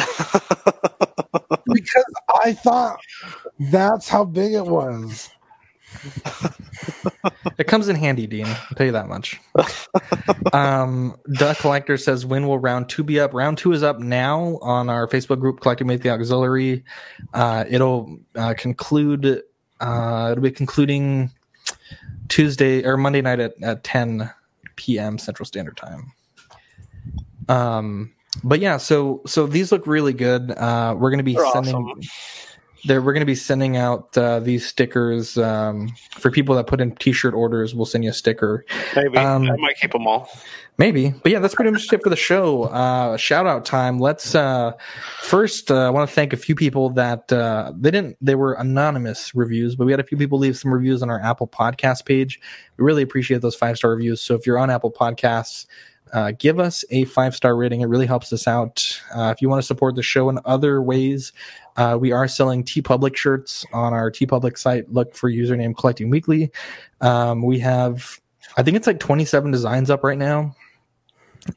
because 1.74 2.06
I 2.44 2.54
thought 2.54 3.00
that's 3.60 4.08
how 4.08 4.26
big 4.26 4.54
it 4.54 4.66
was. 4.66 5.30
It 7.58 7.68
comes 7.68 7.90
in 7.90 7.96
handy, 7.98 8.28
Dean. 8.28 8.46
I'll 8.46 8.76
tell 8.76 8.86
you 8.86 8.92
that 8.94 9.10
much. 9.10 9.40
um, 10.54 11.16
Duck 11.34 11.58
Collector 11.58 11.98
says, 11.98 12.26
"When 12.26 12.48
will 12.48 12.60
round 12.60 12.88
two 12.88 13.04
be 13.04 13.20
up?" 13.20 13.34
Round 13.34 13.58
two 13.58 13.74
is 13.74 13.84
up 13.84 14.00
now 14.00 14.58
on 14.62 14.90
our 14.90 15.08
Facebook 15.08 15.40
group, 15.40 15.60
Collecting 15.60 15.88
Make 15.88 16.02
the 16.02 16.12
Auxiliary. 16.12 16.86
Uh, 17.34 17.66
it'll 17.68 18.20
uh, 18.36 18.54
conclude. 18.58 19.44
Uh, 19.82 20.30
it'll 20.32 20.44
be 20.44 20.52
concluding 20.52 21.32
Tuesday 22.30 22.84
or 22.86 22.96
Monday 22.96 23.22
night 23.22 23.40
at, 23.40 23.54
at 23.62 23.84
10 23.84 24.30
p.m. 24.80 25.18
Central 25.18 25.46
Standard 25.46 25.76
Time. 25.78 26.14
Um, 27.50 28.14
but 28.44 28.60
yeah, 28.60 28.78
so 28.78 29.22
so 29.28 29.46
these 29.46 29.72
look 29.72 29.86
really 29.86 30.14
good. 30.14 30.52
Uh, 30.52 30.96
we're 30.98 31.10
going 31.10 31.18
to 31.20 31.24
be 31.24 31.36
They're 31.36 31.52
sending. 31.52 31.76
awesome. 31.76 32.02
There 32.86 33.02
we're 33.02 33.14
going 33.14 33.22
to 33.22 33.26
be 33.26 33.36
sending 33.36 33.78
out 33.78 34.18
uh, 34.18 34.40
these 34.40 34.66
stickers 34.66 35.38
um, 35.38 35.90
for 36.18 36.32
people 36.32 36.56
that 36.56 36.68
put 36.68 36.82
in 36.82 36.96
t-shirt 36.96 37.34
orders. 37.34 37.76
We'll 37.76 37.86
send 37.86 38.04
you 38.04 38.10
a 38.10 38.14
sticker. 38.14 38.66
Maybe 38.96 39.18
Um, 39.18 39.50
I 39.50 39.56
might 39.58 39.78
keep 39.78 39.92
them 39.92 40.08
all. 40.08 40.30
Maybe, 40.78 41.10
but 41.10 41.32
yeah, 41.34 41.40
that's 41.40 41.56
pretty 41.56 41.72
much 41.72 41.92
it 41.92 42.02
for 42.02 42.10
the 42.10 42.16
show. 42.16 42.64
Uh, 42.64 43.18
shout 43.18 43.46
out 43.46 43.66
time. 43.66 44.00
Let's 44.00 44.34
uh, 44.34 44.72
first. 45.20 45.70
Uh, 45.70 45.88
I 45.88 45.90
want 45.90 46.10
to 46.10 46.16
thank 46.16 46.32
a 46.32 46.38
few 46.38 46.56
people 46.56 46.90
that 46.92 47.30
uh, 47.34 47.74
they 47.78 47.92
didn't. 47.92 48.16
They 48.22 48.36
were 48.36 48.54
anonymous 48.54 49.36
reviews, 49.36 49.76
but 49.76 49.86
we 49.86 49.92
had 49.92 50.00
a 50.00 50.06
few 50.06 50.18
people 50.18 50.40
leave 50.40 50.58
some 50.58 50.74
reviews 50.74 51.04
on 51.04 51.10
our 51.10 51.20
Apple 51.20 51.50
Podcast 51.50 52.06
page. 52.06 52.40
We 52.78 52.86
really 52.86 53.04
appreciate 53.04 53.42
those 53.42 53.56
five 53.56 53.76
star 53.76 53.92
reviews. 53.92 54.22
So 54.22 54.36
if 54.36 54.48
you're 54.48 54.58
on 54.58 54.70
Apple 54.70 54.92
Podcasts, 54.92 55.66
uh, 56.14 56.32
give 56.38 56.60
us 56.60 56.84
a 56.90 57.06
five 57.06 57.36
star 57.36 57.56
rating. 57.56 57.82
It 57.82 57.88
really 57.88 58.06
helps 58.06 58.32
us 58.34 58.48
out. 58.48 59.02
Uh, 59.16 59.34
if 59.36 59.42
you 59.42 59.50
want 59.50 59.62
to 59.62 59.66
support 59.66 59.96
the 59.96 60.04
show 60.04 60.30
in 60.30 60.40
other 60.46 60.82
ways, 60.82 61.34
uh, 61.78 61.98
we 62.00 62.12
are 62.12 62.28
selling 62.28 62.64
TeePublic 62.64 63.16
shirts 63.16 63.66
on 63.74 63.94
our 63.94 64.12
TeePublic 64.12 64.58
site. 64.58 64.92
Look 64.92 65.16
for 65.16 65.32
username 65.32 65.76
Collecting 65.78 66.10
Weekly. 66.10 66.52
Um, 67.02 67.42
we 67.42 67.60
have, 67.60 68.20
I 68.58 68.64
think 68.64 68.78
it's 68.78 68.88
like 68.88 69.00
27 69.00 69.52
designs 69.52 69.90
up 69.90 70.04
right 70.04 70.18
now. 70.18 70.56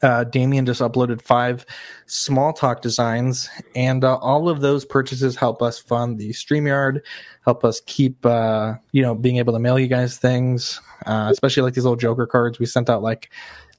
Uh, 0.00 0.24
Damien 0.24 0.64
just 0.64 0.80
uploaded 0.80 1.20
five 1.20 1.66
small 2.07 2.53
talk 2.53 2.82
designs, 2.82 3.50
and 3.74 4.05
uh, 4.05 4.16
all 4.16 4.48
of 4.48 4.61
those 4.61 4.84
purchases 4.84 5.34
help 5.34 5.61
us 5.61 5.78
fund 5.78 6.18
the 6.18 6.30
StreamYard, 6.30 7.00
help 7.44 7.64
us 7.64 7.82
keep, 7.86 8.24
uh, 8.24 8.74
you 8.92 9.03
know, 9.03 9.14
being 9.14 9.38
able 9.38 9.53
to 9.53 9.59
mail 9.59 9.78
you 9.78 9.88
guys 9.88 10.16
things, 10.16 10.80
uh, 11.07 11.28
especially 11.30 11.64
like 11.64 11.74
these 11.74 11.84
little 11.84 11.96
Joker 11.96 12.26
cards. 12.26 12.59
We 12.59 12.66
sent 12.66 12.88
out 12.88 13.03
like 13.03 13.30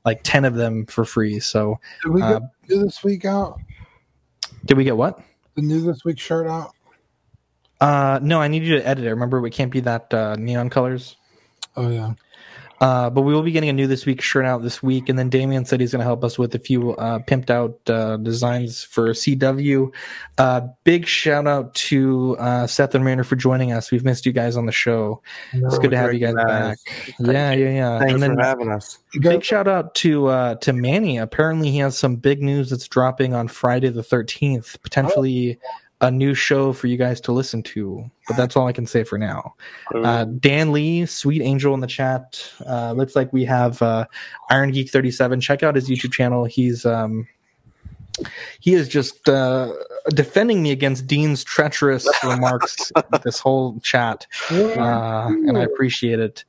like 0.05 0.21
10 0.23 0.45
of 0.45 0.55
them 0.55 0.85
for 0.85 1.05
free. 1.05 1.39
So, 1.39 1.79
Did 2.03 2.11
we 2.11 2.21
uh, 2.21 2.39
get 2.39 2.49
new 2.69 2.83
this 2.85 3.03
week 3.03 3.25
out? 3.25 3.59
did 4.65 4.77
we 4.77 4.83
get 4.83 4.97
what? 4.97 5.19
The 5.55 5.61
new 5.61 5.81
this 5.81 6.03
week 6.05 6.19
shirt 6.19 6.47
out? 6.47 6.71
Uh, 7.81 8.19
no, 8.21 8.39
I 8.41 8.47
need 8.47 8.63
you 8.63 8.77
to 8.77 8.87
edit 8.87 9.05
it. 9.05 9.09
Remember, 9.09 9.41
we 9.41 9.49
can't 9.49 9.71
be 9.71 9.81
that 9.81 10.13
uh, 10.13 10.35
neon 10.37 10.69
colors. 10.69 11.17
Oh 11.75 11.89
yeah. 11.89 12.13
Uh, 12.83 13.09
but 13.09 13.21
we 13.21 13.33
will 13.33 13.43
be 13.43 13.51
getting 13.53 13.69
a 13.69 13.73
new 13.73 13.87
this 13.87 14.05
week 14.05 14.19
shirt 14.19 14.43
out 14.43 14.61
this 14.61 14.83
week, 14.83 15.07
and 15.07 15.17
then 15.17 15.29
Damien 15.29 15.63
said 15.63 15.79
he's 15.79 15.93
going 15.93 16.01
to 16.01 16.05
help 16.05 16.21
us 16.21 16.37
with 16.37 16.53
a 16.53 16.59
few 16.59 16.91
uh, 16.95 17.19
pimped 17.19 17.49
out 17.49 17.79
uh, 17.89 18.17
designs 18.17 18.83
for 18.83 19.11
CW. 19.11 19.89
Uh, 20.37 20.67
big 20.83 21.07
shout 21.07 21.47
out 21.47 21.73
to 21.75 22.35
uh, 22.39 22.67
Seth 22.67 22.93
and 22.93 23.05
Rainer 23.05 23.23
for 23.23 23.37
joining 23.37 23.71
us. 23.71 23.89
We've 23.89 24.03
missed 24.03 24.25
you 24.25 24.33
guys 24.33 24.57
on 24.57 24.65
the 24.65 24.73
show. 24.73 25.21
it's 25.53 25.79
good 25.79 25.91
to 25.91 25.97
have 25.97 26.13
you 26.13 26.19
guys 26.19 26.35
back. 26.35 26.77
Yeah, 27.21 27.53
yeah, 27.53 27.69
yeah. 27.69 27.99
Thanks 27.99 28.15
and 28.15 28.21
then 28.21 28.35
for 28.35 28.43
having 28.43 28.69
us. 28.69 28.99
big 29.17 29.45
shout 29.45 29.69
out 29.69 29.95
to 29.95 30.27
uh, 30.27 30.55
to 30.55 30.73
Manny. 30.73 31.17
Apparently, 31.17 31.71
he 31.71 31.77
has 31.77 31.97
some 31.97 32.17
big 32.17 32.41
news 32.41 32.69
that's 32.69 32.89
dropping 32.89 33.33
on 33.33 33.47
Friday 33.47 33.91
the 33.91 34.03
thirteenth. 34.03 34.75
Potentially. 34.83 35.57
A 36.03 36.11
new 36.11 36.33
show 36.33 36.73
for 36.73 36.87
you 36.87 36.97
guys 36.97 37.21
to 37.21 37.31
listen 37.31 37.63
to, 37.63 38.11
but 38.27 38.35
that's 38.35 38.57
all 38.57 38.67
I 38.67 38.73
can 38.73 38.85
say 38.85 39.05
for 39.05 39.17
now. 39.17 39.55
Uh, 39.95 40.25
Dan 40.25 40.73
Lee, 40.73 41.05
Sweet 41.05 41.41
Angel 41.41 41.73
in 41.73 41.79
the 41.79 41.87
chat. 41.87 42.45
Uh, 42.67 42.91
looks 42.91 43.15
like 43.15 43.31
we 43.31 43.45
have 43.45 43.81
uh, 43.81 44.05
Iron 44.49 44.71
Geek 44.71 44.89
37. 44.89 45.39
Check 45.39 45.63
out 45.63 45.75
his 45.75 45.89
YouTube 45.89 46.11
channel. 46.11 46.43
He's 46.43 46.85
um, 46.85 47.25
he 48.59 48.73
is 48.73 48.89
just 48.89 49.29
uh, 49.29 49.71
defending 50.09 50.61
me 50.61 50.71
against 50.71 51.07
Dean's 51.07 51.43
treacherous 51.43 52.07
remarks 52.23 52.91
this 53.23 53.39
whole 53.39 53.79
chat, 53.79 54.27
uh, 54.51 55.27
and 55.27 55.57
I 55.57 55.63
appreciate 55.63 56.19
it. 56.19 56.43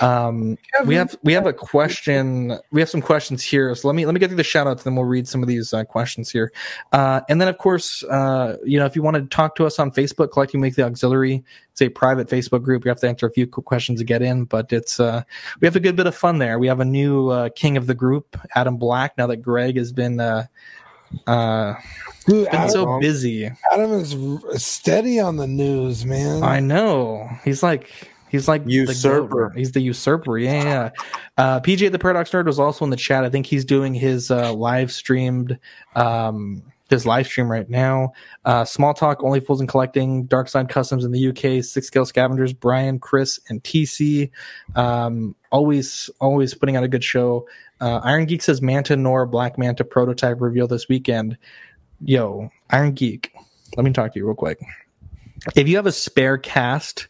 Um, 0.00 0.56
we 0.84 0.94
have 0.94 1.16
we 1.22 1.32
have 1.32 1.46
a 1.46 1.52
question. 1.52 2.58
We 2.70 2.80
have 2.80 2.88
some 2.88 3.02
questions 3.02 3.42
here, 3.42 3.74
so 3.74 3.88
let 3.88 3.94
me 3.94 4.06
let 4.06 4.14
me 4.14 4.20
get 4.20 4.28
through 4.28 4.36
the 4.36 4.44
shout 4.44 4.66
outs, 4.66 4.84
and 4.84 4.92
then 4.92 4.96
we'll 4.96 5.08
read 5.08 5.26
some 5.26 5.42
of 5.42 5.48
these 5.48 5.74
uh, 5.74 5.84
questions 5.84 6.30
here. 6.30 6.52
Uh, 6.92 7.20
and 7.28 7.40
then, 7.40 7.48
of 7.48 7.58
course, 7.58 8.02
uh, 8.04 8.56
you 8.64 8.78
know, 8.78 8.86
if 8.86 8.94
you 8.94 9.02
want 9.02 9.16
to 9.16 9.22
talk 9.24 9.56
to 9.56 9.66
us 9.66 9.78
on 9.78 9.90
Facebook, 9.90 10.32
Collecting 10.32 10.60
Weekly 10.60 10.84
Auxiliary, 10.84 11.42
it's 11.72 11.82
a 11.82 11.88
private 11.88 12.28
Facebook 12.28 12.62
group. 12.62 12.84
You 12.84 12.90
have 12.90 13.00
to 13.00 13.08
answer 13.08 13.26
a 13.26 13.32
few 13.32 13.46
quick 13.46 13.66
questions 13.66 13.98
to 14.00 14.04
get 14.04 14.22
in, 14.22 14.44
but 14.44 14.72
it's 14.72 15.00
uh, 15.00 15.22
we 15.60 15.66
have 15.66 15.76
a 15.76 15.80
good 15.80 15.96
bit 15.96 16.06
of 16.06 16.14
fun 16.14 16.38
there. 16.38 16.58
We 16.58 16.68
have 16.68 16.80
a 16.80 16.84
new 16.84 17.28
uh, 17.28 17.48
king 17.50 17.76
of 17.76 17.86
the 17.86 17.94
group, 17.94 18.36
Adam 18.54 18.76
Black. 18.76 19.18
Now 19.18 19.26
that 19.26 19.38
Greg 19.38 19.76
has 19.76 19.92
been 19.92 20.20
uh, 21.26 21.74
Dude, 22.26 22.46
been 22.46 22.54
Adam, 22.54 22.70
so 22.70 23.00
busy. 23.00 23.50
Adam 23.72 23.92
is 23.92 24.16
steady 24.62 25.18
on 25.18 25.36
the 25.36 25.46
news, 25.46 26.04
man. 26.04 26.42
I 26.42 26.60
know. 26.60 27.28
He's 27.44 27.62
like 27.62 28.10
he's 28.28 28.46
like 28.46 28.64
the 28.64 28.72
Usurper. 28.72 29.48
goat. 29.48 29.58
He's 29.58 29.72
the 29.72 29.80
usurper. 29.80 30.38
Yeah, 30.38 30.62
yeah. 30.62 30.90
Uh, 31.36 31.60
PJ 31.60 31.90
the 31.90 31.98
Paradox 31.98 32.30
Nerd 32.30 32.46
was 32.46 32.58
also 32.58 32.84
in 32.84 32.90
the 32.90 32.96
chat. 32.96 33.24
I 33.24 33.30
think 33.30 33.46
he's 33.46 33.64
doing 33.64 33.94
his 33.94 34.30
uh, 34.30 34.52
live 34.52 34.92
streamed 34.92 35.58
um, 35.96 36.62
his 36.90 37.06
live 37.06 37.26
stream 37.26 37.50
right 37.50 37.70
now. 37.70 38.12
Uh, 38.44 38.64
Small 38.64 38.92
Talk, 38.92 39.22
Only 39.22 39.40
Fools 39.40 39.60
and 39.60 39.68
Collecting, 39.68 40.24
Dark 40.24 40.48
Side 40.48 40.68
Customs 40.68 41.04
in 41.04 41.12
the 41.12 41.28
UK, 41.28 41.64
Six 41.64 41.86
Scale 41.86 42.04
Scavengers, 42.04 42.52
Brian, 42.52 42.98
Chris, 42.98 43.40
and 43.48 43.62
TC. 43.62 44.30
Um, 44.74 45.36
always, 45.52 46.10
always 46.20 46.52
putting 46.52 46.76
out 46.76 46.84
a 46.84 46.88
good 46.88 47.04
show. 47.04 47.46
Uh, 47.80 48.00
Iron 48.02 48.26
Geek 48.26 48.42
says 48.42 48.60
Manta 48.60 48.96
Nora 48.96 49.26
Black 49.26 49.56
Manta 49.56 49.84
prototype 49.84 50.40
reveal 50.40 50.66
this 50.66 50.88
weekend. 50.88 51.38
Yo, 52.04 52.50
Iron 52.70 52.92
Geek, 52.92 53.32
let 53.76 53.84
me 53.84 53.92
talk 53.92 54.12
to 54.12 54.18
you 54.18 54.26
real 54.26 54.34
quick. 54.34 54.58
If 55.54 55.68
you 55.68 55.76
have 55.76 55.86
a 55.86 55.92
spare 55.92 56.36
cast 56.36 57.06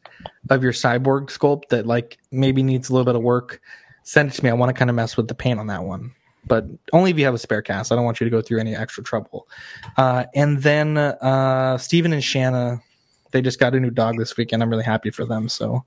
of 0.50 0.62
your 0.62 0.72
cyborg 0.72 1.26
sculpt 1.26 1.70
that 1.70 1.86
like 1.86 2.18
maybe 2.30 2.62
needs 2.62 2.90
a 2.90 2.92
little 2.92 3.06
bit 3.06 3.16
of 3.16 3.22
work, 3.22 3.60
send 4.02 4.30
it 4.30 4.34
to 4.34 4.44
me. 4.44 4.50
I 4.50 4.54
want 4.54 4.68
to 4.68 4.78
kind 4.78 4.90
of 4.90 4.96
mess 4.96 5.16
with 5.16 5.26
the 5.26 5.34
paint 5.34 5.58
on 5.58 5.68
that 5.68 5.84
one, 5.84 6.12
but 6.46 6.66
only 6.92 7.10
if 7.10 7.18
you 7.18 7.24
have 7.24 7.34
a 7.34 7.38
spare 7.38 7.62
cast. 7.62 7.92
I 7.92 7.96
don't 7.96 8.04
want 8.04 8.20
you 8.20 8.24
to 8.24 8.30
go 8.30 8.42
through 8.42 8.60
any 8.60 8.74
extra 8.74 9.02
trouble. 9.02 9.48
Uh, 9.96 10.24
and 10.34 10.62
then 10.62 10.96
uh, 10.98 11.78
Steven 11.78 12.12
and 12.12 12.22
Shanna, 12.24 12.82
they 13.30 13.42
just 13.42 13.58
got 13.60 13.74
a 13.74 13.80
new 13.80 13.90
dog 13.90 14.18
this 14.18 14.36
weekend. 14.36 14.62
I'm 14.62 14.70
really 14.70 14.84
happy 14.84 15.10
for 15.10 15.24
them. 15.24 15.48
So, 15.48 15.84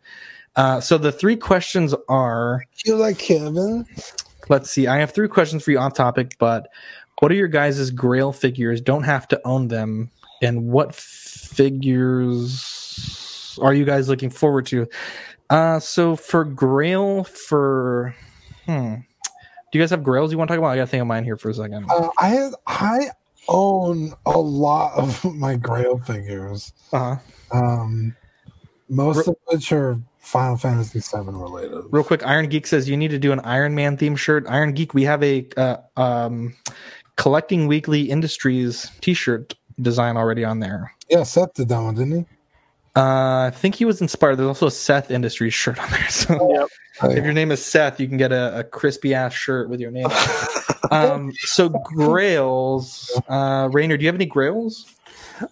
uh, 0.55 0.79
so 0.79 0.97
the 0.97 1.11
three 1.11 1.35
questions 1.35 1.93
are 2.09 2.63
You 2.85 2.95
like 2.95 3.19
Kevin? 3.19 3.85
let's 4.49 4.69
see. 4.69 4.87
I 4.87 4.97
have 4.97 5.11
three 5.11 5.27
questions 5.27 5.63
for 5.63 5.71
you 5.71 5.79
off 5.79 5.93
topic, 5.93 6.35
but 6.39 6.69
what 7.19 7.31
are 7.31 7.35
your 7.35 7.47
guys' 7.47 7.89
Grail 7.91 8.33
figures? 8.33 8.81
Don't 8.81 9.03
have 9.03 9.27
to 9.29 9.39
own 9.45 9.69
them. 9.69 10.11
And 10.41 10.67
what 10.67 10.93
figures 10.93 12.59
are 13.61 13.73
you 13.73 13.85
guys 13.85 14.09
looking 14.09 14.29
forward 14.29 14.65
to? 14.67 14.87
Uh, 15.49 15.79
so 15.79 16.15
for 16.15 16.43
Grail, 16.43 17.23
for 17.23 18.15
hmm, 18.65 18.95
do 19.73 19.79
you 19.79 19.81
guys 19.81 19.89
have 19.89 20.03
Grails 20.03 20.31
you 20.31 20.37
want 20.37 20.49
to 20.49 20.53
talk 20.53 20.59
about? 20.59 20.67
I 20.67 20.75
got 20.75 20.81
to 20.83 20.87
think 20.87 21.01
of 21.01 21.07
mine 21.07 21.23
here 21.23 21.35
for 21.35 21.49
a 21.49 21.53
second. 21.55 21.87
Uh, 21.89 22.07
I 22.19 22.49
I 22.67 23.09
own 23.47 24.13
a 24.27 24.37
lot 24.37 24.93
of 24.95 25.25
my 25.35 25.55
Grail 25.55 25.97
figures. 25.97 26.71
Uh-huh. 26.93 27.15
Um, 27.51 28.15
most 28.87 29.27
of 29.27 29.35
which 29.47 29.71
are 29.71 29.99
Final 30.19 30.57
Fantasy 30.57 30.99
VII 30.99 31.23
related. 31.31 31.85
Real 31.89 32.03
quick, 32.03 32.23
Iron 32.23 32.49
Geek 32.49 32.67
says 32.67 32.87
you 32.87 32.95
need 32.95 33.07
to 33.07 33.17
do 33.17 33.31
an 33.31 33.39
Iron 33.39 33.73
Man 33.73 33.97
theme 33.97 34.15
shirt. 34.15 34.45
Iron 34.47 34.73
Geek, 34.73 34.93
we 34.93 35.05
have 35.05 35.23
a 35.23 35.47
uh, 35.57 35.77
um, 35.97 36.55
collecting 37.15 37.65
weekly 37.65 38.11
industries 38.11 38.91
T-shirt 39.01 39.55
design 39.81 40.17
already 40.17 40.45
on 40.45 40.59
there. 40.59 40.93
Yeah, 41.09 41.23
Seth 41.23 41.55
did 41.55 41.69
that 41.69 41.81
one, 41.81 41.95
didn't 41.95 42.15
he? 42.15 42.32
Uh, 42.95 43.45
I 43.47 43.51
think 43.53 43.75
he 43.75 43.85
was 43.85 44.01
inspired. 44.01 44.35
There's 44.35 44.47
also 44.47 44.67
a 44.67 44.71
Seth 44.71 45.09
Industries 45.09 45.53
shirt 45.53 45.79
on 45.79 45.89
there. 45.89 46.09
So 46.09 46.67
Yep. 47.01 47.17
if 47.17 47.23
your 47.23 47.33
name 47.33 47.51
is 47.51 47.63
Seth, 47.63 47.99
you 47.99 48.07
can 48.07 48.17
get 48.17 48.31
a, 48.31 48.59
a 48.59 48.63
crispy 48.63 49.13
ass 49.15 49.33
shirt 49.33 49.67
with 49.69 49.79
your 49.79 49.89
name. 49.89 50.07
um, 50.91 51.33
so 51.39 51.69
Grails, 51.69 53.11
uh, 53.27 53.69
Rainer, 53.71 53.97
do 53.97 54.03
you 54.03 54.07
have 54.07 54.15
any 54.15 54.27
Grails? 54.27 54.93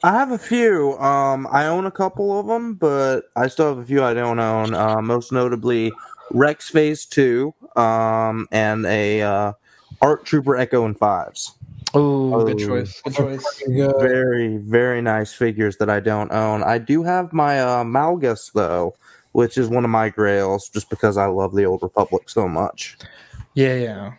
I 0.04 0.12
have 0.12 0.32
a 0.32 0.38
few. 0.38 0.94
Um, 1.00 1.48
I 1.52 1.66
own 1.66 1.88
a 1.88 1.92
couple 1.92 2.40
of 2.40 2.46
them, 2.46 2.76
but 2.76 3.32
I 3.36 3.48
still 3.48 3.70
have 3.70 3.80
a 3.80 3.86
few 3.86 4.04
I 4.04 4.14
don't 4.14 4.40
own. 4.40 4.76
Uh, 4.76 5.02
most 5.02 5.32
notably, 5.32 5.92
Rex 6.30 6.70
Phase 6.70 7.06
Two, 7.06 7.54
um, 7.76 8.48
and 8.52 8.86
a 8.86 9.22
uh, 9.24 9.54
ARC 10.02 10.26
Trooper 10.26 10.56
Echo 10.56 10.86
and 10.86 10.98
Fives. 10.98 11.56
Oh, 11.94 12.46
good 12.46 12.60
choice. 12.60 13.02
Good 13.02 13.16
choice. 13.16 13.64
Very, 13.68 14.58
very 14.58 15.02
nice 15.02 15.34
figures 15.34 15.78
that 15.78 15.90
I 15.90 16.00
don't 16.00 16.32
own. 16.32 16.64
I 16.64 16.78
do 16.78 17.04
have 17.04 17.34
my 17.34 17.60
uh, 17.60 17.84
Malgus 17.84 18.52
though, 18.54 18.96
which 19.34 19.58
is 19.58 19.68
one 19.68 19.84
of 19.84 19.92
my 19.92 20.10
grails, 20.10 20.70
just 20.70 20.90
because 20.90 21.18
I 21.18 21.26
love 21.26 21.54
the 21.56 21.66
Old 21.66 21.84
Republic 21.84 22.30
so 22.30 22.48
much. 22.48 22.98
Yeah, 23.54 23.76
yeah. 23.76 24.14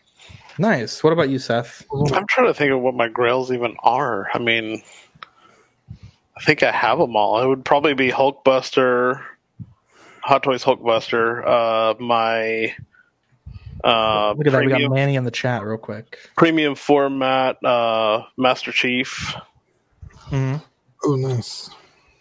Nice. 0.58 1.02
What 1.02 1.14
about 1.14 1.30
you, 1.30 1.38
Seth? 1.38 1.86
I'm 2.12 2.26
trying 2.26 2.48
to 2.48 2.54
think 2.54 2.72
of 2.72 2.80
what 2.80 2.94
my 2.94 3.08
grails 3.08 3.50
even 3.50 3.74
are. 3.82 4.28
I 4.34 4.38
mean, 4.38 4.82
I 6.36 6.40
think 6.44 6.62
I 6.62 6.70
have 6.70 6.98
them 6.98 7.16
all. 7.16 7.40
It 7.42 7.46
would 7.46 7.64
probably 7.64 7.94
be 7.94 8.10
Hulkbuster, 8.10 9.22
Hot 10.22 10.42
Toys 10.42 10.62
Hulkbuster, 10.62 11.46
uh, 11.46 11.94
my 11.98 12.74
uh, 13.84 14.34
Look 14.36 14.46
at 14.46 14.52
that. 14.52 14.64
We 14.64 14.70
got 14.70 14.90
Manny 14.90 15.16
in 15.16 15.24
the 15.24 15.30
chat, 15.30 15.64
real 15.64 15.78
quick. 15.78 16.18
premium 16.36 16.74
format 16.74 17.62
uh, 17.64 18.22
Master 18.36 18.72
Chief. 18.72 19.34
hmm 20.28 20.56
Oh, 21.04 21.16
nice. 21.16 21.68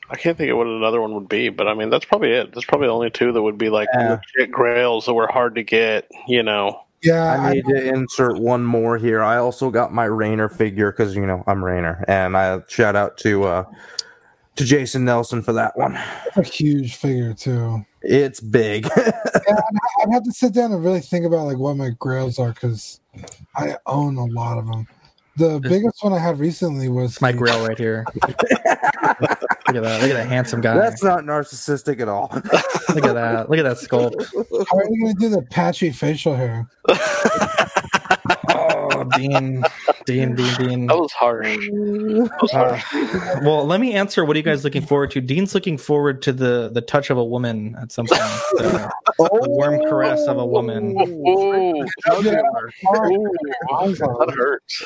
I 0.10 0.18
can't 0.18 0.38
think 0.38 0.52
of 0.52 0.58
what 0.58 0.68
another 0.68 1.00
one 1.00 1.14
would 1.14 1.30
be, 1.30 1.50
but 1.50 1.68
I 1.68 1.74
mean 1.74 1.90
that's 1.90 2.04
probably 2.04 2.32
it. 2.32 2.54
That's 2.54 2.66
probably 2.66 2.88
the 2.88 2.94
only 2.94 3.10
two 3.12 3.32
that 3.32 3.42
would 3.42 3.58
be 3.58 3.70
like 3.70 3.88
Yeah. 3.94 4.20
legit 4.36 4.52
grails 4.52 5.06
that 5.06 5.14
were 5.14 5.28
hard 5.28 5.56
to 5.56 5.64
get. 5.64 6.10
You 6.28 6.44
know, 6.44 6.82
Yeah, 7.02 7.24
I 7.24 7.50
I, 7.50 7.54
need 7.54 7.66
to 7.68 7.88
insert 7.94 8.38
one 8.40 8.64
more 8.64 8.98
here. 8.98 9.22
I 9.24 9.38
also 9.38 9.70
got 9.70 9.94
my 9.94 10.06
Rainer 10.06 10.50
figure 10.50 10.92
because 10.92 11.16
you 11.16 11.26
know 11.26 11.44
I'm 11.48 11.64
Rainer, 11.64 12.04
and 12.10 12.36
I 12.36 12.60
shout 12.68 12.96
out 12.98 13.18
to 13.20 13.44
uh, 13.46 13.64
to 14.58 14.66
Jason 14.66 15.06
Nelson 15.06 15.42
for 15.42 15.54
that 15.54 15.78
one. 15.78 15.98
It's 16.36 16.38
a 16.38 16.44
huge 16.44 16.96
figure 16.96 17.34
too. 17.34 17.86
It's 18.02 18.40
big. 18.40 18.88
Yeah, 19.48 19.56
I'd, 19.56 20.04
I'd 20.08 20.14
have 20.14 20.24
to 20.24 20.32
sit 20.32 20.54
down 20.54 20.72
and 20.72 20.84
really 20.84 21.00
think 21.00 21.26
about 21.26 21.46
like 21.46 21.58
what 21.58 21.76
my 21.76 21.90
grails 21.90 22.38
are 22.38 22.54
because 22.54 23.00
I 23.56 23.76
own 23.88 24.16
a 24.16 24.26
lot 24.26 24.58
of 24.60 24.68
them. 24.68 24.88
The 25.38 25.60
biggest 25.60 26.04
one 26.04 26.14
I 26.14 26.20
had 26.20 26.40
recently 26.40 26.90
was 26.90 27.14
It's 27.14 27.22
my 27.22 27.32
grill 27.32 27.66
right 27.66 27.78
here. 27.78 28.06
Look 28.24 28.32
at 28.32 29.84
that. 29.84 30.02
Look 30.02 30.12
at 30.12 30.14
that 30.14 30.28
handsome 30.28 30.62
guy. 30.62 30.76
That's 30.76 31.02
not 31.02 31.24
narcissistic 31.24 32.00
at 32.02 32.08
all. 32.08 32.30
Look 32.94 33.06
at 33.06 33.14
that. 33.14 33.50
Look 33.50 33.60
at 33.60 33.64
that 33.64 33.78
sculpt. 33.78 34.24
How 34.70 34.78
are 34.78 34.86
you 34.90 35.02
gonna 35.02 35.16
do 35.16 35.30
the 35.30 35.42
patchy 35.50 35.90
facial 35.92 36.36
hair? 36.36 36.70
Oh, 39.02 39.18
Dean, 39.18 39.64
Dean, 40.06 40.36
Dean, 40.36 40.56
Dean. 40.56 40.88
That 40.88 40.98
was 40.98 41.12
harsh. 41.14 41.68
Uh, 42.54 42.80
well, 43.44 43.66
let 43.66 43.80
me 43.80 43.94
answer. 43.94 44.26
What 44.26 44.36
are 44.36 44.40
you 44.40 44.44
guys 44.44 44.64
looking 44.64 44.86
forward 44.86 45.12
to? 45.12 45.22
Dean's 45.22 45.54
looking 45.56 45.78
forward 45.78 46.22
to 46.24 46.34
the 46.34 46.70
the 46.74 46.82
touch 46.82 47.10
of 47.10 47.18
a 47.18 47.24
woman 47.24 47.76
at 47.80 47.92
some 47.92 48.08
point. 48.08 48.20
The, 48.54 48.92
the 49.18 49.50
warm 49.50 49.80
caress 49.88 50.28
of 50.28 50.38
a 50.38 50.46
woman. 50.46 50.96
Oh, 51.00 51.86
that 54.18 54.34
hurts. 54.36 54.84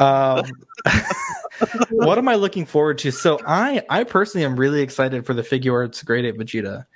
Um, 0.00 0.44
what 1.90 2.18
am 2.18 2.28
I 2.28 2.34
looking 2.36 2.64
forward 2.64 2.98
to? 2.98 3.10
So 3.12 3.38
I, 3.46 3.82
I 3.90 4.04
personally 4.04 4.44
am 4.44 4.56
really 4.56 4.80
excited 4.80 5.26
for 5.26 5.34
the 5.34 5.42
Figuarts 5.42 6.04
Great 6.04 6.24
Ape 6.24 6.38
Vegeta. 6.38 6.86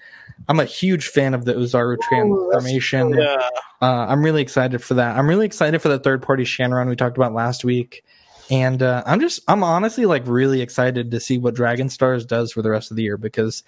I'm 0.48 0.61
a 0.61 0.65
huge 0.65 1.09
fan 1.09 1.35
of 1.35 1.44
the 1.44 1.55
Oozaru 1.55 1.97
transformation. 2.01 3.11
Yeah. 3.11 3.36
Uh, 3.81 4.06
I'm 4.09 4.23
really 4.23 4.43
excited 4.43 4.82
for 4.82 4.94
that. 4.94 5.16
I'm 5.16 5.28
really 5.28 5.47
excited 5.47 5.81
for 5.81 5.89
the 5.89 5.98
third 5.98 6.23
party 6.23 6.44
Shenron 6.44 6.89
we 6.89 6.97
talked 6.97 7.16
about 7.16 7.32
last 7.32 7.65
week. 7.65 8.05
And 8.51 8.82
uh, 8.82 9.02
I'm 9.06 9.20
just, 9.20 9.40
I'm 9.48 9.62
honestly 9.62 10.05
like 10.06 10.27
really 10.27 10.61
excited 10.61 11.11
to 11.11 11.20
see 11.20 11.39
what 11.39 11.55
Dragon 11.55 11.89
Stars 11.89 12.27
does 12.27 12.52
for 12.52 12.62
the 12.62 12.70
rest 12.70 12.90
of 12.90 12.97
the 12.97 13.02
year 13.02 13.16
because 13.16 13.62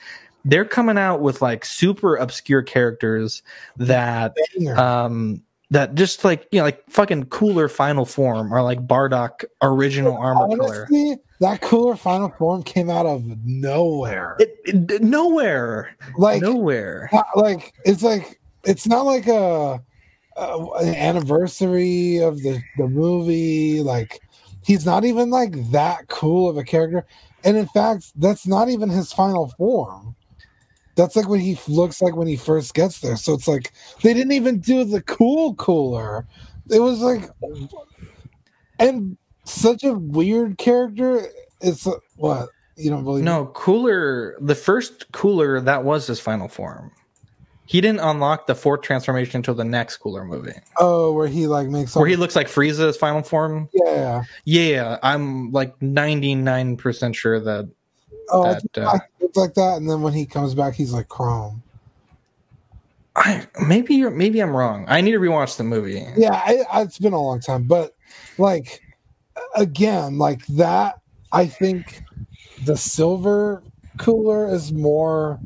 they're 0.44 0.66
coming 0.66 0.98
out 0.98 1.22
with 1.22 1.40
like 1.40 1.64
super 1.64 2.16
obscure 2.16 2.62
characters 2.62 3.42
that, 3.78 4.36
um, 4.76 5.42
that 5.70 5.94
just 5.94 6.24
like, 6.24 6.46
you 6.52 6.58
know, 6.60 6.64
like 6.64 6.82
fucking 6.88 7.24
cooler 7.26 7.68
final 7.68 8.04
form 8.04 8.52
or 8.54 8.62
like 8.62 8.86
Bardock 8.86 9.44
original 9.62 10.16
armor 10.16 10.56
color. 10.56 10.88
That 11.40 11.60
cooler 11.60 11.96
final 11.96 12.30
form 12.38 12.62
came 12.62 12.88
out 12.88 13.04
of 13.06 13.24
nowhere. 13.44 14.36
It, 14.38 14.56
it- 14.64 15.02
nowhere, 15.02 15.94
like 16.16 16.40
nowhere. 16.40 17.10
not- 17.12 17.26
like 17.36 17.74
it's 17.84 18.02
like 18.02 18.40
it's 18.64 18.86
not 18.86 19.02
like 19.02 19.26
a, 19.26 19.82
a 20.36 20.66
an 20.80 20.94
anniversary 20.94 22.18
of 22.18 22.42
the 22.42 22.62
the 22.78 22.86
movie 22.88 23.80
like 23.82 24.20
he's 24.64 24.86
not 24.86 25.04
even 25.04 25.30
like 25.30 25.70
that 25.72 26.08
cool 26.08 26.48
of 26.48 26.56
a 26.56 26.64
character 26.64 27.04
and 27.44 27.56
in 27.56 27.66
fact 27.68 28.12
that's 28.16 28.46
not 28.46 28.68
even 28.68 28.88
his 28.88 29.12
final 29.12 29.48
form 29.58 30.14
that's 30.96 31.14
like 31.14 31.28
what 31.28 31.40
he 31.40 31.58
looks 31.68 32.02
like 32.02 32.16
when 32.16 32.26
he 32.26 32.36
first 32.36 32.74
gets 32.74 33.00
there 33.00 33.16
so 33.16 33.32
it's 33.34 33.46
like 33.46 33.72
they 34.02 34.12
didn't 34.12 34.32
even 34.32 34.58
do 34.58 34.84
the 34.84 35.02
cool 35.02 35.54
cooler 35.54 36.26
it 36.70 36.80
was 36.80 37.00
like 37.00 37.30
and 38.78 39.16
such 39.44 39.84
a 39.84 39.94
weird 39.94 40.58
character 40.58 41.26
it's 41.60 41.86
what 42.16 42.48
you 42.76 42.90
don't 42.90 43.04
believe? 43.04 43.24
No, 43.24 43.46
cooler. 43.46 44.36
The 44.40 44.54
first 44.54 45.10
cooler 45.12 45.60
that 45.60 45.84
was 45.84 46.06
his 46.06 46.20
final 46.20 46.48
form. 46.48 46.92
He 47.64 47.80
didn't 47.80 48.00
unlock 48.00 48.46
the 48.46 48.54
fourth 48.54 48.82
transformation 48.82 49.38
until 49.38 49.54
the 49.54 49.64
next 49.64 49.96
cooler 49.96 50.24
movie, 50.24 50.52
oh 50.78 51.12
where 51.12 51.26
he 51.26 51.48
like 51.48 51.66
makes 51.66 51.96
where 51.96 52.06
he 52.06 52.14
looks 52.14 52.36
like 52.36 52.46
Frieza's 52.46 52.96
final 52.96 53.22
form. 53.22 53.68
yeah 53.72 54.22
Yeah, 54.44 54.98
I'm 55.02 55.50
like 55.50 55.80
99 55.82 56.76
percent 56.76 57.16
sure 57.16 57.40
that. 57.40 57.68
Oh, 58.30 58.44
that, 58.44 58.62
it's, 58.64 58.78
uh, 58.78 58.98
it's 59.20 59.36
like 59.36 59.54
that, 59.54 59.76
and 59.76 59.88
then 59.88 60.02
when 60.02 60.12
he 60.12 60.26
comes 60.26 60.54
back, 60.54 60.74
he's 60.74 60.92
like 60.92 61.08
Chrome. 61.08 61.62
I 63.14 63.46
maybe 63.66 63.94
you're 63.94 64.10
maybe 64.10 64.40
I'm 64.40 64.54
wrong. 64.54 64.84
I 64.88 65.00
need 65.00 65.12
to 65.12 65.18
rewatch 65.18 65.56
the 65.56 65.64
movie. 65.64 66.04
Yeah, 66.16 66.34
I, 66.34 66.64
I, 66.70 66.82
it's 66.82 66.98
been 66.98 67.14
a 67.14 67.20
long 67.20 67.40
time, 67.40 67.64
but 67.64 67.94
like 68.38 68.82
again, 69.54 70.18
like 70.18 70.46
that. 70.48 71.00
I 71.32 71.46
think 71.46 72.02
the 72.64 72.76
silver 72.76 73.62
cooler 73.98 74.52
is 74.52 74.72
more 74.72 75.40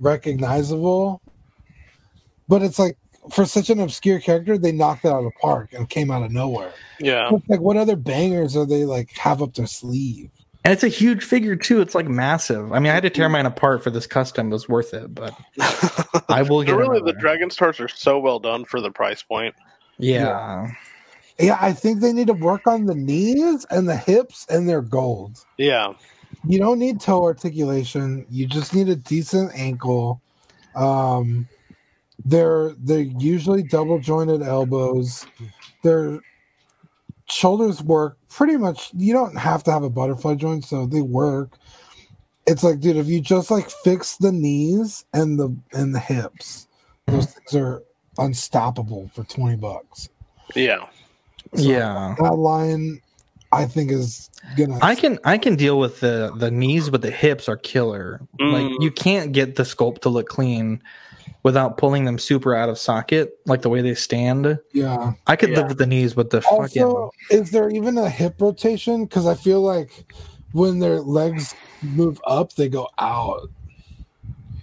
recognizable, 0.00 1.22
but 2.48 2.62
it's 2.62 2.78
like 2.78 2.96
for 3.30 3.46
such 3.46 3.70
an 3.70 3.80
obscure 3.80 4.20
character, 4.20 4.58
they 4.58 4.72
knocked 4.72 5.04
it 5.04 5.08
out 5.08 5.18
of 5.18 5.24
the 5.24 5.30
park 5.40 5.72
and 5.72 5.88
came 5.88 6.10
out 6.10 6.22
of 6.22 6.32
nowhere. 6.32 6.72
Yeah. 7.00 7.30
Like, 7.48 7.60
what 7.60 7.76
other 7.76 7.96
bangers 7.96 8.56
are 8.56 8.66
they 8.66 8.84
like 8.84 9.12
have 9.12 9.42
up 9.42 9.54
their 9.54 9.66
sleeve? 9.66 10.30
And 10.64 10.72
it's 10.72 10.82
a 10.82 10.88
huge 10.88 11.22
figure 11.22 11.56
too. 11.56 11.80
It's 11.82 11.94
like 11.94 12.08
massive. 12.08 12.72
I 12.72 12.78
mean, 12.78 12.90
I 12.90 12.94
had 12.94 13.02
to 13.02 13.10
tear 13.10 13.28
mine 13.28 13.44
apart 13.44 13.84
for 13.84 13.90
this 13.90 14.06
custom. 14.06 14.48
It 14.48 14.52
was 14.52 14.68
worth 14.68 14.94
it, 14.94 15.14
but 15.14 15.34
I 16.30 16.42
will 16.42 16.62
get. 16.62 16.74
really, 16.74 16.98
the 17.00 17.04
another. 17.04 17.18
Dragon 17.18 17.50
Stars 17.50 17.80
are 17.80 17.88
so 17.88 18.18
well 18.18 18.38
done 18.38 18.64
for 18.64 18.80
the 18.80 18.90
price 18.90 19.22
point. 19.22 19.54
yeah. 19.98 20.68
Yeah, 21.38 21.58
I 21.60 21.72
think 21.72 22.00
they 22.00 22.12
need 22.12 22.28
to 22.28 22.32
work 22.32 22.64
on 22.68 22.86
the 22.86 22.94
knees 22.94 23.66
and 23.68 23.88
the 23.88 23.96
hips 23.96 24.46
and 24.48 24.68
their 24.68 24.80
gold. 24.80 25.44
Yeah. 25.58 25.94
you 26.46 26.60
don't 26.60 26.78
need 26.78 27.00
toe 27.00 27.24
articulation. 27.24 28.24
You 28.30 28.46
just 28.46 28.72
need 28.72 28.88
a 28.88 28.94
decent 28.94 29.50
ankle. 29.52 30.22
Um, 30.76 31.48
they're 32.24 32.70
they're 32.78 33.00
usually 33.00 33.64
double 33.64 33.98
jointed 33.98 34.42
elbows. 34.42 35.26
Their 35.82 36.20
shoulders 37.34 37.82
work 37.82 38.16
pretty 38.28 38.56
much. 38.56 38.90
You 38.96 39.12
don't 39.12 39.36
have 39.36 39.64
to 39.64 39.72
have 39.72 39.82
a 39.82 39.90
butterfly 39.90 40.36
joint, 40.36 40.64
so 40.64 40.86
they 40.86 41.02
work. 41.02 41.58
It's 42.46 42.62
like, 42.62 42.80
dude, 42.80 42.96
if 42.96 43.06
you 43.06 43.20
just 43.20 43.50
like 43.50 43.68
fix 43.70 44.16
the 44.16 44.30
knees 44.32 45.04
and 45.12 45.38
the 45.38 45.54
and 45.72 45.94
the 45.94 45.98
hips, 45.98 46.68
those 47.06 47.26
things 47.32 47.54
are 47.56 47.82
unstoppable 48.18 49.10
for 49.14 49.24
twenty 49.24 49.56
bucks. 49.56 50.08
Yeah. 50.54 50.86
yeah. 51.54 52.14
That 52.20 52.34
line, 52.34 53.00
I 53.50 53.64
think, 53.64 53.90
is 53.90 54.30
gonna. 54.56 54.78
I 54.82 54.94
can 54.94 55.18
I 55.24 55.38
can 55.38 55.56
deal 55.56 55.78
with 55.80 56.00
the 56.00 56.32
the 56.36 56.50
knees, 56.50 56.90
but 56.90 57.02
the 57.02 57.10
hips 57.10 57.48
are 57.48 57.56
killer. 57.56 58.20
Like 58.38 58.64
Mm. 58.66 58.76
you 58.82 58.90
can't 58.90 59.32
get 59.32 59.56
the 59.56 59.62
sculpt 59.64 60.00
to 60.02 60.08
look 60.08 60.28
clean 60.28 60.82
without 61.42 61.76
pulling 61.78 62.04
them 62.04 62.18
super 62.18 62.54
out 62.54 62.68
of 62.68 62.78
socket, 62.78 63.38
like 63.46 63.62
the 63.62 63.68
way 63.68 63.80
they 63.82 63.94
stand. 63.94 64.58
yeah. 64.72 65.12
I 65.26 65.36
could 65.36 65.50
Yeah. 65.50 65.58
live 65.58 65.68
with 65.68 65.78
the 65.78 65.86
knees, 65.86 66.14
but 66.14 66.30
the 66.30 66.42
Also, 66.50 67.10
is 67.30 67.50
there 67.50 67.70
even 67.70 67.98
a 67.98 68.08
hip 68.08 68.40
rotation? 68.40 69.04
Because 69.04 69.26
I 69.26 69.34
feel 69.34 69.60
like 69.60 70.12
when 70.52 70.78
their 70.78 71.00
legs 71.00 71.54
move 71.82 72.20
up, 72.26 72.54
they 72.54 72.68
go 72.68 72.88
out. 72.98 73.48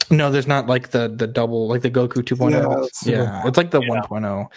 no, 0.09 0.29
there's 0.29 0.47
not 0.47 0.67
like 0.67 0.89
the 0.91 1.07
the 1.07 1.25
double 1.27 1.67
like 1.69 1.81
the 1.83 1.89
Goku 1.91 2.21
2.0. 2.23 2.51
Yeah, 2.51 2.57
Yeah, 2.57 2.63
that's- 2.67 3.05
yeah. 3.05 3.47
it's 3.47 3.57
like 3.57 3.71
the 3.71 3.81
Yeah. 3.81 3.88
1.0. 3.89 4.49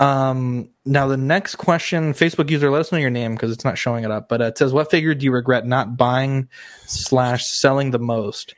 Um, 0.00 0.68
now 0.84 1.06
the 1.06 1.16
next 1.16 1.56
question, 1.56 2.12
Facebook 2.12 2.50
user, 2.50 2.70
let 2.70 2.80
us 2.80 2.92
know 2.92 2.98
your 2.98 3.10
name 3.10 3.34
because 3.34 3.50
it's 3.52 3.64
not 3.64 3.78
showing 3.78 4.04
it 4.04 4.10
up. 4.10 4.28
But 4.28 4.40
it 4.40 4.58
says, 4.58 4.72
"What 4.72 4.90
figure 4.90 5.14
do 5.14 5.24
you 5.24 5.32
regret 5.32 5.66
not 5.66 5.96
buying 5.96 6.48
slash 6.86 7.46
selling 7.46 7.90
the 7.92 7.98
most?" 8.00 8.54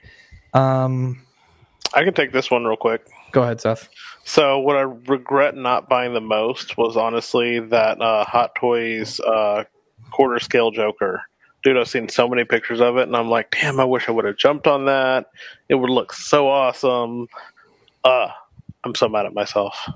Um, 0.55 1.21
I 1.95 2.05
can 2.05 2.15
take 2.15 2.33
this 2.33 2.51
one 2.51 2.65
real 2.65 2.77
quick. 2.77 3.07
go 3.33 3.43
ahead, 3.43 3.61
Seth. 3.61 3.89
So, 4.25 4.59
what 4.59 4.77
I 4.77 4.83
regret 4.83 5.55
not 5.55 5.89
buying 5.89 6.15
the 6.15 6.21
most 6.21 6.77
was 6.77 6.97
honestly 6.97 7.61
that 7.61 8.01
uh, 8.01 8.25
Hot 8.25 8.55
Toys 8.55 9.21
uh, 9.21 9.65
quarter 10.11 10.39
scale 10.39 10.71
Joker. 10.71 11.23
Dude, 11.63 11.79
I've 11.79 11.89
seen 11.89 12.09
so 12.09 12.29
many 12.29 12.45
pictures 12.45 12.81
of 12.81 12.99
it, 12.99 13.05
and 13.05 13.17
I'm 13.17 13.31
like, 13.31 13.51
damn, 13.51 13.81
I 13.81 13.85
wish 13.85 14.09
I 14.09 14.13
would 14.13 14.25
have 14.27 14.37
jumped 14.37 14.67
on 14.67 14.85
that. 14.87 15.31
It 15.69 15.77
would 15.77 15.91
look 15.91 16.13
so 16.13 16.49
awesome. 16.49 17.27
Uh, 18.03 18.29
I'm 18.85 18.95
so 18.95 19.09
mad 19.09 19.25
at 19.25 19.33
myself. 19.33 19.89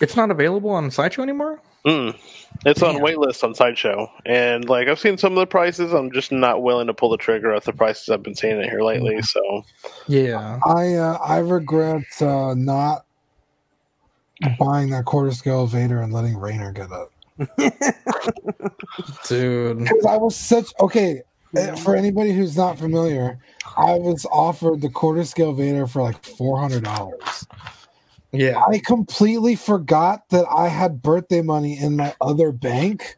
It's 0.00 0.16
not 0.16 0.30
available 0.30 0.70
on 0.70 0.90
Sideshow 0.90 1.22
anymore. 1.22 1.60
Mm. 1.86 2.16
It's 2.64 2.82
on 2.82 2.94
Damn. 2.94 3.04
waitlist 3.04 3.44
on 3.44 3.54
Sideshow, 3.54 4.10
and 4.24 4.68
like 4.68 4.88
I've 4.88 4.98
seen 4.98 5.18
some 5.18 5.32
of 5.32 5.38
the 5.38 5.46
prices. 5.46 5.92
I'm 5.92 6.10
just 6.12 6.32
not 6.32 6.62
willing 6.62 6.86
to 6.86 6.94
pull 6.94 7.10
the 7.10 7.16
trigger 7.18 7.52
at 7.52 7.64
the 7.64 7.72
prices 7.72 8.08
I've 8.08 8.22
been 8.22 8.34
seeing 8.34 8.58
it 8.58 8.70
here 8.70 8.82
lately. 8.82 9.20
So, 9.22 9.64
Yeah. 10.06 10.58
I 10.64 10.94
uh, 10.94 11.18
I 11.22 11.38
regret 11.38 12.04
uh, 12.22 12.54
not 12.56 13.04
buying 14.58 14.90
that 14.90 15.04
quarter 15.04 15.32
scale 15.32 15.66
Vader 15.66 16.00
and 16.00 16.12
letting 16.12 16.36
Rainer 16.38 16.72
get 16.72 16.88
it. 16.90 17.08
Dude. 19.28 19.78
Because 19.80 20.06
I 20.06 20.16
was 20.16 20.36
such 20.36 20.72
okay. 20.80 21.22
eh, 21.56 21.74
For 21.76 21.96
anybody 21.96 22.32
who's 22.32 22.56
not 22.56 22.78
familiar, 22.78 23.38
I 23.76 23.94
was 23.94 24.24
offered 24.30 24.80
the 24.80 24.88
quarter 24.88 25.24
scale 25.24 25.52
Vader 25.52 25.86
for 25.86 26.02
like 26.02 26.24
four 26.24 26.58
hundred 26.60 26.84
dollars. 26.84 27.46
Yeah. 28.34 28.62
I 28.68 28.78
completely 28.78 29.56
forgot 29.56 30.28
that 30.30 30.46
I 30.54 30.68
had 30.68 31.02
birthday 31.02 31.42
money 31.42 31.78
in 31.78 31.96
my 31.96 32.14
other 32.20 32.52
bank 32.52 33.16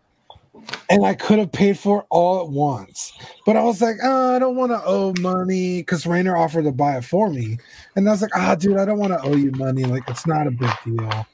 and 0.91 1.05
I 1.05 1.15
could 1.15 1.39
have 1.39 1.53
paid 1.53 1.79
for 1.79 2.01
it 2.01 2.07
all 2.11 2.45
at 2.45 2.51
once. 2.51 3.13
But 3.45 3.57
I 3.57 3.63
was 3.63 3.81
like, 3.81 3.97
oh, 4.03 4.35
I 4.35 4.39
don't 4.39 4.57
want 4.57 4.73
to 4.73 4.83
owe 4.85 5.15
money 5.21 5.81
because 5.81 6.07
Rainer 6.07 6.37
offered 6.37 6.65
to 6.65 6.73
buy 6.73 6.97
it 6.97 7.05
for 7.05 7.31
me. 7.31 7.59
And 7.95 8.09
I 8.09 8.13
was 8.13 8.23
like, 8.23 8.37
ah, 8.37 8.55
dude, 8.55 8.79
I 8.79 8.85
don't 8.85 8.99
want 8.99 9.13
to 9.13 9.23
owe 9.23 9.37
you 9.37 9.53
money. 9.53 9.85
Like, 9.85 10.09
it's 10.09 10.27
not 10.27 10.47
a 10.47 10.51
big 10.51 10.71
deal. 10.85 11.27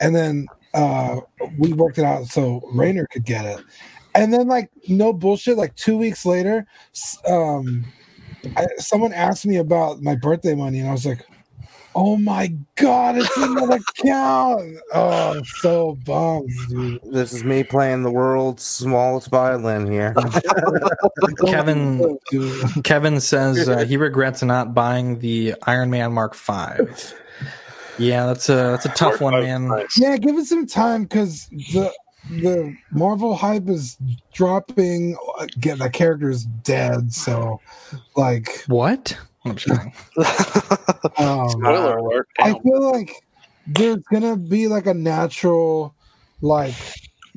And 0.00 0.14
then 0.14 0.48
uh, 0.74 1.20
we 1.58 1.72
worked 1.72 1.98
it 1.98 2.04
out 2.04 2.26
so 2.26 2.62
Rainer 2.72 3.06
could 3.06 3.24
get 3.24 3.44
it. 3.44 3.64
And 4.14 4.32
then 4.32 4.46
like 4.46 4.70
no 4.88 5.12
bullshit, 5.12 5.56
like 5.56 5.74
two 5.74 5.96
weeks 5.96 6.26
later, 6.26 6.66
um, 7.26 7.84
I, 8.56 8.66
someone 8.78 9.12
asked 9.12 9.46
me 9.46 9.56
about 9.56 10.02
my 10.02 10.16
birthday 10.16 10.54
money, 10.54 10.80
and 10.80 10.88
I 10.88 10.92
was 10.92 11.06
like, 11.06 11.24
"Oh 11.94 12.16
my 12.16 12.54
god, 12.76 13.16
it's 13.18 13.36
another 13.36 13.78
count. 13.96 14.76
Oh, 14.94 15.32
I'm 15.36 15.44
so 15.44 15.98
bummed, 16.04 16.50
dude. 16.68 17.00
This 17.04 17.32
is 17.32 17.44
me 17.44 17.64
playing 17.64 18.02
the 18.02 18.10
world's 18.10 18.62
smallest 18.62 19.28
violin 19.28 19.90
here. 19.90 20.14
Kevin 21.46 22.18
Kevin 22.84 23.20
says 23.20 23.68
uh, 23.68 23.84
he 23.84 23.96
regrets 23.96 24.42
not 24.42 24.74
buying 24.74 25.18
the 25.18 25.54
Iron 25.62 25.90
Man 25.90 26.12
Mark 26.12 26.34
Five. 26.34 27.14
Yeah, 27.98 28.26
that's 28.26 28.48
a 28.48 28.54
that's 28.54 28.86
a 28.86 28.90
tough 28.90 29.20
one, 29.20 29.34
man. 29.34 29.70
Yeah, 29.96 30.16
give 30.16 30.36
it 30.38 30.46
some 30.46 30.66
time 30.66 31.04
because 31.04 31.46
the 31.72 31.92
the 32.30 32.74
Marvel 32.90 33.34
hype 33.34 33.68
is 33.68 33.98
dropping. 34.32 35.16
Again, 35.38 35.78
the 35.78 35.90
character 35.90 36.30
is 36.30 36.44
dead, 36.44 37.12
so 37.12 37.60
like, 38.16 38.64
What? 38.66 39.16
I'm 39.44 39.56
just 39.56 39.66
kidding. 39.66 39.92
um, 41.26 41.48
Spoiler 41.50 41.98
alert. 41.98 42.28
I 42.38 42.52
feel 42.60 42.92
like 42.92 43.12
there's 43.66 44.02
gonna 44.12 44.36
be 44.36 44.68
like 44.68 44.86
a 44.86 44.94
natural, 44.94 45.94
like, 46.40 46.74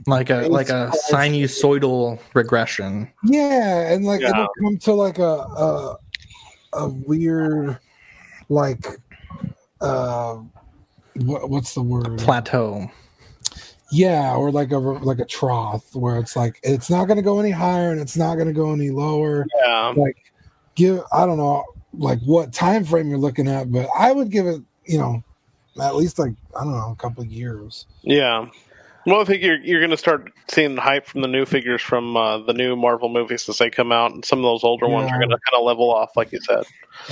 Like 0.07 0.29
a 0.29 0.47
like 0.47 0.69
a 0.69 0.91
sinusoidal 1.11 2.19
regression. 2.33 3.11
yeah, 3.23 3.91
and 3.91 4.05
like 4.05 4.21
Yeah. 4.21 4.29
it'll 4.29 4.47
come 4.61 4.77
to 4.79 4.93
like 4.93 5.17
a 5.17 5.23
a, 5.23 5.97
a 6.73 6.89
weird, 6.89 7.79
like, 8.49 8.85
uh, 9.81 10.37
what, 11.15 11.49
what's 11.49 11.73
the 11.73 11.81
word? 11.81 12.17
Plateau. 12.19 12.89
Yeah, 13.91 14.35
or 14.35 14.51
like 14.51 14.71
a 14.71 14.77
like 14.77 15.19
a 15.19 15.25
trough 15.25 15.95
where 15.95 16.17
it's 16.19 16.35
like 16.35 16.59
it's 16.63 16.89
not 16.89 17.05
going 17.05 17.17
to 17.17 17.23
go 17.23 17.39
any 17.39 17.51
higher 17.51 17.91
and 17.91 18.01
it's 18.01 18.17
not 18.17 18.35
going 18.35 18.47
to 18.47 18.53
go 18.53 18.73
any 18.73 18.89
lower. 18.89 19.45
Yeah. 19.63 19.93
Like, 19.95 20.17
give 20.73 21.01
I 21.13 21.25
don't 21.25 21.37
know 21.37 21.63
like 21.97 22.19
what 22.21 22.53
time 22.53 22.83
frame 22.85 23.09
you're 23.09 23.17
looking 23.17 23.47
at, 23.47 23.71
but 23.71 23.87
I 23.97 24.11
would 24.11 24.29
give 24.31 24.47
it 24.47 24.61
you 24.85 24.97
know 24.97 25.23
at 25.81 25.95
least 25.95 26.19
like 26.19 26.33
I 26.55 26.63
don't 26.63 26.73
know 26.73 26.91
a 26.91 26.95
couple 26.95 27.23
of 27.23 27.31
years. 27.31 27.85
Yeah. 28.01 28.47
Well, 29.05 29.21
I 29.21 29.23
think 29.23 29.43
you're 29.43 29.57
you're 29.57 29.79
going 29.79 29.91
to 29.91 29.97
start 29.97 30.31
seeing 30.49 30.73
the 30.75 30.81
hype 30.81 31.05
from 31.05 31.21
the 31.21 31.27
new 31.27 31.45
figures 31.45 31.81
from 31.81 32.17
uh, 32.17 32.39
the 32.39 32.53
new 32.53 32.75
Marvel 32.75 33.07
movies 33.07 33.47
as 33.47 33.59
they 33.59 33.69
come 33.69 33.91
out, 33.91 34.11
and 34.11 34.25
some 34.25 34.39
of 34.39 34.43
those 34.43 34.63
older 34.63 34.87
ones 34.87 35.11
are 35.11 35.19
going 35.19 35.29
to 35.29 35.37
kind 35.37 35.59
of 35.59 35.63
level 35.63 35.93
off, 35.93 36.17
like 36.17 36.31
you 36.31 36.39
said. 36.41 36.63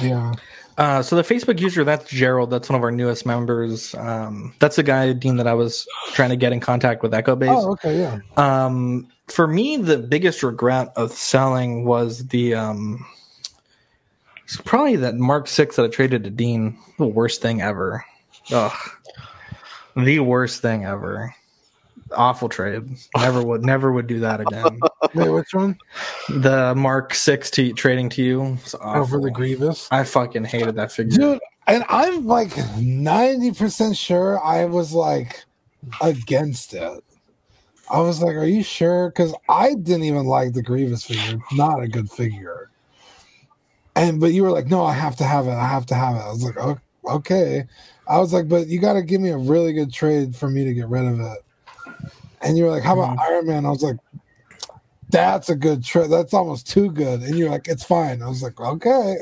Yeah, 0.01 0.33
Uh, 0.77 1.03
so 1.03 1.15
the 1.15 1.21
Facebook 1.21 1.59
user, 1.59 1.83
that's 1.83 2.09
Gerald. 2.09 2.49
That's 2.49 2.67
one 2.67 2.75
of 2.75 2.81
our 2.83 2.89
newest 2.89 3.27
members. 3.27 3.93
Um, 3.93 4.55
that's 4.57 4.75
the 4.75 4.81
guy, 4.81 5.13
Dean, 5.13 5.37
that 5.37 5.45
I 5.45 5.53
was 5.53 5.87
trying 6.13 6.31
to 6.31 6.35
get 6.35 6.51
in 6.51 6.59
contact 6.59 7.03
with 7.03 7.13
Echo 7.13 7.35
Base. 7.35 7.49
Oh, 7.51 7.73
okay, 7.73 7.99
yeah. 7.99 8.19
Um, 8.37 9.07
for 9.27 9.45
me, 9.47 9.77
the 9.77 9.99
biggest 9.99 10.41
regret 10.41 10.91
of 10.95 11.11
selling 11.11 11.85
was 11.85 12.27
the 12.29 12.55
um, 12.55 13.05
it's 14.43 14.57
probably 14.57 14.95
that 14.97 15.15
Mark 15.15 15.47
Six 15.47 15.75
that 15.75 15.85
I 15.85 15.87
traded 15.87 16.23
to 16.23 16.29
Dean. 16.29 16.77
The 16.97 17.07
worst 17.07 17.41
thing 17.41 17.61
ever. 17.61 18.05
Ugh, 18.51 18.71
the 19.95 20.19
worst 20.19 20.61
thing 20.61 20.85
ever. 20.85 21.33
Awful 22.15 22.49
trade. 22.49 22.83
Never 23.17 23.41
would. 23.43 23.63
Never 23.65 23.91
would 23.91 24.07
do 24.07 24.19
that 24.19 24.41
again. 24.41 24.79
Wait, 25.15 25.29
which 25.29 25.53
one? 25.53 25.77
the 26.29 26.73
Mark 26.75 27.13
Six 27.13 27.49
to 27.51 27.73
trading 27.73 28.09
to 28.09 28.23
you. 28.23 28.57
It's 28.61 28.71
for 28.71 29.21
the 29.21 29.31
Grievous, 29.31 29.87
I 29.91 30.03
fucking 30.03 30.43
hated 30.45 30.75
that 30.75 30.91
figure. 30.91 31.17
dude. 31.17 31.39
And 31.65 31.85
I'm 31.87 32.27
like 32.27 32.51
ninety 32.77 33.51
percent 33.51 33.95
sure 33.95 34.43
I 34.43 34.65
was 34.65 34.91
like 34.93 35.43
against 36.01 36.73
it. 36.73 37.03
I 37.89 37.99
was 38.01 38.21
like, 38.21 38.35
"Are 38.35 38.45
you 38.45 38.63
sure?" 38.63 39.09
Because 39.09 39.33
I 39.49 39.73
didn't 39.73 40.03
even 40.03 40.25
like 40.25 40.53
the 40.53 40.61
Grievous 40.61 41.05
figure. 41.05 41.39
Not 41.53 41.81
a 41.81 41.87
good 41.87 42.11
figure. 42.11 42.69
And 43.95 44.19
but 44.19 44.33
you 44.33 44.43
were 44.43 44.51
like, 44.51 44.67
"No, 44.67 44.83
I 44.83 44.93
have 44.93 45.15
to 45.17 45.23
have 45.23 45.47
it. 45.47 45.51
I 45.51 45.67
have 45.67 45.85
to 45.87 45.95
have 45.95 46.15
it." 46.15 46.19
I 46.19 46.29
was 46.29 46.43
like, 46.43 46.57
"Oh, 46.57 46.77
"Okay." 47.05 47.65
I 48.07 48.17
was 48.17 48.33
like, 48.33 48.47
"But 48.49 48.67
you 48.67 48.79
got 48.79 48.93
to 48.93 49.03
give 49.03 49.21
me 49.21 49.29
a 49.29 49.37
really 49.37 49.73
good 49.73 49.93
trade 49.93 50.35
for 50.35 50.49
me 50.49 50.65
to 50.65 50.73
get 50.73 50.87
rid 50.87 51.05
of 51.05 51.19
it." 51.19 51.37
And 52.41 52.57
you 52.57 52.65
were 52.65 52.71
like, 52.71 52.83
"How 52.83 52.93
about 52.93 53.19
Iron 53.19 53.47
Man?" 53.47 53.65
I 53.65 53.69
was 53.69 53.83
like, 53.83 53.97
"That's 55.09 55.49
a 55.49 55.55
good 55.55 55.83
trade. 55.83 56.09
That's 56.09 56.33
almost 56.33 56.67
too 56.67 56.91
good." 56.91 57.21
And 57.21 57.37
you're 57.37 57.51
like, 57.51 57.67
"It's 57.67 57.83
fine." 57.83 58.23
I 58.23 58.27
was 58.27 58.41
like, 58.41 58.59
"Okay." 58.59 59.15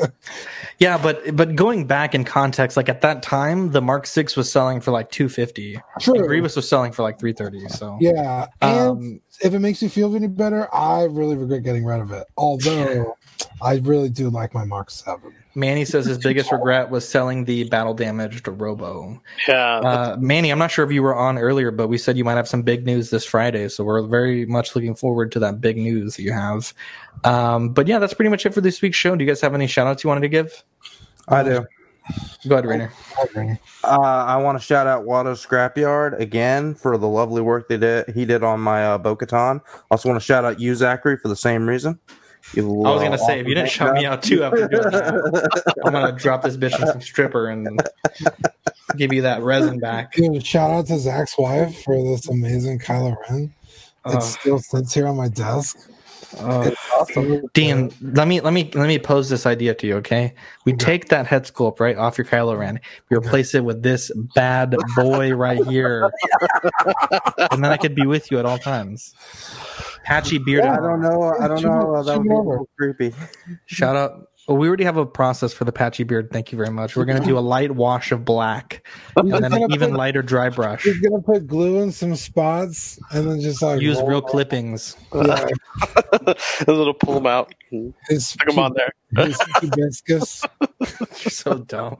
Yeah, 0.79 0.97
but 0.97 1.35
but 1.35 1.55
going 1.55 1.85
back 1.85 2.15
in 2.15 2.23
context, 2.23 2.75
like 2.77 2.89
at 2.89 3.01
that 3.01 3.21
time, 3.21 3.71
the 3.71 3.81
Mark 3.81 4.07
Six 4.07 4.35
was 4.35 4.51
selling 4.51 4.81
for 4.81 4.91
like 4.91 5.11
two 5.11 5.27
fifty. 5.29 5.79
True. 5.99 6.25
Grievous 6.25 6.55
was 6.55 6.67
selling 6.67 6.91
for 6.91 7.03
like 7.03 7.19
three 7.19 7.33
thirty. 7.33 7.67
So 7.67 7.97
Yeah. 7.99 8.47
And 8.61 8.79
Um, 8.79 9.21
if 9.41 9.53
it 9.53 9.59
makes 9.59 9.81
you 9.83 9.89
feel 9.89 10.15
any 10.15 10.27
better, 10.27 10.73
I 10.73 11.03
really 11.03 11.35
regret 11.35 11.63
getting 11.63 11.85
rid 11.85 11.99
of 11.99 12.11
it. 12.11 12.25
Although 12.37 13.15
I 13.61 13.75
really 13.77 14.09
do 14.09 14.29
like 14.29 14.53
my 14.53 14.65
Mark 14.65 14.89
7. 14.89 15.33
Manny 15.53 15.83
says 15.83 16.05
his 16.05 16.17
biggest 16.17 16.51
regret 16.51 16.89
was 16.89 17.07
selling 17.07 17.43
the 17.43 17.65
battle 17.65 17.93
damaged 17.93 18.47
Robo. 18.47 19.21
Yeah. 19.47 19.79
Uh, 19.79 20.17
Manny, 20.19 20.49
I'm 20.49 20.59
not 20.59 20.71
sure 20.71 20.85
if 20.85 20.91
you 20.91 21.03
were 21.03 21.15
on 21.15 21.37
earlier, 21.37 21.71
but 21.71 21.87
we 21.87 21.97
said 21.97 22.17
you 22.17 22.23
might 22.23 22.35
have 22.35 22.47
some 22.47 22.61
big 22.61 22.85
news 22.85 23.09
this 23.09 23.25
Friday, 23.25 23.67
so 23.67 23.83
we're 23.83 24.01
very 24.03 24.45
much 24.45 24.75
looking 24.75 24.95
forward 24.95 25.31
to 25.33 25.39
that 25.39 25.59
big 25.59 25.77
news 25.77 26.15
that 26.15 26.23
you 26.23 26.31
have. 26.31 26.73
Um, 27.25 27.69
but 27.69 27.87
yeah, 27.87 27.99
that's 27.99 28.13
pretty 28.13 28.29
much 28.29 28.45
it 28.45 28.53
for 28.53 28.61
this 28.61 28.81
week's 28.81 28.97
show. 28.97 29.15
Do 29.15 29.23
you 29.25 29.29
guys 29.29 29.41
have 29.41 29.53
any 29.53 29.67
shout 29.67 29.87
outs 29.87 30.03
you 30.03 30.07
wanted 30.07 30.21
to 30.21 30.29
give? 30.29 30.63
I 31.27 31.43
do. 31.43 31.65
Go 32.47 32.55
ahead, 32.55 32.65
Rainer. 32.65 32.91
Uh, 33.83 33.99
I 33.99 34.37
want 34.37 34.57
to 34.59 34.63
shout 34.63 34.87
out 34.87 35.05
Watto 35.05 35.35
Scrapyard 35.35 36.19
again 36.19 36.73
for 36.73 36.97
the 36.97 37.07
lovely 37.07 37.41
work 37.41 37.67
they 37.67 37.77
did. 37.77 38.09
He 38.09 38.25
did 38.25 38.43
on 38.43 38.59
my 38.59 38.85
uh, 38.85 38.97
Bo-Katan. 38.97 39.61
Also 39.91 40.09
want 40.09 40.19
to 40.19 40.25
shout 40.25 40.43
out 40.43 40.59
you, 40.59 40.73
Zachary, 40.75 41.17
for 41.17 41.27
the 41.27 41.35
same 41.35 41.67
reason. 41.67 41.99
You 42.53 42.63
I 42.83 42.91
was 42.91 43.01
gonna 43.01 43.11
little 43.11 43.25
say 43.25 43.39
if 43.39 43.47
you 43.47 43.55
didn't 43.55 43.67
awesome 43.69 43.87
shout 43.87 43.93
me 43.95 44.05
out 44.05 44.23
too 44.23 44.43
after 44.43 44.67
doing 44.67 44.83
that, 44.91 45.73
I'm 45.85 45.91
gonna 45.93 46.11
drop 46.11 46.41
this 46.41 46.57
bitch 46.57 46.79
in 46.79 46.87
some 46.87 47.01
stripper 47.01 47.47
and 47.49 47.81
give 48.97 49.13
you 49.13 49.21
that 49.21 49.41
resin 49.41 49.79
back. 49.79 50.13
Dude, 50.13 50.45
shout 50.45 50.69
out 50.71 50.87
to 50.87 50.99
Zach's 50.99 51.37
wife 51.37 51.83
for 51.83 51.95
this 52.01 52.27
amazing 52.27 52.79
Kylo 52.79 53.15
Ren. 53.29 53.53
It 54.05 54.15
Oh. 54.15 54.19
still 54.19 54.59
sits 54.59 54.93
here 54.93 55.07
on 55.07 55.15
my 55.15 55.27
desk. 55.29 55.77
It's 56.33 56.91
awesome. 56.97 57.41
Dean, 57.53 57.91
let 58.01 58.27
me 58.27 58.39
let 58.41 58.53
me 58.53 58.71
let 58.73 58.87
me 58.87 58.97
pose 58.97 59.29
this 59.29 59.45
idea 59.45 59.73
to 59.75 59.85
you, 59.87 59.95
okay? 59.97 60.33
We 60.65 60.73
take 60.73 61.09
that 61.09 61.27
head 61.27 61.43
sculpt 61.43 61.79
right 61.79 61.97
off 61.97 62.17
your 62.17 62.25
Kylo 62.25 62.57
Ren, 62.57 62.79
we 63.09 63.17
replace 63.17 63.53
it 63.53 63.63
with 63.65 63.83
this 63.83 64.11
bad 64.33 64.75
boy 64.95 65.33
right 65.33 65.63
here, 65.67 66.09
and 67.51 67.63
then 67.63 67.71
I 67.71 67.77
could 67.77 67.95
be 67.95 68.05
with 68.05 68.31
you 68.31 68.39
at 68.39 68.45
all 68.45 68.57
times. 68.57 69.13
Patchy 70.03 70.37
bearded. 70.37 70.69
I 70.69 70.77
don't 70.77 71.01
know. 71.01 71.33
I 71.39 71.47
don't 71.47 71.61
know. 71.61 71.95
uh, 71.95 72.03
That 72.03 72.17
would 72.17 72.23
be 72.27 72.33
a 72.33 72.37
little 72.37 72.69
creepy. 72.77 73.13
Shout 73.67 73.95
out. 73.95 74.27
Well, 74.47 74.57
we 74.57 74.67
already 74.67 74.85
have 74.85 74.97
a 74.97 75.05
process 75.05 75.53
for 75.53 75.65
the 75.65 75.71
patchy 75.71 76.03
beard. 76.03 76.31
Thank 76.31 76.51
you 76.51 76.57
very 76.57 76.71
much. 76.71 76.95
We're 76.95 77.05
gonna 77.05 77.23
do 77.23 77.37
a 77.37 77.39
light 77.39 77.71
wash 77.71 78.11
of 78.11 78.25
black, 78.25 78.85
and 79.15 79.31
then 79.31 79.53
an 79.53 79.71
even 79.71 79.93
lighter 79.93 80.23
dry 80.23 80.49
brush. 80.49 80.83
He's 80.83 80.99
gonna 80.99 81.21
put 81.21 81.45
glue 81.45 81.79
in 81.83 81.91
some 81.91 82.15
spots 82.15 82.99
and 83.11 83.29
then 83.29 83.39
just 83.39 83.61
like 83.61 83.79
Use 83.81 84.01
real 84.01 84.17
it. 84.17 84.25
clippings. 84.25 84.97
Yeah, 85.13 85.45
It'll 86.61 86.93
pull 86.95 87.13
them 87.13 87.27
out. 87.27 87.53
his 88.09 88.27
Stick 88.29 88.47
them 88.49 88.57
on 88.57 88.73
there. 88.73 88.91
hibiscus. 89.15 90.43
You're 90.79 91.31
so 91.31 91.59
dumb. 91.59 91.97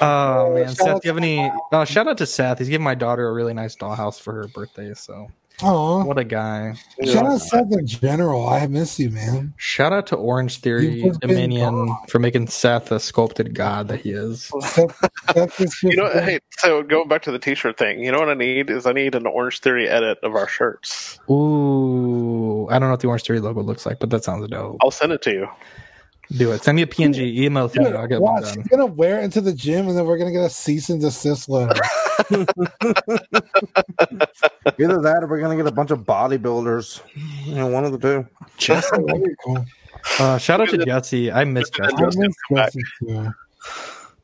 Oh 0.00 0.54
man, 0.54 0.68
Seth, 0.74 1.02
do 1.02 1.08
you 1.08 1.10
have 1.10 1.16
any? 1.18 1.50
Oh, 1.72 1.84
shout 1.84 2.08
out 2.08 2.18
to 2.18 2.26
Seth. 2.26 2.58
He's 2.58 2.68
giving 2.68 2.84
my 2.84 2.96
daughter 2.96 3.28
a 3.28 3.32
really 3.32 3.54
nice 3.54 3.76
dollhouse 3.76 4.20
for 4.20 4.32
her 4.34 4.48
birthday. 4.48 4.92
So 4.94 5.28
Oh, 5.62 6.04
what 6.04 6.18
a 6.18 6.24
guy. 6.24 6.74
shout 7.04 7.26
out 7.26 7.40
Seth 7.40 7.72
in 7.72 7.86
general. 7.86 8.48
I 8.48 8.66
miss 8.68 8.98
you, 8.98 9.10
man. 9.10 9.54
Shout 9.56 9.92
out 9.92 10.06
to 10.08 10.16
Orange 10.16 10.60
Theory 10.60 10.86
You've 10.86 11.06
just 11.08 11.20
been 11.20 11.30
Dominion 11.30 11.96
for 12.08 12.20
making 12.20 12.46
Seth 12.46 12.92
a 12.92 13.00
sculpted 13.00 13.54
god 13.54 13.88
that 13.88 14.00
he 14.00 14.12
is. 14.12 14.52
Seth, 14.60 15.10
Seth 15.32 15.60
is 15.60 15.82
You 15.82 15.96
know, 15.96 16.10
hey, 16.10 16.38
so 16.50 16.82
going 16.82 17.08
back 17.08 17.22
to 17.22 17.32
the 17.32 17.38
T-shirt 17.40 17.76
thing, 17.76 18.04
you 18.04 18.12
know 18.12 18.20
what 18.20 18.28
I 18.28 18.34
need 18.34 18.70
is 18.70 18.86
I 18.86 18.92
need 18.92 19.14
an 19.16 19.26
Orange 19.26 19.60
Theory 19.60 19.88
edit 19.88 20.18
of 20.22 20.34
our 20.34 20.46
shirts. 20.48 21.18
Ooh, 21.28 22.68
I 22.70 22.78
don't 22.78 22.82
know 22.82 22.90
what 22.90 23.00
the 23.00 23.08
Orange 23.08 23.24
Theory 23.24 23.40
logo 23.40 23.62
looks 23.62 23.84
like, 23.84 23.98
but 23.98 24.10
that 24.10 24.22
sounds 24.22 24.46
dope. 24.48 24.76
I'll 24.80 24.90
send 24.92 25.12
it 25.12 25.22
to 25.22 25.32
you. 25.32 25.48
Do 26.36 26.52
it. 26.52 26.62
Send 26.62 26.76
me 26.76 26.82
a 26.82 26.86
PNG 26.86 27.38
email 27.38 27.66
it 27.66 27.72
to 27.72 27.78
me. 27.78 27.84
Dude, 27.86 27.96
I'll 27.96 28.06
get 28.06 28.20
one 28.20 28.34
watch, 28.34 28.44
done. 28.44 28.58
he's 28.58 28.68
gonna 28.68 28.84
wear 28.86 29.18
it 29.20 29.24
into 29.24 29.40
the 29.40 29.52
gym, 29.54 29.88
and 29.88 29.96
then 29.96 30.04
we're 30.04 30.18
gonna 30.18 30.30
get 30.32 30.44
a 30.44 30.50
cease 30.50 30.90
and 30.90 31.00
desist 31.00 31.48
letter. 31.48 31.80
Either 34.78 35.00
that, 35.00 35.18
or 35.22 35.26
we're 35.26 35.40
gonna 35.40 35.56
get 35.56 35.66
a 35.66 35.72
bunch 35.72 35.90
of 35.90 36.00
bodybuilders. 36.00 37.00
You 37.46 37.54
know, 37.54 37.66
one 37.68 37.84
of 37.84 37.92
the 37.92 37.98
two. 37.98 38.26
Jesse, 38.58 38.88
That'd 38.92 39.24
be 39.24 39.30
cool. 39.44 39.64
uh, 40.18 40.38
shout 40.38 40.60
out 40.60 40.68
to 40.70 40.78
Jesse. 40.84 41.32
I 41.32 41.44
miss 41.44 41.70
Jesse. 41.70 41.94
I 41.96 42.04
miss 42.16 42.36
Jesse 42.52 42.82
too. 43.00 43.30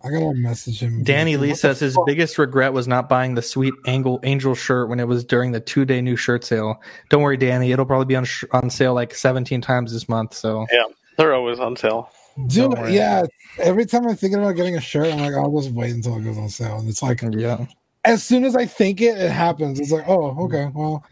I 0.02 0.10
gotta 0.10 0.34
message 0.34 0.80
him. 0.80 1.02
Danny 1.02 1.38
Lee 1.38 1.48
What 1.50 1.58
says 1.58 1.80
his 1.80 1.94
fuck? 1.94 2.04
biggest 2.06 2.36
regret 2.36 2.74
was 2.74 2.86
not 2.86 3.08
buying 3.08 3.34
the 3.34 3.42
sweet 3.42 3.72
angle 3.86 4.20
angel 4.24 4.54
shirt 4.54 4.90
when 4.90 5.00
it 5.00 5.08
was 5.08 5.24
during 5.24 5.52
the 5.52 5.60
two 5.60 5.86
day 5.86 6.02
new 6.02 6.16
shirt 6.16 6.44
sale. 6.44 6.82
Don't 7.08 7.22
worry, 7.22 7.38
Danny. 7.38 7.72
It'll 7.72 7.86
probably 7.86 8.04
be 8.06 8.16
on 8.16 8.24
sh- 8.26 8.44
on 8.52 8.68
sale 8.68 8.92
like 8.92 9.14
17 9.14 9.62
times 9.62 9.92
this 9.94 10.06
month. 10.06 10.34
So 10.34 10.66
Yeah, 10.70 10.82
they're 11.16 11.34
always 11.34 11.58
on 11.60 11.76
sale. 11.76 12.10
Dude, 12.48 12.76
yeah. 12.88 13.22
Every 13.58 13.86
time 13.86 14.06
I'm 14.06 14.16
thinking 14.16 14.40
about 14.40 14.56
getting 14.56 14.76
a 14.76 14.80
shirt, 14.80 15.12
I'm 15.12 15.20
like, 15.20 15.34
I'll 15.34 15.56
just 15.60 15.72
wait 15.74 15.92
until 15.92 16.16
it 16.18 16.24
goes 16.24 16.36
on 16.36 16.48
sale. 16.48 16.78
And 16.78 16.88
it's 16.88 17.02
like, 17.02 17.22
yeah, 17.30 17.66
as 18.04 18.24
soon 18.24 18.44
as 18.44 18.56
I 18.56 18.66
think 18.66 19.00
it, 19.00 19.16
it 19.18 19.30
happens. 19.30 19.78
It's 19.78 19.92
like, 19.92 20.08
oh, 20.08 20.36
okay, 20.44 20.70
well, 20.74 21.04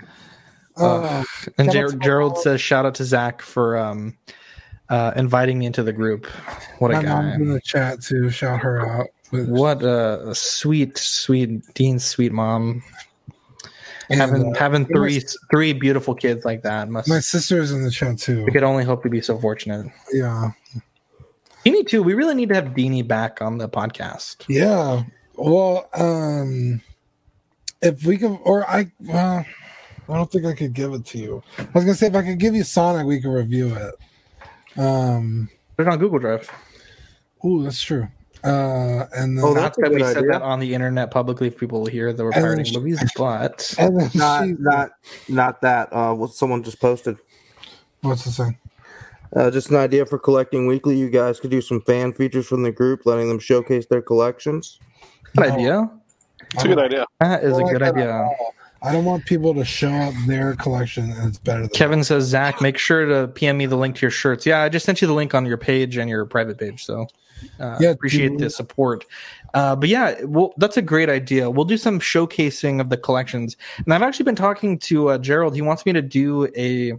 Uh, 0.77 1.23
And 1.59 1.67
shout 1.69 1.75
Ger- 1.75 1.85
out 1.85 1.91
to 1.91 1.97
my 1.99 2.05
Gerald 2.05 2.39
says, 2.39 2.61
"Shout 2.61 2.87
out 2.87 2.95
to 2.97 3.05
Zach 3.05 3.43
for 3.43 3.77
um, 3.77 4.17
uh, 4.89 5.13
inviting 5.17 5.59
me 5.59 5.67
into 5.67 5.83
the 5.83 5.93
group. 5.93 6.27
What 6.79 6.91
a 6.91 6.95
my 6.95 7.03
guy! 7.03 7.23
mom's 7.23 7.43
in 7.43 7.53
the 7.53 7.61
chat 7.61 8.01
too. 8.03 8.31
Shout 8.31 8.61
her 8.61 8.87
out. 8.89 9.07
What 9.31 9.83
a 9.83 10.35
sweet, 10.35 10.99
sweet 10.99 11.63
Dean's 11.75 12.05
sweet 12.05 12.33
mom. 12.33 12.83
Having 14.11 14.55
uh, 14.55 14.59
having 14.59 14.87
three 14.87 15.23
three 15.51 15.73
beautiful 15.73 16.15
kids 16.15 16.45
like 16.45 16.63
that 16.63 16.89
must. 16.89 17.09
My 17.09 17.21
sister's 17.21 17.71
in 17.73 17.83
the 17.85 17.91
chat 17.91 18.19
too. 18.19 18.45
we 18.45 18.53
could 18.53 18.63
only 18.63 18.85
hope 18.85 19.03
to 19.05 19.09
be 19.09 19.21
so 19.21 19.39
fortunate. 19.39 19.87
Yeah. 20.13 20.51
Deanie 21.65 21.87
too. 21.87 22.03
We 22.03 22.15
really 22.15 22.35
need 22.35 22.49
to 22.49 22.55
have 22.57 22.67
Deanie 22.75 23.07
back 23.07 23.41
on 23.41 23.59
the 23.59 23.69
podcast. 23.69 24.45
Yeah. 24.49 25.05
Well, 25.37 25.89
um 25.95 26.83
if 27.81 28.05
we 28.05 28.19
could 28.19 28.39
or 28.45 28.69
I 28.69 28.91
well 29.01 29.45
I 30.09 30.15
don't 30.17 30.31
think 30.31 30.45
I 30.47 30.55
could 30.55 30.73
give 30.73 30.93
it 30.93 31.05
to 31.07 31.19
you. 31.19 31.43
I 31.59 31.63
was 31.75 31.85
gonna 31.85 31.95
say 31.95 32.09
if 32.09 32.15
I 32.17 32.23
could 32.23 32.39
give 32.39 32.55
you 32.55 32.65
Sonic, 32.65 33.07
we 33.07 33.21
could 33.21 33.33
review 33.33 33.75
it. 33.75 34.79
Um 34.79 35.49
Put 35.77 35.87
it 35.87 35.93
on 35.93 35.99
Google 35.99 36.19
Drive. 36.19 36.51
ooh, 37.45 37.63
that's 37.63 37.81
true. 37.83 38.09
Uh 38.45 39.07
and 39.17 39.39
then 39.39 39.45
Oh, 39.45 39.53
Not 39.53 39.75
that's 39.75 39.79
a 39.79 39.81
that 39.83 39.91
we 39.93 39.99
good 39.99 40.15
said 40.15 40.25
that 40.31 40.43
on 40.43 40.59
the 40.61 40.75
internet 40.75 41.11
publicly 41.11 41.47
if 41.49 41.57
people 41.57 41.87
hear 41.87 42.13
that 42.13 42.23
we're 42.23 42.33
And 42.33 42.43
pirating 42.43 42.65
she- 42.65 42.77
movies, 42.77 43.01
but 43.17 43.75
Not 44.15 44.45
she, 44.47 44.55
not 44.59 44.91
not 45.29 45.61
that. 45.63 45.89
Uh, 45.93 46.15
what 46.15 46.33
someone 46.33 46.63
just 46.63 46.81
posted. 46.81 47.17
what's 48.01 48.25
the 48.25 48.31
thing? 48.33 48.59
Uh, 49.35 49.51
just 49.51 49.71
an 49.71 49.77
idea 49.77 50.05
for 50.05 50.19
collecting 50.19 50.67
weekly. 50.67 50.97
You 50.99 51.09
guys 51.09 51.41
could 51.41 51.51
do 51.51 51.61
some 51.63 51.81
fan 51.83 52.13
features 52.13 52.47
from 52.47 52.63
the 52.65 52.73
group, 52.73 53.07
letting 53.07 53.29
them 53.29 53.39
showcase 53.39 53.87
their 53.87 54.03
collections. 54.03 54.79
good 55.37 55.47
idea. 55.51 55.91
It's 56.55 56.65
a 56.65 56.69
good 56.69 56.79
idea. 56.79 57.07
That 57.21 57.43
is 57.45 57.53
I 57.55 57.61
a 57.61 57.65
like 57.65 57.73
good 57.73 57.83
idea. 57.83 58.13
all. 58.13 58.55
I 58.83 58.93
don't 58.93 59.05
want 59.05 59.25
people 59.25 59.55
to 59.55 59.65
show 59.65 59.91
up 59.93 60.13
their 60.27 60.57
collection 60.57 61.13
and 61.13 61.29
it's 61.29 61.39
better 61.39 61.61
than 61.61 61.69
Kevin 61.71 62.03
says, 62.03 62.25
Zach, 62.25 62.61
make 62.61 62.77
sure 62.77 63.07
to 63.07 63.29
PM 63.29 63.57
me 63.57 63.67
the 63.67 63.77
link 63.77 63.95
to 63.97 64.03
your 64.03 64.11
shirts. 64.11 64.45
Yeah, 64.45 64.61
I 64.63 64.69
just 64.69 64.85
sent 64.85 65.01
you 65.01 65.07
the 65.07 65.15
link 65.15 65.35
on 65.37 65.47
your 65.47 65.57
page 65.57 65.97
and 65.97 66.11
your 66.11 66.27
private 66.27 66.59
page. 66.59 66.85
So 66.85 67.07
uh, 67.61 67.77
Yeah, 67.81 67.91
appreciate 67.91 68.39
the 68.39 68.51
support. 68.51 69.05
Uh, 69.55 69.77
but 69.77 69.89
yeah, 69.89 70.23
well, 70.25 70.55
that's 70.57 70.77
a 70.77 70.83
great 70.83 71.09
idea. 71.09 71.51
We'll 71.51 71.65
do 71.65 71.77
some 71.77 72.01
showcasing 72.01 72.81
of 72.81 72.89
the 72.89 72.97
collections. 72.97 73.57
And 73.85 73.93
I've 73.93 74.03
actually 74.03 74.25
been 74.25 74.37
talking 74.37 74.79
to 74.81 75.11
uh, 75.11 75.19
Gerald. 75.19 75.55
He 75.55 75.63
wants 75.63 75.85
me 75.87 75.93
to 75.93 76.03
do 76.03 76.49
a. 76.57 76.93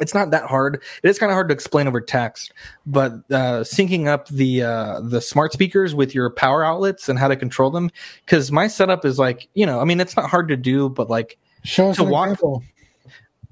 It's 0.00 0.12
not 0.12 0.32
that 0.32 0.46
hard. 0.46 0.82
It 1.04 1.08
is 1.08 1.20
kind 1.20 1.30
of 1.30 1.34
hard 1.34 1.48
to 1.50 1.54
explain 1.54 1.86
over 1.86 2.00
text, 2.00 2.52
but 2.84 3.12
uh, 3.30 3.62
syncing 3.62 4.08
up 4.08 4.26
the 4.26 4.62
uh, 4.62 5.00
the 5.00 5.20
smart 5.20 5.52
speakers 5.52 5.94
with 5.94 6.16
your 6.16 6.30
power 6.30 6.64
outlets 6.64 7.08
and 7.08 7.16
how 7.16 7.28
to 7.28 7.36
control 7.36 7.70
them. 7.70 7.92
Because 8.24 8.50
my 8.50 8.66
setup 8.66 9.04
is 9.04 9.20
like, 9.20 9.48
you 9.54 9.64
know, 9.64 9.78
I 9.78 9.84
mean, 9.84 10.00
it's 10.00 10.16
not 10.16 10.28
hard 10.28 10.48
to 10.48 10.56
do, 10.56 10.88
but 10.88 11.08
like 11.08 11.38
show 11.62 11.90
us 11.90 11.96
to 11.96 12.02
an 12.02 12.10
walk- 12.10 12.30
example. 12.30 12.64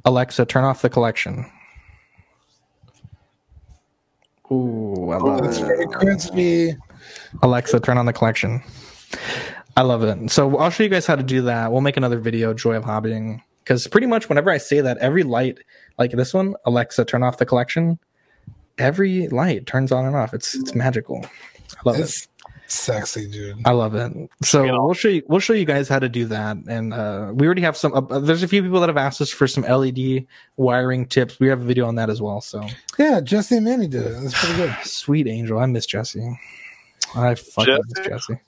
Alexa, 0.05 0.45
turn 0.47 0.65
off 0.65 0.83
the 0.83 0.91
collection. 0.91 1.49
Ooh, 4.53 5.11
I 5.11 5.17
love 5.19 5.45
It's 5.45 5.59
it. 5.59 5.65
very 5.67 5.87
crispy. 5.87 6.77
Alexa, 7.43 7.81
turn 7.81 7.97
on 7.99 8.07
the 8.07 8.13
collection. 8.13 8.63
I 9.77 9.83
love 9.83 10.03
it. 10.03 10.31
So 10.31 10.57
I'll 10.59 10.71
show 10.71 10.83
you 10.83 10.89
guys 10.91 11.07
how 11.07 11.17
to 11.17 11.23
do 11.23 11.43
that. 11.43 11.73
We'll 11.73 11.81
make 11.81 11.97
another 11.97 12.19
video, 12.19 12.53
Joy 12.53 12.75
of 12.75 12.85
Hobbying. 12.85 13.41
Because 13.65 13.87
pretty 13.87 14.07
much 14.07 14.29
whenever 14.29 14.51
I 14.51 14.59
say 14.59 14.81
that, 14.81 14.99
every 14.99 15.23
light, 15.23 15.59
like 15.99 16.11
this 16.11 16.35
one, 16.35 16.55
Alexa, 16.67 17.05
turn 17.05 17.23
off 17.23 17.39
the 17.39 17.47
collection, 17.47 17.99
every 18.77 19.29
light 19.29 19.67
turns 19.67 19.93
on 19.93 20.05
and 20.05 20.17
off. 20.17 20.35
It's 20.35 20.55
it's 20.55 20.75
magical. 20.75 21.25
I 21.25 21.81
love 21.85 21.99
it. 22.01 22.27
It's 22.73 22.81
sexy, 22.81 23.29
dude. 23.29 23.61
I 23.67 23.73
love 23.73 23.95
it. 23.95 24.31
So 24.43 24.63
You 24.65 24.73
know. 24.73 24.87
we'll 24.87 24.95
show 24.95 25.09
you 25.09 25.23
we'll 25.29 25.41
show 25.41 25.53
you 25.53 25.67
guys 25.67 25.91
how 25.91 25.99
to 25.99 26.09
do 26.09 26.25
that, 26.27 26.57
and 26.67 26.95
uh, 26.95 27.31
we 27.35 27.45
already 27.45 27.61
have 27.61 27.77
some. 27.77 27.93
Uh, 27.93 28.19
there's 28.19 28.43
a 28.43 28.49
few 28.49 28.63
people 28.63 28.81
that 28.81 28.89
have 28.89 28.97
asked 28.97 29.21
us 29.21 29.29
for 29.29 29.47
some 29.47 29.63
LED 29.65 30.27
wiring 30.57 31.05
tips. 31.05 31.39
We 31.39 31.49
have 31.49 31.61
a 31.61 31.65
video 31.65 31.87
on 31.87 31.97
that 31.97 32.09
as 32.09 32.23
well. 32.23 32.41
So 32.41 32.67
Yeah, 32.99 33.21
Jesse 33.21 33.57
and 33.57 33.67
Manny 33.67 33.89
did 33.89 34.07
it. 34.07 34.19
That's 34.23 34.33
pretty 34.43 34.57
good. 34.57 34.75
sweet 34.85 35.29
angel, 35.29 35.59
I 35.59 35.67
miss 35.67 35.85
Jesse. 35.85 36.39
I 37.15 37.35
fucking 37.35 37.79
miss 37.89 38.07
Jesse? 38.07 38.09
Jesse. 38.09 38.41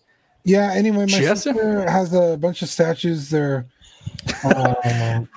Yeah. 0.44 0.72
Anyway, 0.74 1.00
my 1.00 1.06
Jesse? 1.06 1.50
sister 1.52 1.86
has 1.90 2.14
a 2.14 2.38
bunch 2.38 2.62
of 2.62 2.70
statues. 2.70 3.28
They're 3.28 3.66
uh, 4.42 4.74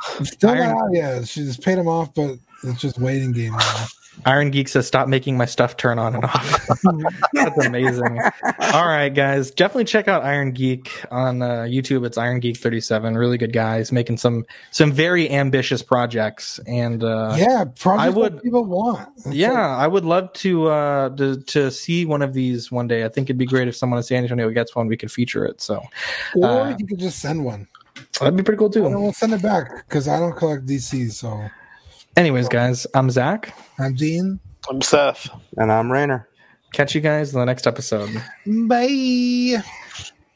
still 0.24 0.56
not 0.56 0.60
out 0.60 0.94
yet. 0.94 1.28
She 1.28 1.42
just 1.44 1.62
paid 1.62 1.78
them 1.78 1.90
off, 1.90 2.14
but 2.14 2.38
it's 2.64 2.80
just 2.80 3.00
waiting 3.00 3.34
game 3.34 3.52
now. 3.52 3.86
Iron 4.26 4.52
Geek 4.52 4.68
says, 4.68 4.88
"Stop 4.88 5.08
making 5.08 5.38
my 5.38 5.46
stuff 5.46 5.78
turn 5.78 6.00
on 6.00 6.16
and 6.16 6.24
off." 6.26 6.68
That's 7.34 7.66
amazing. 7.66 8.20
All 8.74 8.88
right, 8.88 9.10
guys, 9.10 9.52
definitely 9.52 9.86
check 9.86 10.08
out 10.08 10.24
Iron 10.24 10.52
Geek 10.52 10.92
on 11.12 11.42
uh, 11.42 11.62
YouTube. 11.68 12.06
It's 12.06 12.18
Iron 12.18 12.40
Geek 12.40 12.58
thirty 12.58 12.82
seven. 12.82 13.16
Really 13.18 13.38
good 13.38 13.54
guys, 13.54 13.92
making 13.92 14.18
some 14.18 14.46
some 14.72 14.92
very 14.92 15.30
ambitious 15.30 15.82
projects. 15.82 16.60
And 16.68 17.04
uh, 17.04 17.36
yeah, 17.38 17.66
I 17.86 18.10
what 18.10 18.34
would- 18.34 18.44
people 18.44 18.66
want. 18.66 19.08
It's 19.18 19.28
yeah, 19.34 19.52
like- 19.52 19.60
I 19.80 19.88
would 19.88 20.06
love 20.06 20.34
to 20.34 20.68
uh 20.68 21.10
to 21.16 21.38
to 21.42 21.72
see 21.72 22.06
one 22.06 22.22
of 22.22 22.34
these 22.34 22.72
one 22.72 22.88
day. 22.88 23.06
I 23.06 23.10
think 23.10 23.28
it'd 23.28 23.38
be 23.38 23.46
great 23.46 23.68
if 23.68 23.76
someone 23.76 23.98
in 23.98 24.04
San 24.04 24.24
Antonio 24.24 24.50
gets 24.50 24.76
one, 24.76 24.88
we 24.88 24.98
could 24.98 25.12
feature 25.12 25.46
it. 25.46 25.62
So 25.62 25.82
or 26.36 26.46
uh, 26.46 26.76
you 26.78 26.86
could 26.88 27.00
just 27.00 27.20
send 27.20 27.46
one. 27.46 27.68
that'd 28.20 28.36
be 28.36 28.44
pretty 28.44 28.58
cool 28.58 28.66
And 28.68 28.74
too. 28.74 29.00
we'll 29.00 29.14
send 29.14 29.34
it 29.34 29.42
back 29.42 29.88
because 29.88 30.08
I 30.08 30.20
don't 30.20 30.36
collect 30.36 30.66
DC. 30.66 31.12
So 31.12 31.48
Anyways, 32.18 32.50
guys, 32.50 32.88
I'm 32.96 33.12
Zach. 33.12 33.54
I'm 33.78 33.94
Dean. 33.94 34.40
I'm 34.68 34.82
Seth. 34.82 35.30
And 35.56 35.72
I'm 35.72 35.92
Rainer. 35.92 36.28
Catch 36.74 36.96
you 36.96 37.02
guys 37.02 37.32
in 37.32 37.40
the 37.40 37.46
next 37.46 37.68
episode. 37.68 38.10
Bye. 38.48 39.62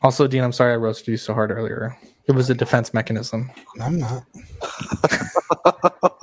Also, 0.04 0.28
Dean, 0.28 0.44
I'm 0.44 0.52
sorry 0.52 0.74
I 0.74 0.76
roasted 0.76 1.08
you 1.08 1.18
so 1.18 1.34
hard 1.34 1.50
earlier. 1.50 1.98
It 2.28 2.34
was 2.34 2.52
a 2.52 2.54
defense 2.54 2.94
mechanism. 2.94 3.50
I'm 3.82 3.98
not. 3.98 4.26